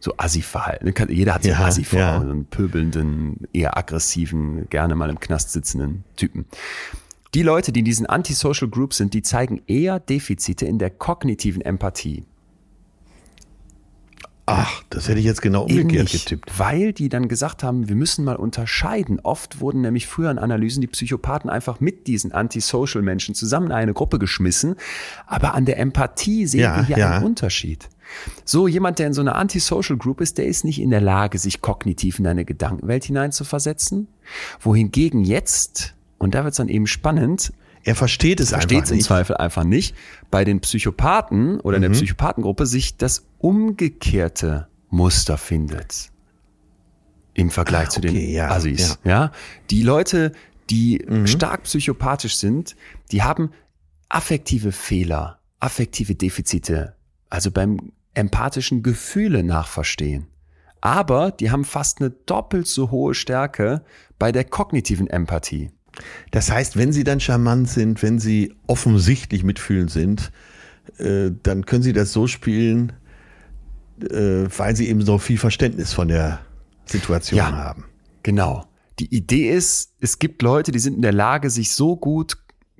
So 0.00 0.14
Assi-Verhalten. 0.16 0.92
Jeder 1.10 1.34
hat 1.34 1.42
so 1.42 1.50
Ja, 1.50 1.60
Assi 1.60 1.84
vor, 1.84 1.98
ja. 1.98 2.18
einen 2.20 2.46
pöbelnden, 2.46 3.46
eher 3.52 3.76
aggressiven, 3.76 4.68
gerne 4.70 4.94
mal 4.94 5.10
im 5.10 5.20
Knast 5.20 5.52
sitzenden 5.52 6.04
Typen. 6.16 6.46
Die 7.34 7.42
Leute, 7.42 7.70
die 7.70 7.80
in 7.80 7.84
diesen 7.84 8.06
Antisocial 8.06 8.68
Groups 8.70 8.96
sind, 8.96 9.14
die 9.14 9.22
zeigen 9.22 9.60
eher 9.66 10.00
Defizite 10.00 10.66
in 10.66 10.78
der 10.78 10.90
kognitiven 10.90 11.62
Empathie. 11.62 12.24
Ach, 14.46 14.82
das 14.90 15.06
hätte 15.06 15.20
ich 15.20 15.24
jetzt 15.26 15.42
genau 15.42 15.62
umgekehrt 15.62 16.12
nicht, 16.12 16.24
getippt. 16.24 16.58
Weil 16.58 16.92
die 16.92 17.08
dann 17.08 17.28
gesagt 17.28 17.62
haben, 17.62 17.88
wir 17.88 17.94
müssen 17.94 18.24
mal 18.24 18.34
unterscheiden. 18.34 19.20
Oft 19.20 19.60
wurden 19.60 19.82
nämlich 19.82 20.08
früher 20.08 20.28
in 20.28 20.38
Analysen 20.38 20.80
die 20.80 20.88
Psychopathen 20.88 21.48
einfach 21.48 21.78
mit 21.78 22.08
diesen 22.08 22.32
Antisocial 22.32 23.04
Menschen 23.04 23.36
zusammen 23.36 23.66
in 23.66 23.72
eine 23.72 23.92
Gruppe 23.92 24.18
geschmissen. 24.18 24.74
Aber 25.28 25.54
an 25.54 25.66
der 25.66 25.78
Empathie 25.78 26.46
sehen 26.46 26.60
Ja, 26.60 26.76
wir 26.78 26.84
hier 26.84 26.98
ja. 26.98 27.10
einen 27.12 27.26
Unterschied. 27.26 27.88
So 28.44 28.66
jemand, 28.68 28.98
der 28.98 29.06
in 29.08 29.12
so 29.14 29.20
einer 29.20 29.36
Antisocial 29.36 29.98
Group 29.98 30.20
ist, 30.20 30.38
der 30.38 30.46
ist 30.46 30.64
nicht 30.64 30.80
in 30.80 30.90
der 30.90 31.00
Lage, 31.00 31.38
sich 31.38 31.60
kognitiv 31.60 32.18
in 32.18 32.26
eine 32.26 32.44
Gedankenwelt 32.44 33.04
hineinzuversetzen. 33.04 34.08
Wohingegen 34.60 35.24
jetzt, 35.24 35.94
und 36.18 36.34
da 36.34 36.44
wird 36.44 36.52
es 36.52 36.56
dann 36.58 36.68
eben 36.68 36.86
spannend, 36.86 37.52
Er 37.84 37.94
versteht 37.94 38.40
es 38.40 38.50
versteht 38.50 38.72
einfach 38.72 38.84
es 38.84 38.90
im 38.90 38.96
nicht. 38.98 39.06
Zweifel 39.06 39.36
einfach 39.38 39.64
nicht, 39.64 39.94
bei 40.30 40.44
den 40.44 40.60
Psychopathen 40.60 41.60
oder 41.60 41.78
Mhm. 41.78 41.84
in 41.84 41.92
der 41.92 41.98
Psychopathengruppe 41.98 42.66
sich 42.66 42.96
das 42.98 43.24
umgekehrte 43.38 44.66
Muster 44.90 45.38
findet. 45.38 46.10
Im 47.32 47.50
Vergleich 47.50 47.86
Ah, 47.86 47.90
zu 47.90 48.00
den 48.00 48.10
okay, 48.10 48.32
ja, 48.34 48.50
Assis. 48.50 48.98
Ja. 49.04 49.32
Die 49.70 49.82
Leute, 49.82 50.32
die 50.68 51.04
stark 51.24 51.62
psychopathisch 51.62 52.36
sind, 52.36 52.76
die 53.12 53.22
haben 53.22 53.50
affektive 54.08 54.72
Fehler, 54.72 55.38
affektive 55.60 56.14
Defizite, 56.14 56.94
also 57.30 57.50
beim 57.50 57.92
empathischen 58.14 58.82
Gefühle 58.82 59.42
nachverstehen. 59.42 60.26
Aber 60.80 61.30
die 61.30 61.50
haben 61.50 61.64
fast 61.64 62.00
eine 62.00 62.10
doppelt 62.10 62.66
so 62.66 62.90
hohe 62.90 63.14
Stärke 63.14 63.82
bei 64.18 64.32
der 64.32 64.44
kognitiven 64.44 65.08
Empathie. 65.08 65.70
Das 66.30 66.50
heißt, 66.50 66.76
wenn 66.76 66.92
sie 66.92 67.04
dann 67.04 67.20
charmant 67.20 67.68
sind, 67.68 68.02
wenn 68.02 68.18
sie 68.18 68.54
offensichtlich 68.66 69.44
mitfühlend 69.44 69.90
sind, 69.90 70.32
äh, 70.98 71.30
dann 71.42 71.66
können 71.66 71.82
sie 71.82 71.92
das 71.92 72.12
so 72.12 72.26
spielen, 72.26 72.92
äh, 74.00 74.46
weil 74.56 74.76
sie 74.76 74.88
eben 74.88 75.02
so 75.04 75.18
viel 75.18 75.38
Verständnis 75.38 75.92
von 75.92 76.08
der 76.08 76.40
Situation 76.86 77.38
Ja. 77.38 77.52
haben. 77.52 77.84
Genau. 78.22 78.64
Die 78.98 79.14
Idee 79.14 79.50
ist, 79.50 79.94
es 80.00 80.18
gibt 80.18 80.42
Leute, 80.42 80.72
die 80.72 80.78
sind 80.78 80.94
in 80.96 81.02
der 81.02 81.12
Lage, 81.12 81.50
sich 81.50 81.72
so 81.72 81.96
gut, 81.96 82.36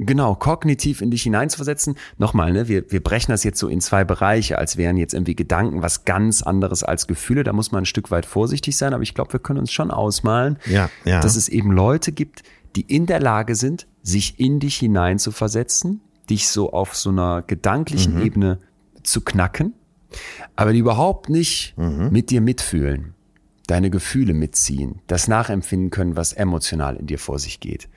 genau, 0.07 0.35
kognitiv 0.35 1.01
in 1.03 1.11
dich 1.11 1.23
hineinzuversetzen. 1.23 1.95
Nochmal, 2.19 2.53
ne, 2.53 2.67
wir, 2.69 2.91
wir 2.91 3.03
brechen 3.03 3.31
das 3.31 3.45
jetzt 3.45 3.59
so 3.59 3.69
in 3.69 3.81
zwei 3.81 4.03
Bereiche, 4.05 4.59
als 4.59 4.77
wären 4.77 4.97
jetzt 4.97 5.15
irgendwie 5.15 5.37
Gedanken 5.37 5.83
was 5.83 6.05
ganz 6.05 6.43
anderes 6.43 6.83
als 6.83 7.07
Gefühle. 7.07 7.45
Da 7.45 7.53
muss 7.53 7.71
man 7.71 7.83
ein 7.83 7.87
Stück 7.87 8.11
weit 8.11 8.27
vorsichtig 8.27 8.77
sein, 8.77 8.95
aber 8.95 9.03
ich 9.03 9.15
glaube, 9.15 9.33
wir 9.35 9.41
können 9.41 9.59
uns 9.61 9.71
schon 9.73 9.91
ausmalen, 9.91 10.59
Ja, 10.67 10.91
ja. 11.05 11.21
dass 11.21 11.37
es 11.37 11.49
eben 11.49 11.71
Leute 11.73 12.13
gibt, 12.13 12.43
die 12.77 12.83
in 12.83 13.07
der 13.07 13.21
Lage 13.21 13.55
sind, 13.55 13.87
sich 14.03 14.41
in 14.41 14.59
dich 14.61 14.77
hineinzuversetzen, 14.77 16.01
dich 16.29 16.49
so 16.49 16.73
auf 16.73 16.97
so 16.97 17.11
einer 17.11 17.43
gedanklichen 17.43 18.17
Mhm. 18.17 18.23
Ebene 18.23 18.59
zu 19.03 19.21
knacken, 19.21 19.75
aber 20.57 20.73
die 20.73 20.79
überhaupt 20.79 21.29
nicht 21.29 21.75
Mhm. 21.77 22.09
mit 22.11 22.31
dir 22.31 22.41
mitfühlen, 22.41 23.15
deine 23.67 23.91
Gefühle 23.91 24.35
mitziehen, 24.35 25.01
das 25.07 25.29
nachempfinden 25.29 25.91
können, 25.91 26.17
was 26.17 26.33
emotional 26.33 26.97
in 26.97 27.07
dir 27.07 27.19
vor 27.19 27.39
sich 27.39 27.61
geht. 27.61 27.89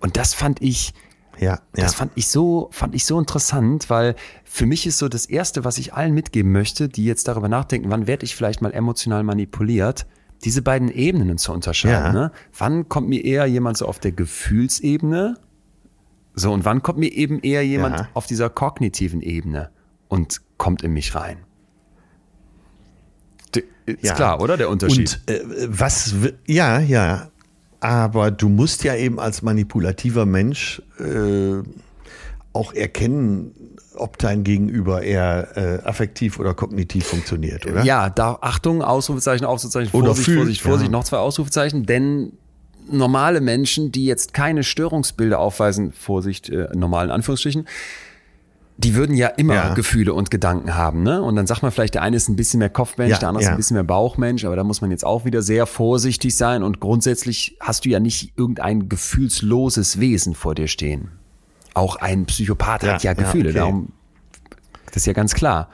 Und 0.00 0.16
das 0.16 0.34
fand 0.34 0.60
ich, 0.62 0.92
Ja, 1.40 1.50
ja. 1.50 1.58
das 1.74 1.94
fand 1.94 2.12
ich 2.14 2.28
so, 2.28 2.68
fand 2.70 2.94
ich 2.94 3.04
so 3.04 3.18
interessant, 3.18 3.90
weil 3.90 4.14
für 4.44 4.66
mich 4.66 4.86
ist 4.86 4.98
so 4.98 5.08
das 5.08 5.26
erste, 5.26 5.64
was 5.64 5.78
ich 5.78 5.94
allen 5.94 6.14
mitgeben 6.14 6.52
möchte, 6.52 6.88
die 6.88 7.04
jetzt 7.04 7.28
darüber 7.28 7.48
nachdenken, 7.48 7.90
wann 7.90 8.06
werde 8.06 8.24
ich 8.24 8.36
vielleicht 8.36 8.62
mal 8.62 8.72
emotional 8.72 9.22
manipuliert, 9.22 10.06
diese 10.44 10.62
beiden 10.62 10.88
Ebenen 10.90 11.38
zu 11.38 11.52
unterscheiden. 11.52 12.06
Ja. 12.06 12.12
Ne? 12.12 12.32
Wann 12.56 12.88
kommt 12.88 13.08
mir 13.08 13.24
eher 13.24 13.46
jemand 13.46 13.78
so 13.78 13.86
auf 13.86 13.98
der 13.98 14.12
Gefühlsebene? 14.12 15.38
So, 16.34 16.52
und 16.52 16.64
wann 16.64 16.82
kommt 16.82 16.98
mir 16.98 17.12
eben 17.12 17.40
eher 17.40 17.64
jemand 17.64 17.98
Ja. 17.98 18.08
auf 18.14 18.26
dieser 18.26 18.50
kognitiven 18.50 19.22
Ebene 19.22 19.70
und 20.08 20.40
kommt 20.58 20.82
in 20.82 20.92
mich 20.92 21.14
rein? 21.14 21.38
Ist 23.86 24.14
klar, 24.14 24.40
oder? 24.40 24.56
Der 24.56 24.70
Unterschied. 24.70 25.20
Und 25.28 25.34
äh, 25.34 25.68
was, 25.68 26.14
ja, 26.46 26.78
ja. 26.80 27.28
Aber 27.84 28.30
du 28.30 28.48
musst 28.48 28.82
ja 28.82 28.96
eben 28.96 29.20
als 29.20 29.42
manipulativer 29.42 30.24
Mensch 30.24 30.80
äh, 30.98 31.62
auch 32.54 32.72
erkennen, 32.72 33.76
ob 33.94 34.16
dein 34.16 34.42
Gegenüber 34.42 35.02
eher 35.02 35.54
äh, 35.54 35.86
affektiv 35.86 36.38
oder 36.38 36.54
kognitiv 36.54 37.06
funktioniert, 37.06 37.66
oder? 37.66 37.84
Ja, 37.84 38.08
da 38.08 38.38
Achtung, 38.40 38.80
Ausrufezeichen, 38.80 39.44
Ausrufezeichen, 39.44 39.90
Oder 39.92 40.06
Vorsicht, 40.06 40.24
fühlt, 40.24 40.38
Vorsicht, 40.38 40.62
Vorsicht, 40.62 40.90
ja. 40.90 40.92
noch 40.92 41.04
zwei 41.04 41.18
Ausrufezeichen, 41.18 41.84
denn 41.84 42.32
normale 42.90 43.42
Menschen, 43.42 43.92
die 43.92 44.06
jetzt 44.06 44.32
keine 44.32 44.64
Störungsbilder 44.64 45.38
aufweisen, 45.38 45.92
Vorsicht, 45.92 46.48
äh, 46.48 46.68
normalen 46.74 47.10
Anführungsstrichen, 47.10 47.66
die 48.76 48.94
würden 48.94 49.16
ja 49.16 49.28
immer 49.28 49.54
Ja. 49.54 49.74
Gefühle 49.74 50.12
und 50.14 50.30
Gedanken 50.30 50.74
haben, 50.74 51.02
ne? 51.02 51.22
Und 51.22 51.36
dann 51.36 51.46
sagt 51.46 51.62
man 51.62 51.70
vielleicht, 51.70 51.94
der 51.94 52.02
eine 52.02 52.16
ist 52.16 52.28
ein 52.28 52.36
bisschen 52.36 52.58
mehr 52.58 52.70
Kopfmensch, 52.70 53.12
Ja, 53.12 53.18
der 53.18 53.28
andere 53.28 53.42
ist 53.42 53.46
ja. 53.46 53.52
ein 53.52 53.56
bisschen 53.56 53.74
mehr 53.74 53.84
Bauchmensch, 53.84 54.44
aber 54.44 54.56
da 54.56 54.64
muss 54.64 54.80
man 54.80 54.90
jetzt 54.90 55.04
auch 55.04 55.24
wieder 55.24 55.42
sehr 55.42 55.66
vorsichtig 55.66 56.36
sein 56.36 56.62
und 56.62 56.80
grundsätzlich 56.80 57.56
hast 57.60 57.84
du 57.84 57.88
ja 57.90 58.00
nicht 58.00 58.32
irgendein 58.36 58.88
gefühlsloses 58.88 60.00
Wesen 60.00 60.34
vor 60.34 60.54
dir 60.54 60.66
stehen. 60.66 61.12
Auch 61.72 61.96
ein 61.96 62.26
Psychopath 62.26 62.82
hat 62.82 63.02
ja 63.04 63.10
ja, 63.10 63.14
Gefühle, 63.14 63.50
okay. 63.50 63.58
darum 63.58 63.92
das 64.86 65.02
ist 65.02 65.06
ja 65.06 65.12
ganz 65.12 65.34
klar. 65.34 65.70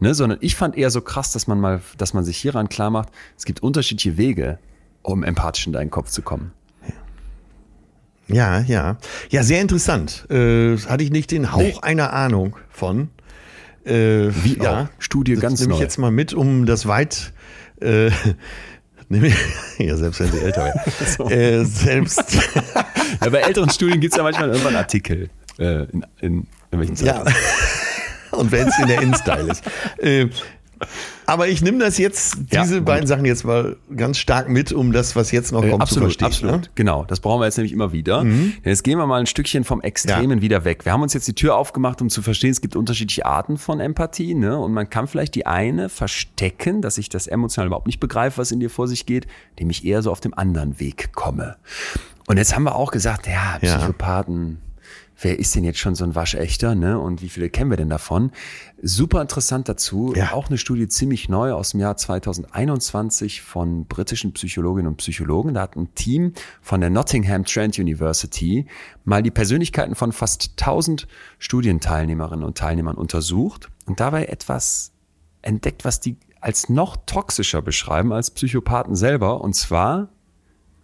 Ne, 0.00 0.14
sondern 0.14 0.38
ich 0.40 0.56
fand 0.56 0.76
eher 0.76 0.90
so 0.90 1.00
krass, 1.00 1.30
dass 1.30 1.46
man 1.46 1.60
mal, 1.60 1.80
dass 1.96 2.12
man 2.12 2.24
sich 2.24 2.36
hieran 2.36 2.68
klar 2.68 2.90
macht, 2.90 3.10
es 3.38 3.44
gibt 3.44 3.62
unterschiedliche 3.62 4.16
Wege, 4.16 4.58
um 5.02 5.22
empathisch 5.22 5.66
in 5.66 5.72
deinen 5.72 5.90
Kopf 5.90 6.10
zu 6.10 6.22
kommen. 6.22 6.52
Ja, 8.32 8.60
ja. 8.60 8.98
Ja, 9.30 9.42
sehr 9.42 9.60
interessant. 9.60 10.26
Äh, 10.30 10.76
hatte 10.78 11.04
ich 11.04 11.10
nicht 11.10 11.30
den 11.30 11.52
Hauch 11.52 11.82
einer 11.82 12.12
Ahnung 12.12 12.56
von. 12.70 13.10
Äh, 13.84 14.30
Wie 14.42 14.58
ja, 14.62 14.82
auch. 14.82 14.86
Studie 14.98 15.34
das 15.34 15.42
ganz 15.42 15.60
nehme 15.60 15.72
ich 15.72 15.78
neu. 15.78 15.82
jetzt 15.82 15.98
mal 15.98 16.10
mit, 16.10 16.34
um 16.34 16.66
das 16.66 16.86
weit. 16.86 17.32
Äh, 17.80 18.06
ich, 19.10 19.34
ja, 19.78 19.96
selbst 19.96 20.20
wenn 20.20 20.32
sie 20.32 20.38
älter 20.38 20.64
werden. 20.64 21.30
äh, 21.30 21.64
selbst. 21.64 22.24
Ja, 23.20 23.30
bei 23.30 23.38
älteren 23.38 23.70
Studien 23.70 24.00
gibt 24.00 24.14
es 24.14 24.16
ja 24.16 24.24
manchmal 24.24 24.48
irgendwann 24.48 24.74
Artikel 24.74 25.28
äh, 25.58 25.84
in, 25.84 26.04
in 26.20 26.46
irgendwelchen 26.72 27.06
ja. 27.06 27.24
Zeitungen. 27.24 27.34
Und 28.32 28.50
wenn 28.50 28.66
es 28.66 28.78
in 28.80 28.88
der 28.88 29.00
InStyle 29.00 29.52
ist. 29.52 29.62
Aber 31.26 31.48
ich 31.48 31.62
nehme 31.62 31.78
das 31.78 31.98
jetzt, 31.98 32.36
Ja, 32.50 32.62
diese 32.62 32.76
gut. 32.78 32.84
beiden 32.86 33.06
Sachen 33.06 33.24
jetzt 33.24 33.44
mal 33.44 33.76
ganz 33.96 34.18
stark 34.18 34.48
mit, 34.48 34.72
um 34.72 34.92
das, 34.92 35.14
was 35.16 35.30
jetzt 35.30 35.52
noch 35.52 35.62
Äh, 35.64 35.70
kommt, 35.70 35.82
absolut, 35.82 36.12
zu 36.12 36.18
verstehen. 36.18 36.48
absolut. 36.48 36.62
Ne? 36.66 36.70
Genau, 36.74 37.04
das 37.06 37.20
brauchen 37.20 37.40
wir 37.40 37.46
jetzt 37.46 37.56
nämlich 37.56 37.72
immer 37.72 37.92
wieder. 37.92 38.22
Denn 38.22 38.54
Jetzt 38.64 38.82
gehen 38.84 38.98
wir 38.98 39.06
mal 39.06 39.20
ein 39.20 39.26
Stückchen 39.26 39.64
vom 39.64 39.80
Extremen 39.80 40.40
wieder 40.42 40.64
weg. 40.64 40.84
Wir 40.84 40.92
haben 40.92 41.02
uns 41.02 41.14
jetzt 41.14 41.28
die 41.28 41.34
Tür 41.34 41.56
aufgemacht, 41.56 42.02
um 42.02 42.10
zu 42.10 42.22
verstehen, 42.22 42.50
es 42.50 42.60
gibt 42.60 42.76
unterschiedliche 42.76 43.26
Arten 43.26 43.56
von 43.58 43.80
Empathie. 43.80 44.34
Ne? 44.34 44.58
Und 44.58 44.72
man 44.72 44.90
kann 44.90 45.06
vielleicht 45.06 45.34
die 45.34 45.46
eine 45.46 45.88
verstecken, 45.88 46.82
dass 46.82 46.98
ich 46.98 47.08
das 47.08 47.26
emotional 47.26 47.66
überhaupt 47.68 47.86
nicht 47.86 48.00
begreife, 48.00 48.38
was 48.38 48.50
in 48.52 48.60
dir 48.60 48.70
vor 48.70 48.88
sich 48.88 49.06
geht, 49.06 49.26
indem 49.56 49.70
ich 49.70 49.84
eher 49.84 50.02
so 50.02 50.10
auf 50.10 50.20
dem 50.20 50.34
anderen 50.34 50.78
Weg 50.80 51.12
komme. 51.12 51.56
Und 52.26 52.36
jetzt 52.36 52.54
haben 52.54 52.62
wir 52.64 52.74
auch 52.76 52.90
gesagt, 52.92 53.26
ja, 53.26 53.58
Ja. 53.60 53.78
Wer 55.24 55.38
ist 55.38 55.54
denn 55.54 55.62
jetzt 55.62 55.78
schon 55.78 55.94
so 55.94 56.02
ein 56.02 56.16
Waschechter, 56.16 56.74
ne? 56.74 56.98
Und 56.98 57.22
wie 57.22 57.28
viele 57.28 57.48
kennen 57.48 57.70
wir 57.70 57.76
denn 57.76 57.88
davon? 57.88 58.32
Super 58.82 59.22
interessant 59.22 59.68
dazu, 59.68 60.12
Ja. 60.16 60.32
auch 60.32 60.48
eine 60.48 60.58
Studie 60.58 60.88
ziemlich 60.88 61.28
neu 61.28 61.52
aus 61.52 61.70
dem 61.70 61.80
Jahr 61.80 61.96
2021 61.96 63.40
von 63.40 63.86
britischen 63.86 64.32
Psychologinnen 64.32 64.88
und 64.88 64.96
Psychologen. 64.96 65.54
Da 65.54 65.62
hat 65.62 65.76
ein 65.76 65.94
Team 65.94 66.32
von 66.60 66.80
der 66.80 66.90
Nottingham 66.90 67.44
Trent 67.44 67.78
University 67.78 68.66
mal 69.04 69.22
die 69.22 69.30
Persönlichkeiten 69.30 69.94
von 69.94 70.10
fast 70.10 70.54
1000 70.60 71.06
Studienteilnehmerinnen 71.38 72.44
und 72.44 72.58
Teilnehmern 72.58 72.96
untersucht 72.96 73.70
und 73.86 74.00
dabei 74.00 74.24
etwas 74.26 74.90
entdeckt, 75.40 75.84
was 75.84 76.00
die 76.00 76.16
als 76.40 76.68
noch 76.68 76.96
toxischer 77.06 77.62
beschreiben 77.62 78.12
als 78.12 78.32
Psychopathen 78.32 78.96
selber, 78.96 79.40
und 79.40 79.54
zwar 79.54 80.08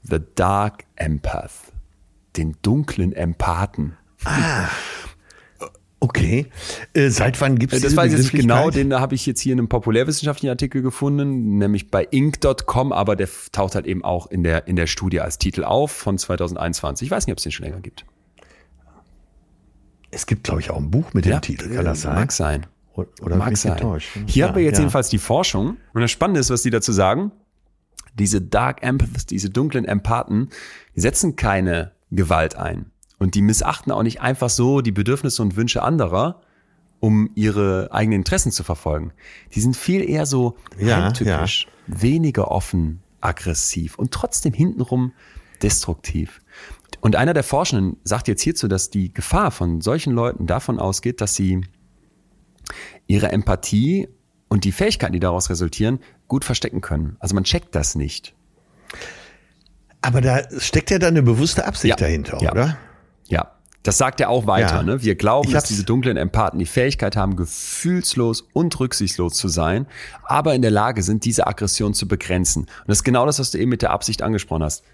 The 0.05 0.19
Dark 0.37 0.85
Empath, 0.95 1.51
den 2.37 2.57
dunklen 2.63 3.13
Empathen. 3.13 3.97
Okay. 6.01 6.47
Äh, 6.95 7.11
seit 7.11 7.41
wann 7.41 7.59
gibt 7.59 7.73
es 7.73 7.81
Äh, 7.81 7.83
Das 7.83 7.91
diese 7.91 7.97
weiß 7.97 8.13
ich 8.13 8.19
jetzt 8.19 8.33
nicht 8.33 8.43
genau, 8.43 8.71
den 8.71 8.95
habe 8.95 9.15
ich 9.17 9.27
jetzt 9.27 9.41
hier 9.41 9.53
in 9.53 9.59
einem 9.59 9.69
populärwissenschaftlichen 9.69 10.51
Artikel 10.51 10.81
gefunden, 10.81 11.59
nämlich 11.59 11.91
bei 11.91 12.05
Inc.com, 12.05 12.93
aber 12.93 13.17
der 13.17 13.29
taucht 13.51 13.75
halt 13.75 13.87
eben 13.87 14.05
auch 14.05 14.29
in 14.29 14.45
der, 14.45 14.69
in 14.69 14.77
der 14.77 14.87
Studie 14.87 15.21
als 15.21 15.39
Titel 15.39 15.65
auf 15.65 15.91
von 15.91 16.17
2021. 16.17 17.07
Ich 17.07 17.11
weiß 17.11 17.27
nicht, 17.27 17.33
ob 17.33 17.39
es 17.39 17.43
den 17.43 17.53
schon 17.53 17.67
länger 17.67 17.81
gibt. 17.81 18.05
Es 20.11 20.27
gibt, 20.27 20.45
glaube 20.45 20.61
ich, 20.61 20.71
auch 20.71 20.79
ein 20.79 20.91
Buch 20.91 21.13
mit 21.15 21.25
dem 21.25 21.41
Titel. 21.41 21.75
Kann 21.75 21.85
das 21.85 22.03
sein? 22.03 22.15
Mag 22.15 22.33
sein. 22.33 22.67
Oder, 22.95 23.37
Mag 23.37 23.57
sein. 23.57 23.73
enttäuscht? 23.73 24.11
Hier 24.27 24.43
Ja, 24.43 24.49
haben 24.49 24.57
wir 24.57 24.63
jetzt 24.63 24.79
ja. 24.79 24.81
jedenfalls 24.81 25.09
die 25.09 25.19
Forschung. 25.19 25.77
Und 25.93 26.01
das 26.01 26.11
Spannende 26.11 26.41
ist, 26.41 26.51
was 26.51 26.63
die 26.63 26.71
dazu 26.71 26.93
sagen. 26.93 27.33
Diese 28.15 28.41
Dark 28.41 28.83
Empaths, 28.83 29.27
diese 29.27 29.51
dunklen 29.51 29.85
Empathen, 29.85 30.49
die 30.97 31.01
setzen 31.01 31.37
keine 31.37 31.93
Gewalt 32.11 32.57
ein. 32.57 32.87
Und 33.19 33.35
die 33.35 33.43
missachten 33.43 33.91
auch 33.93 34.03
nicht 34.03 34.21
einfach 34.21 34.49
so 34.51 34.81
die 34.81 34.93
Bedürfnisse 34.93 35.43
und 35.43 35.57
Wünsche 35.57 35.83
anderer, 35.83 36.41
um 37.01 37.31
ihre 37.35 37.89
eigenen 37.93 38.21
Interessen 38.21 38.53
zu 38.53 38.65
verfolgen. 38.65 39.13
Die 39.55 39.61
sind 39.61 39.77
viel 39.77 40.09
eher 40.09 40.27
so 40.27 40.57
Ja, 40.79 41.05
heimtückisch, 41.05 41.67
weniger 41.87 42.51
offen, 42.51 43.01
aggressiv 43.21 43.99
und 43.99 44.13
trotzdem 44.13 44.53
hintenrum 44.53 45.13
destruktiv. 45.63 46.41
Und 47.01 47.17
einer 47.17 47.35
der 47.35 47.45
Forschenden 47.45 47.97
sagt 48.05 48.29
jetzt 48.29 48.43
hierzu, 48.43 48.67
dass 48.69 48.91
die 48.91 49.13
Gefahr 49.13 49.51
von 49.51 49.81
solchen 49.81 50.13
Leuten 50.13 50.47
davon 50.47 50.79
ausgeht, 50.79 51.21
dass 51.21 51.35
sie 51.35 51.61
ihre 53.07 53.31
Empathie 53.31 54.09
und 54.49 54.65
die 54.65 54.73
Fähigkeiten, 54.73 55.13
die 55.13 55.21
daraus 55.21 55.51
resultieren, 55.51 56.01
gut 56.27 56.45
verstecken 56.45 56.81
können. 56.81 57.17
Also 57.21 57.35
man 57.35 57.45
checkt 57.45 57.75
das 57.75 57.95
nicht. 57.95 58.35
Aber 60.01 60.21
da 60.21 60.43
steckt 60.59 60.91
ja 60.91 60.99
dann 60.99 61.11
eine 61.11 61.23
bewusste 61.23 61.67
Absicht 61.67 61.91
Ja. 61.91 61.97
dahinter, 61.97 62.39
Ja. 62.43 62.53
oder? 62.53 62.79
Ja, 63.29 63.53
das 63.83 63.97
sagt 63.97 64.21
er 64.21 64.29
auch 64.29 64.47
weiter. 64.47 64.77
Ja. 64.77 64.83
Ne? 64.83 65.03
Wir 65.03 65.15
glauben, 65.15 65.51
dass 65.53 65.65
diese 65.65 65.85
dunklen 65.85 66.17
Empathen 66.17 66.59
die 66.59 66.67
Fähigkeit 66.67 67.17
haben, 67.17 67.37
gefühlslos 67.37 68.47
und 68.53 68.79
rücksichtslos 68.79 69.35
zu 69.35 69.49
sein, 69.49 69.87
aber 70.25 70.55
in 70.55 70.63
der 70.63 70.71
Lage 70.71 71.03
sind, 71.03 71.25
diese 71.25 71.47
Aggression 71.47 71.95
zu 71.95 72.09
begrenzen. 72.09 72.63
Und 72.65 72.89
das 72.89 72.99
ist 72.99 73.05
genau 73.05 73.25
das, 73.25 73.39
was 73.39 73.51
du 73.51 73.59
eben 73.59 73.71
mit 73.71 73.83
der 73.83 73.91
Absicht 73.91 74.23
angesprochen 74.23 74.65
hast. 74.65 74.85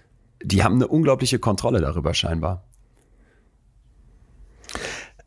Die 0.43 0.63
haben 0.63 0.75
eine 0.75 0.87
unglaubliche 0.87 1.39
Kontrolle 1.39 1.81
darüber 1.81 2.13
scheinbar. 2.13 2.63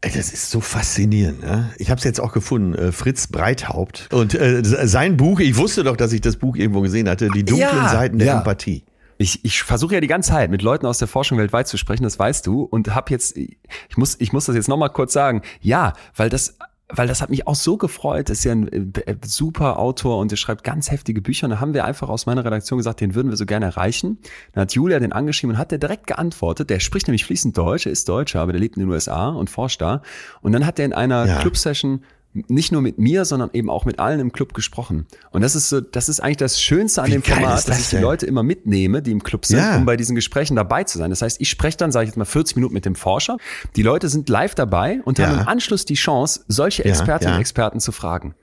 Das 0.01 0.15
ist 0.15 0.51
so 0.51 0.61
faszinierend. 0.61 1.43
Ne? 1.43 1.71
Ich 1.79 1.91
habe 1.91 1.99
es 1.99 2.05
jetzt 2.05 2.21
auch 2.21 2.33
gefunden, 2.33 2.75
äh, 2.75 2.93
Fritz 2.93 3.27
Breithaupt. 3.27 4.09
Und 4.13 4.33
äh, 4.35 4.63
sein 4.63 5.17
Buch, 5.17 5.41
ich 5.41 5.57
wusste 5.57 5.83
doch, 5.83 5.97
dass 5.97 6.13
ich 6.13 6.21
das 6.21 6.37
Buch 6.37 6.55
irgendwo 6.55 6.83
gesehen 6.83 7.09
hatte, 7.09 7.29
Die 7.31 7.45
dunklen 7.45 7.69
Ja, 7.69 7.89
Seiten 7.89 8.19
der 8.19 8.29
ja. 8.29 8.39
Empathie. 8.39 8.85
Ich, 9.19 9.45
ich 9.45 9.63
versuche 9.63 9.95
ja 9.95 10.01
die 10.01 10.07
ganze 10.07 10.31
Zeit 10.31 10.51
mit 10.51 10.63
Leuten 10.63 10.87
aus 10.87 10.99
der 10.99 11.09
Forschung 11.09 11.39
weltweit 11.39 11.69
zu 11.69 11.77
sprechen, 11.77 12.05
das 12.05 12.19
weißt 12.19 12.47
du, 12.47 12.63
und 12.63 12.95
habe 12.95 13.11
jetzt, 13.11 13.37
ich 13.37 13.59
muss, 13.97 14.17
ich 14.21 14.33
muss 14.33 14.47
das 14.47 14.55
jetzt 14.57 14.69
nochmal 14.69 14.91
kurz 14.91 15.13
sagen, 15.13 15.43
ja, 15.61 15.93
weil 16.15 16.31
das 16.31 16.57
weil 16.91 17.07
das 17.07 17.21
hat 17.21 17.29
mich 17.29 17.47
auch 17.47 17.55
so 17.55 17.77
gefreut. 17.77 18.31
Das 18.31 18.39
ist 18.39 18.45
ja 18.45 18.53
ein 18.53 18.95
äh, 18.95 19.17
super 19.25 19.79
Autor 19.79 20.19
und 20.19 20.31
der 20.31 20.37
schreibt 20.37 20.65
ganz 20.65 20.91
heftige 20.91 21.21
Bücher. 21.21 21.47
Und 21.47 21.51
da 21.51 21.61
haben 21.61 21.75
wir 21.75 21.85
einfach 21.85 22.09
aus 22.09 22.25
meiner 22.27 22.45
Redaktion 22.45 22.79
gesagt, 22.79 23.01
den 23.01 23.15
würden 23.15 23.29
wir 23.29 23.37
so 23.37 23.45
gerne 23.45 23.67
erreichen. 23.67 24.19
Dann 24.53 24.63
hat 24.63 24.73
Julia 24.73 24.99
den 24.99 25.13
angeschrieben 25.13 25.55
und 25.55 25.59
hat 25.59 25.71
der 25.71 25.79
direkt 25.79 26.07
geantwortet. 26.07 26.71
Der 26.71 26.81
spricht 26.81 27.07
nämlich 27.07 27.27
fließend 27.27 27.57
Deutsch, 27.57 27.85
er 27.87 27.93
ist 27.93 28.09
Deutscher, 28.09 28.41
aber 28.41 28.53
der 28.53 28.61
lebt 28.61 28.77
in 28.77 28.85
den 28.85 28.91
USA 28.91 29.29
und 29.29 29.51
forscht 29.51 29.83
da. 29.83 30.03
Und 30.41 30.53
dann 30.53 30.65
hat 30.65 30.79
er 30.79 30.87
in 30.87 30.95
einer 30.95 31.27
Ja. 31.27 31.39
Club-Session 31.41 32.05
nicht 32.35 32.73
nur 32.73 32.83
mit 32.83 32.99
mir, 32.99 33.25
sondern 33.25 33.51
eben 33.53 33.71
auch 33.71 33.85
mit 33.85 33.99
allen 33.99 34.21
im 34.21 34.33
Club 34.33 34.55
gesprochen. 34.55 35.07
Und 35.31 35.41
das 35.41 35.55
ist 35.57 35.71
so, 35.71 35.81
das 35.81 36.09
ist 36.09 36.21
eigentlich 36.21 36.37
das 36.37 36.61
Schönste 36.61 37.01
an 37.03 37.09
Wie 37.09 37.13
dem 37.13 37.23
Format, 37.23 37.59
ist 37.59 37.69
dass 37.69 37.77
das 37.77 37.81
ich 37.85 37.89
die 37.91 37.97
denn? 37.97 38.03
Leute 38.03 38.27
immer 38.27 38.43
mitnehme, 38.43 39.03
die 39.03 39.11
im 39.11 39.23
Club 39.23 39.47
sind, 39.47 39.59
Ja. 39.59 39.77
um 39.77 39.87
bei 39.87 39.97
diesen 39.97 40.15
Gesprächen 40.15 40.55
dabei 40.55 40.85
zu 40.85 40.99
sein. 40.99 41.11
Das 41.11 41.23
heißt, 41.23 41.41
ich 41.41 41.49
spreche 41.49 41.79
dann, 41.79 41.91
sage 41.91 42.05
ich 42.05 42.09
jetzt 42.11 42.17
mal, 42.17 42.25
40 42.27 42.57
Minuten 42.57 42.75
mit 42.75 42.85
dem 42.85 42.95
Forscher. 42.95 43.39
Die 43.77 43.83
Leute 43.83 44.09
sind 44.09 44.29
live 44.29 44.55
dabei 44.55 45.01
und 45.05 45.19
haben 45.19 45.35
Ja. 45.37 45.41
im 45.43 45.49
Anschluss 45.49 45.85
die 45.85 45.95
Chance, 45.95 46.45
solche 46.49 46.85
Expertinnen 46.85 47.33
ja. 47.33 47.37
und 47.37 47.41
Experten 47.41 47.81
zu 47.81 47.93
fragen. 47.93 48.35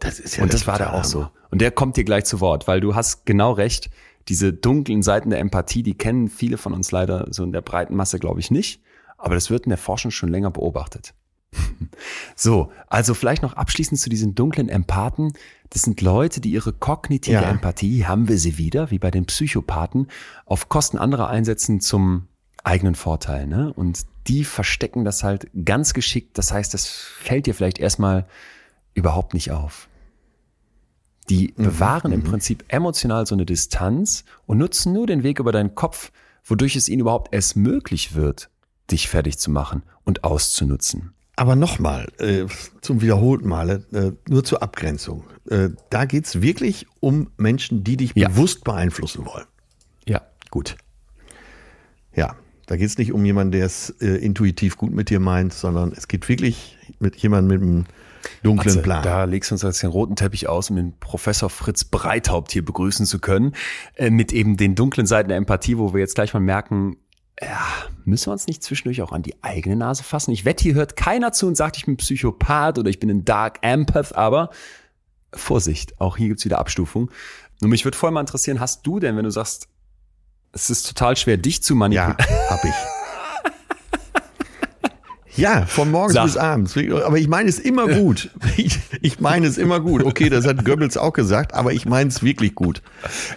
Das 0.00 0.18
ist 0.20 0.36
ja 0.36 0.42
Und 0.42 0.52
der 0.52 0.58
das 0.60 0.66
war 0.66 0.78
da 0.78 0.92
auch 0.92 1.04
so. 1.04 1.28
Und 1.50 1.60
der 1.60 1.70
kommt 1.70 1.96
dir 1.96 2.04
gleich 2.04 2.24
zu 2.24 2.40
Wort, 2.40 2.68
weil 2.68 2.80
du 2.80 2.94
hast 2.94 3.26
genau 3.26 3.52
recht. 3.52 3.90
Diese 4.28 4.52
dunklen 4.52 5.02
Seiten 5.02 5.30
der 5.30 5.38
Empathie, 5.40 5.82
die 5.82 5.96
kennen 5.96 6.28
viele 6.28 6.58
von 6.58 6.72
uns 6.74 6.90
leider 6.92 7.26
so 7.30 7.42
in 7.44 7.52
der 7.52 7.62
breiten 7.62 7.96
Masse, 7.96 8.18
glaube 8.18 8.40
ich, 8.40 8.50
nicht. 8.50 8.82
Aber 9.16 9.34
das 9.34 9.50
wird 9.50 9.64
in 9.64 9.70
der 9.70 9.78
Forschung 9.78 10.10
schon 10.10 10.28
länger 10.28 10.50
beobachtet. 10.50 11.14
So, 12.36 12.70
also 12.86 13.14
vielleicht 13.14 13.42
noch 13.42 13.54
abschließend 13.54 14.00
zu 14.00 14.08
diesen 14.08 14.36
dunklen 14.36 14.68
Empathen. 14.68 15.32
Das 15.70 15.82
sind 15.82 16.00
Leute, 16.00 16.40
die 16.40 16.52
ihre 16.52 16.72
kognitive 16.72 17.34
Ja. 17.34 17.50
Empathie, 17.50 18.06
haben 18.06 18.28
wir 18.28 18.38
sie 18.38 18.58
wieder, 18.58 18.92
wie 18.92 19.00
bei 19.00 19.10
den 19.10 19.26
Psychopathen, 19.26 20.06
auf 20.46 20.68
Kosten 20.68 20.98
anderer 20.98 21.28
einsetzen 21.28 21.80
zum 21.80 22.28
eigenen 22.62 22.94
Vorteil. 22.94 23.46
Ne? 23.46 23.72
Und 23.72 24.06
die 24.28 24.44
verstecken 24.44 25.04
das 25.04 25.24
halt 25.24 25.50
ganz 25.64 25.94
geschickt. 25.94 26.38
Das 26.38 26.52
heißt, 26.52 26.72
das 26.74 26.86
fällt 26.86 27.46
dir 27.46 27.54
vielleicht 27.54 27.78
erstmal 27.78 28.26
überhaupt 28.94 29.34
nicht 29.34 29.50
auf. 29.50 29.88
Die 31.28 31.52
bewahren 31.56 32.12
im 32.12 32.24
Prinzip 32.24 32.64
emotional 32.68 33.26
so 33.26 33.34
eine 33.34 33.44
Distanz 33.44 34.24
und 34.46 34.58
nutzen 34.58 34.94
nur 34.94 35.06
den 35.06 35.22
Weg 35.22 35.40
über 35.40 35.52
deinen 35.52 35.74
Kopf, 35.74 36.10
wodurch 36.44 36.74
es 36.74 36.88
ihnen 36.88 37.00
überhaupt 37.00 37.34
erst 37.34 37.54
möglich 37.54 38.14
wird, 38.14 38.48
dich 38.90 39.08
fertig 39.08 39.38
zu 39.38 39.50
machen 39.50 39.82
und 40.04 40.24
auszunutzen. 40.24 41.12
Aber 41.38 41.54
nochmal, 41.54 42.08
äh, 42.18 42.46
zum 42.80 43.00
wiederholten 43.00 43.48
Male, 43.48 43.84
äh, 43.92 44.10
nur 44.28 44.42
zur 44.42 44.60
Abgrenzung. 44.60 45.22
Äh, 45.48 45.68
da 45.88 46.04
geht's 46.04 46.42
wirklich 46.42 46.86
um 46.98 47.30
Menschen, 47.36 47.84
die 47.84 47.96
dich 47.96 48.12
Ja. 48.16 48.26
bewusst 48.28 48.64
beeinflussen 48.64 49.24
wollen. 49.24 49.44
Ja. 50.04 50.22
Gut. 50.50 50.76
Ja, 52.12 52.34
da 52.66 52.76
geht's 52.76 52.98
nicht 52.98 53.12
um 53.12 53.24
jemanden, 53.24 53.52
der 53.52 53.66
es 53.66 53.90
äh, 54.00 54.06
intuitiv 54.16 54.76
gut 54.76 54.92
mit 54.92 55.10
dir 55.10 55.20
meint, 55.20 55.52
sondern 55.52 55.92
es 55.92 56.08
geht 56.08 56.28
wirklich 56.28 56.76
mit 56.98 57.14
jemandem 57.14 57.60
mit 57.60 57.62
einem 57.68 57.84
dunklen 58.42 58.74
Atze, 58.74 58.82
Plan. 58.82 59.02
Da 59.04 59.22
legst 59.22 59.52
du 59.52 59.54
uns 59.54 59.62
jetzt 59.62 59.80
den 59.84 59.90
roten 59.90 60.16
Teppich 60.16 60.48
aus, 60.48 60.70
um 60.70 60.76
den 60.76 60.98
Professor 60.98 61.50
Fritz 61.50 61.84
Breithaupt 61.84 62.50
hier 62.50 62.64
begrüßen 62.64 63.06
zu 63.06 63.20
können, 63.20 63.54
äh, 63.94 64.10
mit 64.10 64.32
eben 64.32 64.56
den 64.56 64.74
dunklen 64.74 65.06
Seiten 65.06 65.28
der 65.28 65.38
Empathie, 65.38 65.78
wo 65.78 65.92
wir 65.94 66.00
jetzt 66.00 66.16
gleich 66.16 66.34
mal 66.34 66.40
merken, 66.40 66.96
ja, 67.40 67.66
müssen 68.04 68.26
wir 68.26 68.32
uns 68.32 68.46
nicht 68.46 68.62
zwischendurch 68.62 69.02
auch 69.02 69.12
an 69.12 69.22
die 69.22 69.42
eigene 69.42 69.76
Nase 69.76 70.02
fassen? 70.02 70.32
Ich 70.32 70.44
wette, 70.44 70.62
hier 70.62 70.74
hört 70.74 70.96
keiner 70.96 71.32
zu 71.32 71.46
und 71.46 71.56
sagt, 71.56 71.76
ich 71.76 71.86
bin 71.86 71.96
Psychopath 71.96 72.78
oder 72.78 72.90
ich 72.90 72.98
bin 72.98 73.10
ein 73.10 73.24
Dark 73.24 73.58
Empath, 73.62 74.14
aber 74.14 74.50
Vorsicht, 75.32 76.00
auch 76.00 76.16
hier 76.16 76.28
gibt's 76.28 76.44
wieder 76.44 76.58
Abstufung. 76.58 77.10
Und 77.60 77.70
mich 77.70 77.84
würde 77.84 77.96
voll 77.96 78.10
mal 78.10 78.20
interessieren, 78.20 78.60
hast 78.60 78.86
du 78.86 78.98
denn, 78.98 79.16
wenn 79.16 79.24
du 79.24 79.30
sagst, 79.30 79.68
es 80.52 80.70
ist 80.70 80.88
total 80.88 81.16
schwer, 81.16 81.36
dich 81.36 81.62
zu 81.62 81.74
manipulieren, 81.74 82.16
Ja, 82.18 82.50
hab 82.50 82.64
ich. 82.64 82.97
Ja, 85.38 85.64
von 85.66 85.90
morgens 85.90 86.14
Sag. 86.14 86.24
bis 86.24 86.36
abends. 86.36 86.76
Aber 87.04 87.18
ich 87.18 87.28
meine 87.28 87.48
es 87.48 87.58
immer 87.58 87.86
gut. 87.88 88.30
Ich, 88.56 88.78
ich 89.00 89.20
meine 89.20 89.46
es 89.46 89.56
immer 89.58 89.80
gut. 89.80 90.02
Okay, 90.04 90.28
das 90.28 90.46
hat 90.46 90.64
Goebbels 90.64 90.96
auch 90.96 91.12
gesagt, 91.12 91.54
aber 91.54 91.72
ich 91.72 91.86
meine 91.86 92.08
es 92.08 92.22
wirklich 92.22 92.54
gut. 92.54 92.82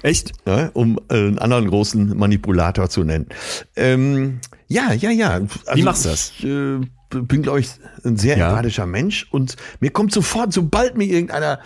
echt? 0.01 0.33
ne, 0.45 0.71
um 0.73 0.99
äh, 1.09 1.15
einen 1.15 1.39
anderen 1.39 1.67
großen 1.69 2.17
Manipulator 2.17 2.89
zu 2.89 3.03
nennen. 3.03 3.27
Ähm, 3.75 4.39
ja, 4.67 4.93
ja, 4.93 5.11
ja. 5.11 5.29
Also 5.31 5.49
Wie 5.75 5.83
machst 5.83 6.05
du 6.05 6.09
das? 6.09 6.33
Ich 6.37 6.45
äh, 6.45 6.79
bin, 7.21 7.41
glaube 7.43 7.59
ich, 7.59 7.69
ein 8.03 8.17
sehr 8.17 8.37
Ja. 8.37 8.49
empathischer 8.49 8.85
Mensch 8.85 9.27
und 9.31 9.55
mir 9.79 9.91
kommt 9.91 10.11
sofort, 10.13 10.53
sobald 10.53 10.97
mir 10.97 11.05
irgendeiner 11.05 11.59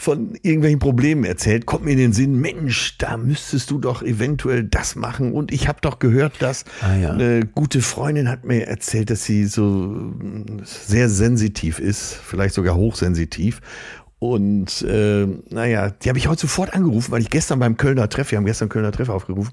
von 0.00 0.36
irgendwelchen 0.42 0.78
Problemen 0.78 1.24
erzählt, 1.24 1.66
kommt 1.66 1.84
mir 1.84 1.90
in 1.90 1.98
den 1.98 2.12
Sinn, 2.12 2.40
Mensch, 2.40 2.96
da 2.98 3.16
müsstest 3.16 3.70
du 3.72 3.78
doch 3.78 4.00
eventuell 4.02 4.62
das 4.62 4.94
machen. 4.94 5.32
Und 5.32 5.50
ich 5.52 5.66
habe 5.66 5.80
doch 5.82 5.98
gehört, 5.98 6.40
dass 6.40 6.64
Ah, 6.80 6.94
ja. 6.96 7.10
eine 7.10 7.44
gute 7.44 7.82
Freundin 7.82 8.28
hat 8.28 8.44
mir 8.44 8.68
erzählt, 8.68 9.10
dass 9.10 9.24
sie 9.24 9.44
so 9.46 10.12
äh, 10.22 10.62
sehr 10.64 11.08
sensitiv 11.08 11.80
ist, 11.80 12.14
vielleicht 12.14 12.54
sogar 12.54 12.76
hochsensitiv. 12.76 13.60
Und 14.20 14.82
äh, 14.82 15.26
naja, 15.50 15.90
die 15.90 16.08
habe 16.08 16.18
ich 16.18 16.26
heute 16.28 16.40
sofort 16.42 16.74
angerufen, 16.74 17.12
weil 17.12 17.20
ich 17.22 17.30
gestern 17.30 17.60
beim 17.60 17.76
Kölner 17.76 18.08
Treff, 18.08 18.30
wir 18.32 18.38
haben 18.38 18.46
gestern 18.46 18.68
Kölner 18.68 18.90
Treff 18.90 19.08
aufgerufen, 19.08 19.52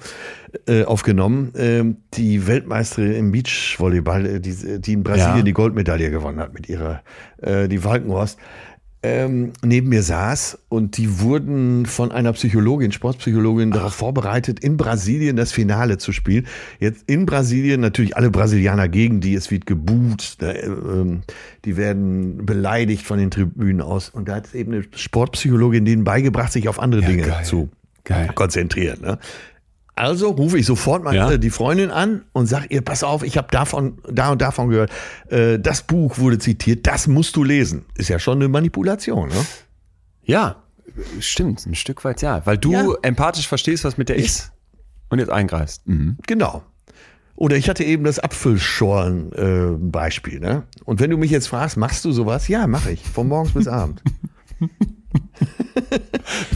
äh, 0.67 0.83
aufgenommen, 0.83 1.53
äh, 1.55 1.83
die 2.15 2.47
Weltmeisterin 2.47 3.13
im 3.13 3.31
Beachvolleyball, 3.31 4.25
äh, 4.25 4.39
die, 4.39 4.79
die 4.79 4.93
in 4.93 5.03
Brasilien 5.03 5.37
Ja. 5.37 5.43
die 5.43 5.53
Goldmedaille 5.53 6.09
gewonnen 6.09 6.39
hat 6.39 6.53
mit 6.55 6.67
ihrer, 6.67 7.03
äh, 7.41 7.67
die 7.67 7.83
Walkenhorst, 7.83 8.39
ähm, 9.05 9.53
neben 9.63 9.89
mir 9.89 10.01
saß 10.01 10.57
und 10.69 10.97
die 10.97 11.19
wurden 11.19 11.85
von 11.85 12.11
einer 12.11 12.33
Psychologin, 12.33 12.91
Sportpsychologin 12.91 13.71
darauf 13.71 13.93
vorbereitet, 13.93 14.59
in 14.59 14.77
Brasilien 14.77 15.35
das 15.35 15.51
Finale 15.51 15.97
zu 15.97 16.11
spielen. 16.11 16.47
Jetzt 16.79 17.03
in 17.07 17.25
Brasilien 17.25 17.81
natürlich 17.81 18.17
alle 18.17 18.31
Brasilianer 18.31 18.87
gegen 18.87 19.21
die, 19.21 19.35
es 19.35 19.51
wird 19.51 19.65
gebuht, 19.65 20.37
äh, 20.41 20.69
die 21.65 21.77
werden 21.77 22.45
beleidigt 22.45 23.05
von 23.05 23.19
den 23.19 23.31
Tribünen 23.31 23.81
aus. 23.81 24.09
Und 24.09 24.27
da 24.27 24.35
hat 24.35 24.53
eben 24.55 24.73
eine 24.73 24.83
Sportpsychologin 24.95 25.85
denen 25.85 26.03
beigebracht, 26.03 26.51
sich 26.51 26.67
auf 26.67 26.79
andere 26.79 27.01
Ja, 27.01 27.07
Dinge 27.07 27.23
geil. 27.23 27.43
zu 27.45 27.69
Geil. 28.03 28.29
konzentrieren. 28.35 29.01
Ne? 29.01 29.19
Also 29.97 30.31
rufe 30.31 30.59
ich 30.59 30.65
sofort 30.65 31.03
mal 31.03 31.15
Ja. 31.15 31.31
äh, 31.31 31.39
die 31.39 31.49
Freundin 31.49 31.89
an 31.89 32.25
und 32.33 32.47
sag 32.47 32.69
ihr, 32.69 32.81
pass 32.81 33.03
auf, 33.03 33.23
ich 33.23 33.37
habe 33.37 33.47
davon, 33.51 33.99
da 34.11 34.31
und 34.31 34.41
davon 34.41 34.69
gehört. 34.69 34.91
Äh, 35.29 35.57
das 35.59 35.83
Buch 35.83 36.17
wurde 36.17 36.37
zitiert, 36.37 36.85
das 36.85 37.07
musst 37.07 37.35
du 37.37 37.43
lesen. 37.43 37.85
Ist 37.95 38.09
ja 38.09 38.19
schon 38.19 38.39
eine 38.39 38.49
Manipulation, 38.49 39.29
ne? 39.29 39.45
Ja, 40.23 40.57
stimmt, 41.19 41.65
ein 41.65 41.75
Stück 41.75 42.03
weit 42.03 42.21
ja. 42.21 42.45
Weil 42.45 42.57
du 42.57 42.73
Ja. 42.73 42.85
empathisch 43.03 43.47
verstehst, 43.47 43.85
was 43.85 43.97
mit 43.97 44.09
der 44.09 44.17
ist 44.17 44.51
und 45.09 45.19
jetzt 45.19 45.31
eingreifst. 45.31 45.87
Mhm. 45.87 46.17
Genau. 46.27 46.63
Oder 47.37 47.57
ich 47.57 47.69
hatte 47.69 47.83
eben 47.83 48.03
das 48.05 48.19
Apfelschorlen-Beispiel. 48.19 50.39
ne? 50.39 50.63
Und 50.85 50.99
wenn 50.99 51.09
du 51.09 51.17
mich 51.17 51.31
jetzt 51.31 51.47
fragst, 51.47 51.77
machst 51.77 52.05
du 52.05 52.11
sowas? 52.11 52.47
Ja, 52.47 52.67
mache 52.67 52.91
ich. 52.91 53.01
Von 53.03 53.27
morgens 53.27 53.53
bis 53.53 53.67
abend. 53.81 54.01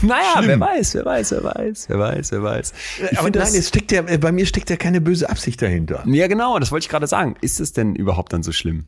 Naja, 0.02 0.40
wer 0.42 0.58
weiß, 0.60 0.94
wer 0.94 1.04
weiß, 1.04 1.32
wer 1.32 1.44
weiß, 1.44 1.88
wer 1.88 1.98
weiß, 1.98 2.32
wer 2.32 2.42
weiß. 2.42 2.72
Ich 3.12 3.18
Aber 3.18 3.30
nein, 3.30 3.54
es 3.54 3.68
steckt 3.68 3.92
ja, 3.92 4.02
äh, 4.06 4.18
bei 4.18 4.32
mir 4.32 4.46
steckt 4.46 4.70
ja 4.70 4.76
keine 4.76 5.00
böse 5.00 5.28
Absicht 5.30 5.60
dahinter. 5.62 6.02
ja 6.06 6.26
genau, 6.26 6.58
das 6.58 6.70
wollte 6.72 6.84
ich 6.84 6.88
gerade 6.88 7.06
sagen. 7.06 7.36
Ist 7.40 7.60
es 7.60 7.72
denn 7.72 7.94
überhaupt 7.94 8.32
dann 8.32 8.42
so 8.42 8.52
schlimm? 8.52 8.86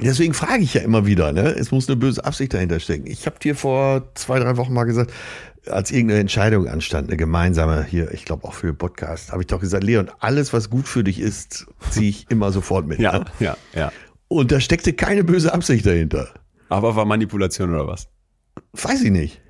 Deswegen 0.00 0.32
frage 0.34 0.62
ich 0.62 0.74
ja 0.74 0.82
immer 0.82 1.06
wieder, 1.06 1.32
ne? 1.32 1.42
Es 1.56 1.72
muss 1.72 1.88
eine 1.88 1.96
böse 1.96 2.24
Absicht 2.24 2.54
dahinter 2.54 2.78
stecken. 2.78 3.06
Ich 3.08 3.26
habe 3.26 3.38
dir 3.40 3.56
vor 3.56 4.14
zwei, 4.14 4.38
drei 4.38 4.56
Wochen 4.56 4.72
mal 4.72 4.84
gesagt, 4.84 5.12
als 5.68 5.90
irgendeine 5.90 6.20
Entscheidung 6.20 6.68
anstand, 6.68 7.08
eine 7.08 7.16
gemeinsame 7.16 7.84
hier, 7.84 8.12
ich 8.12 8.24
glaube 8.24 8.46
auch 8.46 8.54
für 8.54 8.72
Podcast, 8.74 9.32
habe 9.32 9.42
ich 9.42 9.48
doch 9.48 9.60
gesagt, 9.60 9.82
Leon, 9.82 10.08
alles, 10.20 10.52
was 10.52 10.70
gut 10.70 10.86
für 10.86 11.02
dich 11.02 11.18
ist, 11.20 11.66
ziehe 11.90 12.10
ich 12.10 12.26
immer 12.30 12.52
sofort 12.52 12.86
mit. 12.86 13.00
Ja, 13.00 13.18
Ne? 13.18 13.24
ja, 13.40 13.56
ja. 13.74 13.92
Und 14.28 14.52
da 14.52 14.60
steckte 14.60 14.92
keine 14.92 15.24
böse 15.24 15.52
Absicht 15.52 15.84
dahinter. 15.84 16.28
Aber 16.68 16.94
war 16.94 17.04
Manipulation 17.04 17.70
oder 17.74 17.86
was? 17.88 18.08
Weiß 18.72 19.02
ich 19.02 19.10
nicht. 19.10 19.40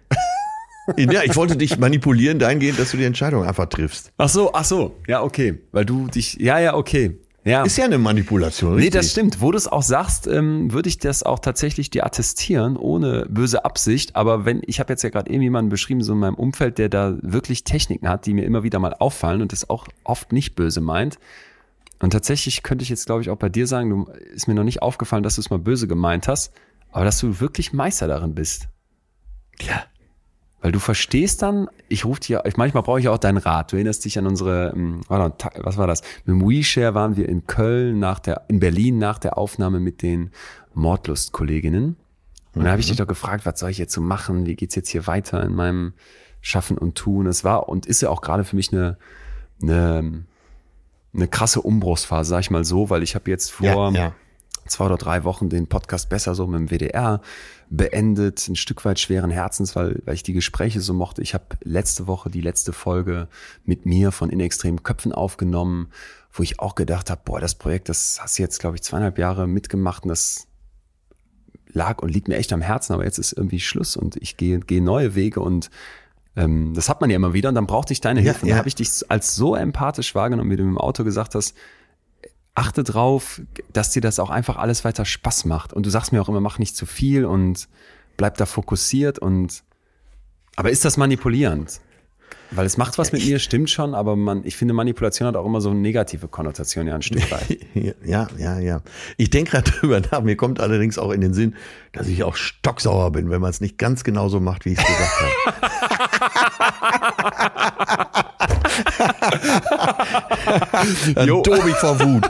ja, 0.97 1.23
ich 1.23 1.37
wollte 1.37 1.57
dich 1.57 1.79
manipulieren 1.79 2.39
dahingehend, 2.39 2.79
dass 2.79 2.93
du 2.93 2.97
die 2.97 3.05
Entscheidung 3.05 3.45
einfach 3.45 3.67
triffst. 3.67 4.13
Ach 4.17 4.29
so, 4.29 4.53
ach 4.53 4.65
so. 4.65 4.97
Ja, 5.07 5.23
okay. 5.23 5.61
Weil 5.73 5.85
du 5.85 6.07
dich, 6.07 6.35
ja, 6.35 6.59
ja, 6.59 6.75
okay. 6.75 7.19
Ja. 7.45 7.63
Ist 7.63 7.79
ja 7.79 7.87
eine 7.87 7.99
Manipulation. 7.99 8.73
Nee, 8.73 8.77
richtig? 8.77 8.95
das 8.95 9.11
stimmt. 9.11 9.41
Wo 9.41 9.53
du 9.53 9.57
es 9.57 9.67
auch 9.69 9.83
sagst, 9.83 10.27
ähm, 10.27 10.73
würde 10.73 10.89
ich 10.89 10.99
das 10.99 11.23
auch 11.23 11.39
tatsächlich 11.39 11.89
dir 11.89 12.05
attestieren, 12.05 12.77
ohne 12.77 13.27
böse 13.29 13.65
Absicht. 13.65 14.17
Aber 14.17 14.45
wenn, 14.45 14.61
ich 14.67 14.81
habe 14.81 14.93
jetzt 14.93 15.03
ja 15.03 15.09
gerade 15.09 15.31
eben 15.31 15.43
jemanden 15.43 15.71
beschrieben, 15.71 16.03
so 16.03 16.13
in 16.13 16.19
meinem 16.19 16.35
Umfeld, 16.35 16.77
der 16.77 16.91
da 16.91 17.17
wirklich 17.23 17.65
Techniken 17.65 18.09
hat, 18.09 18.27
die 18.27 18.35
mir 18.35 18.45
immer 18.45 18.65
wieder 18.65 18.79
mal 18.81 18.95
auffallen 18.95 19.41
und 19.41 19.53
das 19.53 19.71
auch 19.71 19.87
oft 20.05 20.33
nicht 20.33 20.57
böse 20.57 20.81
meint. 20.81 21.19
Und 22.01 22.11
tatsächlich 22.11 22.63
könnte 22.63 22.83
ich 22.83 22.91
jetzt, 22.91 23.07
glaube 23.07 23.23
ich, 23.23 23.31
auch 23.31 23.37
bei 23.37 23.49
dir 23.49 23.67
sagen, 23.67 23.91
du 23.91 24.13
ist 24.35 24.47
mir 24.47 24.55
noch 24.55 24.65
nicht 24.65 24.83
aufgefallen, 24.83 25.23
dass 25.23 25.37
du 25.37 25.41
es 25.41 25.51
mal 25.51 25.59
böse 25.59 25.89
gemeint 25.89 26.29
hast, 26.29 26.53
aber 26.93 27.05
dass 27.05 27.19
du 27.19 27.41
wirklich 27.41 27.73
Meister 27.73 28.09
darin 28.09 28.35
bist. 28.35 28.69
Ja. 29.63 29.85
Weil 30.61 30.73
du 30.73 30.81
verstehst 30.81 31.43
dann, 31.43 31.69
ich 31.89 32.05
rufe 32.05 32.21
dir, 32.21 32.43
ich, 32.45 32.57
manchmal 32.57 32.83
brauche 32.83 32.99
ich 32.99 33.09
auch 33.09 33.19
deinen 33.19 33.37
Rat. 33.37 33.71
Du 33.71 33.77
erinnerst 33.77 34.05
dich 34.05 34.19
an 34.19 34.27
unsere, 34.27 34.73
ähm, 34.75 35.03
was 35.09 35.77
war 35.77 35.87
das? 35.87 36.03
Mit 36.25 36.35
dem 36.35 36.49
WeShare 36.49 36.95
waren 36.95 37.17
wir 37.17 37.29
in 37.29 37.47
Köln 37.47 38.01
nach 38.01 38.19
der, 38.19 38.45
in 38.49 38.59
Berlin 38.59 38.99
nach 38.99 39.19
der 39.19 39.39
Aufnahme 39.39 39.79
mit 39.79 40.03
den 40.03 40.33
Mordlust-Kolleginnen. 40.75 41.97
Und 42.55 42.65
da 42.65 42.71
habe 42.71 42.81
ich 42.81 42.89
dich 42.89 42.97
doch 42.97 43.07
gefragt, 43.07 43.47
was 43.47 43.61
soll 43.61 43.71
ich 43.71 43.79
jetzt 43.79 43.93
so 43.93 44.01
machen? 44.01 44.47
Wie 44.47 44.57
geht's 44.57 44.75
jetzt 44.75 44.89
hier 44.89 45.07
weiter 45.07 45.45
in 45.45 45.55
meinem 45.55 45.93
Schaffen 46.41 46.77
und 46.77 46.97
Tun? 46.97 47.29
Es 47.29 47.45
war 47.45 47.69
und 47.69 47.87
ist 47.87 48.01
ja 48.01 48.11
auch 48.11 48.21
gerade 48.21 48.43
für 48.43 48.57
mich 48.57 48.73
eine, 48.73 48.99
eine, 49.63 50.25
eine 51.15 51.29
krasse 51.29 51.61
Umbruchsphase, 51.61 52.31
sag 52.31 52.41
ich 52.41 52.51
mal 52.51 52.65
so, 52.65 52.91
weil 52.91 53.05
ich 53.05 53.15
habe 53.15 53.31
jetzt 53.31 53.53
vor 53.53 53.67
Ja, 53.67 53.91
ja. 53.91 54.13
Zwei 54.69 54.87
oder 54.87 54.97
drei 54.97 55.25
Wochen 55.25 55.49
den 55.49 55.67
Podcast 55.67 56.09
besser 56.09 56.35
so 56.35 56.47
mit 56.47 56.61
dem 56.61 56.71
WDR 56.71 57.21
beendet, 57.71 58.49
ein 58.49 58.57
Stück 58.57 58.85
weit 58.85 58.99
schweren 58.99 59.31
Herzens, 59.31 59.77
weil, 59.77 60.01
weil 60.05 60.15
ich 60.15 60.23
die 60.23 60.33
Gespräche 60.33 60.81
so 60.81 60.95
mochte. 60.95 61.23
Ich 61.23 61.35
habe 61.35 61.45
letzte 61.63 62.07
Woche 62.07 62.31
die 62.31 62.41
letzte 62.41 62.73
Folge 62.73 63.29
mit 63.65 63.85
mir 63.85 64.13
von 64.13 64.31
In 64.31 64.41
extremen 64.41 64.83
Köpfen 64.83 65.13
aufgenommen, 65.13 65.89
wo 66.33 66.43
ich 66.43 66.61
auch 66.61 66.75
gedacht 66.75 67.11
habe, 67.11 67.21
boah, 67.25 67.41
das 67.41 67.55
Projekt, 67.55 67.89
das 67.89 68.19
hast 68.21 68.39
du 68.39 68.43
jetzt, 68.43 68.61
glaube 68.61 68.77
ich, 68.77 68.83
zweieinhalb 68.83 69.19
Jahre 69.19 69.47
mitgemacht 69.47 70.05
und 70.05 70.11
das 70.11 70.47
lag 71.71 72.01
und 72.03 72.09
liegt 72.09 72.29
mir 72.29 72.37
echt 72.37 72.53
am 72.53 72.63
Herzen, 72.63 72.95
aber 72.95 73.05
jetzt 73.05 73.19
ist 73.19 73.33
irgendwie 73.33 73.61
Schluss 73.61 73.97
und 73.97 74.17
ich 74.17 74.37
gehe, 74.37 74.59
gehe 74.61 74.83
neue 74.83 75.15
Wege 75.15 75.41
und 75.41 75.71
ähm, 76.37 76.73
das 76.75 76.89
hat 76.89 77.01
man 77.01 77.11
ja 77.11 77.17
immer 77.17 77.35
wieder 77.35 77.49
und 77.49 77.55
dann 77.55 77.67
brauchte 77.67 77.93
ich 77.93 78.01
deine 78.01 78.21
Hilfe. 78.21 78.39
Ja, 78.39 78.43
und 78.43 78.49
dann 78.51 78.59
habe 78.59 78.69
ich 78.69 78.75
dich 78.75 78.89
als 79.09 79.35
so 79.35 79.55
empathisch 79.55 80.15
wahrgenommen, 80.15 80.51
wie 80.51 80.57
du 80.57 80.63
im 80.63 80.79
Auto 80.79 81.05
gesagt 81.05 81.35
hast, 81.35 81.55
achte 82.59 82.83
drauf, 82.83 83.41
dass 83.73 83.91
dir 83.91 84.03
das 84.03 84.19
auch 84.19 84.31
einfach 84.31 84.57
alles 84.57 84.85
weiter 84.85 85.05
Spaß 85.05 85.45
macht. 85.45 85.73
Und 85.73 85.87
du 85.87 85.91
sagst 85.91 86.13
mir 86.13 86.21
auch 86.21 86.29
immer, 86.29 86.41
mach 86.41 86.59
nicht 86.59 86.77
zu 86.77 86.87
viel 86.87 87.25
und 87.25 87.69
bleib 88.17 88.37
da 88.37 88.47
fokussiert 88.47 89.19
und 89.19 89.63
aber 90.57 90.71
ist 90.71 90.85
das 90.85 90.97
manipulierend? 90.97 91.81
Weil 92.51 92.67
es 92.67 92.77
macht 92.79 92.99
was 92.99 93.13
mit 93.13 93.25
mir, 93.25 93.39
stimmt 93.39 93.71
schon, 93.71 93.95
aber 93.95 94.17
man, 94.17 94.45
ich 94.45 94.57
finde, 94.57 94.75
Manipulation 94.75 95.29
hat 95.29 95.37
auch 95.37 95.47
immer 95.47 95.61
so 95.61 95.71
eine 95.71 95.79
negative 95.79 96.27
Konnotation, 96.29 96.89
ja, 96.89 96.95
ein 96.95 97.03
Stück 97.03 97.31
weit. 97.31 97.59
Ja, 98.05 98.27
ja, 98.37 98.59
ja. 98.59 98.81
Ich 99.19 99.31
denke 99.31 99.53
gerade 99.53 99.71
drüber 99.79 100.01
nach. 100.01 100.23
Mir 100.23 100.37
kommt 100.37 100.59
allerdings 100.59 100.99
auch 100.99 101.13
in 101.13 101.21
den 101.21 101.35
Sinn, 101.35 101.55
dass 101.93 102.09
ich 102.09 102.25
auch 102.25 102.35
stocksauer 102.35 103.13
bin, 103.13 103.31
wenn 103.31 103.41
man 103.41 103.51
es 103.51 103.61
nicht 103.61 103.79
ganz 103.79 104.03
genauso 104.03 104.41
macht, 104.41 104.65
wie 104.65 104.73
ich 104.73 104.79
es 104.79 104.85
gesagt 104.85 105.13
habe. 107.21 108.49
Tob 111.43 111.67
ich 111.67 111.75
vor 111.77 111.99
Wut. 112.01 112.29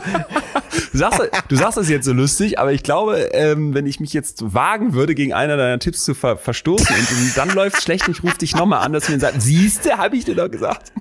Du 0.92 0.98
sagst, 0.98 1.20
du 1.48 1.56
sagst 1.56 1.76
das 1.78 1.88
jetzt 1.88 2.04
so 2.04 2.12
lustig, 2.12 2.58
aber 2.58 2.72
ich 2.72 2.82
glaube, 2.82 3.30
ähm, 3.32 3.74
wenn 3.74 3.86
ich 3.86 4.00
mich 4.00 4.12
jetzt 4.12 4.54
wagen 4.54 4.94
würde, 4.94 5.14
gegen 5.14 5.32
einer 5.32 5.56
deiner 5.56 5.78
Tipps 5.78 6.04
zu 6.04 6.14
ver 6.14 6.36
verstoßen 6.36 6.94
und 6.94 7.36
dann 7.36 7.50
läuft 7.50 7.82
schlecht, 7.82 8.08
ich 8.08 8.22
rufe 8.22 8.38
dich 8.38 8.54
nochmal 8.54 8.84
an, 8.84 8.92
dass 8.92 9.06
du 9.06 9.12
mir 9.12 9.20
sagst, 9.20 9.42
siehste, 9.42 9.96
habe 9.98 10.16
ich 10.16 10.24
dir 10.24 10.34
doch 10.34 10.50
gesagt. 10.50 10.92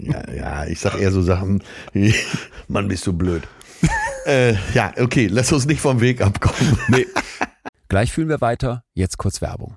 Ja, 0.00 0.32
ja, 0.32 0.66
ich 0.66 0.80
sag 0.80 0.98
eher 1.00 1.10
so 1.12 1.22
Sachen, 1.22 1.62
wie, 1.92 2.14
Mann, 2.68 2.88
bist 2.88 3.06
du 3.06 3.12
blöd. 3.12 3.42
äh, 4.26 4.54
ja, 4.74 4.92
okay, 4.98 5.28
lass 5.30 5.52
uns 5.52 5.66
nicht 5.66 5.80
vom 5.80 6.00
Weg 6.00 6.20
abkommen. 6.20 6.78
Nee. 6.88 7.06
Gleich 7.88 8.12
fühlen 8.12 8.28
wir 8.28 8.40
weiter, 8.40 8.84
jetzt 8.94 9.18
kurz 9.18 9.40
Werbung. 9.40 9.76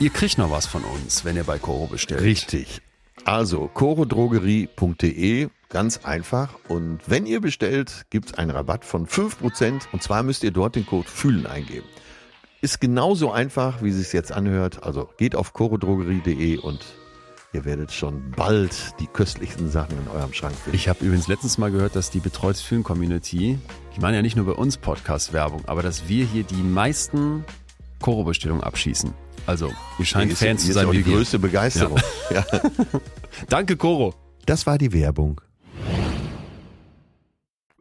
Ihr 0.00 0.10
kriegt 0.10 0.38
noch 0.38 0.52
was 0.52 0.66
von 0.66 0.84
uns, 0.84 1.24
wenn 1.24 1.34
ihr 1.34 1.42
bei 1.42 1.58
Coro 1.58 1.88
bestellt. 1.88 2.20
Richtig. 2.20 2.80
Also 3.24 3.66
corodrogerie.de, 3.66 5.48
ganz 5.70 6.04
einfach. 6.04 6.54
Und 6.68 7.00
wenn 7.08 7.26
ihr 7.26 7.40
bestellt, 7.40 8.06
gibt 8.08 8.26
es 8.26 8.34
einen 8.34 8.52
Rabatt 8.52 8.84
von 8.84 9.08
5%. 9.08 9.88
Und 9.90 10.00
zwar 10.00 10.22
müsst 10.22 10.44
ihr 10.44 10.52
dort 10.52 10.76
den 10.76 10.86
Code 10.86 11.08
Fühlen 11.08 11.48
eingeben. 11.48 11.86
Ist 12.60 12.80
genauso 12.80 13.32
einfach, 13.32 13.82
wie 13.82 13.88
es 13.88 13.96
sich 13.96 14.12
jetzt 14.12 14.30
anhört. 14.30 14.84
Also 14.84 15.08
geht 15.16 15.34
auf 15.34 15.52
corodrogerie.de 15.52 16.58
und 16.58 16.78
ihr 17.52 17.64
werdet 17.64 17.90
schon 17.90 18.30
bald 18.36 18.94
die 19.00 19.08
köstlichsten 19.08 19.68
Sachen 19.68 19.98
in 19.98 20.06
eurem 20.06 20.32
Schrank 20.32 20.54
finden. 20.54 20.76
Ich 20.76 20.88
habe 20.88 21.04
übrigens 21.04 21.26
letztens 21.26 21.58
mal 21.58 21.72
gehört, 21.72 21.96
dass 21.96 22.10
die 22.10 22.20
Betreutes 22.20 22.60
Fühlen 22.62 22.84
Community, 22.84 23.58
die 23.96 24.00
machen 24.00 24.14
ja 24.14 24.22
nicht 24.22 24.36
nur 24.36 24.46
bei 24.46 24.52
uns 24.52 24.76
Podcast-Werbung, 24.76 25.64
aber 25.66 25.82
dass 25.82 26.08
wir 26.08 26.24
hier 26.24 26.44
die 26.44 26.62
meisten 26.62 27.44
Koro-Bestellungen 28.00 28.62
abschießen. 28.62 29.12
Also, 29.48 29.72
ihr 29.98 30.04
scheint 30.04 30.30
ist, 30.30 30.40
Fans 30.40 30.66
zu 30.66 30.74
sein. 30.74 30.84
Auch 30.84 30.92
die 30.92 31.02
größte 31.02 31.38
Begeisterung. 31.38 31.98
Ja. 32.28 32.44
ja. 32.52 32.60
Danke, 33.48 33.78
Koro. 33.78 34.14
Das 34.44 34.66
war 34.66 34.76
die 34.76 34.92
Werbung. 34.92 35.40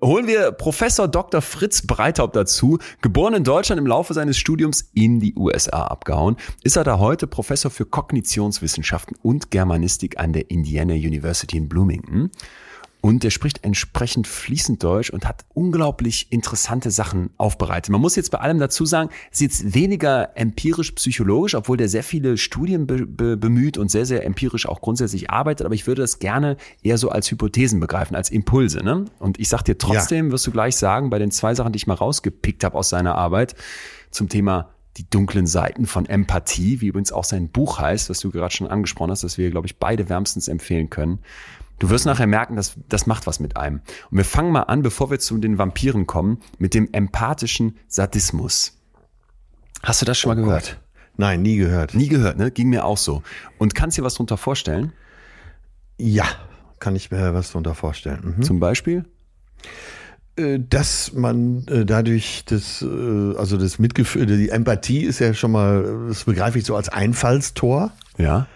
Holen 0.02 0.28
wir 0.28 0.54
Professor 0.54 1.10
Dr. 1.10 1.42
Fritz 1.42 1.86
Breithaupt 1.86 2.38
dazu. 2.38 2.80
Geboren 3.02 3.34
in 3.34 3.44
Deutschland, 3.44 3.80
im 3.80 3.86
Laufe 3.86 4.14
seines 4.14 4.38
Studiums 4.38 4.92
in 4.94 5.20
die 5.20 5.36
USA 5.36 5.88
abgehauen, 5.88 6.38
ist 6.64 6.78
er 6.78 6.86
da 6.86 7.00
heute 7.00 7.28
Professor 7.28 7.70
für 7.70 7.86
Kognitionswissenschaften 7.86 9.18
und 9.22 9.52
Germanistik 9.52 10.20
an 10.20 10.32
der 10.32 10.50
Indiana 10.50 10.94
University 10.94 11.58
in 11.58 11.68
Bloomington. 11.68 12.32
Und 13.08 13.24
er 13.24 13.32
spricht 13.32 13.64
entsprechend 13.64 14.28
fließend 14.28 14.84
Deutsch 14.84 15.12
und 15.12 15.26
hat 15.26 15.46
unglaublich 15.54 16.30
interessante 16.30 16.92
Sachen 16.92 17.30
aufbereitet. 17.38 17.90
Man 17.90 18.02
muss 18.02 18.18
jetzt 18.18 18.32
bei 18.32 18.40
allem 18.40 18.60
dazu 18.60 18.86
sagen, 18.86 19.12
ist 19.32 19.40
jetzt 19.40 19.74
weniger 19.74 20.36
empirisch-psychologisch, 20.36 21.56
obwohl 21.56 21.78
der 21.78 21.88
sehr 21.88 22.04
viele 22.04 22.36
Studien 22.36 22.86
be 22.86 23.06
be 23.06 23.38
bemüht 23.38 23.78
und 23.78 23.90
sehr, 23.90 24.06
sehr 24.06 24.26
empirisch 24.26 24.68
auch 24.68 24.82
grundsätzlich 24.82 25.30
arbeitet. 25.30 25.66
Aber 25.66 25.74
ich 25.74 25.88
würde 25.88 26.02
das 26.02 26.20
gerne 26.20 26.58
eher 26.84 26.98
so 26.98 27.08
als 27.08 27.32
Hypothesen 27.32 27.80
begreifen, 27.80 28.14
als 28.14 28.30
Impulse. 28.30 28.84
Ne? 28.84 29.06
Und 29.20 29.40
ich 29.40 29.48
sag 29.48 29.64
dir 29.64 29.78
trotzdem, 29.78 30.26
ja. 30.26 30.32
wirst 30.34 30.46
du 30.46 30.52
gleich 30.52 30.76
sagen, 30.76 31.10
bei 31.10 31.18
den 31.18 31.32
zwei 31.32 31.56
Sachen, 31.56 31.72
die 31.72 31.78
ich 31.78 31.88
mal 31.88 31.94
rausgepickt 31.94 32.66
habe 32.66 32.76
aus 32.78 32.90
seiner 32.90 33.16
Arbeit 33.16 33.56
zum 34.12 34.28
Thema 34.28 34.72
die 34.98 35.10
dunklen 35.10 35.48
Seiten 35.48 35.86
von 35.86 36.08
Empathie, 36.08 36.82
wie 36.82 36.88
übrigens 36.88 37.14
auch 37.14 37.24
sein 37.24 37.48
Buch 37.48 37.80
heißt, 37.80 38.10
was 38.10 38.20
du 38.20 38.32
gerade 38.32 38.54
schon 38.54 38.68
angesprochen 38.68 39.12
hast, 39.12 39.24
das 39.24 39.38
wir, 39.38 39.50
glaube 39.50 39.68
ich, 39.68 39.78
beide 39.78 40.10
wärmstens 40.10 40.50
empfehlen 40.50 40.90
können. 40.90 41.20
Du 41.80 41.90
wirst 41.90 42.06
nachher 42.06 42.28
merken, 42.28 42.56
dass 42.56 42.76
das 42.90 43.06
macht 43.06 43.28
was 43.28 43.40
mit 43.40 43.58
einem. 43.58 43.82
Und 44.10 44.18
wir 44.18 44.26
fangen 44.26 44.52
mal 44.52 44.64
an, 44.64 44.82
bevor 44.82 45.12
wir 45.12 45.20
zu 45.20 45.38
den 45.38 45.58
Vampiren 45.58 46.08
kommen, 46.08 46.40
mit 46.58 46.74
dem 46.74 46.90
empathischen 46.92 47.78
Sadismus. 47.88 48.78
Hast 49.84 50.02
du 50.02 50.06
das 50.06 50.18
schon 50.18 50.32
oh 50.32 50.36
mal 50.36 50.42
gehört? 50.42 50.66
Gott. 50.66 50.82
Nein, 51.18 51.42
nie 51.42 51.58
gehört. 51.58 51.94
Nie 51.94 52.08
gehört, 52.08 52.38
ne? 52.38 52.52
Ging 52.52 52.70
mir 52.70 52.86
auch 52.86 52.98
so. 52.98 53.24
Und 53.58 53.76
kannst 53.76 53.98
du 53.98 54.02
dir 54.02 54.06
was 54.06 54.16
darunter 54.16 54.38
vorstellen? 54.38 54.94
Ja, 55.98 56.26
kann 56.80 56.96
ich 56.96 57.12
mir 57.12 57.34
was 57.34 57.50
darunter 57.50 57.76
vorstellen. 57.76 58.36
Mhm. 58.38 58.44
Zum 58.44 58.60
Beispiel? 58.60 59.06
Äh, 60.36 60.60
dass 60.60 61.14
man 61.14 61.66
äh, 61.68 61.86
dadurch 61.86 62.44
das, 62.46 62.84
äh, 62.84 63.36
also 63.36 63.58
das 63.58 63.80
Mitgefühl, 63.80 64.26
die 64.26 64.50
Empathie 64.50 65.04
ist 65.04 65.20
ja 65.20 65.34
schon 65.34 65.52
mal, 65.52 66.08
das 66.08 66.24
begreife 66.24 66.60
ich 66.60 66.66
so 66.66 66.76
als 66.76 66.90
Einfallstor. 66.90 67.92
Ja 68.18 68.48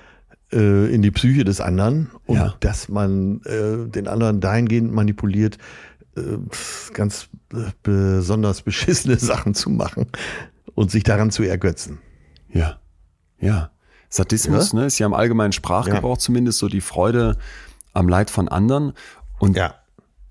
äh, 0.52 0.94
in 0.94 1.02
die 1.02 1.12
Psyche 1.12 1.44
des 1.44 1.62
anderen 1.62 2.12
und 2.26 2.38
ja. 2.38 2.56
dass 2.60 2.90
man 2.90 3.42
äh, 3.46 3.90
den 3.90 4.08
anderen 4.08 4.42
dahingehend 4.42 4.92
manipuliert, 4.92 5.58
äh, 6.16 6.22
ganz 6.94 7.30
besonders 7.84 8.62
beschissene 8.62 9.16
Sachen 9.20 9.54
zu 9.54 9.70
machen 9.70 10.08
und 10.76 10.92
sich 10.92 11.04
daran 11.04 11.32
zu 11.32 11.44
ergötzen. 11.44 12.00
Ja, 12.50 12.80
ja. 13.40 13.72
Sadismus 14.10 14.74
ja? 14.74 14.80
Ne, 14.80 14.86
ist 14.86 15.00
ja 15.00 15.06
im 15.06 15.14
allgemeinen 15.14 15.54
Sprachgebrauch 15.54 16.18
ja. 16.18 16.20
zumindest 16.20 16.60
so 16.60 16.68
die 16.68 16.82
Freude 16.82 17.38
am 17.94 18.10
Leid 18.10 18.30
von 18.30 18.50
anderen. 18.50 18.94
Und 19.40 19.56
ja. 19.56 19.76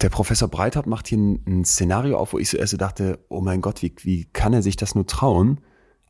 der 0.02 0.10
Professor 0.10 0.48
Breithardt 0.48 0.86
macht 0.86 1.08
hier 1.08 1.18
ein, 1.18 1.42
ein, 1.46 1.64
Szenario 1.64 2.18
auf, 2.18 2.34
wo 2.34 2.38
ich 2.38 2.50
so 2.50 2.58
erst 2.58 2.78
dachte, 2.80 3.18
oh 3.28 3.40
mein 3.40 3.62
Gott, 3.62 3.82
wie, 3.82 3.94
wie 4.02 4.26
kann 4.26 4.52
er 4.52 4.62
sich 4.62 4.76
das 4.76 4.94
nur 4.94 5.06
trauen? 5.06 5.60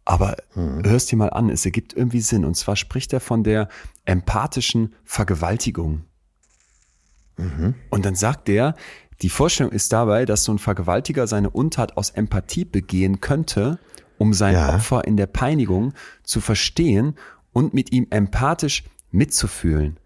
Aber 0.05 0.37
mhm. 0.55 0.85
hörst 0.85 1.13
dir 1.13 1.17
mal 1.17 1.31
an, 1.31 1.51
es 1.51 1.65
ergibt 1.65 1.93
irgendwie 1.93 2.21
Sinn. 2.21 2.45
Und 2.45 2.57
zwar 2.57 2.77
spricht 2.77 3.13
er 3.13 3.21
von 3.21 3.45
der 3.45 3.69
empathischen 4.05 4.95
Vergewaltigung. 5.05 6.05
Mhm. 7.37 7.75
Und 7.91 8.05
dann 8.05 8.15
sagt 8.15 8.49
er, 8.49 8.75
die 9.23 9.29
Vorstellung 9.29 9.73
ist 9.73 9.93
dabei, 9.93 10.25
dass 10.25 10.45
so 10.45 10.53
ein 10.53 10.59
Vergewaltiger 10.59 11.27
seine 11.27 11.51
Untat 11.51 11.97
aus 11.97 12.11
Empathie 12.11 12.65
begehen 12.65 13.21
könnte, 13.21 13.79
um 14.19 14.33
sein 14.33 14.55
ja. 14.55 14.75
Opfer 14.75 15.05
in 15.05 15.17
der 15.17 15.27
Peinigung 15.27 15.93
zu 16.23 16.41
verstehen 16.41 17.17
und 17.53 17.75
mit 17.75 17.93
ihm 17.93 18.07
empathisch 18.11 18.85
mitzufühlen. 19.11 19.99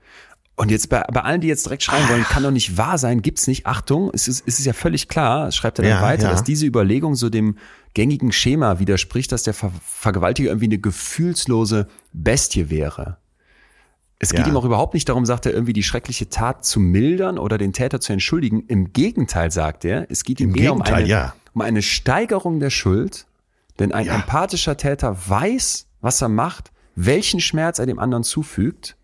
Und 0.57 0.71
jetzt 0.71 0.89
bei, 0.89 1.03
bei 1.13 1.21
allen, 1.23 1.41
die 1.41 1.49
jetzt 1.49 1.67
direkt 1.67 1.83
schreiben 1.83 2.09
wollen, 2.09 2.23
kann 2.23 2.43
doch 2.45 2.53
nicht 2.53 2.77
wahr 2.77 2.97
sein, 2.97 3.23
gibt's 3.23 3.49
nicht. 3.49 3.67
Achtung, 3.67 4.11
es 4.15 4.29
ist, 4.29 4.45
es 4.47 4.61
ist 4.61 4.67
ja 4.67 4.73
völlig 4.73 5.09
klar, 5.09 5.51
schreibt 5.51 5.81
er 5.81 5.83
dann 5.83 5.93
ja, 5.93 6.03
weiter, 6.03 6.25
ja. 6.25 6.31
dass 6.31 6.45
diese 6.45 6.65
Überlegung 6.65 7.17
so 7.17 7.29
dem 7.29 7.59
gängigen 7.95 8.31
Schema 8.31 8.79
widerspricht, 8.79 9.33
dass 9.33 9.43
der 9.43 9.55
Ver 9.55 9.73
Vergewaltiger 9.83 10.51
irgendwie 10.51 10.67
eine 10.67 10.79
gefühlslose 10.79 11.89
Bestie 12.13 12.71
wäre. 12.71 13.19
Es 14.21 14.31
geht 14.31 14.41
Ja. 14.41 14.47
ihm 14.47 14.57
auch 14.57 14.65
überhaupt 14.65 14.95
nicht 14.95 15.09
darum, 15.09 15.27
sagt 15.27 15.47
er, 15.47 15.53
irgendwie 15.53 15.73
die 15.73 15.83
schreckliche 15.83 16.29
Tat 16.29 16.65
zu 16.65 16.79
mildern 16.79 17.37
oder 17.39 17.59
den 17.59 17.73
Täter 17.73 18.01
zu 18.01 18.13
entschuldigen. 18.13 18.65
Im 18.69 18.93
Gegenteil, 18.93 19.51
sagt 19.51 19.85
er, 19.85 20.11
es 20.11 20.23
geht 20.23 20.41
ihm 20.41 20.51
Im 20.51 20.63
eher 20.63 20.73
um 20.73 20.83
eine, 20.83 21.33
um 21.53 21.61
eine 21.63 21.83
Steigerung 21.83 22.61
der 22.61 22.71
Schuld. 22.71 23.27
Denn 23.81 23.93
ein 23.93 24.07
empathischer 24.07 24.77
Täter 24.77 25.17
weiß, 25.29 25.87
was 26.01 26.23
er 26.23 26.29
macht, 26.29 26.71
welchen 26.95 27.41
Schmerz 27.41 27.81
er 27.81 27.87
dem 27.87 27.99
anderen 27.99 28.23
zufügt. 28.23 28.97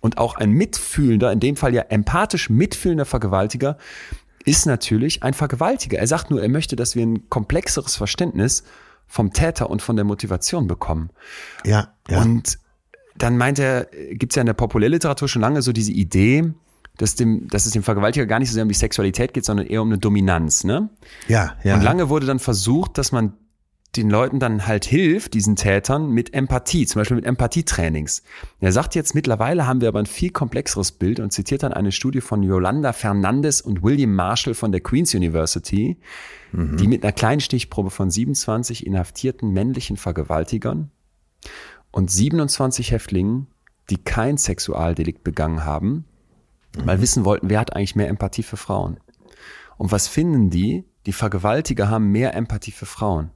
Und 0.00 0.18
auch 0.18 0.36
ein 0.36 0.50
mitfühlender, 0.50 1.30
in 1.30 1.40
dem 1.40 1.56
Fall 1.56 1.74
ja 1.74 1.82
empathisch 1.82 2.48
mitfühlender 2.48 3.04
Vergewaltiger, 3.04 3.76
ist 4.44 4.66
natürlich 4.66 5.22
ein 5.22 5.34
Vergewaltiger. 5.34 5.98
Er 5.98 6.06
sagt 6.06 6.30
nur, 6.30 6.42
er 6.42 6.48
möchte, 6.48 6.76
dass 6.76 6.96
wir 6.96 7.04
ein 7.04 7.28
komplexeres 7.28 7.96
Verständnis 7.96 8.64
vom 9.06 9.32
Täter 9.32 9.68
und 9.68 9.82
von 9.82 9.96
der 9.96 10.04
Motivation 10.04 10.66
bekommen. 10.66 11.10
Ja, 11.64 11.92
ja. 12.08 12.22
Und 12.22 12.58
dann 13.16 13.36
meint 13.36 13.58
er, 13.58 13.88
gibt 14.12 14.32
es 14.32 14.36
ja 14.36 14.40
in 14.40 14.46
der 14.46 14.54
Populärliteratur 14.54 15.28
schon 15.28 15.42
lange 15.42 15.62
so 15.62 15.72
diese 15.72 15.92
Idee, 15.92 16.54
dass, 16.96 17.16
dem, 17.16 17.48
dass 17.48 17.66
es 17.66 17.72
dem 17.72 17.82
Vergewaltiger 17.82 18.26
gar 18.26 18.38
nicht 18.38 18.48
so 18.48 18.54
sehr 18.54 18.62
um 18.62 18.68
die 18.68 18.74
Sexualität 18.74 19.34
geht, 19.34 19.44
sondern 19.44 19.66
eher 19.66 19.82
um 19.82 19.88
eine 19.88 19.98
Dominanz. 19.98 20.64
Ne? 20.64 20.88
ja, 21.28 21.56
ja. 21.62 21.74
Und 21.74 21.82
lange 21.82 22.08
wurde 22.08 22.26
dann 22.26 22.38
versucht, 22.38 22.98
dass 22.98 23.12
man 23.12 23.34
den 23.96 24.08
Leuten 24.08 24.38
dann 24.38 24.66
halt 24.66 24.84
hilft, 24.84 25.34
diesen 25.34 25.56
Tätern, 25.56 26.10
mit 26.10 26.32
Empathie, 26.32 26.86
zum 26.86 27.00
Beispiel 27.00 27.16
mit 27.16 27.24
Empathietrainings. 27.26 28.22
Er 28.60 28.70
sagt 28.70 28.94
jetzt, 28.94 29.14
mittlerweile 29.14 29.66
haben 29.66 29.80
wir 29.80 29.88
aber 29.88 29.98
ein 29.98 30.06
viel 30.06 30.30
komplexeres 30.30 30.92
Bild 30.92 31.18
und 31.18 31.32
zitiert 31.32 31.64
dann 31.64 31.72
eine 31.72 31.90
Studie 31.90 32.20
von 32.20 32.42
Yolanda 32.42 32.92
Fernandes 32.92 33.60
und 33.60 33.82
William 33.82 34.14
Marshall 34.14 34.54
von 34.54 34.70
der 34.70 34.80
Queen's 34.80 35.14
University, 35.14 35.96
die 36.52 36.86
mit 36.88 37.04
einer 37.04 37.12
kleinen 37.12 37.40
Stichprobe 37.40 37.90
von 37.90 38.10
27 38.10 38.86
inhaftierten 38.86 39.52
männlichen 39.52 39.96
Vergewaltigern 39.96 40.90
und 41.92 42.10
27 42.10 42.92
Häftlingen, 42.92 43.46
die 43.88 43.98
kein 43.98 44.36
Sexualdelikt 44.36 45.24
begangen 45.24 45.64
haben, 45.64 46.04
mal 46.84 47.00
wissen 47.00 47.24
wollten, 47.24 47.50
wer 47.50 47.60
hat 47.60 47.74
eigentlich 47.74 47.96
mehr 47.96 48.08
Empathie 48.08 48.42
für 48.42 48.56
Frauen. 48.56 48.98
Und 49.78 49.92
was 49.92 50.08
finden 50.08 50.50
die? 50.50 50.84
Die 51.06 51.12
Vergewaltiger 51.12 51.88
haben 51.88 52.12
mehr 52.12 52.34
Empathie 52.34 52.72
für 52.72 52.86
Frauen. 52.86 53.30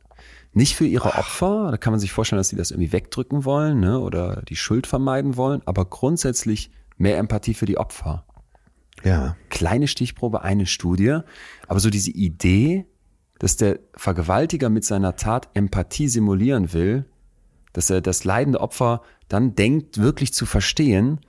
Nicht 0.55 0.77
für 0.77 0.87
ihre 0.87 1.15
Opfer, 1.17 1.69
da 1.71 1.77
kann 1.77 1.93
man 1.93 2.01
sich 2.01 2.13
vorstellen, 2.13 2.39
dass 2.39 2.49
sie 2.49 2.57
das 2.57 2.71
irgendwie 2.71 2.93
wegdrücken 2.93 3.45
wollen 3.45 3.81
ne, 3.81 3.99
oder 3.99 4.43
die 4.49 4.57
Schuld 4.57 4.87
vermeiden 4.87 5.37
wollen, 5.37 5.63
aber 5.67 5.85
grundsätzlich 5.85 6.71
mehr 6.97 7.19
Empathie 7.19 7.55
für 7.55 7.67
die 7.67 7.77
Opfer. 7.77 8.25
ja. 9.03 9.37
Kleine 9.51 9.89
Stichprobe, 9.89 10.43
eine 10.43 10.67
Studie, 10.67 11.19
aber 11.67 11.81
so 11.81 11.91
diese 11.91 12.13
Idee, 12.13 12.87
dass 13.39 13.57
der 13.57 13.81
Vergewaltiger 13.97 14.71
mit 14.71 14.85
seiner 14.85 15.17
Tat 15.17 15.49
Empathie 15.55 16.09
simulieren 16.09 16.73
will, 16.73 17.05
dass 17.73 17.91
er 17.91 18.01
das 18.01 18.25
leidende 18.25 18.61
Opfer 18.61 19.03
dann 19.29 19.55
denkt, 19.57 19.99
wirklich 19.99 20.33
zu 20.33 20.47
verstehen 20.47 21.21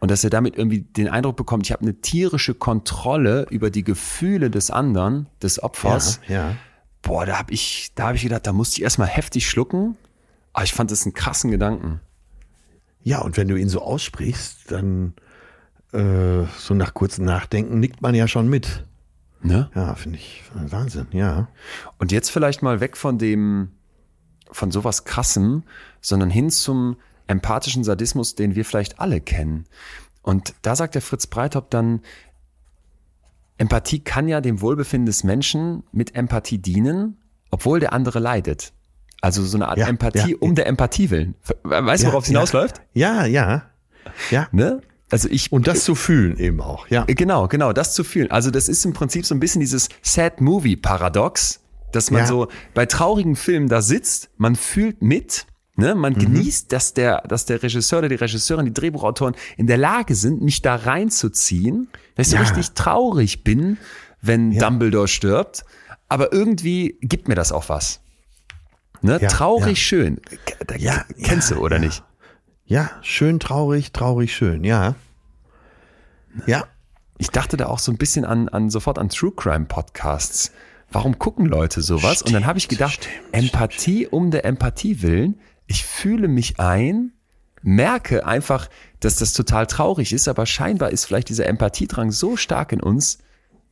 und 0.00 0.10
dass 0.10 0.24
er 0.24 0.30
damit 0.30 0.56
irgendwie 0.56 0.80
den 0.80 1.08
Eindruck 1.08 1.36
bekommt, 1.36 1.66
ich 1.66 1.72
habe 1.72 1.82
eine 1.82 2.00
tierische 2.00 2.54
Kontrolle 2.54 3.46
über 3.50 3.70
die 3.70 3.84
Gefühle 3.84 4.50
des 4.50 4.70
anderen, 4.70 5.28
des 5.40 5.62
Opfers. 5.62 6.20
Ja, 6.28 6.34
ja. 6.50 6.56
Boah, 7.04 7.26
da 7.26 7.38
habe 7.38 7.52
ich, 7.52 7.92
da 7.94 8.08
habe 8.08 8.16
ich 8.16 8.22
gedacht, 8.22 8.46
da 8.46 8.52
musste 8.52 8.78
ich 8.78 8.82
erstmal 8.82 9.08
heftig 9.08 9.48
schlucken. 9.48 9.96
Aber 10.52 10.64
ich 10.64 10.72
fand 10.72 10.90
das 10.90 11.04
einen 11.04 11.14
krassen 11.14 11.50
Gedanken. 11.50 12.00
Ja, 13.02 13.20
und 13.20 13.36
wenn 13.36 13.48
du 13.48 13.56
ihn 13.56 13.68
so 13.68 13.82
aussprichst, 13.82 14.70
dann 14.70 15.14
äh, 15.92 16.44
so 16.58 16.74
nach 16.74 16.94
kurzem 16.94 17.24
Nachdenken 17.24 17.78
nickt 17.78 18.00
man 18.00 18.14
ja 18.14 18.26
schon 18.26 18.48
mit. 18.48 18.84
Ne? 19.42 19.70
Ja, 19.74 19.94
finde 19.94 20.18
ich 20.18 20.42
Wahnsinn, 20.54 21.08
ja. 21.12 21.48
Und 21.98 22.12
jetzt 22.12 22.30
vielleicht 22.30 22.62
mal 22.62 22.80
weg 22.80 22.96
von 22.96 23.18
dem, 23.18 23.72
von 24.50 24.70
sowas 24.70 25.04
krassem, 25.04 25.64
sondern 26.00 26.30
hin 26.30 26.50
zum 26.50 26.96
empathischen 27.26 27.84
Sadismus, 27.84 28.36
den 28.36 28.54
wir 28.54 28.64
vielleicht 28.64 29.00
alle 29.00 29.20
kennen. 29.20 29.66
Und 30.22 30.54
da 30.62 30.74
sagt 30.74 30.94
der 30.94 31.02
Fritz 31.02 31.26
Breithaupt 31.26 31.74
dann, 31.74 32.00
Empathie 33.58 34.00
kann 34.00 34.28
ja 34.28 34.40
dem 34.40 34.60
Wohlbefinden 34.60 35.06
des 35.06 35.24
Menschen 35.24 35.84
mit 35.92 36.14
Empathie 36.14 36.58
dienen, 36.58 37.18
obwohl 37.50 37.80
der 37.80 37.92
andere 37.92 38.18
leidet. 38.18 38.72
Also 39.20 39.42
so 39.44 39.56
eine 39.56 39.68
Art 39.68 39.78
Ja, 39.78 39.88
Empathie 39.88 40.32
ja. 40.32 40.36
um 40.40 40.54
der 40.54 40.66
Empathie 40.66 41.10
willen. 41.10 41.34
Weißt 41.62 42.02
du, 42.02 42.06
Ja, 42.08 42.12
worauf 42.12 42.24
es 42.24 42.28
ja. 42.28 42.32
hinausläuft? 42.32 42.82
Ja, 42.92 43.24
ja. 43.24 43.70
Ja. 44.30 44.48
Ne? 44.52 44.80
Also 45.10 45.28
ich 45.30 45.52
Und 45.52 45.66
das 45.66 45.84
zu 45.84 45.94
fühlen 45.94 46.36
eben 46.38 46.60
auch, 46.60 46.88
ja. 46.88 47.04
Genau, 47.06 47.46
genau, 47.48 47.72
das 47.72 47.94
zu 47.94 48.04
fühlen. 48.04 48.30
Also 48.30 48.50
das 48.50 48.68
ist 48.68 48.84
im 48.84 48.92
Prinzip 48.92 49.24
so 49.24 49.34
ein 49.34 49.40
bisschen 49.40 49.60
dieses 49.60 49.88
Sad 50.02 50.40
Movie 50.40 50.76
Paradox, 50.76 51.60
dass 51.92 52.10
man 52.10 52.22
Ja. 52.22 52.26
so 52.26 52.48
bei 52.74 52.84
traurigen 52.86 53.36
Filmen 53.36 53.68
da 53.68 53.80
sitzt, 53.80 54.30
man 54.36 54.56
fühlt 54.56 55.00
mit, 55.00 55.46
ne, 55.76 55.94
Mhm. 55.94 56.00
man 56.00 56.14
genießt, 56.14 56.72
dass 56.72 56.94
der, 56.94 57.22
dass 57.22 57.46
der 57.46 57.62
Regisseur 57.62 58.00
oder 58.00 58.08
die 58.08 58.14
Regisseurin, 58.16 58.66
die 58.66 58.74
Drehbuchautoren 58.74 59.34
in 59.56 59.66
der 59.66 59.76
Lage 59.78 60.14
sind, 60.14 60.42
mich 60.42 60.62
da 60.62 60.76
reinzuziehen, 60.76 61.88
dass 62.16 62.28
ich 62.28 62.32
Ja. 62.34 62.38
so 62.40 62.44
richtig 62.44 62.72
traurig 62.74 63.44
bin, 63.44 63.78
wenn 64.20 64.56
Dumbledore 64.58 65.08
stirbt. 65.08 65.64
Aber 66.08 66.32
irgendwie 66.32 66.98
gibt 67.00 67.28
mir 67.28 67.34
das 67.34 67.50
auch 67.52 67.68
was. 67.68 68.00
Ne? 69.02 69.18
Ja, 69.20 69.28
traurig 69.28 69.66
ja. 69.66 69.74
schön. 69.76 70.20
Da, 70.66 70.76
Ja, 70.76 71.04
kennst 71.22 71.50
ja, 71.50 71.56
du, 71.56 71.62
oder 71.62 71.76
ja. 71.76 71.82
nicht? 71.82 72.02
Ja, 72.66 72.90
schön 73.02 73.40
traurig, 73.40 73.92
traurig 73.92 74.34
schön, 74.34 74.64
ja. 74.64 74.94
Ja, 76.46 76.64
Ich 77.18 77.30
dachte 77.30 77.56
da 77.56 77.66
auch 77.66 77.78
so 77.78 77.92
ein 77.92 77.96
bisschen 77.98 78.24
an, 78.24 78.48
an 78.48 78.70
sofort 78.70 78.98
an 78.98 79.08
True 79.08 79.32
Crime 79.36 79.66
Podcasts. 79.66 80.50
Warum 80.90 81.18
gucken 81.18 81.46
Leute 81.46 81.80
sowas? 81.80 82.22
und 82.22 82.32
dann 82.32 82.44
habe 82.46 82.58
ich 82.58 82.66
gedacht, 82.68 83.08
Empathie 83.32 84.06
um 84.08 84.30
der 84.32 84.44
Empathie 84.44 85.00
willen. 85.02 85.38
Ich 85.66 85.84
fühle 85.84 86.28
mich 86.28 86.60
ein, 86.60 87.12
merke 87.62 88.26
einfach, 88.26 88.68
dass 89.00 89.16
das 89.16 89.32
total 89.32 89.66
traurig 89.66 90.12
ist, 90.12 90.28
aber 90.28 90.46
scheinbar 90.46 90.90
ist 90.90 91.06
vielleicht 91.06 91.28
dieser 91.28 91.46
Empathiedrang 91.46 92.10
so 92.10 92.36
stark 92.36 92.72
in 92.72 92.80
uns, 92.80 93.18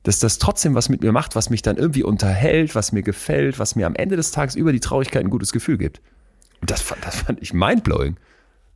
dass 0.03 0.19
das 0.19 0.39
trotzdem 0.39 0.75
was 0.75 0.89
mit 0.89 1.03
mir 1.03 1.13
macht, 1.13 1.37
was 1.37 1.51
mich 1.51 1.63
dann 1.63 1.77
irgendwie 1.77 2.03
unterhält, 2.03 2.75
was 2.75 2.93
mir 2.93 3.03
gefällt, 3.03 3.59
was 3.59 3.77
mir 3.77 3.87
am 3.87 3.95
Ende 3.95 4.17
des 4.17 4.31
Tages 4.33 4.55
über 4.57 4.73
die 4.73 4.81
Traurigkeit 4.81 5.23
ein 5.23 5.31
gutes 5.31 5.53
Gefühl 5.53 5.79
gibt. 5.79 6.01
Und 6.61 6.71
das, 6.71 6.81
fand- 6.81 7.05
das 7.05 7.17
fand 7.17 7.41
ich 7.43 7.53
mindblowing. 7.53 8.17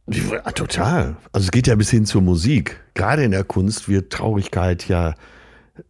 Ja, 0.09 0.43
total. 0.53 1.17
Also 1.33 1.47
es 1.47 1.51
geht 1.51 1.67
ja 1.67 1.75
bis 1.75 1.91
hin 1.91 2.07
zur 2.07 2.23
Musik. 2.23 2.81
Gerade 2.95 3.25
in 3.25 3.33
der 3.33 3.43
Kunst 3.43 3.89
wird 3.89 4.13
Traurigkeit 4.13 4.87
ja 4.87 5.15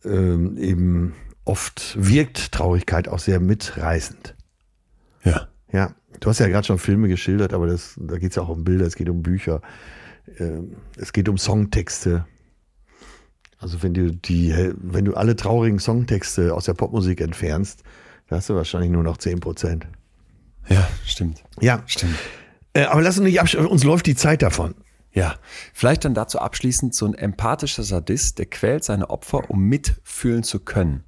ähm, 0.05 0.57
eben 0.57 1.15
oft 1.45 1.97
wirkt 1.99 2.53
Traurigkeit 2.53 3.09
auch 3.09 3.19
sehr 3.19 3.41
mitreißend. 3.41 4.35
Ja. 5.25 5.49
Ja, 5.71 5.95
du 6.21 6.29
hast 6.29 6.39
ja 6.39 6.49
gerade 6.49 6.67
schon 6.67 6.79
Filme 6.79 7.09
geschildert, 7.09 7.53
aber 7.53 7.67
das, 7.67 7.95
da 8.01 8.19
geht 8.19 8.31
es 8.31 8.37
ja 8.37 8.43
auch 8.43 8.49
um 8.49 8.65
Bilder, 8.65 8.87
es 8.87 8.97
geht 8.97 9.09
um 9.09 9.23
Bücher, 9.23 9.61
ähm, 10.39 10.77
es 10.97 11.13
geht 11.13 11.29
um 11.29 11.39
Songtexte. 11.39 12.27
Also 13.59 13.83
wenn 13.83 13.95
du 13.95 14.13
die, 14.13 14.55
wenn 14.77 15.05
du 15.05 15.15
alle 15.15 15.35
traurigen 15.37 15.79
Songtexte 15.79 16.55
aus 16.55 16.67
der 16.67 16.75
Popmusik 16.75 17.21
entfernst, 17.21 17.83
da 18.29 18.37
hast 18.37 18.49
du 18.49 18.55
wahrscheinlich 18.55 18.91
nur 18.91 19.03
noch 19.03 19.17
10 19.17 19.41
Prozent. 19.41 19.87
Ja, 20.69 20.87
stimmt. 21.05 21.45
Ja, 21.61 21.83
Stimmt. 21.87 22.17
äh, 22.73 22.85
aber 22.85 23.01
lass 23.01 23.19
uns 23.19 23.27
nicht 23.27 23.41
absch 23.41 23.55
uns 23.55 23.85
läuft 23.85 24.07
die 24.07 24.17
Zeit 24.17 24.43
davon. 24.43 24.75
Ja, 25.13 25.37
vielleicht 25.73 26.05
dann 26.05 26.13
dazu 26.13 26.39
abschließend, 26.41 26.95
so 26.95 27.07
ein 27.07 27.15
empathischer 27.15 27.85
Sadist, 27.85 28.39
der 28.39 28.47
quält 28.47 28.85
seine 28.85 29.09
Opfer, 29.09 29.49
um 29.49 29.63
mitfühlen 29.63 30.43
zu 30.43 30.61
können. 30.61 31.05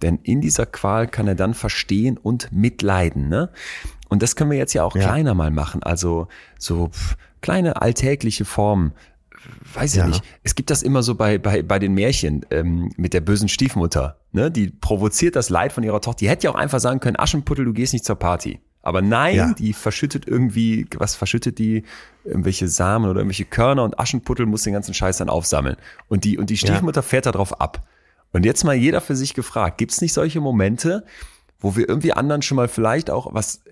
Denn 0.00 0.18
in 0.22 0.40
dieser 0.40 0.64
Qual 0.64 1.08
kann 1.08 1.26
er 1.26 1.34
dann 1.34 1.54
verstehen 1.54 2.18
und 2.18 2.52
mitleiden. 2.52 3.28
Ne? 3.28 3.50
Und 4.08 4.22
das 4.22 4.36
können 4.36 4.50
wir 4.50 4.58
jetzt 4.58 4.72
ja 4.74 4.84
auch 4.84 4.94
Ja. 4.96 5.02
kleiner 5.02 5.34
mal 5.34 5.50
machen. 5.50 5.82
Also 5.82 6.28
so 6.58 6.90
kleine 7.40 7.80
alltägliche 7.82 8.44
Formen. 8.44 8.92
Weiß 9.74 9.92
ich 9.92 9.98
Ja. 9.98 10.08
nicht. 10.08 10.22
Es 10.42 10.54
gibt 10.54 10.70
das 10.70 10.82
immer 10.82 11.02
so 11.02 11.14
bei, 11.14 11.38
bei, 11.38 11.62
bei 11.62 11.78
den 11.78 11.94
Märchen 11.94 12.44
ähm, 12.50 12.90
mit 12.96 13.14
der 13.14 13.20
bösen 13.20 13.48
Stiefmutter. 13.48 14.16
Ne? 14.32 14.50
Die 14.50 14.68
provoziert 14.68 15.36
das 15.36 15.48
Leid 15.48 15.72
von 15.72 15.84
ihrer 15.84 16.00
Tochter. 16.00 16.18
Die 16.20 16.28
hätte 16.28 16.44
ja 16.46 16.50
auch 16.50 16.56
einfach 16.56 16.80
sagen 16.80 17.00
können, 17.00 17.16
Aschenputtel, 17.18 17.64
du 17.64 17.72
gehst 17.72 17.92
nicht 17.92 18.04
zur 18.04 18.16
Party. 18.16 18.60
Aber 18.82 19.02
nein, 19.02 19.36
Ja. 19.36 19.52
die 19.54 19.72
verschüttet 19.74 20.26
irgendwie, 20.26 20.86
was 20.96 21.14
verschüttet 21.14 21.58
die? 21.58 21.84
Irgendwelche 22.24 22.68
Samen 22.68 23.04
oder 23.08 23.20
irgendwelche 23.20 23.44
Körner 23.44 23.84
und 23.84 23.98
Aschenputtel 23.98 24.46
muss 24.46 24.62
den 24.62 24.72
ganzen 24.72 24.94
Scheiß 24.94 25.18
dann 25.18 25.28
aufsammeln. 25.28 25.76
Und 26.08 26.24
die, 26.24 26.38
und 26.38 26.50
die 26.50 26.56
Stiefmutter 26.56 27.02
fährt 27.02 27.26
da 27.26 27.32
drauf 27.32 27.60
ab. 27.60 27.86
Und 28.32 28.44
jetzt 28.44 28.64
mal 28.64 28.74
jeder 28.74 29.00
für 29.00 29.16
sich 29.16 29.34
gefragt, 29.34 29.78
gibt's 29.78 30.00
nicht 30.00 30.12
solche 30.12 30.40
Momente, 30.40 31.04
wo 31.60 31.76
wir 31.76 31.88
irgendwie 31.88 32.12
anderen 32.12 32.42
schon 32.42 32.56
mal 32.56 32.68
vielleicht 32.68 33.10
auch 33.10 33.34
was, 33.34 33.62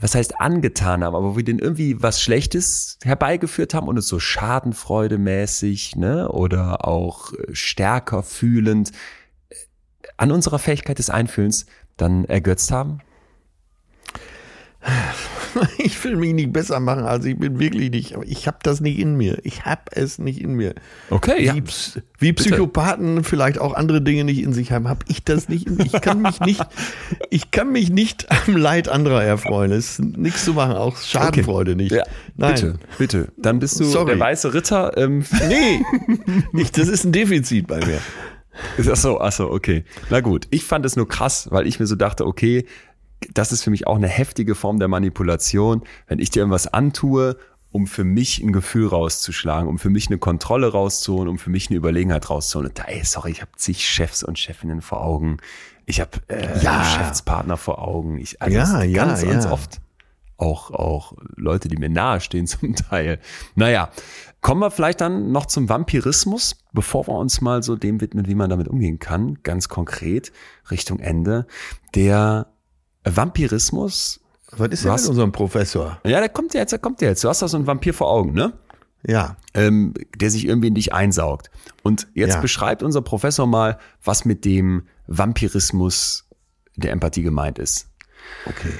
was 0.00 0.14
heißt 0.14 0.40
angetan 0.40 1.04
haben, 1.04 1.14
aber 1.14 1.32
wo 1.32 1.36
wir 1.36 1.44
denen 1.44 1.58
irgendwie 1.58 2.02
was 2.02 2.20
Schlechtes 2.20 2.98
herbeigeführt 3.02 3.74
haben 3.74 3.88
und 3.88 3.96
es 3.96 4.08
so 4.08 4.18
schadenfreudemäßig, 4.18 5.96
ne, 5.96 6.28
oder 6.30 6.86
auch 6.86 7.32
äh, 7.32 7.54
stärker 7.54 8.22
fühlend 8.22 8.90
äh, 9.50 9.54
an 10.16 10.32
unserer 10.32 10.58
Fähigkeit 10.58 10.98
des 10.98 11.10
Einfühlens 11.10 11.66
dann 11.96 12.24
ergötzt 12.24 12.70
haben? 12.72 13.00
ich 15.78 16.02
will 16.04 16.16
mich 16.16 16.34
nicht 16.34 16.52
besser 16.52 16.80
machen, 16.80 17.04
als 17.04 17.24
ich 17.24 17.38
bin 17.38 17.58
wirklich 17.58 17.90
nicht. 17.90 18.14
Aber 18.14 18.26
ich 18.26 18.46
habe 18.46 18.58
das 18.62 18.80
nicht 18.80 18.98
in 18.98 19.16
mir. 19.16 19.38
Ich 19.44 19.64
habe 19.64 19.82
es 19.92 20.18
nicht 20.18 20.40
in 20.40 20.54
mir. 20.54 20.74
Okay, 21.10 21.38
wie, 21.38 21.44
ja. 21.44 21.54
Wie 22.18 22.32
Psychopathen 22.32 23.24
vielleicht 23.24 23.58
auch 23.58 23.74
andere 23.74 24.02
Dinge 24.02 24.24
nicht 24.24 24.42
in 24.42 24.52
sich 24.52 24.72
haben, 24.72 24.88
habe 24.88 25.04
ich 25.08 25.24
das 25.24 25.48
nicht 25.48 25.66
in 25.66 25.76
mir. 25.76 25.86
Ich 25.86 26.00
kann 26.00 26.22
mich 26.22 26.40
nicht, 26.40 26.64
ich 27.30 27.50
kann 27.50 27.72
mich 27.72 27.90
nicht 27.90 28.26
am 28.30 28.56
Leid 28.56 28.88
anderer 28.88 29.22
erfreuen. 29.22 29.72
Es 29.72 29.98
ist 29.98 30.16
nichts 30.16 30.44
zu 30.44 30.54
machen, 30.54 30.74
auch 30.74 30.96
Schadenfreude 30.96 31.76
nicht. 31.76 31.92
Ja, 31.92 32.04
Nein. 32.36 32.54
bitte, 32.54 32.78
bitte. 32.98 33.32
Dann 33.36 33.58
bist 33.58 33.78
du 33.80 33.84
Sorry. 33.84 34.12
der 34.12 34.20
weiße 34.20 34.54
Ritter. 34.54 34.96
Ähm, 34.96 35.24
Nee, 35.48 35.80
nicht, 36.52 36.76
das 36.76 36.88
ist 36.88 37.04
ein 37.04 37.12
Defizit 37.12 37.66
bei 37.66 37.78
mir. 37.84 38.00
Ach 38.90 38.96
so, 38.96 39.20
ach 39.20 39.32
so, 39.32 39.50
okay. 39.50 39.84
Na 40.10 40.20
gut, 40.20 40.46
ich 40.50 40.64
fand 40.64 40.84
es 40.84 40.96
nur 40.96 41.08
krass, 41.08 41.48
weil 41.50 41.66
ich 41.66 41.78
mir 41.78 41.86
so 41.86 41.94
dachte, 41.94 42.26
okay, 42.26 42.66
das 43.32 43.52
ist 43.52 43.62
für 43.62 43.70
mich 43.70 43.86
auch 43.86 43.96
eine 43.96 44.08
heftige 44.08 44.54
Form 44.54 44.78
der 44.78 44.88
Manipulation, 44.88 45.82
wenn 46.06 46.18
ich 46.18 46.30
dir 46.30 46.40
irgendwas 46.40 46.66
antue, 46.66 47.36
um 47.70 47.86
für 47.86 48.04
mich 48.04 48.40
ein 48.42 48.52
Gefühl 48.52 48.86
rauszuschlagen, 48.88 49.68
um 49.68 49.78
für 49.78 49.90
mich 49.90 50.08
eine 50.08 50.18
Kontrolle 50.18 50.72
rauszuholen, 50.72 51.28
um 51.28 51.38
für 51.38 51.50
mich 51.50 51.68
eine 51.68 51.76
Überlegenheit 51.76 52.30
rauszuholen. 52.30 52.70
Und 52.70 52.78
da, 52.78 52.84
ey, 52.84 53.04
sorry, 53.04 53.30
ich 53.30 53.42
habe 53.42 53.52
zig 53.56 53.86
Chefs 53.86 54.22
und 54.22 54.38
Chefinnen 54.38 54.80
vor 54.80 55.02
Augen. 55.02 55.38
Ich 55.84 56.00
habe 56.00 56.12
äh, 56.28 56.62
Ja. 56.62 56.80
Geschäftspartner 56.80 57.56
vor 57.56 57.86
Augen. 57.86 58.18
Ich, 58.18 58.40
also 58.40 58.56
Ja, 58.56 58.82
ja, 58.82 59.04
ganz, 59.04 59.22
ganz 59.22 59.44
ja. 59.44 59.52
oft. 59.52 59.80
Auch, 60.38 60.70
auch 60.70 61.14
Leute, 61.34 61.68
die 61.68 61.76
mir 61.76 61.88
nahestehen 61.88 62.46
zum 62.46 62.74
Teil. 62.74 63.18
Naja, 63.54 63.90
kommen 64.40 64.60
wir 64.60 64.70
vielleicht 64.70 65.00
dann 65.00 65.32
noch 65.32 65.46
zum 65.46 65.68
Vampirismus, 65.68 66.64
bevor 66.72 67.06
wir 67.08 67.14
uns 67.14 67.40
mal 67.40 67.62
so 67.62 67.76
dem 67.76 68.00
widmen, 68.00 68.26
wie 68.28 68.34
man 68.34 68.48
damit 68.48 68.68
umgehen 68.68 68.98
kann, 68.98 69.38
ganz 69.42 69.68
konkret 69.68 70.32
Richtung 70.70 71.00
Ende. 71.00 71.46
Der 71.94 72.46
Vampirismus, 73.16 74.20
Was 74.50 74.68
ist 74.70 74.84
denn 74.84 74.90
Was? 74.92 75.02
mit 75.02 75.10
unserem 75.10 75.32
Professor? 75.32 76.00
ja, 76.04 76.20
der 76.20 76.28
kommt 76.28 76.54
ja 76.54 76.60
jetzt, 76.60 76.70
der 76.72 76.78
kommt 76.78 77.00
ja 77.02 77.08
jetzt. 77.08 77.22
Du 77.24 77.28
hast 77.28 77.42
da 77.42 77.48
so 77.48 77.56
einen 77.56 77.66
Vampir 77.66 77.94
vor 77.94 78.08
Augen, 78.10 78.32
ne? 78.32 78.52
Ja, 79.06 79.36
Ähm, 79.54 79.94
der 80.16 80.30
sich 80.30 80.44
irgendwie 80.46 80.68
in 80.68 80.74
dich 80.74 80.92
einsaugt. 80.92 81.50
Und 81.82 82.08
jetzt 82.14 82.34
Ja. 82.34 82.40
beschreibt 82.40 82.82
unser 82.82 83.00
Professor 83.02 83.46
mal, 83.46 83.78
was 84.02 84.24
mit 84.24 84.44
dem 84.44 84.86
Vampirismus 85.06 86.24
der 86.76 86.90
Empathie 86.92 87.22
gemeint 87.22 87.58
ist. 87.58 87.88
okay. 88.46 88.72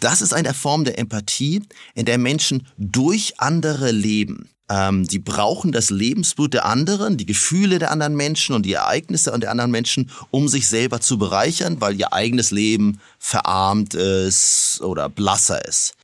Das 0.00 0.20
ist 0.20 0.34
eine 0.34 0.52
Form 0.52 0.84
der 0.84 0.98
Empathie, 0.98 1.62
in 1.94 2.04
der 2.04 2.18
Menschen 2.18 2.66
durch 2.76 3.34
andere 3.40 3.92
leben. 3.92 4.50
Ähm, 4.68 5.06
die 5.06 5.20
brauchen 5.20 5.70
das 5.70 5.90
Lebensblut 5.90 6.52
der 6.54 6.64
anderen, 6.64 7.16
die 7.16 7.26
Gefühle 7.26 7.78
der 7.78 7.92
anderen 7.92 8.16
Menschen 8.16 8.54
und 8.54 8.66
die 8.66 8.72
Ereignisse 8.72 9.36
der 9.38 9.50
anderen 9.50 9.70
Menschen, 9.70 10.10
um 10.30 10.48
sich 10.48 10.66
selber 10.66 11.00
zu 11.00 11.18
bereichern, 11.18 11.80
weil 11.80 11.94
ihr 11.94 12.12
eigenes 12.12 12.50
Leben 12.50 13.00
verarmt 13.18 13.94
ist 13.94 14.80
oder 14.82 15.08
blasser 15.08 15.64
ist. 15.64 15.94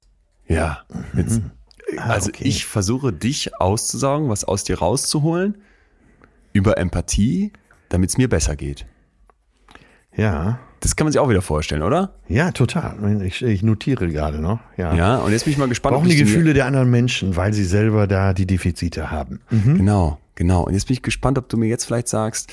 Ja. 0.47 0.83
Jetzt, 1.17 1.41
also 1.97 2.29
okay. 2.29 2.45
ich 2.45 2.67
versuche 2.67 3.13
dich 3.13 3.59
auszusaugen, 3.61 4.29
was 4.29 4.45
aus 4.45 4.63
dir 4.63 4.79
rauszuholen 4.79 5.57
über 6.53 6.79
Empathie, 6.79 7.53
damit 7.89 8.11
es 8.11 8.19
mir 8.19 8.29
besser 8.29 8.55
geht. 8.55 8.87
Ja, 10.15 10.61
Das 10.83 10.97
kann 10.97 11.05
man 11.05 11.13
sich 11.13 11.21
auch 11.21 11.29
wieder 11.29 11.43
vorstellen, 11.43 11.83
oder? 11.83 12.13
ja, 12.27 12.51
total. 12.51 13.23
Ich, 13.23 13.41
ich 13.41 13.63
notiere 13.63 14.09
gerade 14.09 14.41
noch. 14.41 14.59
Ja. 14.77 14.93
Ja, 14.95 15.17
und 15.19 15.31
jetzt 15.31 15.45
bin 15.45 15.53
ich 15.53 15.59
mal 15.59 15.69
gespannt. 15.69 15.95
Brauchen 15.95 16.09
die 16.09 16.17
Gefühle 16.17 16.55
der 16.55 16.67
anderen 16.67 16.91
Menschen, 16.91 17.37
weil 17.37 17.53
sie 17.55 17.65
selber 17.65 18.09
da 18.09 18.33
die 18.35 18.47
Defizite 18.49 19.13
haben. 19.13 19.41
Genau, 19.51 20.19
genau. 20.35 20.65
Und 20.65 20.75
jetzt 20.75 20.89
bin 20.89 20.95
ich 20.95 21.03
gespannt, 21.03 21.39
ob 21.39 21.49
du 21.49 21.57
mir 21.57 21.69
jetzt 21.69 21.85
vielleicht 21.85 22.09
sagst, 22.09 22.53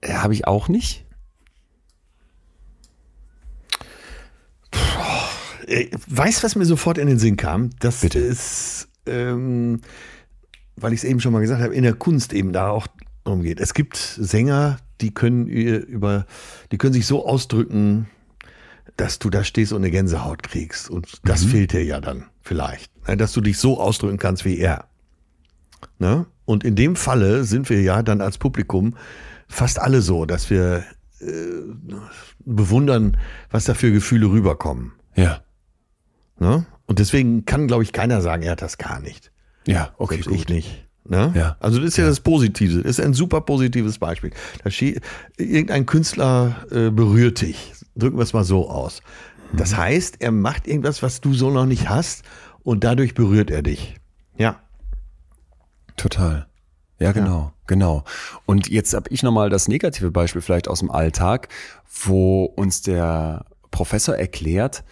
äh, 0.00 0.14
habe 0.14 0.32
ich 0.32 0.46
auch 0.46 0.68
nicht? 0.68 1.04
Äh, 5.66 5.88
Weißt, 6.06 6.42
was 6.42 6.56
mir 6.56 6.64
sofort 6.64 6.96
in 6.96 7.06
den 7.06 7.18
Sinn 7.18 7.36
kam? 7.36 7.68
Das 7.80 8.00
Bitte. 8.00 8.18
ist, 8.18 8.88
ähm, 9.04 9.82
weil 10.76 10.94
ich 10.94 11.00
es 11.00 11.04
eben 11.04 11.20
schon 11.20 11.34
mal 11.34 11.40
gesagt 11.40 11.62
habe, 11.62 11.74
in 11.74 11.82
der 11.82 11.94
Kunst 11.94 12.32
eben 12.32 12.54
da 12.54 12.70
auch 12.70 12.86
drum 13.24 13.42
geht. 13.42 13.60
Es 13.60 13.74
gibt 13.74 13.96
Sänger, 13.98 14.78
die 15.00 15.12
können 15.12 15.46
ihr 15.46 15.84
über, 15.84 16.26
die 16.72 16.78
können 16.78 16.92
sich 16.92 17.06
so 17.06 17.26
ausdrücken, 17.26 18.08
dass 18.96 19.18
du 19.18 19.30
da 19.30 19.44
stehst 19.44 19.72
und 19.72 19.78
eine 19.78 19.90
Gänsehaut 19.90 20.42
kriegst. 20.42 20.90
Und 20.90 21.20
das 21.24 21.44
fehlt 21.44 21.72
dir 21.72 21.84
ja 21.84 22.00
dann 22.00 22.24
vielleicht. 22.42 22.90
Ne, 23.06 23.16
Dass 23.16 23.32
du 23.32 23.40
dich 23.40 23.58
so 23.58 23.80
ausdrücken 23.80 24.18
kannst 24.18 24.44
wie 24.44 24.58
er. 24.58 24.88
Ne? 25.98 26.26
Und 26.44 26.64
in 26.64 26.74
dem 26.74 26.96
Falle 26.96 27.44
sind 27.44 27.70
wir 27.70 27.80
ja 27.82 28.02
dann 28.02 28.20
als 28.20 28.38
Publikum 28.38 28.96
fast 29.48 29.78
alle 29.78 30.02
so, 30.02 30.26
dass 30.26 30.50
wir 30.50 30.84
äh, 31.20 31.26
bewundern, 32.44 33.16
was 33.50 33.64
da 33.64 33.74
für 33.74 33.92
Gefühle 33.92 34.26
rüberkommen. 34.26 34.92
Ja. 35.14 35.42
Ne? 36.38 36.66
Und 36.86 36.98
deswegen 36.98 37.44
kann, 37.44 37.66
glaube 37.66 37.82
ich, 37.82 37.92
keiner 37.92 38.20
sagen, 38.20 38.42
er 38.42 38.52
hat 38.52 38.62
das 38.62 38.78
gar 38.78 39.00
nicht. 39.00 39.30
Ja, 39.66 39.92
okay, 39.98 40.14
Selbst 40.14 40.28
gut. 40.28 40.38
ich 40.38 40.48
nicht. 40.48 40.87
Ne? 41.08 41.32
Ja. 41.34 41.56
Also 41.60 41.78
das 41.78 41.88
ist 41.88 41.96
ja, 41.96 42.06
das 42.06 42.20
Positive. 42.20 42.82
Das 42.82 42.98
ist 42.98 43.00
ein 43.00 43.14
super 43.14 43.40
positives 43.40 43.98
Beispiel. 43.98 44.30
Da 44.62 44.70
steht, 44.70 45.00
irgendein 45.38 45.86
Künstler 45.86 46.66
äh, 46.70 46.90
berührt 46.90 47.40
dich. 47.40 47.72
Drücken 47.96 48.18
wir 48.18 48.22
es 48.22 48.32
mal 48.34 48.44
so 48.44 48.68
aus. 48.68 49.00
Das 49.54 49.72
Mhm. 49.72 49.76
heißt, 49.78 50.16
er 50.20 50.32
macht 50.32 50.66
irgendwas, 50.68 51.02
was 51.02 51.20
du 51.22 51.32
so 51.32 51.50
noch 51.50 51.64
nicht 51.64 51.88
hast 51.88 52.24
und 52.62 52.84
dadurch 52.84 53.14
berührt 53.14 53.50
er 53.50 53.62
dich. 53.62 53.96
Ja. 54.36 54.60
Total. 55.96 56.46
Ja, 57.00 57.12
genau, 57.12 57.52
genau. 57.66 58.04
Und 58.44 58.68
jetzt 58.68 58.92
habe 58.92 59.08
ich 59.10 59.22
nochmal 59.22 59.50
das 59.50 59.68
negative 59.68 60.10
Beispiel 60.10 60.42
vielleicht 60.42 60.68
aus 60.68 60.80
dem 60.80 60.90
Alltag, 60.90 61.48
wo 62.04 62.44
uns 62.44 62.82
der 62.82 63.44
Professor 63.70 64.16
erklärt, 64.16 64.82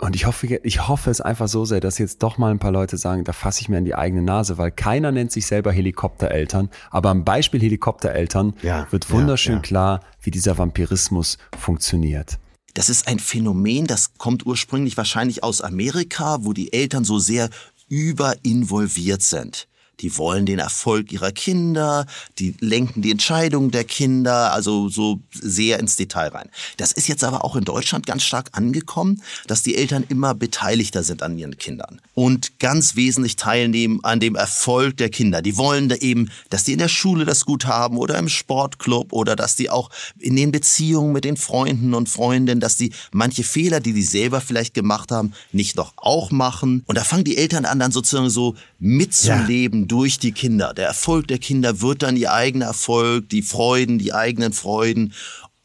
und 0.00 0.16
ich 0.16 0.26
hoffe, 0.26 0.46
ich 0.46 0.88
hoffe 0.88 1.10
es 1.10 1.20
einfach 1.20 1.46
so 1.48 1.64
sehr, 1.64 1.80
dass 1.80 1.98
jetzt 1.98 2.22
doch 2.22 2.38
mal 2.38 2.50
ein 2.50 2.58
paar 2.58 2.72
Leute 2.72 2.96
sagen, 2.96 3.24
da 3.24 3.32
fasse 3.32 3.60
ich 3.60 3.68
mir 3.68 3.78
in 3.78 3.84
die 3.84 3.94
eigene 3.94 4.22
Nase, 4.22 4.56
weil 4.56 4.70
keiner 4.70 5.12
nennt 5.12 5.30
sich 5.30 5.46
selber 5.46 5.72
Helikoptereltern. 5.72 6.70
Aber 6.90 7.10
am 7.10 7.24
Beispiel 7.24 7.60
Helikoptereltern 7.60 8.54
Ja, 8.62 8.86
wird 8.90 9.06
ja, 9.06 9.10
wunderschön 9.10 9.56
ja. 9.56 9.60
klar, 9.60 10.00
wie 10.22 10.30
dieser 10.30 10.56
Vampirismus 10.56 11.36
funktioniert. 11.58 12.38
Das 12.74 12.88
ist 12.88 13.08
ein 13.08 13.18
Phänomen, 13.18 13.86
das 13.86 14.14
kommt 14.16 14.46
ursprünglich 14.46 14.96
wahrscheinlich 14.96 15.42
aus 15.42 15.60
Amerika, 15.60 16.38
wo 16.42 16.52
die 16.52 16.72
Eltern 16.72 17.04
so 17.04 17.18
sehr 17.18 17.50
überinvolviert 17.88 19.22
sind. 19.22 19.66
Die 20.00 20.16
wollen 20.16 20.46
den 20.46 20.58
Erfolg 20.58 21.12
ihrer 21.12 21.32
Kinder, 21.32 22.06
die 22.38 22.54
lenken 22.60 23.02
die 23.02 23.10
Entscheidungen 23.10 23.70
der 23.70 23.84
Kinder, 23.84 24.52
also 24.52 24.88
so 24.88 25.20
sehr 25.32 25.78
ins 25.78 25.96
Detail 25.96 26.28
rein. 26.28 26.48
Das 26.76 26.92
ist 26.92 27.08
jetzt 27.08 27.24
aber 27.24 27.44
auch 27.44 27.56
in 27.56 27.64
Deutschland 27.64 28.06
ganz 28.06 28.22
stark 28.22 28.50
angekommen, 28.52 29.22
dass 29.46 29.62
die 29.62 29.76
Eltern 29.76 30.04
immer 30.08 30.34
beteiligter 30.34 31.02
sind 31.02 31.22
an 31.22 31.38
ihren 31.38 31.58
Kindern 31.58 32.00
und 32.14 32.58
ganz 32.58 32.96
wesentlich 32.96 33.36
teilnehmen 33.36 34.00
an 34.02 34.20
dem 34.20 34.34
Erfolg 34.34 34.96
der 34.96 35.10
Kinder. 35.10 35.42
Die 35.42 35.56
wollen 35.56 35.88
da 35.88 35.96
eben, 35.96 36.30
dass 36.48 36.64
die 36.64 36.72
in 36.72 36.78
der 36.78 36.88
Schule 36.88 37.24
das 37.24 37.44
gut 37.44 37.66
haben 37.66 37.96
oder 37.96 38.18
im 38.18 38.28
Sportclub 38.28 39.12
oder 39.12 39.36
dass 39.36 39.56
die 39.56 39.70
auch 39.70 39.90
in 40.18 40.36
den 40.36 40.52
Beziehungen 40.52 41.12
mit 41.12 41.24
den 41.24 41.36
Freunden 41.36 41.94
und 41.94 42.08
Freundinnen, 42.08 42.60
dass 42.60 42.76
die 42.76 42.92
manche 43.12 43.44
Fehler, 43.44 43.80
die 43.80 43.92
die 43.92 44.02
selber 44.02 44.40
vielleicht 44.40 44.74
gemacht 44.74 45.10
haben, 45.10 45.32
nicht 45.52 45.76
noch 45.76 45.92
auch 45.96 46.30
machen. 46.30 46.82
Und 46.86 46.96
da 46.96 47.04
fangen 47.04 47.24
die 47.24 47.36
Eltern 47.36 47.64
an, 47.64 47.78
dann 47.78 47.92
sozusagen 47.92 48.30
so 48.30 48.54
mitzuleben 48.78 49.88
durch 49.90 50.18
die 50.20 50.32
Kinder. 50.32 50.72
Der 50.72 50.86
Erfolg 50.86 51.26
der 51.26 51.38
Kinder 51.38 51.80
wird 51.80 52.02
dann 52.02 52.16
ihr 52.16 52.32
eigener 52.32 52.66
Erfolg, 52.66 53.28
die 53.28 53.42
Freuden, 53.42 53.98
die 53.98 54.14
eigenen 54.14 54.52
Freuden. 54.52 55.12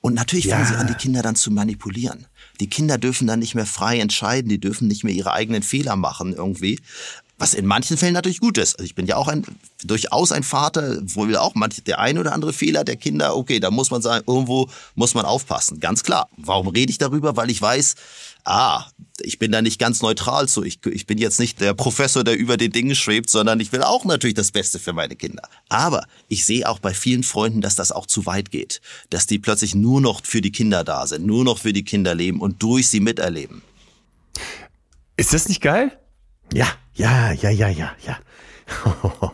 Und 0.01 0.15
natürlich 0.15 0.47
fangen 0.47 0.65
sie 0.65 0.75
an, 0.75 0.87
die 0.87 0.95
Kinder 0.95 1.21
dann 1.21 1.35
zu 1.35 1.51
manipulieren. 1.51 2.25
Die 2.59 2.69
Kinder 2.69 2.97
dürfen 2.97 3.27
dann 3.27 3.39
nicht 3.39 3.53
mehr 3.53 3.65
frei 3.65 3.99
entscheiden, 3.99 4.49
die 4.49 4.59
dürfen 4.59 4.87
nicht 4.87 5.03
mehr 5.03 5.13
ihre 5.13 5.33
eigenen 5.33 5.61
Fehler 5.61 5.95
machen 5.95 6.33
irgendwie. 6.33 6.79
Was 7.37 7.53
in 7.53 7.65
manchen 7.65 7.97
Fällen 7.97 8.13
natürlich 8.13 8.39
gut 8.39 8.57
ist. 8.57 8.75
Also 8.75 8.85
ich 8.85 8.95
bin 8.95 9.07
ja 9.07 9.17
auch 9.17 9.27
ein, 9.27 9.45
durchaus 9.83 10.31
ein 10.31 10.43
Vater, 10.43 11.01
wo 11.03 11.27
wir 11.27 11.41
auch 11.41 11.53
manch, 11.53 11.83
der 11.83 11.99
ein 11.99 12.17
oder 12.17 12.33
andere 12.33 12.53
Fehler 12.53 12.83
der 12.83 12.95
Kinder, 12.95 13.35
okay, 13.35 13.59
da 13.59 13.71
muss 13.71 13.91
man 13.91 14.01
sagen, 14.01 14.23
irgendwo 14.25 14.69
muss 14.95 15.13
man 15.13 15.25
aufpassen. 15.25 15.79
Ganz 15.81 16.03
klar. 16.03 16.29
Warum 16.37 16.69
rede 16.69 16.91
ich 16.91 16.97
darüber? 16.97 17.35
Weil 17.35 17.51
ich 17.51 17.61
weiß, 17.61 17.95
ah, 18.45 18.85
ich 19.21 19.39
bin 19.39 19.51
da 19.51 19.61
nicht 19.61 19.79
ganz 19.79 20.01
neutral 20.01 20.47
zu. 20.47 20.63
Ich, 20.63 20.85
ich 20.85 21.05
bin 21.05 21.17
jetzt 21.17 21.39
nicht 21.39 21.59
der 21.59 21.73
Professor, 21.73 22.23
der 22.23 22.37
über 22.37 22.57
den 22.57 22.71
Dingen 22.71 22.95
schwebt, 22.95 23.29
sondern 23.29 23.59
ich 23.59 23.71
will 23.71 23.81
auch 23.81 24.05
natürlich 24.05 24.33
das 24.33 24.51
Beste 24.51 24.79
für 24.79 24.93
meine 24.93 25.15
Kinder. 25.15 25.43
Aber 25.69 26.05
ich 26.27 26.45
sehe 26.45 26.67
auch 26.67 26.79
bei 26.79 26.93
vielen 26.93 27.23
Freunden, 27.23 27.61
dass 27.61 27.75
das 27.75 27.91
auch 27.91 28.05
zu 28.05 28.25
weit 28.25 28.51
geht. 28.51 28.81
Dass 29.09 29.25
die 29.25 29.39
plötzlich 29.39 29.75
nur 29.75 30.01
noch 30.01 30.23
für 30.25 30.41
die 30.41 30.51
Kinder 30.51 30.83
da 30.83 31.07
sind, 31.07 31.25
nur 31.25 31.43
noch 31.43 31.59
für 31.59 31.73
die 31.73 31.83
Kinder 31.83 32.15
leben 32.15 32.39
und 32.39 32.61
durch 32.61 32.89
sie 32.89 32.99
miterleben. 32.99 33.61
Ist 35.17 35.33
das 35.33 35.47
nicht 35.47 35.61
geil? 35.61 35.97
Ja, 36.53 36.67
ja, 36.93 37.31
ja, 37.31 37.49
ja, 37.49 37.69
ja, 37.69 37.91
ja. 38.05 38.19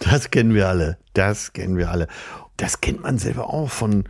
Das 0.00 0.30
kennen 0.30 0.54
wir 0.54 0.66
alle. 0.66 0.96
Das 1.12 1.52
kennen 1.52 1.76
wir 1.76 1.90
alle. 1.90 2.08
Das 2.56 2.80
kennt 2.80 3.02
man 3.02 3.18
selber 3.18 3.52
auch 3.52 3.70
von 3.70 4.04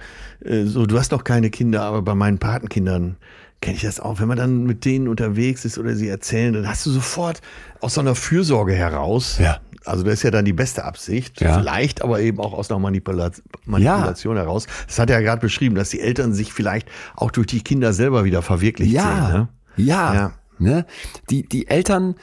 äh, 0.44 0.64
so, 0.64 0.86
du 0.86 0.98
hast 0.98 1.12
doch 1.12 1.24
keine 1.24 1.50
Kinder, 1.50 1.82
aber 1.82 2.02
bei 2.02 2.14
meinen 2.14 2.38
Patenkindern 2.38 3.16
kenne 3.60 3.76
ich 3.76 3.82
das 3.82 4.00
auch. 4.00 4.20
Wenn 4.20 4.28
man 4.28 4.38
dann 4.38 4.64
mit 4.64 4.84
denen 4.84 5.08
unterwegs 5.08 5.64
ist 5.64 5.78
oder 5.78 5.94
sie 5.94 6.08
erzählen, 6.08 6.52
dann 6.54 6.68
hast 6.68 6.86
du 6.86 6.90
sofort 6.90 7.40
aus 7.80 7.94
so 7.94 8.00
einer 8.00 8.14
Fürsorge 8.14 8.72
heraus. 8.74 9.38
Ja. 9.38 9.58
Also 9.84 10.02
das 10.04 10.14
ist 10.14 10.22
ja 10.24 10.30
dann 10.30 10.44
die 10.44 10.52
beste 10.52 10.84
Absicht. 10.84 11.40
Ja. 11.40 11.58
Vielleicht 11.58 12.02
aber 12.02 12.20
eben 12.20 12.38
auch 12.38 12.52
aus 12.52 12.70
einer 12.70 12.78
Manipula 12.78 13.30
Manipulation 13.64 14.36
heraus. 14.36 14.66
Das 14.86 14.98
hat 14.98 15.10
er 15.10 15.16
ja 15.20 15.22
gerade 15.24 15.40
beschrieben, 15.40 15.74
dass 15.74 15.88
die 15.90 16.00
Eltern 16.00 16.32
sich 16.34 16.52
vielleicht 16.52 16.88
auch 17.16 17.30
durch 17.30 17.46
die 17.46 17.62
Kinder 17.62 17.92
selber 17.92 18.24
wieder 18.24 18.42
verwirklicht 18.42 18.92
Ja. 18.92 19.02
sehen. 19.26 19.32
Ne? 19.38 19.48
Ja. 19.76 20.14
Ja. 20.14 20.32
Ne? 20.58 20.86
Die, 21.30 21.48
die 21.48 21.66
Eltern 21.68 22.14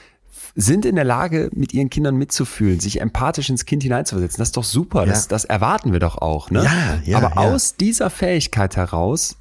sind 0.55 0.85
in 0.85 0.95
der 0.95 1.03
Lage, 1.03 1.49
mit 1.53 1.73
ihren 1.73 1.89
Kindern 1.89 2.15
mitzufühlen, 2.15 2.79
sich 2.79 2.99
empathisch 3.01 3.49
ins 3.49 3.65
Kind 3.65 3.83
hineinzuversetzen. 3.83 4.39
Das 4.39 4.49
ist 4.49 4.57
doch 4.57 4.63
super. 4.63 5.01
Ja. 5.01 5.05
Das, 5.07 5.27
das 5.27 5.45
erwarten 5.45 5.93
wir 5.93 5.99
doch 5.99 6.17
auch. 6.19 6.49
Ne? 6.51 6.63
Ja, 6.63 6.71
ja, 7.05 7.17
Aber 7.17 7.29
ja. 7.29 7.35
aus 7.53 7.75
dieser 7.75 8.09
Fähigkeit 8.09 8.75
heraus 8.75 9.38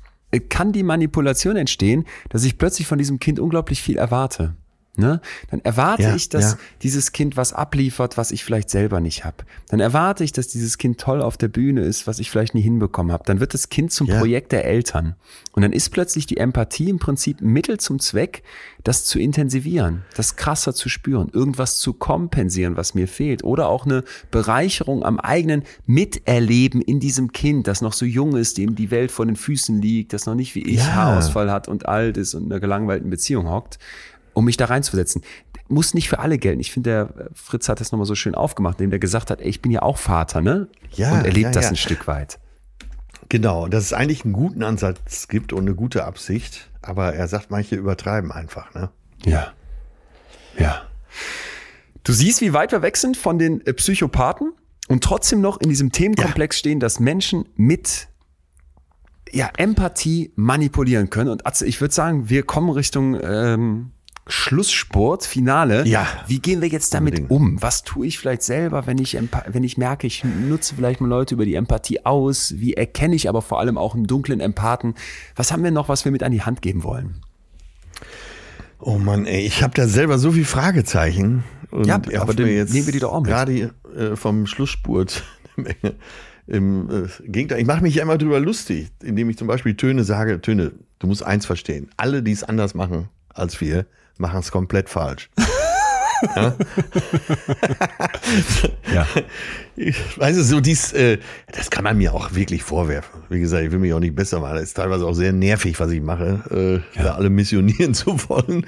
kann 0.48 0.72
die 0.72 0.82
Manipulation 0.82 1.56
entstehen, 1.56 2.04
dass 2.28 2.44
ich 2.44 2.58
plötzlich 2.58 2.86
von 2.86 2.98
diesem 2.98 3.18
Kind 3.18 3.38
unglaublich 3.38 3.82
viel 3.82 3.96
erwarte. 3.96 4.54
Ne? 4.98 5.20
Dann 5.50 5.60
erwarte 5.60 6.02
Ja, 6.02 6.16
ich, 6.16 6.28
dass 6.28 6.52
ja. 6.52 6.58
dieses 6.82 7.12
Kind 7.12 7.36
was 7.36 7.52
abliefert, 7.52 8.16
was 8.16 8.30
ich 8.30 8.44
vielleicht 8.44 8.70
selber 8.70 9.00
nicht 9.00 9.24
habe. 9.24 9.44
Dann 9.68 9.80
erwarte 9.80 10.24
ich, 10.24 10.32
dass 10.32 10.48
dieses 10.48 10.78
Kind 10.78 10.98
toll 10.98 11.20
auf 11.20 11.36
der 11.36 11.48
Bühne 11.48 11.82
ist, 11.82 12.06
was 12.06 12.18
ich 12.18 12.30
vielleicht 12.30 12.54
nie 12.54 12.62
hinbekommen 12.62 13.12
habe. 13.12 13.24
Dann 13.26 13.40
wird 13.40 13.54
das 13.54 13.68
Kind 13.68 13.92
zum 13.92 14.06
Ja. 14.06 14.18
Projekt 14.18 14.52
der 14.52 14.64
Eltern. 14.64 15.14
Und 15.52 15.62
dann 15.62 15.72
ist 15.72 15.90
plötzlich 15.90 16.26
die 16.26 16.36
Empathie 16.38 16.88
im 16.88 16.98
Prinzip 16.98 17.40
ein 17.40 17.48
Mittel 17.48 17.78
zum 17.78 17.98
Zweck, 17.98 18.42
das 18.84 19.04
zu 19.04 19.18
intensivieren, 19.18 20.04
das 20.14 20.36
krasser 20.36 20.74
zu 20.74 20.88
spüren, 20.88 21.28
irgendwas 21.32 21.78
zu 21.78 21.92
kompensieren, 21.92 22.76
was 22.76 22.94
mir 22.94 23.08
fehlt. 23.08 23.42
Oder 23.42 23.68
auch 23.68 23.84
eine 23.84 24.04
Bereicherung 24.30 25.02
am 25.04 25.18
eigenen 25.18 25.64
Miterleben 25.86 26.80
in 26.82 27.00
diesem 27.00 27.32
Kind, 27.32 27.66
das 27.66 27.80
noch 27.80 27.92
so 27.92 28.04
jung 28.06 28.36
ist, 28.36 28.58
dem 28.58 28.74
die 28.76 28.90
Welt 28.90 29.10
vor 29.10 29.26
den 29.26 29.36
Füßen 29.36 29.80
liegt, 29.80 30.12
das 30.12 30.26
noch 30.26 30.34
nicht 30.34 30.54
wie 30.54 30.62
ich. 30.62 30.82
Haarausfall 30.82 31.50
hat 31.50 31.68
und 31.68 31.86
alt 31.86 32.16
ist 32.16 32.34
und 32.34 32.44
in 32.44 32.52
einer 32.52 32.60
gelangweilten 32.60 33.10
Beziehung 33.10 33.48
hockt 33.50 33.78
um 34.36 34.44
mich 34.44 34.58
da 34.58 34.66
reinzuversetzen. 34.66 35.22
Muss 35.68 35.94
nicht 35.94 36.10
für 36.10 36.18
alle 36.18 36.36
gelten. 36.36 36.60
Ich 36.60 36.70
finde, 36.70 36.90
der 36.90 37.26
äh, 37.26 37.28
Fritz 37.32 37.68
hat 37.68 37.80
das 37.80 37.90
nochmal 37.90 38.06
so 38.06 38.14
schön 38.14 38.34
aufgemacht, 38.34 38.78
indem 38.78 38.90
der 38.90 38.98
gesagt 38.98 39.30
hat, 39.30 39.40
ey, 39.40 39.48
ich 39.48 39.62
bin 39.62 39.72
ja 39.72 39.80
auch 39.80 39.96
Vater, 39.96 40.42
ne? 40.42 40.68
Ja, 40.92 41.12
und 41.12 41.24
erlebt 41.24 41.46
ja, 41.46 41.50
das 41.52 41.64
ja. 41.64 41.70
ein 41.70 41.76
Stück 41.76 42.06
weit. 42.06 42.38
Genau, 43.30 43.66
dass 43.66 43.84
es 43.84 43.92
eigentlich 43.94 44.24
einen 44.24 44.34
guten 44.34 44.62
Ansatz 44.62 45.28
gibt 45.28 45.54
und 45.54 45.62
eine 45.62 45.74
gute 45.74 46.04
Absicht, 46.04 46.70
aber 46.82 47.14
er 47.14 47.26
sagt, 47.28 47.50
manche 47.50 47.76
übertreiben 47.76 48.30
einfach, 48.30 48.74
ne? 48.74 48.90
Ja. 49.24 49.52
Ja. 50.58 50.82
Du 52.04 52.12
siehst, 52.12 52.42
wie 52.42 52.52
weit 52.52 52.72
wir 52.72 52.82
weg 52.82 52.98
sind 52.98 53.16
von 53.16 53.38
den 53.38 53.66
äh, 53.66 53.72
Psychopathen 53.72 54.52
und 54.88 55.02
trotzdem 55.02 55.40
noch 55.40 55.58
in 55.60 55.70
diesem 55.70 55.92
Themenkomplex 55.92 56.58
stehen, 56.58 56.78
dass 56.78 57.00
Menschen 57.00 57.48
mit 57.56 58.08
ja, 59.32 59.50
Empathie 59.56 60.32
manipulieren 60.36 61.08
können. 61.08 61.30
Und 61.30 61.46
Atze, 61.46 61.66
ich 61.66 61.80
würde 61.80 61.94
sagen, 61.94 62.28
wir 62.28 62.42
kommen 62.42 62.68
Richtung 62.68 63.18
ähm, 63.20 63.92
Schlusssport, 64.28 65.24
Finale. 65.24 65.86
Ja. 65.86 66.06
Wie 66.26 66.40
gehen 66.40 66.60
wir 66.60 66.68
jetzt 66.68 66.92
damit 66.94 67.20
Unbedingt. 67.20 67.30
um? 67.30 67.62
Was 67.62 67.84
tue 67.84 68.06
ich 68.06 68.18
vielleicht 68.18 68.42
selber, 68.42 68.86
wenn 68.86 68.98
ich, 68.98 69.16
wenn 69.46 69.62
ich 69.62 69.78
merke, 69.78 70.06
ich 70.06 70.24
nutze 70.24 70.74
vielleicht 70.74 71.00
mal 71.00 71.06
Leute 71.06 71.34
über 71.34 71.44
die 71.44 71.54
Empathie 71.54 72.04
aus? 72.04 72.54
Wie 72.56 72.74
erkenne 72.74 73.14
ich 73.14 73.28
aber 73.28 73.40
vor 73.40 73.60
allem 73.60 73.78
auch 73.78 73.94
einen 73.94 74.06
dunklen 74.06 74.40
Empathen? 74.40 74.94
Was 75.36 75.52
haben 75.52 75.62
wir 75.62 75.70
noch, 75.70 75.88
was 75.88 76.04
wir 76.04 76.10
mit 76.10 76.24
an 76.24 76.32
die 76.32 76.42
Hand 76.42 76.60
geben 76.60 76.82
wollen? 76.82 77.20
Oh 78.80 78.98
Mann, 78.98 79.26
ey, 79.26 79.46
ich 79.46 79.62
habe 79.62 79.74
da 79.74 79.86
selber 79.86 80.18
so 80.18 80.32
viel 80.32 80.44
Fragezeichen. 80.44 81.44
Und 81.70 81.86
Ja, 81.86 82.00
aber 82.18 82.34
dann 82.34 82.48
jetzt 82.48 82.72
nehmen 82.72 82.86
wir 82.86 82.92
die 82.92 82.98
doch 82.98 83.12
auch 83.12 83.20
mit. 83.20 83.28
Gerade 83.28 83.74
äh, 83.96 84.16
vom 84.16 84.46
Schlussspurt 84.46 85.22
im 86.46 86.90
äh, 86.90 87.08
Gegenteil. 87.28 87.60
Ich 87.60 87.66
mache 87.66 87.82
mich 87.82 87.94
ja 87.94 88.02
immer 88.02 88.18
drüber 88.18 88.40
lustig, 88.40 88.90
indem 89.02 89.30
ich 89.30 89.38
zum 89.38 89.46
Beispiel 89.46 89.76
Töne 89.76 90.04
sage, 90.04 90.40
Töne, 90.40 90.72
du 90.98 91.06
musst 91.06 91.22
eins 91.22 91.46
verstehen. 91.46 91.90
Alle, 91.96 92.22
die 92.22 92.32
es 92.32 92.42
anders 92.42 92.74
machen 92.74 93.08
als 93.28 93.60
wir, 93.60 93.86
machen 94.18 94.40
es 94.40 94.50
komplett 94.50 94.88
falsch. 94.88 95.30
Ja. 98.94 99.06
Ich 99.76 100.18
weiß 100.18 100.36
es 100.36 100.48
so, 100.48 100.60
dies, 100.60 100.92
äh, 100.92 101.18
das 101.52 101.70
kann 101.70 101.84
man 101.84 101.98
mir 101.98 102.14
auch 102.14 102.34
wirklich 102.34 102.62
vorwerfen. 102.62 103.22
Wie 103.28 103.40
gesagt, 103.40 103.64
ich 103.64 103.70
will 103.70 103.78
mich 103.78 103.92
auch 103.92 104.00
nicht 104.00 104.14
besser 104.14 104.40
machen. 104.40 104.54
Das 104.54 104.62
ist 104.64 104.74
teilweise 104.74 105.06
auch 105.06 105.12
sehr 105.12 105.32
nervig, 105.32 105.78
was 105.78 105.90
ich 105.90 106.00
mache, 106.00 106.82
äh, 106.96 107.02
da 107.02 107.14
alle 107.16 107.28
missionieren 107.28 107.92
zu 107.94 108.18
wollen. 108.28 108.66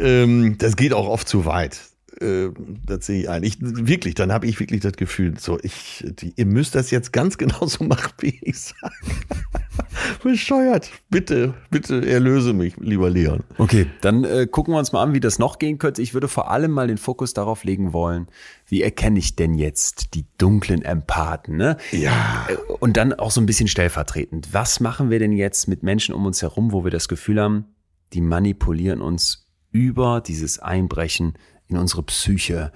Ähm, 0.00 0.56
das 0.58 0.74
geht 0.76 0.92
auch 0.92 1.08
oft 1.08 1.28
zu 1.28 1.44
weit. 1.44 1.78
Äh, 2.20 2.50
das 2.86 3.06
sehe 3.06 3.22
ich 3.22 3.28
ein. 3.28 3.42
Ich, 3.42 3.58
wirklich, 3.60 4.14
dann 4.14 4.32
habe 4.32 4.46
ich 4.46 4.58
wirklich 4.60 4.80
das 4.80 4.94
Gefühl, 4.94 5.38
so, 5.38 5.58
ich, 5.62 6.04
die, 6.20 6.32
ihr 6.36 6.46
müsst 6.46 6.74
das 6.74 6.90
jetzt 6.90 7.12
ganz 7.12 7.38
genauso 7.38 7.84
machen, 7.84 8.12
wie 8.20 8.38
ich 8.42 8.60
sage. 8.60 8.94
Bescheuert. 10.22 10.90
Bitte, 11.10 11.54
bitte 11.70 12.06
erlöse 12.08 12.52
mich, 12.52 12.76
lieber 12.78 13.10
Leon. 13.10 13.44
Okay, 13.58 13.86
dann 14.00 14.24
äh, 14.24 14.46
gucken 14.46 14.74
wir 14.74 14.78
uns 14.78 14.92
mal 14.92 15.02
an, 15.02 15.14
wie 15.14 15.20
das 15.20 15.38
noch 15.38 15.58
gehen 15.58 15.78
könnte. 15.78 16.02
Ich 16.02 16.14
würde 16.14 16.28
vor 16.28 16.50
allem 16.50 16.72
mal 16.72 16.88
den 16.88 16.98
Fokus 16.98 17.34
darauf 17.34 17.64
legen 17.64 17.92
wollen, 17.92 18.26
wie 18.66 18.82
erkenne 18.82 19.18
ich 19.18 19.36
denn 19.36 19.54
jetzt 19.54 20.14
die 20.14 20.26
dunklen 20.38 20.82
Empathen? 20.82 21.56
Ne? 21.56 21.76
Ja. 21.92 22.46
Äh, 22.48 22.56
Und 22.80 22.96
dann 22.96 23.12
auch 23.12 23.30
so 23.30 23.40
ein 23.40 23.46
bisschen 23.46 23.68
stellvertretend. 23.68 24.48
Was 24.52 24.80
machen 24.80 25.10
wir 25.10 25.18
denn 25.18 25.32
jetzt 25.32 25.68
mit 25.68 25.82
Menschen 25.82 26.14
um 26.14 26.26
uns 26.26 26.42
herum, 26.42 26.72
wo 26.72 26.84
wir 26.84 26.90
das 26.90 27.08
Gefühl 27.08 27.40
haben, 27.40 27.66
die 28.12 28.20
manipulieren 28.20 29.00
uns 29.00 29.46
über 29.70 30.20
dieses 30.20 30.58
Einbrechen 30.58 31.34
in 31.68 31.76
unsere 31.76 32.02
Psyche? 32.02 32.72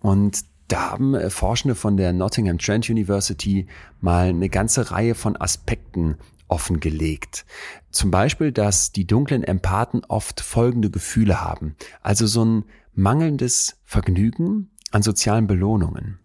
Und 0.00 0.44
da 0.68 0.90
haben 0.90 1.14
äh, 1.14 1.30
Forschende 1.30 1.74
von 1.74 1.96
der 1.96 2.12
Nottingham 2.12 2.58
Trent 2.58 2.90
University 2.90 3.66
mal 4.00 4.28
eine 4.28 4.48
ganze 4.48 4.90
Reihe 4.90 5.14
von 5.14 5.36
Aspekten 5.36 6.16
offengelegt. 6.48 7.44
Zum 7.90 8.10
Beispiel, 8.10 8.52
dass 8.52 8.92
die 8.92 9.06
dunklen 9.06 9.42
Empathen 9.42 10.04
oft 10.06 10.40
folgende 10.40 10.90
Gefühle 10.90 11.40
haben. 11.40 11.76
Also 12.02 12.26
so 12.26 12.44
ein 12.44 12.64
mangelndes 12.94 13.76
Vergnügen 13.84 14.70
an 14.92 15.02
sozialen 15.02 15.46
Belohnungen. 15.46 16.18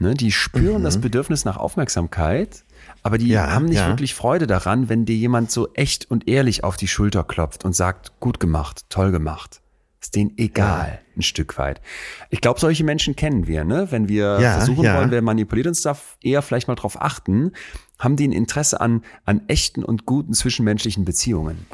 Ne, 0.00 0.14
die 0.14 0.32
spüren 0.32 0.82
das 0.82 1.00
Bedürfnis 1.00 1.44
nach 1.44 1.56
Aufmerksamkeit, 1.56 2.64
aber 3.04 3.16
die 3.16 3.28
Ja, 3.28 3.52
haben 3.52 3.66
nicht 3.66 3.78
ja. 3.78 3.86
wirklich 3.86 4.12
Freude 4.12 4.48
daran, 4.48 4.88
wenn 4.88 5.04
dir 5.04 5.14
jemand 5.14 5.52
so 5.52 5.72
echt 5.74 6.10
und 6.10 6.26
ehrlich 6.26 6.64
auf 6.64 6.76
die 6.76 6.88
Schulter 6.88 7.22
klopft 7.22 7.64
und 7.64 7.76
sagt, 7.76 8.18
gut 8.18 8.40
gemacht, 8.40 8.86
toll 8.88 9.12
gemacht. 9.12 9.60
Ist 10.04 10.16
denen 10.16 10.32
egal, 10.36 11.00
ein 11.16 11.22
Stück 11.22 11.56
weit. 11.56 11.80
Ich 12.28 12.42
glaube, 12.42 12.60
solche 12.60 12.84
Menschen 12.84 13.16
kennen 13.16 13.46
wir, 13.46 13.64
ne? 13.64 13.86
Wenn 13.90 14.06
wir 14.06 14.38
Ja, 14.38 14.52
versuchen 14.58 14.84
ja. 14.84 14.98
wollen, 14.98 15.10
wer 15.10 15.22
manipuliert 15.22 15.66
uns, 15.66 15.80
darf 15.80 16.18
eher 16.22 16.42
vielleicht 16.42 16.68
mal 16.68 16.74
drauf 16.74 17.00
achten, 17.00 17.52
haben 17.98 18.16
die 18.16 18.28
ein 18.28 18.32
Interesse 18.32 18.82
an, 18.82 19.02
an 19.24 19.40
echten 19.48 19.82
und 19.82 20.04
guten 20.04 20.34
zwischenmenschlichen 20.34 21.06
Beziehungen. 21.06 21.64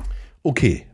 Okay. 0.44 0.86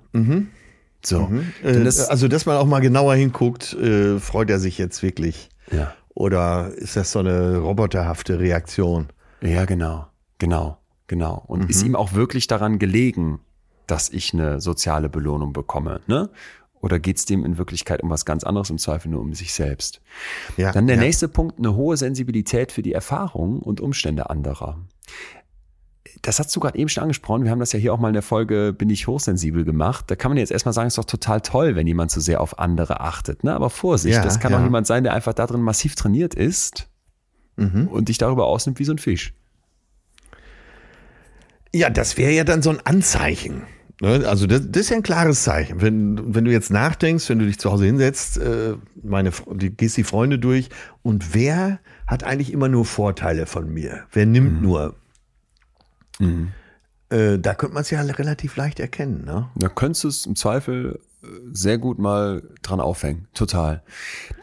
So. 1.05 1.31
Äh, 1.63 1.73
Denn 1.75 1.85
das, 1.85 2.09
also, 2.09 2.27
dass 2.27 2.47
man 2.47 2.57
auch 2.57 2.65
mal 2.65 2.81
genauer 2.81 3.15
hinguckt, 3.17 3.75
äh, 3.75 4.19
freut 4.19 4.49
er 4.49 4.59
sich 4.59 4.79
jetzt 4.79 5.03
wirklich? 5.03 5.51
ja. 5.71 5.93
Oder 6.15 6.73
ist 6.75 6.97
das 6.97 7.13
so 7.13 7.19
eine 7.19 7.59
roboterhafte 7.59 8.39
Reaktion? 8.41 9.09
Ja, 9.43 9.67
genau, 9.67 10.07
genau, 10.39 10.79
genau. 11.07 11.45
Und 11.47 11.69
ist 11.69 11.83
ihm 11.83 11.95
auch 11.95 12.15
wirklich 12.15 12.47
daran 12.47 12.79
gelegen, 12.79 13.41
dass 13.87 14.09
ich 14.09 14.33
eine 14.33 14.63
soziale 14.63 15.11
Belohnung 15.11 15.53
bekomme, 15.53 16.01
ne? 16.07 16.31
Oder 16.83 16.99
geht's 16.99 17.25
dem 17.25 17.45
in 17.45 17.59
Wirklichkeit 17.59 18.03
um 18.03 18.11
was 18.11 18.25
ganz 18.25 18.45
anderes, 18.45 18.71
im 18.71 18.79
Zweifel 18.79 19.09
nur 19.11 19.21
um 19.21 19.35
sich 19.35 19.53
selbst? 19.55 20.01
Ja, 20.57 20.73
Dann 20.73 20.87
der 20.87 20.97
ja. 20.97 21.03
nächste 21.03 21.27
Punkt, 21.29 21.59
eine 21.59 21.75
hohe 21.75 21.97
Sensibilität 21.97 22.71
für 22.73 22.83
die 22.83 22.93
Erfahrungen 22.93 23.59
und 23.61 23.81
Umstände 23.81 24.31
anderer. 24.31 24.79
Das 26.23 26.39
hast 26.39 26.55
du 26.55 26.61
gerade 26.61 26.79
eben 26.79 26.89
schon 26.89 27.03
angesprochen. 27.03 27.45
Wir 27.45 27.51
haben 27.51 27.59
das 27.61 27.73
ja 27.73 27.79
hier 27.79 27.93
auch 27.93 27.99
mal 27.99 28.09
in 28.09 28.15
der 28.15 28.23
Folge 28.23 28.73
Bin 28.73 28.89
ich 28.91 29.07
hochsensibel 29.07 29.65
gemacht. 29.65 30.05
Da 30.09 30.17
kann 30.17 30.31
man 30.31 30.39
jetzt 30.39 30.51
erstmal 30.53 30.73
sagen, 30.73 30.87
ist 30.87 30.97
doch 30.99 31.05
total 31.05 31.41
toll, 31.41 31.75
wenn 31.77 31.87
jemand 31.87 32.11
so 32.11 32.21
sehr 32.21 32.41
auf 32.41 32.59
andere 32.59 33.01
achtet. 33.01 33.43
Ne? 33.45 33.53
Aber 33.55 33.69
Vorsicht, 33.71 34.17
Ja, 34.17 34.23
das 34.23 34.39
kann 34.41 34.55
auch 34.55 34.63
jemand 34.63 34.87
sein, 34.87 35.03
der 35.05 35.13
einfach 35.13 35.35
darin 35.35 35.61
massiv 35.63 35.95
trainiert 35.95 36.35
ist 36.35 36.89
Mhm. 37.57 37.89
und 37.89 38.09
dich 38.11 38.19
darüber 38.19 38.47
ausnimmt 38.47 38.79
wie 38.79 38.85
so 38.85 38.93
ein 38.93 38.99
Fisch. 38.99 39.33
Ja, 41.75 41.91
das 41.91 42.17
wäre 42.17 42.33
ja 42.33 42.45
dann 42.45 42.63
so 42.63 42.71
ein 42.71 42.81
Anzeichen. 42.85 43.63
Ne? 44.01 44.27
Also 44.27 44.47
das, 44.47 44.71
das 44.71 44.83
ist 44.83 44.91
ja 44.91 44.97
ein 44.97 45.03
klares 45.03 45.43
Zeichen. 45.43 45.81
Wenn, 45.81 46.35
wenn 46.35 46.45
du 46.45 46.51
jetzt 46.51 46.71
nachdenkst, 46.71 47.29
wenn 47.29 47.39
du 47.39 47.47
dich 47.47 47.59
zu 47.59 47.71
Hause 47.71 47.87
hinsetzt, 47.87 48.39
äh, 48.39 48.75
meine, 49.03 49.31
die, 49.53 49.71
gehst 49.71 49.97
die 49.97 50.05
Freunde 50.05 50.39
durch 50.39 50.69
und 51.03 51.35
wer 51.35 51.81
hat 52.07 52.25
eigentlich 52.25 52.53
immer 52.53 52.69
nur 52.69 52.85
Vorteile 52.85 53.47
von 53.47 53.73
mir? 53.73 54.05
Wer 54.13 54.27
nimmt 54.27 54.63
nur? 54.63 54.95
Äh, 57.09 57.39
da 57.39 57.55
könnte 57.55 57.75
man 57.75 57.83
es 57.83 57.91
ja 57.91 58.01
relativ 58.01 58.57
leicht 58.57 58.81
erkennen. 58.81 59.25
Ne? 59.25 59.49
Da 59.55 59.69
könntest 59.69 60.05
du 60.05 60.09
es 60.09 60.27
im 60.27 60.37
Zweifel 60.37 61.01
sehr 61.53 61.79
gut 61.79 61.99
mal 61.99 62.43
dran 62.63 62.81
aufhängen. 62.81 63.29
Total. 63.35 63.83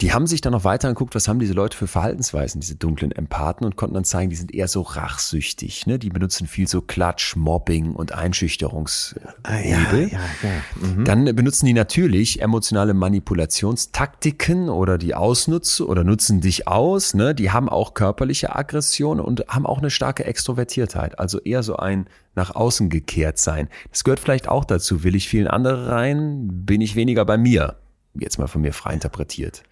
Die 0.01 0.13
haben 0.13 0.27
sich 0.27 0.41
dann 0.41 0.53
noch 0.53 0.63
weiter 0.63 0.87
angeguckt, 0.87 1.15
was 1.15 1.27
haben 1.27 1.39
diese 1.39 1.53
Leute 1.53 1.77
für 1.77 1.87
Verhaltensweisen, 1.87 2.61
diese 2.61 2.75
dunklen 2.75 3.11
Empathen, 3.11 3.65
und 3.65 3.75
konnten 3.75 3.95
dann 3.95 4.03
zeigen, 4.03 4.29
die 4.29 4.35
sind 4.35 4.53
eher 4.53 4.67
so 4.67 4.81
rachsüchtig. 4.81 5.87
Ne? 5.87 5.99
Die 5.99 6.09
benutzen 6.09 6.47
viel 6.47 6.67
so 6.67 6.81
Klatsch, 6.81 7.35
Mobbing 7.35 7.93
und 7.93 8.13
Einschüchterungshebel. 8.13 9.33
Ah, 9.43 9.59
ja, 9.59 9.93
ja, 9.93 10.07
ja. 10.07 11.03
Dann 11.03 11.25
benutzen 11.35 11.65
die 11.65 11.73
natürlich 11.73 12.41
emotionale 12.41 12.93
Manipulationstaktiken 12.93 14.69
oder 14.69 14.97
die 14.97 15.15
ausnutzen 15.15 15.85
oder 15.85 16.03
nutzen 16.03 16.41
dich 16.41 16.67
aus. 16.67 17.13
Ne? 17.13 17.35
Die 17.35 17.51
haben 17.51 17.69
auch 17.69 17.93
körperliche 17.93 18.55
Aggression 18.55 19.19
und 19.19 19.45
haben 19.47 19.65
auch 19.65 19.79
eine 19.79 19.89
starke 19.89 20.25
Extrovertiertheit. 20.25 21.19
Also 21.19 21.39
eher 21.39 21.63
so 21.63 21.77
ein 21.77 22.07
nach 22.35 22.55
außen 22.55 22.89
gekehrt 22.89 23.37
sein. 23.37 23.69
Das 23.91 24.03
gehört 24.03 24.19
vielleicht 24.19 24.47
auch 24.47 24.65
dazu. 24.65 25.03
Will 25.03 25.15
ich 25.15 25.27
vielen 25.29 25.47
andere 25.47 25.89
rein? 25.89 26.47
Bin 26.65 26.81
ich 26.81 26.95
weniger 26.95 27.25
bei 27.25 27.37
mir? 27.37 27.77
Jetzt 28.15 28.37
mal 28.37 28.47
von 28.47 28.61
mir 28.61 28.73
frei 28.73 28.93
interpretiert. 28.93 29.63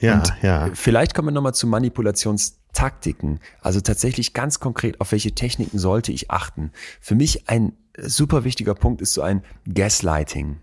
Ja, 0.00 0.14
Und 0.14 0.32
ja. 0.42 0.70
Vielleicht 0.74 1.14
kommen 1.14 1.28
wir 1.28 1.32
nochmal 1.32 1.54
zu 1.54 1.66
Manipulationstaktiken. 1.66 3.40
Also 3.60 3.80
tatsächlich 3.80 4.32
ganz 4.32 4.60
konkret, 4.60 5.00
auf 5.00 5.12
welche 5.12 5.32
Techniken 5.34 5.78
sollte 5.78 6.12
ich 6.12 6.30
achten? 6.30 6.72
Für 7.00 7.14
mich 7.14 7.48
ein 7.48 7.72
super 7.98 8.44
wichtiger 8.44 8.74
Punkt 8.74 9.02
ist 9.02 9.12
so 9.12 9.22
ein 9.22 9.42
Gaslighting. 9.72 10.56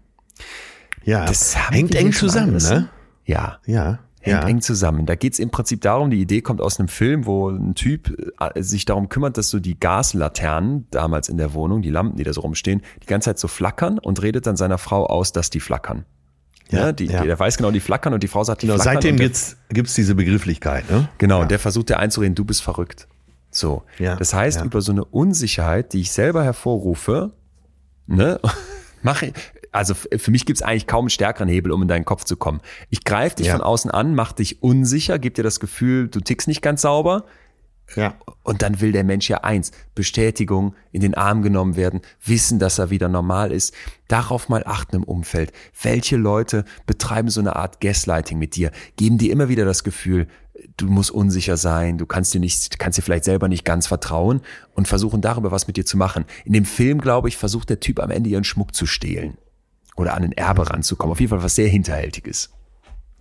Ja, 1.04 1.26
Das 1.26 1.56
hängt 1.72 1.96
eng 1.96 2.14
zusammen, 2.14 2.58
ne? 2.58 2.90
Ja. 3.26 3.60
Ja, 3.66 4.00
ja. 4.30 4.48
eng 4.48 4.62
zusammen. 4.62 5.06
Da 5.06 5.16
geht's 5.16 5.40
im 5.40 5.50
Prinzip 5.50 5.82
darum, 5.82 6.10
die 6.10 6.20
Idee 6.20 6.42
kommt 6.42 6.62
aus 6.62 6.80
einem 6.80 6.88
Film, 6.88 7.26
wo 7.26 7.50
ein 7.50 7.76
Typ 7.76 8.16
äh, 8.40 8.62
sich 8.62 8.86
darum 8.86 9.10
kümmert, 9.10 9.38
dass 9.38 9.50
so 9.50 9.60
die 9.60 9.80
Gaslaternen 9.80 10.88
damals 10.92 11.30
in 11.30 11.38
der 11.38 11.54
Wohnung, 11.54 11.82
die 11.82 11.90
Lampen, 11.90 12.18
die 12.18 12.24
da 12.24 12.34
so 12.34 12.42
rumstehen, 12.42 12.82
die 13.04 13.08
ganze 13.08 13.30
Zeit 13.30 13.40
so 13.40 13.48
flackern 13.48 14.00
und 14.00 14.22
redet 14.22 14.48
dann 14.48 14.58
seiner 14.58 14.78
Frau 14.78 15.06
aus, 15.06 15.32
dass 15.32 15.50
die 15.50 15.60
flackern. 15.60 16.06
Ja, 16.70 16.80
Ja, 16.80 16.92
die, 16.92 17.06
ja. 17.06 17.24
Der 17.24 17.40
weiß 17.40 17.58
genau, 17.58 17.72
die 17.72 17.80
flackern 17.80 18.14
und 18.14 18.22
die 18.24 18.28
Frau 18.28 18.44
sagt, 18.44 18.62
die 18.62 18.68
Genau, 18.68 18.80
flackern. 18.80 19.02
seitdem 19.02 19.18
gibt's 19.18 19.58
gibt's 19.70 19.96
diese 19.96 20.16
Begrifflichkeit, 20.16 20.90
ne? 20.90 21.10
Genau, 21.18 21.42
und 21.42 21.52
der 21.52 21.60
versucht 21.60 21.90
der 21.90 22.00
einzureden, 22.00 22.36
du 22.36 22.46
bist 22.46 22.62
verrückt. 22.62 23.08
So. 23.52 23.84
Ja, 23.98 24.16
das 24.16 24.34
heißt, 24.34 24.60
ja. 24.60 24.66
über 24.66 24.82
so 24.82 24.92
eine 24.92 25.04
Unsicherheit, 25.06 25.94
die 25.94 26.02
ich 26.02 26.12
selber 26.12 26.44
hervorrufe, 26.44 27.34
ne, 28.08 28.40
mache 29.02 29.28
ich, 29.28 29.34
also 29.72 29.94
für 29.94 30.32
mich 30.32 30.46
gibt's 30.46 30.62
eigentlich 30.62 30.88
kaum 30.88 31.04
einen 31.06 31.10
stärkeren 31.10 31.50
Hebel, 31.50 31.72
um 31.72 31.82
in 31.82 31.88
deinen 31.88 32.06
Kopf 32.06 32.24
zu 32.24 32.38
kommen. 32.38 32.62
Ich 32.90 33.04
greife 33.04 33.36
dich 33.38 33.48
Ja. 33.48 33.54
von 33.54 33.62
außen 33.62 33.92
an, 33.92 34.16
mach 34.16 34.32
dich 34.34 34.64
unsicher, 34.64 35.20
gib 35.20 35.36
dir 35.36 35.44
das 35.44 35.60
Gefühl, 35.60 36.08
du 36.08 36.20
tickst 36.20 36.48
nicht 36.48 36.62
ganz 36.62 36.82
sauber. 36.82 37.26
Ja. 37.96 38.16
Und 38.44 38.62
dann 38.62 38.82
will 38.82 38.92
der 38.92 39.04
Mensch 39.04 39.30
ja 39.30 39.38
eins, 39.44 39.72
Bestätigung, 39.96 40.76
in 40.92 41.02
den 41.02 41.16
Arm 41.16 41.42
genommen 41.42 41.76
werden, 41.76 42.02
wissen, 42.24 42.60
dass 42.60 42.78
er 42.78 42.92
wieder 42.92 43.10
normal 43.10 43.52
ist. 43.52 43.74
Darauf 44.08 44.48
mal 44.48 44.64
achten 44.66 44.98
im 44.98 45.04
Umfeld. 45.04 45.52
Welche 45.82 46.16
Leute 46.18 46.66
betreiben 46.86 47.30
so 47.30 47.40
eine 47.40 47.56
Art 47.56 47.82
Gaslighting 47.82 48.38
mit 48.38 48.56
dir? 48.56 48.72
Geben 48.96 49.18
dir 49.18 49.32
immer 49.32 49.50
wieder 49.50 49.66
das 49.66 49.84
Gefühl, 49.84 50.28
du 50.78 50.88
musst 50.88 51.10
unsicher 51.12 51.58
sein, 51.58 51.98
du 51.98 52.06
kannst 52.06 52.34
dir 52.34 52.40
nicht, 52.40 52.78
kannst 52.80 52.98
dir 52.98 53.02
vielleicht 53.02 53.24
selber 53.24 53.48
nicht 53.48 53.66
ganz 53.66 53.88
vertrauen 53.88 54.42
und 54.76 54.88
versuchen 54.88 55.22
darüber 55.22 55.52
was 55.52 55.66
mit 55.68 55.78
dir 55.78 55.86
zu 55.86 55.98
machen. 55.98 56.26
In 56.46 56.54
dem 56.54 56.66
Film, 56.66 57.02
glaube 57.02 57.28
ich, 57.28 57.38
versucht 57.38 57.70
der 57.70 57.80
Typ 57.80 58.00
am 58.00 58.12
Ende 58.12 58.30
ihren 58.30 58.44
Schmuck 58.44 58.76
zu 58.76 58.86
stehlen. 58.86 59.38
Oder 60.00 60.14
an 60.14 60.24
ein 60.24 60.32
Erbe 60.32 60.70
ranzukommen. 60.70 61.12
Auf 61.12 61.20
jeden 61.20 61.30
Fall 61.30 61.44
was 61.44 61.56
sehr 61.56 61.68
Hinterhältiges. 61.68 62.52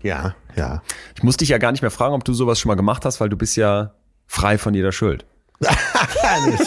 Ja, 0.00 0.36
ja. 0.54 0.80
Ich 1.16 1.24
muss 1.24 1.36
dich 1.36 1.48
ja 1.48 1.58
gar 1.58 1.72
nicht 1.72 1.82
mehr 1.82 1.90
fragen, 1.90 2.14
ob 2.14 2.24
du 2.24 2.32
sowas 2.32 2.60
schon 2.60 2.68
mal 2.68 2.76
gemacht 2.76 3.04
hast, 3.04 3.20
weil 3.20 3.28
du 3.28 3.36
bist 3.36 3.56
ja 3.56 3.94
frei 4.28 4.58
von 4.58 4.74
jeder 4.74 4.92
Schuld. 4.92 5.26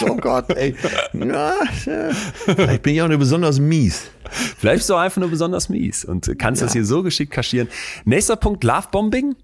oh 0.09 0.15
Gott, 0.17 0.49
ey. 0.49 0.75
Ja, 1.13 1.53
ja. 1.85 2.09
Vielleicht 2.11 2.83
bin 2.83 2.95
ich 2.95 3.01
auch 3.01 3.07
nur 3.07 3.19
besonders 3.19 3.57
mies. 3.57 4.11
Vielleicht 4.57 4.79
bist 4.79 4.89
du 4.89 4.95
einfach 4.95 5.21
nur 5.21 5.29
besonders 5.29 5.69
mies 5.69 6.03
und 6.03 6.29
kannst 6.37 6.61
das 6.61 6.73
hier 6.73 6.83
so 6.83 7.03
geschickt 7.03 7.31
kaschieren. 7.31 7.69
Nächster 8.03 8.35
Punkt, 8.35 8.65
Lovebombing. 8.65 9.37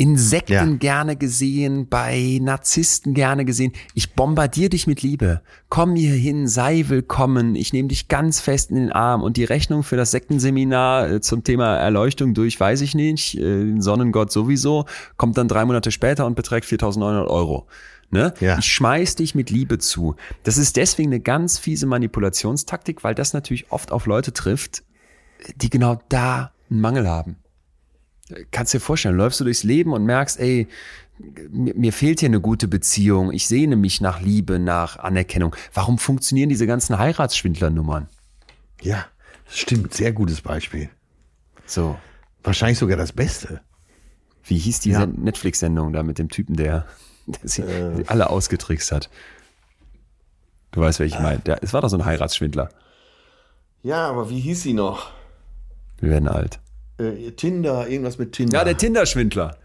Insekten 0.00 0.52
Ja. 0.52 0.64
gerne 0.64 1.14
gesehen, 1.14 1.86
bei 1.86 2.38
Narzissten 2.40 3.12
gerne 3.12 3.44
gesehen. 3.44 3.72
Ich 3.92 4.14
bombardiere 4.14 4.70
dich 4.70 4.86
mit 4.86 5.02
Liebe. 5.02 5.42
Komm 5.68 5.94
hier 5.94 6.14
hin, 6.14 6.48
sei 6.48 6.86
willkommen. 6.88 7.54
Ich 7.54 7.74
nehme 7.74 7.88
dich 7.88 8.08
ganz 8.08 8.40
fest 8.40 8.70
in 8.70 8.76
den 8.76 8.92
Arm. 8.92 9.22
Und 9.22 9.36
die 9.36 9.44
Rechnung 9.44 9.82
für 9.82 9.96
das 9.98 10.10
Sektenseminar 10.10 11.10
äh, 11.10 11.20
zum 11.20 11.44
Thema 11.44 11.76
Erleuchtung 11.76 12.32
durch, 12.32 12.58
weiß 12.58 12.80
ich 12.80 12.94
nicht, 12.94 13.36
äh, 13.36 13.40
den 13.42 13.82
Sonnengott 13.82 14.32
sowieso, 14.32 14.86
kommt 15.18 15.36
dann 15.36 15.48
drei 15.48 15.66
Monate 15.66 15.90
später 15.90 16.24
und 16.24 16.34
beträgt 16.34 16.64
4.900 16.66 17.26
Euro. 17.26 17.66
Ne? 18.10 18.32
Ja. 18.40 18.58
Ich 18.58 18.72
schmeiß 18.72 19.16
dich 19.16 19.34
mit 19.34 19.50
Liebe 19.50 19.76
zu. 19.76 20.16
Das 20.44 20.56
ist 20.56 20.78
deswegen 20.78 21.10
eine 21.10 21.20
ganz 21.20 21.58
fiese 21.58 21.84
Manipulationstaktik, 21.86 23.04
weil 23.04 23.14
das 23.14 23.34
natürlich 23.34 23.70
oft 23.70 23.92
auf 23.92 24.06
Leute 24.06 24.32
trifft, 24.32 24.82
die 25.56 25.68
genau 25.68 26.00
da 26.08 26.52
einen 26.70 26.80
Mangel 26.80 27.06
haben. 27.06 27.36
Kannst 28.50 28.74
dir 28.74 28.80
vorstellen, 28.80 29.16
läufst 29.16 29.40
du 29.40 29.44
durchs 29.44 29.62
Leben 29.62 29.92
und 29.92 30.04
merkst, 30.04 30.38
ey, 30.40 30.66
mir, 31.50 31.92
fehlt 31.92 32.20
hier 32.20 32.28
eine 32.28 32.40
gute 32.40 32.66
Beziehung, 32.68 33.32
ich 33.32 33.46
sehne 33.46 33.76
mich 33.76 34.00
nach 34.00 34.20
Liebe, 34.20 34.58
nach 34.58 34.98
Anerkennung. 34.98 35.54
Warum 35.74 35.98
funktionieren 35.98 36.48
diese 36.48 36.66
ganzen 36.66 36.98
Heiratsschwindlernummern? 36.98 38.08
Ja, 38.80 39.04
stimmt. 39.48 39.92
Sehr 39.94 40.12
gutes 40.12 40.40
Beispiel. 40.40 40.88
So, 41.66 41.98
Wahrscheinlich 42.42 42.78
sogar 42.78 42.96
das 42.96 43.12
Beste. 43.12 43.60
wie 44.44 44.56
hieß 44.58 44.80
die 44.80 44.90
Ja. 44.90 45.00
Sen- 45.00 45.22
Netflix-Sendung 45.22 45.92
da 45.92 46.02
mit 46.02 46.18
dem 46.18 46.30
Typen, 46.30 46.56
der, 46.56 46.86
der 47.26 47.48
sie 47.48 47.62
die 47.98 48.08
alle 48.08 48.30
ausgetrickst 48.30 48.90
hat? 48.92 49.10
Du 50.72 50.80
weißt, 50.80 51.00
wer 51.00 51.06
ich 51.06 51.18
meine. 51.18 51.40
Der- 51.40 51.62
Es 51.62 51.72
war 51.74 51.82
doch 51.82 51.88
so 51.90 51.96
ein 51.98 52.04
Heiratsschwindler. 52.06 52.70
Ja, 53.82 54.08
aber 54.08 54.30
wie 54.30 54.40
hieß 54.40 54.62
sie 54.62 54.72
noch? 54.72 55.10
Wir 56.00 56.10
werden 56.10 56.28
alt. 56.28 56.60
Äh, 57.00 57.30
Tinder, 57.32 57.88
irgendwas 57.88 58.18
mit 58.18 58.32
Tinder. 58.32 58.58
Ja, 58.58 58.64
der 58.64 58.76
Tinder-Schwindler. 58.76 59.56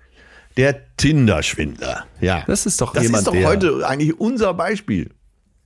der 0.58 0.96
Tinder-Schwindler. 0.98 2.06
Ja. 2.22 2.44
Das 2.48 2.66
ist 2.66 2.80
doch 2.82 2.94
das 2.94 3.04
jemand, 3.04 3.28
ist 3.28 3.34
doch 3.34 3.44
heute 3.44 3.86
eigentlich 3.88 4.20
unser 4.20 4.54
Beispiel. 4.54 5.10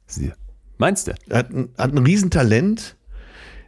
Sie- 0.07 0.32
Meinst 0.78 1.07
du? 1.07 1.13
Er 1.28 1.38
hat 1.39 1.51
ein, 1.51 1.70
hat 1.78 1.91
ein 1.91 1.97
Riesentalent, 1.99 2.95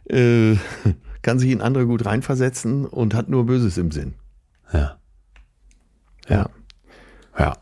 äh, 0.08 0.56
kann 1.22 1.38
sich 1.38 1.50
in 1.50 1.60
andere 1.60 1.86
gut 1.86 2.04
reinversetzen 2.06 2.86
und 2.86 3.14
hat 3.14 3.28
nur 3.28 3.46
Böses 3.46 3.76
im 3.78 3.90
Sinn. 3.92 4.14
Ja. 4.72 4.98
Ja. 6.28 6.48
Ja. 7.38 7.56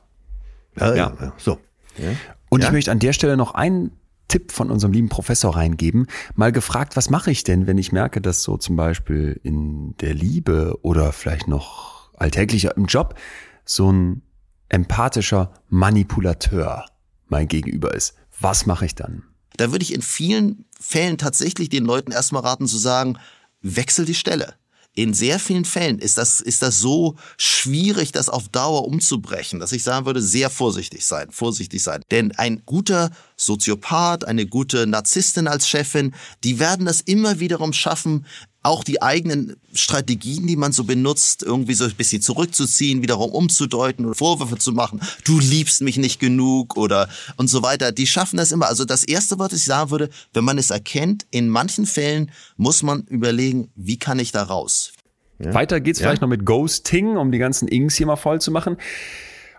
Ja. 0.79 0.95
Ja. 0.95 1.33
So. 1.37 1.59
Ja. 1.99 2.11
Und 2.49 2.65
ich 2.65 2.71
möchte 2.73 2.91
an 2.91 2.99
der 3.01 3.13
Stelle 3.13 3.37
noch 3.37 3.55
einen 3.55 3.93
Tipp 4.31 4.53
von 4.53 4.71
unserem 4.71 4.93
lieben 4.93 5.11
Professor 5.11 5.55
reingeben. 5.55 6.07
Mal 6.35 6.53
gefragt, 6.53 6.97
was 6.97 7.11
mache 7.11 7.31
ich 7.31 7.45
denn, 7.45 7.67
wenn 7.67 7.77
ich 7.77 7.93
merke, 7.93 8.23
dass 8.23 8.43
so 8.43 8.57
zum 8.57 8.77
Beispiel 8.77 9.39
in 9.43 9.95
der 9.99 10.15
Liebe 10.15 10.79
oder 10.83 11.13
vielleicht 11.13 11.49
noch 11.49 12.11
alltäglicher 12.15 12.77
im 12.77 12.87
Job 12.87 13.17
so 13.65 13.93
ein 13.93 14.23
empathischer 14.69 15.53
Manipulateur 15.69 16.87
mein 17.29 17.49
Gegenüber 17.49 17.95
ist. 17.95 18.15
Was 18.41 18.67
mache 18.67 18.87
ich 18.87 18.95
dann? 18.95 19.25
Da 19.57 19.73
würde 19.73 19.83
ich 19.83 19.93
in 19.93 20.03
vielen 20.03 20.65
Fällen 20.81 21.19
tatsächlich 21.19 21.69
den 21.69 21.85
Leuten 21.85 22.13
erstmal 22.13 22.43
raten 22.43 22.67
zu 22.67 22.79
sagen, 22.79 23.19
wechsel 23.61 24.07
die 24.07 24.15
Stelle. 24.15 24.55
In 25.01 25.15
sehr 25.15 25.39
vielen 25.39 25.65
Fällen 25.65 25.99
ist 25.99 26.19
das, 26.19 26.43
ist 26.43 26.61
das 26.61 26.79
so 26.79 27.17
schwierig, 27.39 28.13
das 28.13 28.29
auf 28.29 28.51
Dauer 28.51 28.85
umzubrechen, 28.85 29.59
dass 29.59 29.73
ich 29.73 29.83
sagen 29.83 30.05
würde, 30.05 30.21
sehr 30.21 30.51
vorsichtig 30.51 31.07
sein, 31.07 31.31
vorsichtig 31.31 31.83
sein. 31.83 32.03
Denn 32.11 32.33
ein 32.33 32.65
guter 32.67 33.11
Soziopath, 33.35 34.27
eine 34.27 34.45
gute 34.45 34.87
Narzisstin 34.87 35.49
als 35.49 35.67
Chefin, 35.67 36.15
die 36.45 36.59
werden 36.59 36.85
das 36.85 37.01
immer 37.01 37.41
wiederum 37.41 37.73
schaffen, 37.73 38.27
auch 38.63 38.85
die 38.85 39.01
eigenen 39.01 39.57
Strategien, 39.73 40.47
die 40.47 40.57
man 40.57 40.73
so 40.73 40.85
benutzt, 40.85 41.43
irgendwie 41.43 41.75
so 41.75 41.85
ein 41.85 41.95
bisschen 41.95 42.21
zurückzuziehen, 42.21 43.03
wiederum 43.03 43.31
umzudeuten 43.31 44.05
oder 44.05 44.15
Vorwürfe 44.15 44.59
zu 44.59 44.73
machen. 44.73 45.01
Du 45.25 45.39
liebst 45.39 45.81
mich 45.81 45.97
nicht 45.97 46.21
genug 46.21 46.77
oder 46.77 47.09
und 47.37 47.49
so 47.49 47.63
weiter. 47.63 47.93
Die 47.93 48.07
schaffen 48.07 48.37
das 48.37 48.53
immer. 48.53 48.69
Also 48.69 48.85
das 48.85 49.05
erste, 49.05 49.39
was 49.39 49.53
ich 49.53 49.65
sagen 49.65 49.91
würde, 49.91 50.11
wenn 50.35 50.45
man 50.45 50.59
es 50.59 50.71
erkennt, 50.71 51.27
in 51.31 51.49
manchen 51.49 51.87
Fällen 51.87 52.31
muss 52.57 52.83
man 52.83 53.03
überlegen, 53.05 53.71
wie 53.77 53.99
kann 53.99 54.19
ich 54.19 54.33
da 54.33 54.43
raus? 54.43 54.93
Weiter 55.39 55.81
geht's 55.81 56.01
vielleicht 56.01 56.21
noch 56.21 56.29
mit 56.29 56.45
Ghosting, 56.45 57.17
um 57.17 57.33
die 57.33 57.39
ganzen 57.39 57.67
Inks 57.67 57.97
hier 57.97 58.07
mal 58.07 58.17
voll 58.17 58.43
zu 58.43 58.51
machen. 58.51 58.77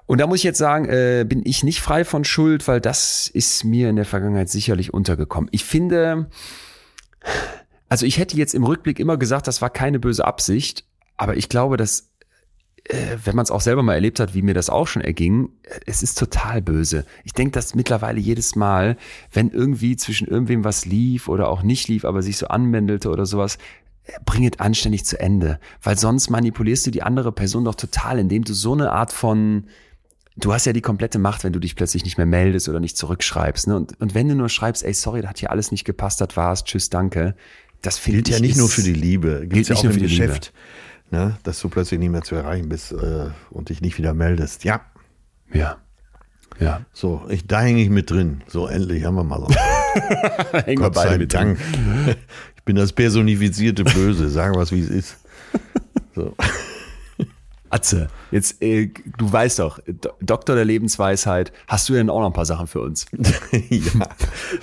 Und 0.06 0.20
da 0.20 0.28
muss 0.28 0.40
ich 0.40 0.44
jetzt 0.44 0.58
sagen, 0.58 0.86
äh, 0.86 1.26
bin 1.28 1.42
ich 1.44 1.64
nicht 1.64 1.80
frei 1.80 2.06
von 2.06 2.24
Schuld, 2.24 2.68
weil 2.68 2.82
das 2.82 3.30
ist 3.34 3.64
mir 3.64 3.90
in 3.90 3.96
der 3.96 4.06
Vergangenheit 4.06 4.50
sicherlich 4.50 4.94
untergekommen. 4.94 5.50
Ich 5.54 5.64
finde, 5.64 6.28
also 7.92 8.06
ich 8.06 8.20
hätte 8.20 8.38
jetzt 8.38 8.56
im 8.56 8.64
Rückblick 8.64 9.02
immer 9.02 9.18
gesagt, 9.18 9.48
das 9.48 9.62
war 9.62 9.70
keine 9.70 10.00
böse 10.00 10.24
Absicht, 10.24 10.86
aber 11.18 11.36
ich 11.36 11.50
glaube, 11.50 11.76
dass 11.76 12.10
äh, 12.86 13.18
wenn 13.26 13.36
man 13.36 13.44
es 13.44 13.52
auch 13.52 13.60
selber 13.60 13.84
mal 13.84 13.96
erlebt 13.96 14.22
hat, 14.22 14.34
wie 14.34 14.42
mir 14.42 14.54
das 14.54 14.70
auch 14.70 14.88
schon 14.88 15.02
erging, 15.02 15.50
äh, 15.64 15.78
es 15.88 16.02
ist 16.02 16.18
total 16.18 16.62
böse. 16.62 17.06
Ich 17.26 17.34
denke, 17.34 17.52
dass 17.52 17.76
mittlerweile 17.76 18.22
jedes 18.22 18.56
Mal, 18.56 18.96
wenn 19.34 19.50
irgendwie 19.50 19.98
zwischen 19.98 20.26
irgendwem 20.26 20.64
was 20.64 20.86
lief 20.86 21.28
oder 21.28 21.50
auch 21.50 21.64
nicht 21.64 21.90
lief, 21.90 22.06
aber 22.06 22.22
sich 22.22 22.38
so 22.38 22.48
anmändelte 22.48 23.10
oder 23.10 23.26
sowas, 23.26 23.58
äh, 24.06 24.14
bring 24.24 24.48
es 24.48 24.58
anständig 24.58 25.04
zu 25.04 25.20
Ende. 25.20 25.60
Weil 25.84 25.98
sonst 25.98 26.30
manipulierst 26.30 26.88
du 26.88 26.92
die 26.92 27.04
andere 27.04 27.34
Person 27.34 27.66
doch 27.66 27.76
total, 27.76 28.20
indem 28.20 28.46
du 28.46 28.54
so 28.54 28.72
eine 28.72 28.94
Art 28.94 29.12
von 29.12 29.66
Du 30.38 30.54
hast 30.54 30.66
ja 30.66 30.72
die 30.72 30.82
komplette 30.82 31.20
Macht, 31.20 31.44
wenn 31.44 31.52
du 31.52 31.60
dich 31.60 31.76
plötzlich 31.76 32.06
nicht 32.06 32.18
mehr 32.18 32.26
meldest 32.26 32.70
oder 32.70 32.80
nicht 32.80 32.96
zurückschreibst. 32.96 33.68
Ne? 33.68 33.76
Und, 33.76 34.00
und 34.00 34.16
wenn 34.16 34.30
du 34.30 34.36
nur 34.36 34.48
schreibst, 34.48 34.84
ey, 34.84 34.94
sorry, 34.94 35.22
da 35.22 35.28
hat 35.28 35.40
hier 35.40 35.52
alles 35.52 35.72
nicht 35.72 35.84
gepasst, 35.84 36.22
das 36.22 36.38
war's, 36.38 36.64
tschüss, 36.64 36.90
danke. 36.90 37.36
Das 37.82 37.98
finde 37.98 38.22
Gilt 38.24 38.30
ja 38.36 38.40
nicht 38.40 38.58
nur 38.58 38.70
für 38.70 38.84
die 38.84 38.94
Liebe, 38.94 39.46
gilt, 39.48 39.68
ja 39.70 39.76
auch 39.76 39.84
nur 39.84 39.92
im 39.92 40.00
für 40.00 40.06
die 40.06 40.14
Liebe. 40.14 40.28
Geschäft. 40.28 40.54
Ne, 41.10 41.38
dass 41.44 41.60
du 41.60 41.68
plötzlich 41.68 42.00
nicht 42.00 42.10
mehr 42.12 42.22
zu 42.22 42.36
erreichen 42.36 42.70
bist 42.70 42.94
äh, 42.94 43.30
und 43.50 43.68
dich 43.70 43.82
nicht 43.82 43.98
wieder 43.98 44.14
meldest. 44.14 44.64
Ja, 44.64 44.82
Ja. 45.52 45.78
Ja. 46.60 46.86
so, 46.94 47.24
ich, 47.30 47.48
da 47.48 47.62
hänge 47.62 47.82
ich 47.82 47.90
mit 47.90 48.12
drin. 48.12 48.44
So, 48.48 48.68
endlich 48.68 49.04
haben 49.04 49.16
wir 49.16 49.24
mal 49.24 49.40
so. 49.40 49.48
Gott 50.76 50.96
sei 50.96 51.18
Dank. 51.26 51.60
Ich 52.56 52.64
bin 52.64 52.76
das 52.76 52.94
personifizierte 52.94 53.84
Böse, 53.84 54.30
sagen 54.30 54.56
wir 54.56 54.62
es, 54.62 54.72
wie 54.72 54.82
es 54.82 54.90
ist. 54.90 55.18
So. 56.16 56.36
Atze, 57.72 58.10
jetzt, 58.32 58.62
äh, 58.62 58.92
du 59.18 59.32
weißt 59.32 59.60
doch, 59.60 59.80
Do 59.88 60.12
Doktor 60.20 60.56
der 60.56 60.66
Lebensweisheit, 60.66 61.52
hast 61.68 61.88
du 61.90 61.94
denn 61.94 62.10
auch 62.10 62.20
noch 62.20 62.28
ein 62.28 62.34
paar 62.34 62.46
Sachen 62.46 62.68
für 62.68 62.82
uns? 62.82 63.06
ja. 63.70 64.08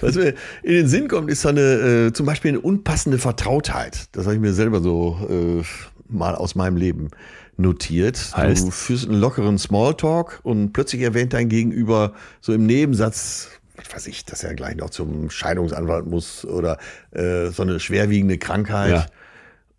Was 0.01 0.15
mir 0.15 0.35
in 0.63 0.75
den 0.75 0.89
Sinn 0.89 1.09
kommt, 1.09 1.31
ist 1.31 1.43
so 1.43 1.49
eine, 1.49 1.61
äh, 1.61 2.13
zum 2.13 2.27
Beispiel 2.27 2.51
eine 2.51 2.61
unpassende 2.61 3.19
Vertrautheit. 3.19 4.09
Das 4.13 4.27
habe 4.27 4.35
ich 4.35 4.41
mir 4.41 4.53
selber 4.53 4.81
so 4.81 5.19
äh, 5.29 5.65
mal 6.09 6.35
aus 6.35 6.55
meinem 6.55 6.77
Leben 6.77 7.09
notiert. 7.57 8.33
Heißt? 8.37 8.67
Du 8.67 8.71
führst 8.71 9.09
einen 9.09 9.21
lockeren 9.21 9.59
Smalltalk 9.59 10.41
und 10.43 10.73
plötzlich 10.73 11.03
erwähnt 11.03 11.33
dein 11.33 11.49
Gegenüber 11.49 12.13
so 12.41 12.53
im 12.53 12.67
Nebensatz, 12.67 13.49
was 13.77 13.95
weiß 13.95 14.07
ich, 14.09 14.25
dass 14.25 14.45
er 14.45 14.55
gleich 14.55 14.77
noch 14.77 14.91
zum 14.91 15.31
Scheidungsanwalt 15.31 16.07
muss 16.07 16.45
oder 16.45 16.79
äh, 17.13 17.49
so 17.49 17.63
eine 17.63 17.81
schwerwiegende 17.81 18.39
Krankheit. 18.39 18.91
Ja. 18.91 19.07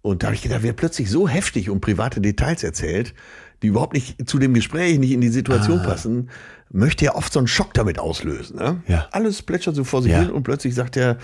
Und 0.01 0.23
da 0.23 0.27
habe 0.27 0.35
ich 0.35 0.41
gedacht, 0.41 0.63
wird 0.63 0.77
plötzlich 0.77 1.09
so 1.09 1.27
heftig 1.27 1.69
und 1.69 1.81
private 1.81 2.21
Details 2.21 2.63
erzählt, 2.63 3.13
die 3.61 3.67
überhaupt 3.67 3.93
nicht 3.93 4.29
zu 4.29 4.39
dem 4.39 4.53
Gespräch, 4.53 4.97
nicht 4.99 5.11
in 5.11 5.19
die 5.21 5.27
Situation 5.29 5.81
passen, 5.83 6.29
möchte 6.71 7.03
ja 7.05 7.15
oft 7.15 7.33
so 7.33 7.39
einen 7.39 7.47
Schock 7.47 7.73
damit 7.73 7.99
auslösen. 7.99 8.57
Ne? 8.57 8.81
Ja. 8.87 9.07
Alles 9.11 9.41
plätschert 9.41 9.75
so 9.75 9.83
vor 9.83 10.01
sich 10.01 10.11
Ja. 10.13 10.19
hin 10.21 10.31
und 10.31 10.43
plötzlich 10.43 10.73
sagt 10.75 10.95
er, 10.95 11.17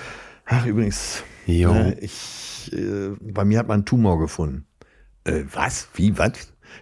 ach 0.46 0.66
übrigens, 0.66 1.24
ne, 1.48 1.96
ich, 2.02 2.72
äh, 2.74 3.12
bei 3.22 3.46
mir 3.46 3.60
hat 3.60 3.68
man 3.68 3.76
einen 3.76 3.86
Tumor 3.86 4.20
gefunden. 4.20 4.66
Äh, 5.24 5.44
was? 5.54 5.88
Wie? 5.94 6.18
Was? 6.18 6.32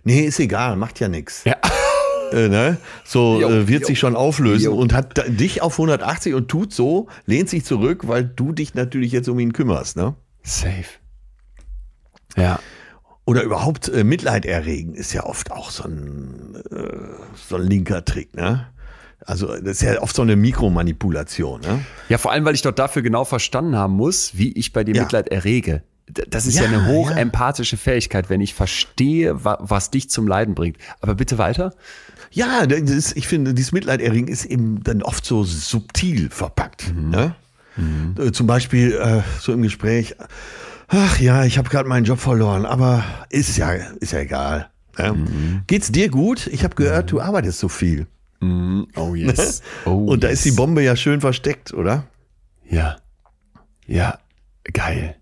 Nee, 0.03 0.21
ist 0.21 0.39
egal, 0.39 0.75
macht 0.75 0.99
ja 0.99 1.07
nichts. 1.07 1.43
Ja. 1.45 1.57
Äh, 2.31 2.49
ne? 2.49 2.77
So 3.05 3.39
Jo, 3.39 3.47
äh, 3.47 3.67
wird 3.67 3.81
jo. 3.81 3.87
sich 3.89 3.99
schon 3.99 4.15
auflösen 4.15 4.65
Jo. 4.65 4.73
und 4.75 4.91
hat 4.91 5.23
dich 5.39 5.61
auf 5.61 5.73
180 5.73 6.33
und 6.33 6.47
tut 6.47 6.73
so, 6.73 7.07
lehnt 7.27 7.47
sich 7.47 7.63
zurück, 7.63 8.07
weil 8.07 8.23
du 8.23 8.53
dich 8.53 8.73
natürlich 8.73 9.11
jetzt 9.11 9.29
um 9.29 9.37
ihn 9.37 9.53
kümmerst. 9.53 9.97
Ne? 9.97 10.15
Safe. 10.41 10.83
Ja. 12.37 12.59
Oder 13.25 13.43
überhaupt 13.43 13.87
äh, 13.89 14.03
Mitleid 14.03 14.45
erregen 14.45 14.95
ist 14.95 15.13
ja 15.13 15.23
oft 15.25 15.51
auch 15.51 15.71
so 15.71 15.83
ein, 15.85 16.55
äh, 16.71 16.97
so 17.47 17.55
ein 17.55 17.63
linker 17.63 18.03
Trick. 18.03 18.35
Ne? 18.35 18.67
Also 19.25 19.47
das 19.47 19.77
ist 19.77 19.81
ja 19.83 20.01
oft 20.01 20.15
so 20.15 20.21
eine 20.21 20.35
Mikromanipulation. 20.35 21.61
Ne? 21.61 21.79
Ja, 22.09 22.17
vor 22.17 22.31
allem, 22.31 22.43
weil 22.43 22.55
ich 22.55 22.61
dort 22.61 22.79
dafür 22.79 23.01
genau 23.01 23.23
verstanden 23.23 23.77
haben 23.77 23.93
muss, 23.93 24.37
wie 24.37 24.51
ich 24.53 24.73
bei 24.73 24.83
dir 24.83 24.95
Ja. 24.95 25.03
Mitleid 25.03 25.29
errege. 25.29 25.83
Das 26.07 26.45
ist 26.45 26.55
ja, 26.55 26.63
Ja, 26.63 26.67
eine 26.67 26.77
ja. 26.79 26.85
hochempathische 26.87 27.77
Fähigkeit, 27.77 28.29
wenn 28.29 28.41
ich 28.41 28.53
verstehe, 28.53 29.45
wa 29.45 29.57
was 29.61 29.89
dich 29.89 30.09
zum 30.09 30.27
Leiden 30.27 30.53
bringt. 30.53 30.77
Aber 30.99 31.15
bitte 31.15 31.37
weiter. 31.37 31.73
Ja, 32.31 32.63
ist, 32.63 33.15
ich 33.15 33.27
finde, 33.29 33.53
dieses 33.53 33.71
Mitleid 33.71 34.01
erregen 34.01 34.27
ist 34.27 34.43
eben 34.43 34.83
dann 34.83 35.01
oft 35.01 35.23
so 35.23 35.45
subtil 35.45 36.29
verpackt. 36.29 36.93
Ne? 36.93 37.35
Äh, 38.19 38.31
Zum 38.31 38.47
Beispiel 38.47 38.93
äh, 38.93 39.21
so 39.39 39.53
im 39.53 39.61
Gespräch, 39.61 40.15
ach 40.87 41.19
ja, 41.19 41.43
ich 41.45 41.57
habe 41.57 41.69
gerade 41.69 41.87
meinen 41.87 42.05
Job 42.05 42.19
verloren, 42.19 42.65
aber 42.65 43.03
ist 43.29 43.57
ja, 43.57 43.71
ist 43.71 44.13
ja 44.13 44.19
egal. 44.19 44.69
Ne? 44.97 45.63
Geht's 45.67 45.91
dir 45.91 46.09
gut? 46.09 46.47
Ich 46.47 46.63
habe 46.63 46.75
gehört, 46.75 47.11
du 47.11 47.19
arbeitest 47.19 47.59
so 47.59 47.67
viel. 47.69 48.07
Oh 48.41 49.15
yes. 49.15 49.61
Oh, 49.85 50.05
Und 50.05 50.23
da 50.23 50.27
ist 50.27 50.43
die 50.45 50.51
Bombe 50.51 50.83
ja 50.83 50.95
schön 50.95 51.21
versteckt, 51.21 51.73
oder? 51.73 52.05
Ja. 52.69 52.97
Ja. 53.87 54.19
Geil. 54.71 55.15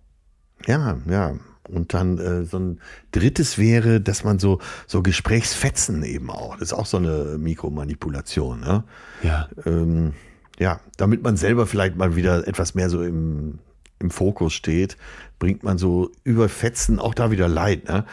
Ja, 0.67 0.97
ja. 1.07 1.35
Und 1.69 1.93
dann 1.93 2.17
äh, 2.17 2.45
so 2.45 2.59
ein 2.59 2.81
drittes 3.11 3.57
wäre, 3.57 4.01
dass 4.01 4.23
man 4.23 4.39
so, 4.39 4.59
so 4.87 5.01
Gesprächsfetzen 5.01 6.03
eben 6.03 6.29
auch. 6.29 6.53
Das 6.57 6.69
ist 6.69 6.73
auch 6.73 6.85
so 6.85 6.97
eine 6.97 7.37
Mikromanipulation. 7.37 8.59
Ne? 8.59 8.83
Ja. 9.23 9.47
ähm, 9.65 10.13
ja, 10.59 10.79
damit 10.97 11.23
man 11.23 11.37
selber 11.37 11.65
vielleicht 11.65 11.95
mal 11.95 12.15
wieder 12.15 12.47
etwas 12.47 12.75
mehr 12.75 12.89
so 12.89 13.01
im, 13.03 13.59
im 14.01 14.11
Fokus 14.11 14.53
steht, 14.53 14.97
bringt 15.39 15.63
man 15.63 15.77
so 15.77 16.11
über 16.23 16.49
Fetzen 16.49 16.99
auch 16.99 17.13
da 17.13 17.31
wieder 17.31 17.47
Leid, 17.47 17.87
ne? 17.87 18.05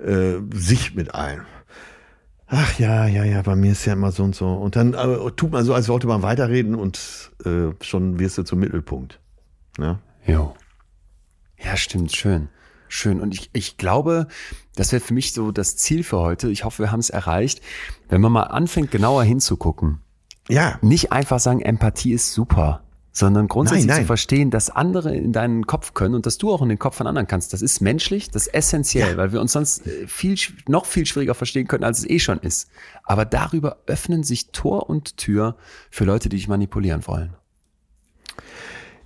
äh, 0.00 0.40
sich 0.54 0.94
mit 0.94 1.14
ein. 1.14 1.42
Ach 2.48 2.78
ja, 2.78 3.06
ja, 3.06 3.24
ja, 3.24 3.42
bei 3.42 3.56
mir 3.56 3.72
ist 3.72 3.84
ja 3.86 3.94
immer 3.94 4.12
so 4.12 4.22
und 4.22 4.34
so. 4.34 4.52
Und 4.52 4.76
dann 4.76 4.94
äh, 4.94 5.30
tut 5.32 5.50
man 5.50 5.64
so, 5.64 5.74
als 5.74 5.88
wollte 5.88 6.06
man 6.06 6.22
weiterreden 6.22 6.76
und 6.76 7.32
äh, 7.44 7.72
schon 7.80 8.20
wirst 8.20 8.38
du 8.38 8.44
zum 8.44 8.60
Mittelpunkt. 8.60 9.18
Ne? 9.78 9.98
Jo. 10.24 10.54
Ja, 11.58 11.76
stimmt, 11.76 12.12
schön. 12.14 12.48
Schön. 12.88 13.20
Und 13.20 13.34
ich, 13.34 13.50
ich 13.52 13.78
glaube, 13.78 14.28
das 14.76 14.92
wäre 14.92 15.00
für 15.00 15.14
mich 15.14 15.32
so 15.32 15.50
das 15.50 15.76
Ziel 15.76 16.04
für 16.04 16.18
heute. 16.18 16.48
Ich 16.48 16.64
hoffe, 16.64 16.84
wir 16.84 16.92
haben 16.92 17.00
es 17.00 17.10
erreicht. 17.10 17.62
Wenn 18.08 18.20
man 18.20 18.30
mal 18.30 18.44
anfängt, 18.44 18.92
genauer 18.92 19.24
hinzugucken. 19.24 20.00
Ja, 20.48 20.78
Nicht 20.82 21.10
einfach 21.10 21.40
sagen, 21.40 21.60
Empathie 21.60 22.12
ist 22.12 22.32
super, 22.32 22.82
sondern 23.16 23.48
grundsätzlich 23.48 23.86
Nein, 23.86 23.96
nein. 23.96 24.04
zu 24.04 24.08
verstehen, 24.08 24.50
dass 24.50 24.68
andere 24.68 25.16
in 25.16 25.32
deinen 25.32 25.66
Kopf 25.66 25.94
können 25.94 26.14
und 26.14 26.26
dass 26.26 26.36
du 26.36 26.52
auch 26.52 26.60
in 26.60 26.68
den 26.68 26.78
Kopf 26.78 26.96
von 26.96 27.06
anderen 27.06 27.26
kannst. 27.26 27.54
Das 27.54 27.62
ist 27.62 27.80
menschlich, 27.80 28.30
das 28.30 28.46
ist 28.46 28.54
essentiell, 28.54 29.16
weil 29.16 29.32
wir 29.32 29.40
uns 29.40 29.52
sonst 29.52 29.86
äh, 29.86 30.06
viel, 30.06 30.36
noch 30.68 30.84
viel 30.84 31.06
schwieriger 31.06 31.34
verstehen 31.34 31.66
können, 31.66 31.82
als 31.82 32.00
es 32.00 32.10
eh 32.10 32.18
schon 32.18 32.38
ist. 32.40 32.68
Aber 33.04 33.24
darüber 33.24 33.78
öffnen 33.86 34.22
sich 34.22 34.50
Tor 34.50 34.90
und 34.90 35.16
Tür 35.16 35.56
für 35.90 36.04
Leute, 36.04 36.28
die 36.28 36.36
dich 36.36 36.46
manipulieren 36.46 37.06
wollen. 37.06 37.32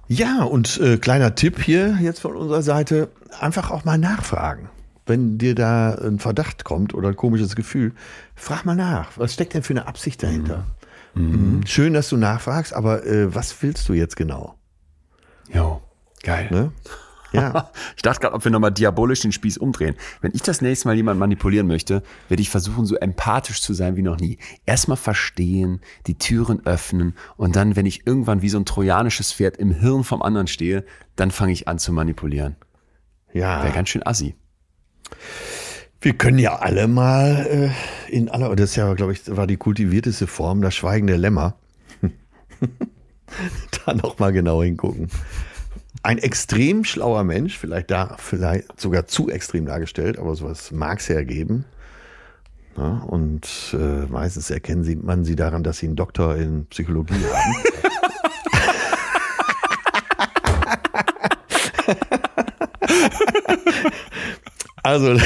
Ja, 0.08 0.42
und 0.42 0.80
äh, 0.80 0.98
kleiner 0.98 1.36
Tipp 1.36 1.62
hier 1.62 1.96
jetzt 2.02 2.18
von 2.18 2.34
unserer 2.34 2.62
Seite, 2.62 3.10
einfach 3.38 3.70
auch 3.70 3.84
mal 3.84 3.96
nachfragen. 3.96 4.70
Wenn 5.06 5.38
dir 5.38 5.54
da 5.54 5.94
ein 5.94 6.18
Verdacht 6.18 6.64
kommt 6.64 6.94
oder 6.94 7.10
ein 7.10 7.16
komisches 7.16 7.54
Gefühl, 7.54 7.92
frag 8.34 8.64
mal 8.64 8.74
nach. 8.74 9.12
Was 9.18 9.34
steckt 9.34 9.54
denn 9.54 9.62
für 9.62 9.72
eine 9.72 9.86
Absicht 9.86 10.20
dahinter? 10.20 10.58
Mhm. 10.58 10.79
Schön, 11.66 11.92
dass 11.92 12.08
du 12.08 12.16
nachfragst, 12.16 12.72
aber 12.72 13.04
äh, 13.04 13.34
was 13.34 13.62
willst 13.62 13.88
du 13.88 13.94
jetzt 13.94 14.16
genau? 14.16 14.56
Jo, 15.52 15.82
geil. 16.22 16.48
Ne? 16.50 16.72
Ja, 17.32 17.70
Ich 17.96 18.02
dachte 18.02 18.20
gerade, 18.20 18.34
ob 18.34 18.44
wir 18.44 18.50
nochmal 18.50 18.72
diabolisch 18.72 19.20
den 19.20 19.32
Spieß 19.32 19.58
umdrehen. 19.58 19.94
Wenn 20.20 20.32
ich 20.34 20.42
das 20.42 20.60
nächste 20.60 20.88
Mal 20.88 20.96
jemanden 20.96 21.20
manipulieren 21.20 21.66
möchte, 21.66 22.02
werde 22.28 22.40
ich 22.40 22.50
versuchen, 22.50 22.86
so 22.86 22.96
empathisch 22.96 23.60
zu 23.60 23.74
sein 23.74 23.96
wie 23.96 24.02
noch 24.02 24.18
nie. 24.18 24.38
Erstmal 24.66 24.96
verstehen, 24.96 25.80
die 26.06 26.18
Türen 26.18 26.64
öffnen 26.66 27.14
und 27.36 27.56
dann, 27.56 27.76
wenn 27.76 27.86
ich 27.86 28.06
irgendwann 28.06 28.42
wie 28.42 28.48
so 28.48 28.58
ein 28.58 28.64
trojanisches 28.64 29.32
Pferd 29.32 29.56
im 29.56 29.72
Hirn 29.72 30.04
vom 30.04 30.22
anderen 30.22 30.46
stehe, 30.46 30.84
dann 31.16 31.30
fange 31.30 31.52
ich 31.52 31.68
an 31.68 31.78
zu 31.78 31.92
manipulieren. 31.92 32.56
Wäre 33.32 33.66
ja. 33.68 33.70
ganz 33.70 33.88
schön 33.88 34.06
assi. 34.06 34.34
Wir 36.02 36.14
können 36.14 36.38
ja 36.38 36.56
alle 36.56 36.88
mal 36.88 37.46
äh, 37.46 37.70
in 38.10 38.30
aller, 38.30 38.56
das 38.56 38.70
ist 38.70 38.76
ja, 38.76 38.94
glaube 38.94 39.12
ich, 39.12 39.20
war 39.36 39.46
die 39.46 39.58
kultivierteste 39.58 40.26
Form, 40.26 40.62
das 40.62 40.74
schweigende 40.74 41.16
Lämmer. 41.16 41.56
da 43.84 43.92
noch 43.92 44.18
mal 44.18 44.32
genau 44.32 44.62
hingucken. 44.62 45.08
Ein 46.02 46.16
extrem 46.16 46.84
schlauer 46.84 47.22
Mensch, 47.24 47.58
vielleicht 47.58 47.90
da, 47.90 48.16
vielleicht 48.18 48.80
sogar 48.80 49.06
zu 49.06 49.28
extrem 49.28 49.66
dargestellt, 49.66 50.18
aber 50.18 50.34
sowas 50.36 50.70
mag 50.70 51.00
es 51.00 51.08
ja 51.08 51.22
geben. 51.22 51.66
Ja, 52.78 53.00
und 53.06 53.46
äh, 53.74 54.06
meistens 54.06 54.48
erkennen 54.48 54.84
sie, 54.84 54.96
man 54.96 55.24
sie 55.24 55.36
daran, 55.36 55.62
dass 55.62 55.78
sie 55.78 55.86
einen 55.86 55.96
Doktor 55.96 56.36
in 56.36 56.64
Psychologie 56.66 57.12
haben. 57.30 57.56
Also, 64.82 65.16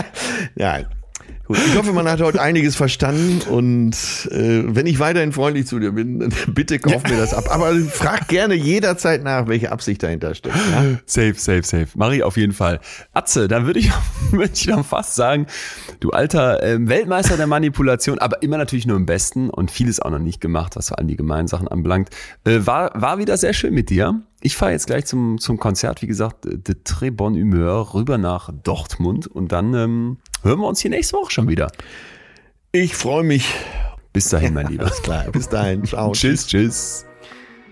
ja. 0.56 0.80
Gut, 1.46 1.58
ich 1.64 1.76
hoffe, 1.76 1.92
man 1.92 2.08
hat 2.08 2.20
heute 2.20 2.42
einiges 2.42 2.74
verstanden 2.74 3.40
und 3.48 3.94
äh, 4.32 4.64
wenn 4.66 4.84
ich 4.86 4.98
weiterhin 4.98 5.30
freundlich 5.32 5.68
zu 5.68 5.78
dir 5.78 5.92
bin, 5.92 6.32
bitte 6.48 6.80
kauf 6.80 7.04
mir 7.04 7.16
das 7.16 7.34
ab. 7.34 7.44
Aber 7.50 7.72
frag 7.76 8.26
gerne 8.26 8.54
jederzeit 8.54 9.22
nach, 9.22 9.46
welche 9.46 9.70
Absicht 9.70 10.02
dahinter 10.02 10.34
steckt. 10.34 10.56
Ja? 10.56 10.98
Safe, 11.06 11.34
safe, 11.34 11.62
safe. 11.62 11.86
Mach 11.94 12.10
ich 12.10 12.24
auf 12.24 12.36
jeden 12.36 12.52
Fall. 12.52 12.80
Atze, 13.12 13.46
dann 13.46 13.64
würde 13.64 13.78
ich, 13.78 13.92
würde 14.32 14.50
ich 14.52 14.66
dann 14.66 14.82
fast 14.82 15.14
sagen, 15.14 15.46
du 16.00 16.10
alter 16.10 16.64
ähm, 16.64 16.88
Weltmeister 16.88 17.36
der 17.36 17.46
Manipulation, 17.46 18.18
aber 18.18 18.42
immer 18.42 18.58
natürlich 18.58 18.86
nur 18.88 18.96
im 18.96 19.06
Besten 19.06 19.48
und 19.48 19.70
vieles 19.70 20.00
auch 20.00 20.10
noch 20.10 20.18
nicht 20.18 20.40
gemacht, 20.40 20.74
was 20.74 20.88
vor 20.88 20.98
allem 20.98 21.06
die 21.06 21.16
gemeinen 21.16 21.46
Sachen 21.46 21.68
anbelangt. 21.68 22.10
Äh, 22.44 22.66
war, 22.66 22.90
war 23.00 23.18
wieder 23.18 23.36
sehr 23.36 23.52
schön 23.52 23.72
mit 23.72 23.88
dir. 23.88 24.20
Ich 24.46 24.56
fahre 24.56 24.70
jetzt 24.70 24.86
gleich 24.86 25.06
zum, 25.06 25.38
zum 25.38 25.58
Konzert, 25.58 26.02
wie 26.02 26.06
gesagt, 26.06 26.44
de 26.44 26.76
très 26.84 27.10
bonne 27.10 27.36
Humeur, 27.36 27.94
rüber 27.94 28.16
nach 28.16 28.48
Dortmund 28.62 29.26
und 29.26 29.50
dann 29.50 29.74
ähm, 29.74 30.18
hören 30.44 30.60
wir 30.60 30.68
uns 30.68 30.78
hier 30.78 30.92
nächste 30.92 31.16
Woche 31.16 31.32
schon 31.32 31.48
wieder. 31.48 31.72
Ich 32.70 32.94
freue 32.94 33.24
mich. 33.24 33.52
Bis 34.12 34.28
dahin, 34.28 34.54
mein 34.54 34.68
Lieber. 34.68 34.84
Alles 34.86 35.02
klar. 35.02 35.24
Bis 35.32 35.48
dahin. 35.48 35.84
Ciao. 35.84 36.12
Tschüss, 36.14 36.46
tschüss. 36.46 37.06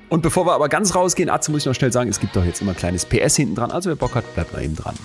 Und 0.09 0.23
bevor 0.23 0.47
wir 0.47 0.55
aber 0.55 0.69
ganz 0.69 0.97
rausgehen, 0.97 1.31
Atze, 1.31 1.53
muss 1.53 1.61
ich 1.61 1.67
noch 1.67 1.77
schnell 1.77 1.93
sagen, 1.93 2.11
es 2.11 2.19
gibt 2.19 2.35
doch 2.35 2.45
jetzt 2.45 2.61
immer 2.61 2.73
ein 2.73 2.77
kleines 2.77 3.07
PS 3.07 3.37
hinten 3.37 3.55
dran. 3.55 3.71
Also 3.71 3.91
wer 3.91 3.97
Bock 3.97 4.17
hat, 4.17 4.35
bleibt 4.35 4.53
mal 4.53 4.65
eben 4.65 4.75
dran. 4.75 4.97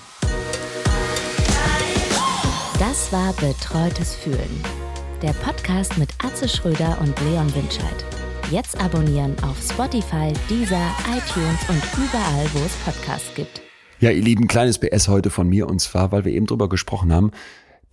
Das 2.79 3.13
war 3.13 3.31
Betreutes 3.33 4.15
Fühlen. 4.15 4.63
Der 5.21 5.33
Podcast 5.33 5.99
mit 5.99 6.09
Atze 6.25 6.49
Schröder 6.49 6.97
und 6.99 7.13
Leon 7.21 7.53
Winscheid. 7.53 8.18
Jetzt 8.51 8.81
abonnieren 8.81 9.35
auf 9.43 9.57
Spotify, 9.61 10.33
Deezer, 10.49 10.89
iTunes 11.07 11.59
und 11.69 11.83
überall, 11.95 12.49
wo 12.53 12.65
es 12.65 12.73
Podcasts 12.83 13.35
gibt. 13.35 13.61
Ja, 13.99 14.09
ihr 14.09 14.23
Lieben, 14.23 14.47
kleines 14.47 14.79
PS 14.79 15.07
heute 15.07 15.29
von 15.29 15.47
mir 15.47 15.67
und 15.67 15.79
zwar, 15.79 16.11
weil 16.11 16.25
wir 16.25 16.31
eben 16.31 16.47
drüber 16.47 16.67
gesprochen 16.67 17.13
haben. 17.13 17.31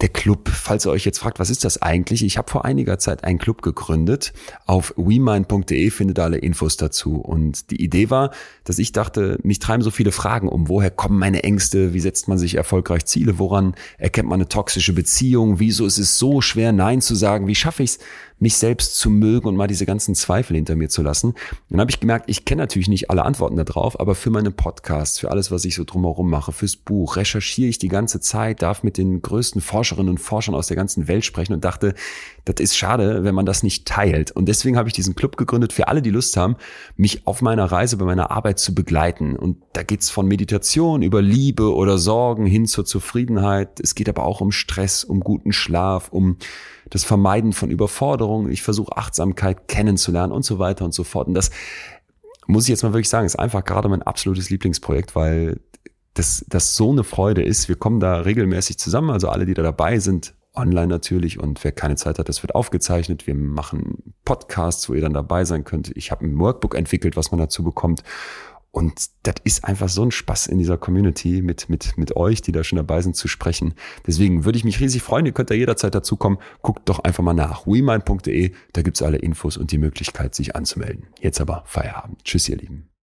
Der 0.02 0.08
Club, 0.10 0.50
falls 0.50 0.86
ihr 0.86 0.90
euch 0.90 1.06
jetzt 1.06 1.18
fragt, 1.18 1.38
was 1.38 1.48
ist 1.48 1.64
das 1.64 1.80
eigentlich? 1.80 2.22
Ich 2.22 2.36
habe 2.36 2.50
vor 2.50 2.66
einiger 2.66 2.98
Zeit 2.98 3.24
einen 3.24 3.38
Club 3.38 3.62
gegründet. 3.62 4.34
Auf 4.66 4.92
wemind.de 4.96 5.90
findet 5.90 6.18
ihr 6.18 6.24
alle 6.24 6.36
Infos 6.36 6.76
dazu. 6.76 7.16
Und 7.16 7.70
die 7.70 7.82
Idee 7.82 8.10
war, 8.10 8.30
dass 8.64 8.78
ich 8.78 8.92
dachte, 8.92 9.38
mich 9.42 9.58
treiben 9.58 9.82
so 9.82 9.90
viele 9.90 10.12
Fragen 10.12 10.48
um. 10.48 10.68
Woher 10.68 10.90
kommen 10.90 11.18
meine 11.18 11.44
Ängste? 11.44 11.94
Wie 11.94 12.00
setzt 12.00 12.28
man 12.28 12.36
sich 12.36 12.56
erfolgreich 12.56 13.06
Ziele? 13.06 13.38
Woran 13.38 13.74
erkennt 13.96 14.28
man 14.28 14.40
eine 14.40 14.48
toxische 14.48 14.92
Beziehung? 14.92 15.60
Wieso 15.60 15.86
ist 15.86 15.98
es 15.98 16.18
so 16.18 16.42
schwer, 16.42 16.72
Nein 16.72 17.00
zu 17.00 17.14
sagen? 17.14 17.46
Wie 17.46 17.54
schaffe 17.54 17.82
ich 17.82 17.92
es, 17.92 17.98
mich 18.38 18.56
selbst 18.56 18.96
zu 18.96 19.10
mögen 19.10 19.48
und 19.48 19.56
mal 19.56 19.66
diese 19.66 19.86
ganzen 19.86 20.14
Zweifel 20.14 20.56
hinter 20.56 20.76
mir 20.76 20.88
zu 20.88 21.02
lassen? 21.02 21.34
Dann 21.70 21.80
habe 21.80 21.90
ich 21.90 22.00
gemerkt, 22.00 22.28
ich 22.28 22.44
kenne 22.44 22.62
natürlich 22.62 22.88
nicht 22.88 23.10
alle 23.10 23.24
Antworten 23.24 23.56
darauf, 23.56 23.98
aber 23.98 24.14
für 24.14 24.30
meine 24.30 24.50
Podcasts, 24.50 25.18
für 25.18 25.30
alles, 25.30 25.50
was 25.50 25.64
ich 25.64 25.74
so 25.74 25.84
drumherum 25.84 26.28
mache, 26.30 26.52
fürs 26.52 26.76
Buch, 26.76 27.16
recherchiere 27.16 27.68
ich 27.68 27.78
die 27.78 27.88
ganze 27.88 28.20
Zeit, 28.20 28.62
darf 28.62 28.82
mit 28.82 28.98
den 28.98 29.22
größten 29.22 29.60
Forscherinnen 29.60 30.10
und 30.10 30.18
Forschern 30.18 30.54
aus 30.54 30.66
der 30.66 30.76
ganzen 30.76 31.08
Welt 31.08 31.24
sprechen 31.24 31.54
und 31.54 31.64
dachte, 31.64 31.94
das 32.44 32.60
ist 32.60 32.76
schade, 32.76 33.24
wenn 33.24 33.34
man 33.34 33.46
das 33.46 33.62
nicht 33.62 33.86
teilt. 33.86 34.30
Und 34.30 34.46
deswegen 34.46 34.76
habe 34.76 34.88
ich 34.88 34.94
diesen 34.94 35.14
Club 35.14 35.36
gegründet 35.36 35.72
für 35.72 35.88
alle, 35.88 36.02
die 36.02 36.10
Lust 36.10 36.36
haben, 36.36 36.56
mich 36.96 37.26
auf 37.26 37.42
meiner 37.42 37.64
Reise 37.64 37.96
bei 37.96 38.04
meiner 38.04 38.30
Arbeit 38.30 38.58
zu 38.58 38.74
begleiten. 38.74 39.36
Und 39.36 39.58
da 39.72 39.82
geht's 39.82 40.10
von 40.10 40.26
Meditation 40.26 41.02
über 41.02 41.22
Liebe 41.22 41.74
oder 41.74 41.98
Sorgen 41.98 42.46
hin 42.46 42.66
zur 42.66 42.84
Zufriedenheit. 42.84 43.80
Es 43.80 43.94
geht 43.94 44.08
aber 44.08 44.24
auch 44.24 44.40
um 44.40 44.52
Stress, 44.52 45.04
um 45.04 45.20
guten 45.20 45.52
Schlaf, 45.52 46.08
um 46.10 46.36
das 46.90 47.04
Vermeiden 47.04 47.52
von 47.52 47.70
Überforderungen. 47.70 48.50
Ich 48.50 48.62
versuche 48.62 48.96
Achtsamkeit 48.96 49.68
kennenzulernen 49.68 50.32
und 50.32 50.44
so 50.44 50.58
weiter 50.58 50.84
und 50.84 50.94
so 50.94 51.04
fort. 51.04 51.28
Und 51.28 51.34
das 51.34 51.50
muss 52.46 52.64
ich 52.64 52.68
jetzt 52.70 52.82
mal 52.82 52.92
wirklich 52.92 53.08
sagen, 53.08 53.26
ist 53.26 53.38
einfach 53.38 53.64
gerade 53.64 53.88
mein 53.88 54.02
absolutes 54.02 54.50
Lieblingsprojekt, 54.50 55.16
weil 55.16 55.60
das, 56.14 56.44
das 56.48 56.76
so 56.76 56.90
eine 56.90 57.04
Freude 57.04 57.42
ist. 57.42 57.68
Wir 57.68 57.76
kommen 57.76 58.00
da 58.00 58.20
regelmäßig 58.20 58.78
zusammen, 58.78 59.10
also 59.10 59.28
alle, 59.28 59.46
die 59.46 59.54
da 59.54 59.62
dabei 59.62 59.98
sind, 59.98 60.34
online 60.54 60.86
natürlich 60.86 61.38
und 61.38 61.62
wer 61.64 61.72
keine 61.72 61.96
Zeit 61.96 62.18
hat, 62.18 62.28
das 62.28 62.42
wird 62.42 62.54
aufgezeichnet. 62.54 63.26
Wir 63.26 63.34
machen 63.34 64.14
Podcasts, 64.24 64.88
wo 64.88 64.94
ihr 64.94 65.02
dann 65.02 65.12
dabei 65.12 65.44
sein 65.44 65.64
könnt. 65.64 65.94
Ich 65.96 66.10
habe 66.10 66.24
ein 66.24 66.38
Workbook 66.38 66.74
entwickelt, 66.74 67.16
was 67.16 67.30
man 67.30 67.38
dazu 67.38 67.62
bekommt. 67.62 68.02
Und 68.76 69.06
das 69.22 69.36
ist 69.44 69.64
einfach 69.64 69.88
so 69.88 70.02
ein 70.02 70.10
Spaß 70.10 70.48
in 70.48 70.58
dieser 70.58 70.76
Community 70.76 71.40
mit, 71.40 71.70
mit, 71.70 71.96
mit 71.96 72.14
euch, 72.14 72.42
die 72.42 72.52
da 72.52 72.62
schon 72.62 72.76
dabei 72.76 73.00
sind, 73.00 73.16
zu 73.16 73.26
sprechen. 73.26 73.72
Deswegen 74.06 74.44
würde 74.44 74.58
ich 74.58 74.64
mich 74.64 74.80
riesig 74.80 75.02
freuen. 75.02 75.24
Ihr 75.24 75.32
könnt 75.32 75.48
da 75.48 75.54
jederzeit 75.54 75.94
dazukommen. 75.94 76.38
Guckt 76.60 76.86
doch 76.86 76.98
einfach 76.98 77.24
mal 77.24 77.32
nach. 77.32 77.66
wemind.de. 77.66 78.52
Da 78.74 78.82
gibt's 78.82 79.00
alle 79.00 79.16
Infos 79.16 79.56
und 79.56 79.72
die 79.72 79.78
Möglichkeit, 79.78 80.34
sich 80.34 80.56
anzumelden. 80.56 81.06
Jetzt 81.22 81.40
aber 81.40 81.62
Feierabend. 81.64 82.22
Tschüss, 82.22 82.50
ihr 82.50 82.58
Lieben. 82.58 82.90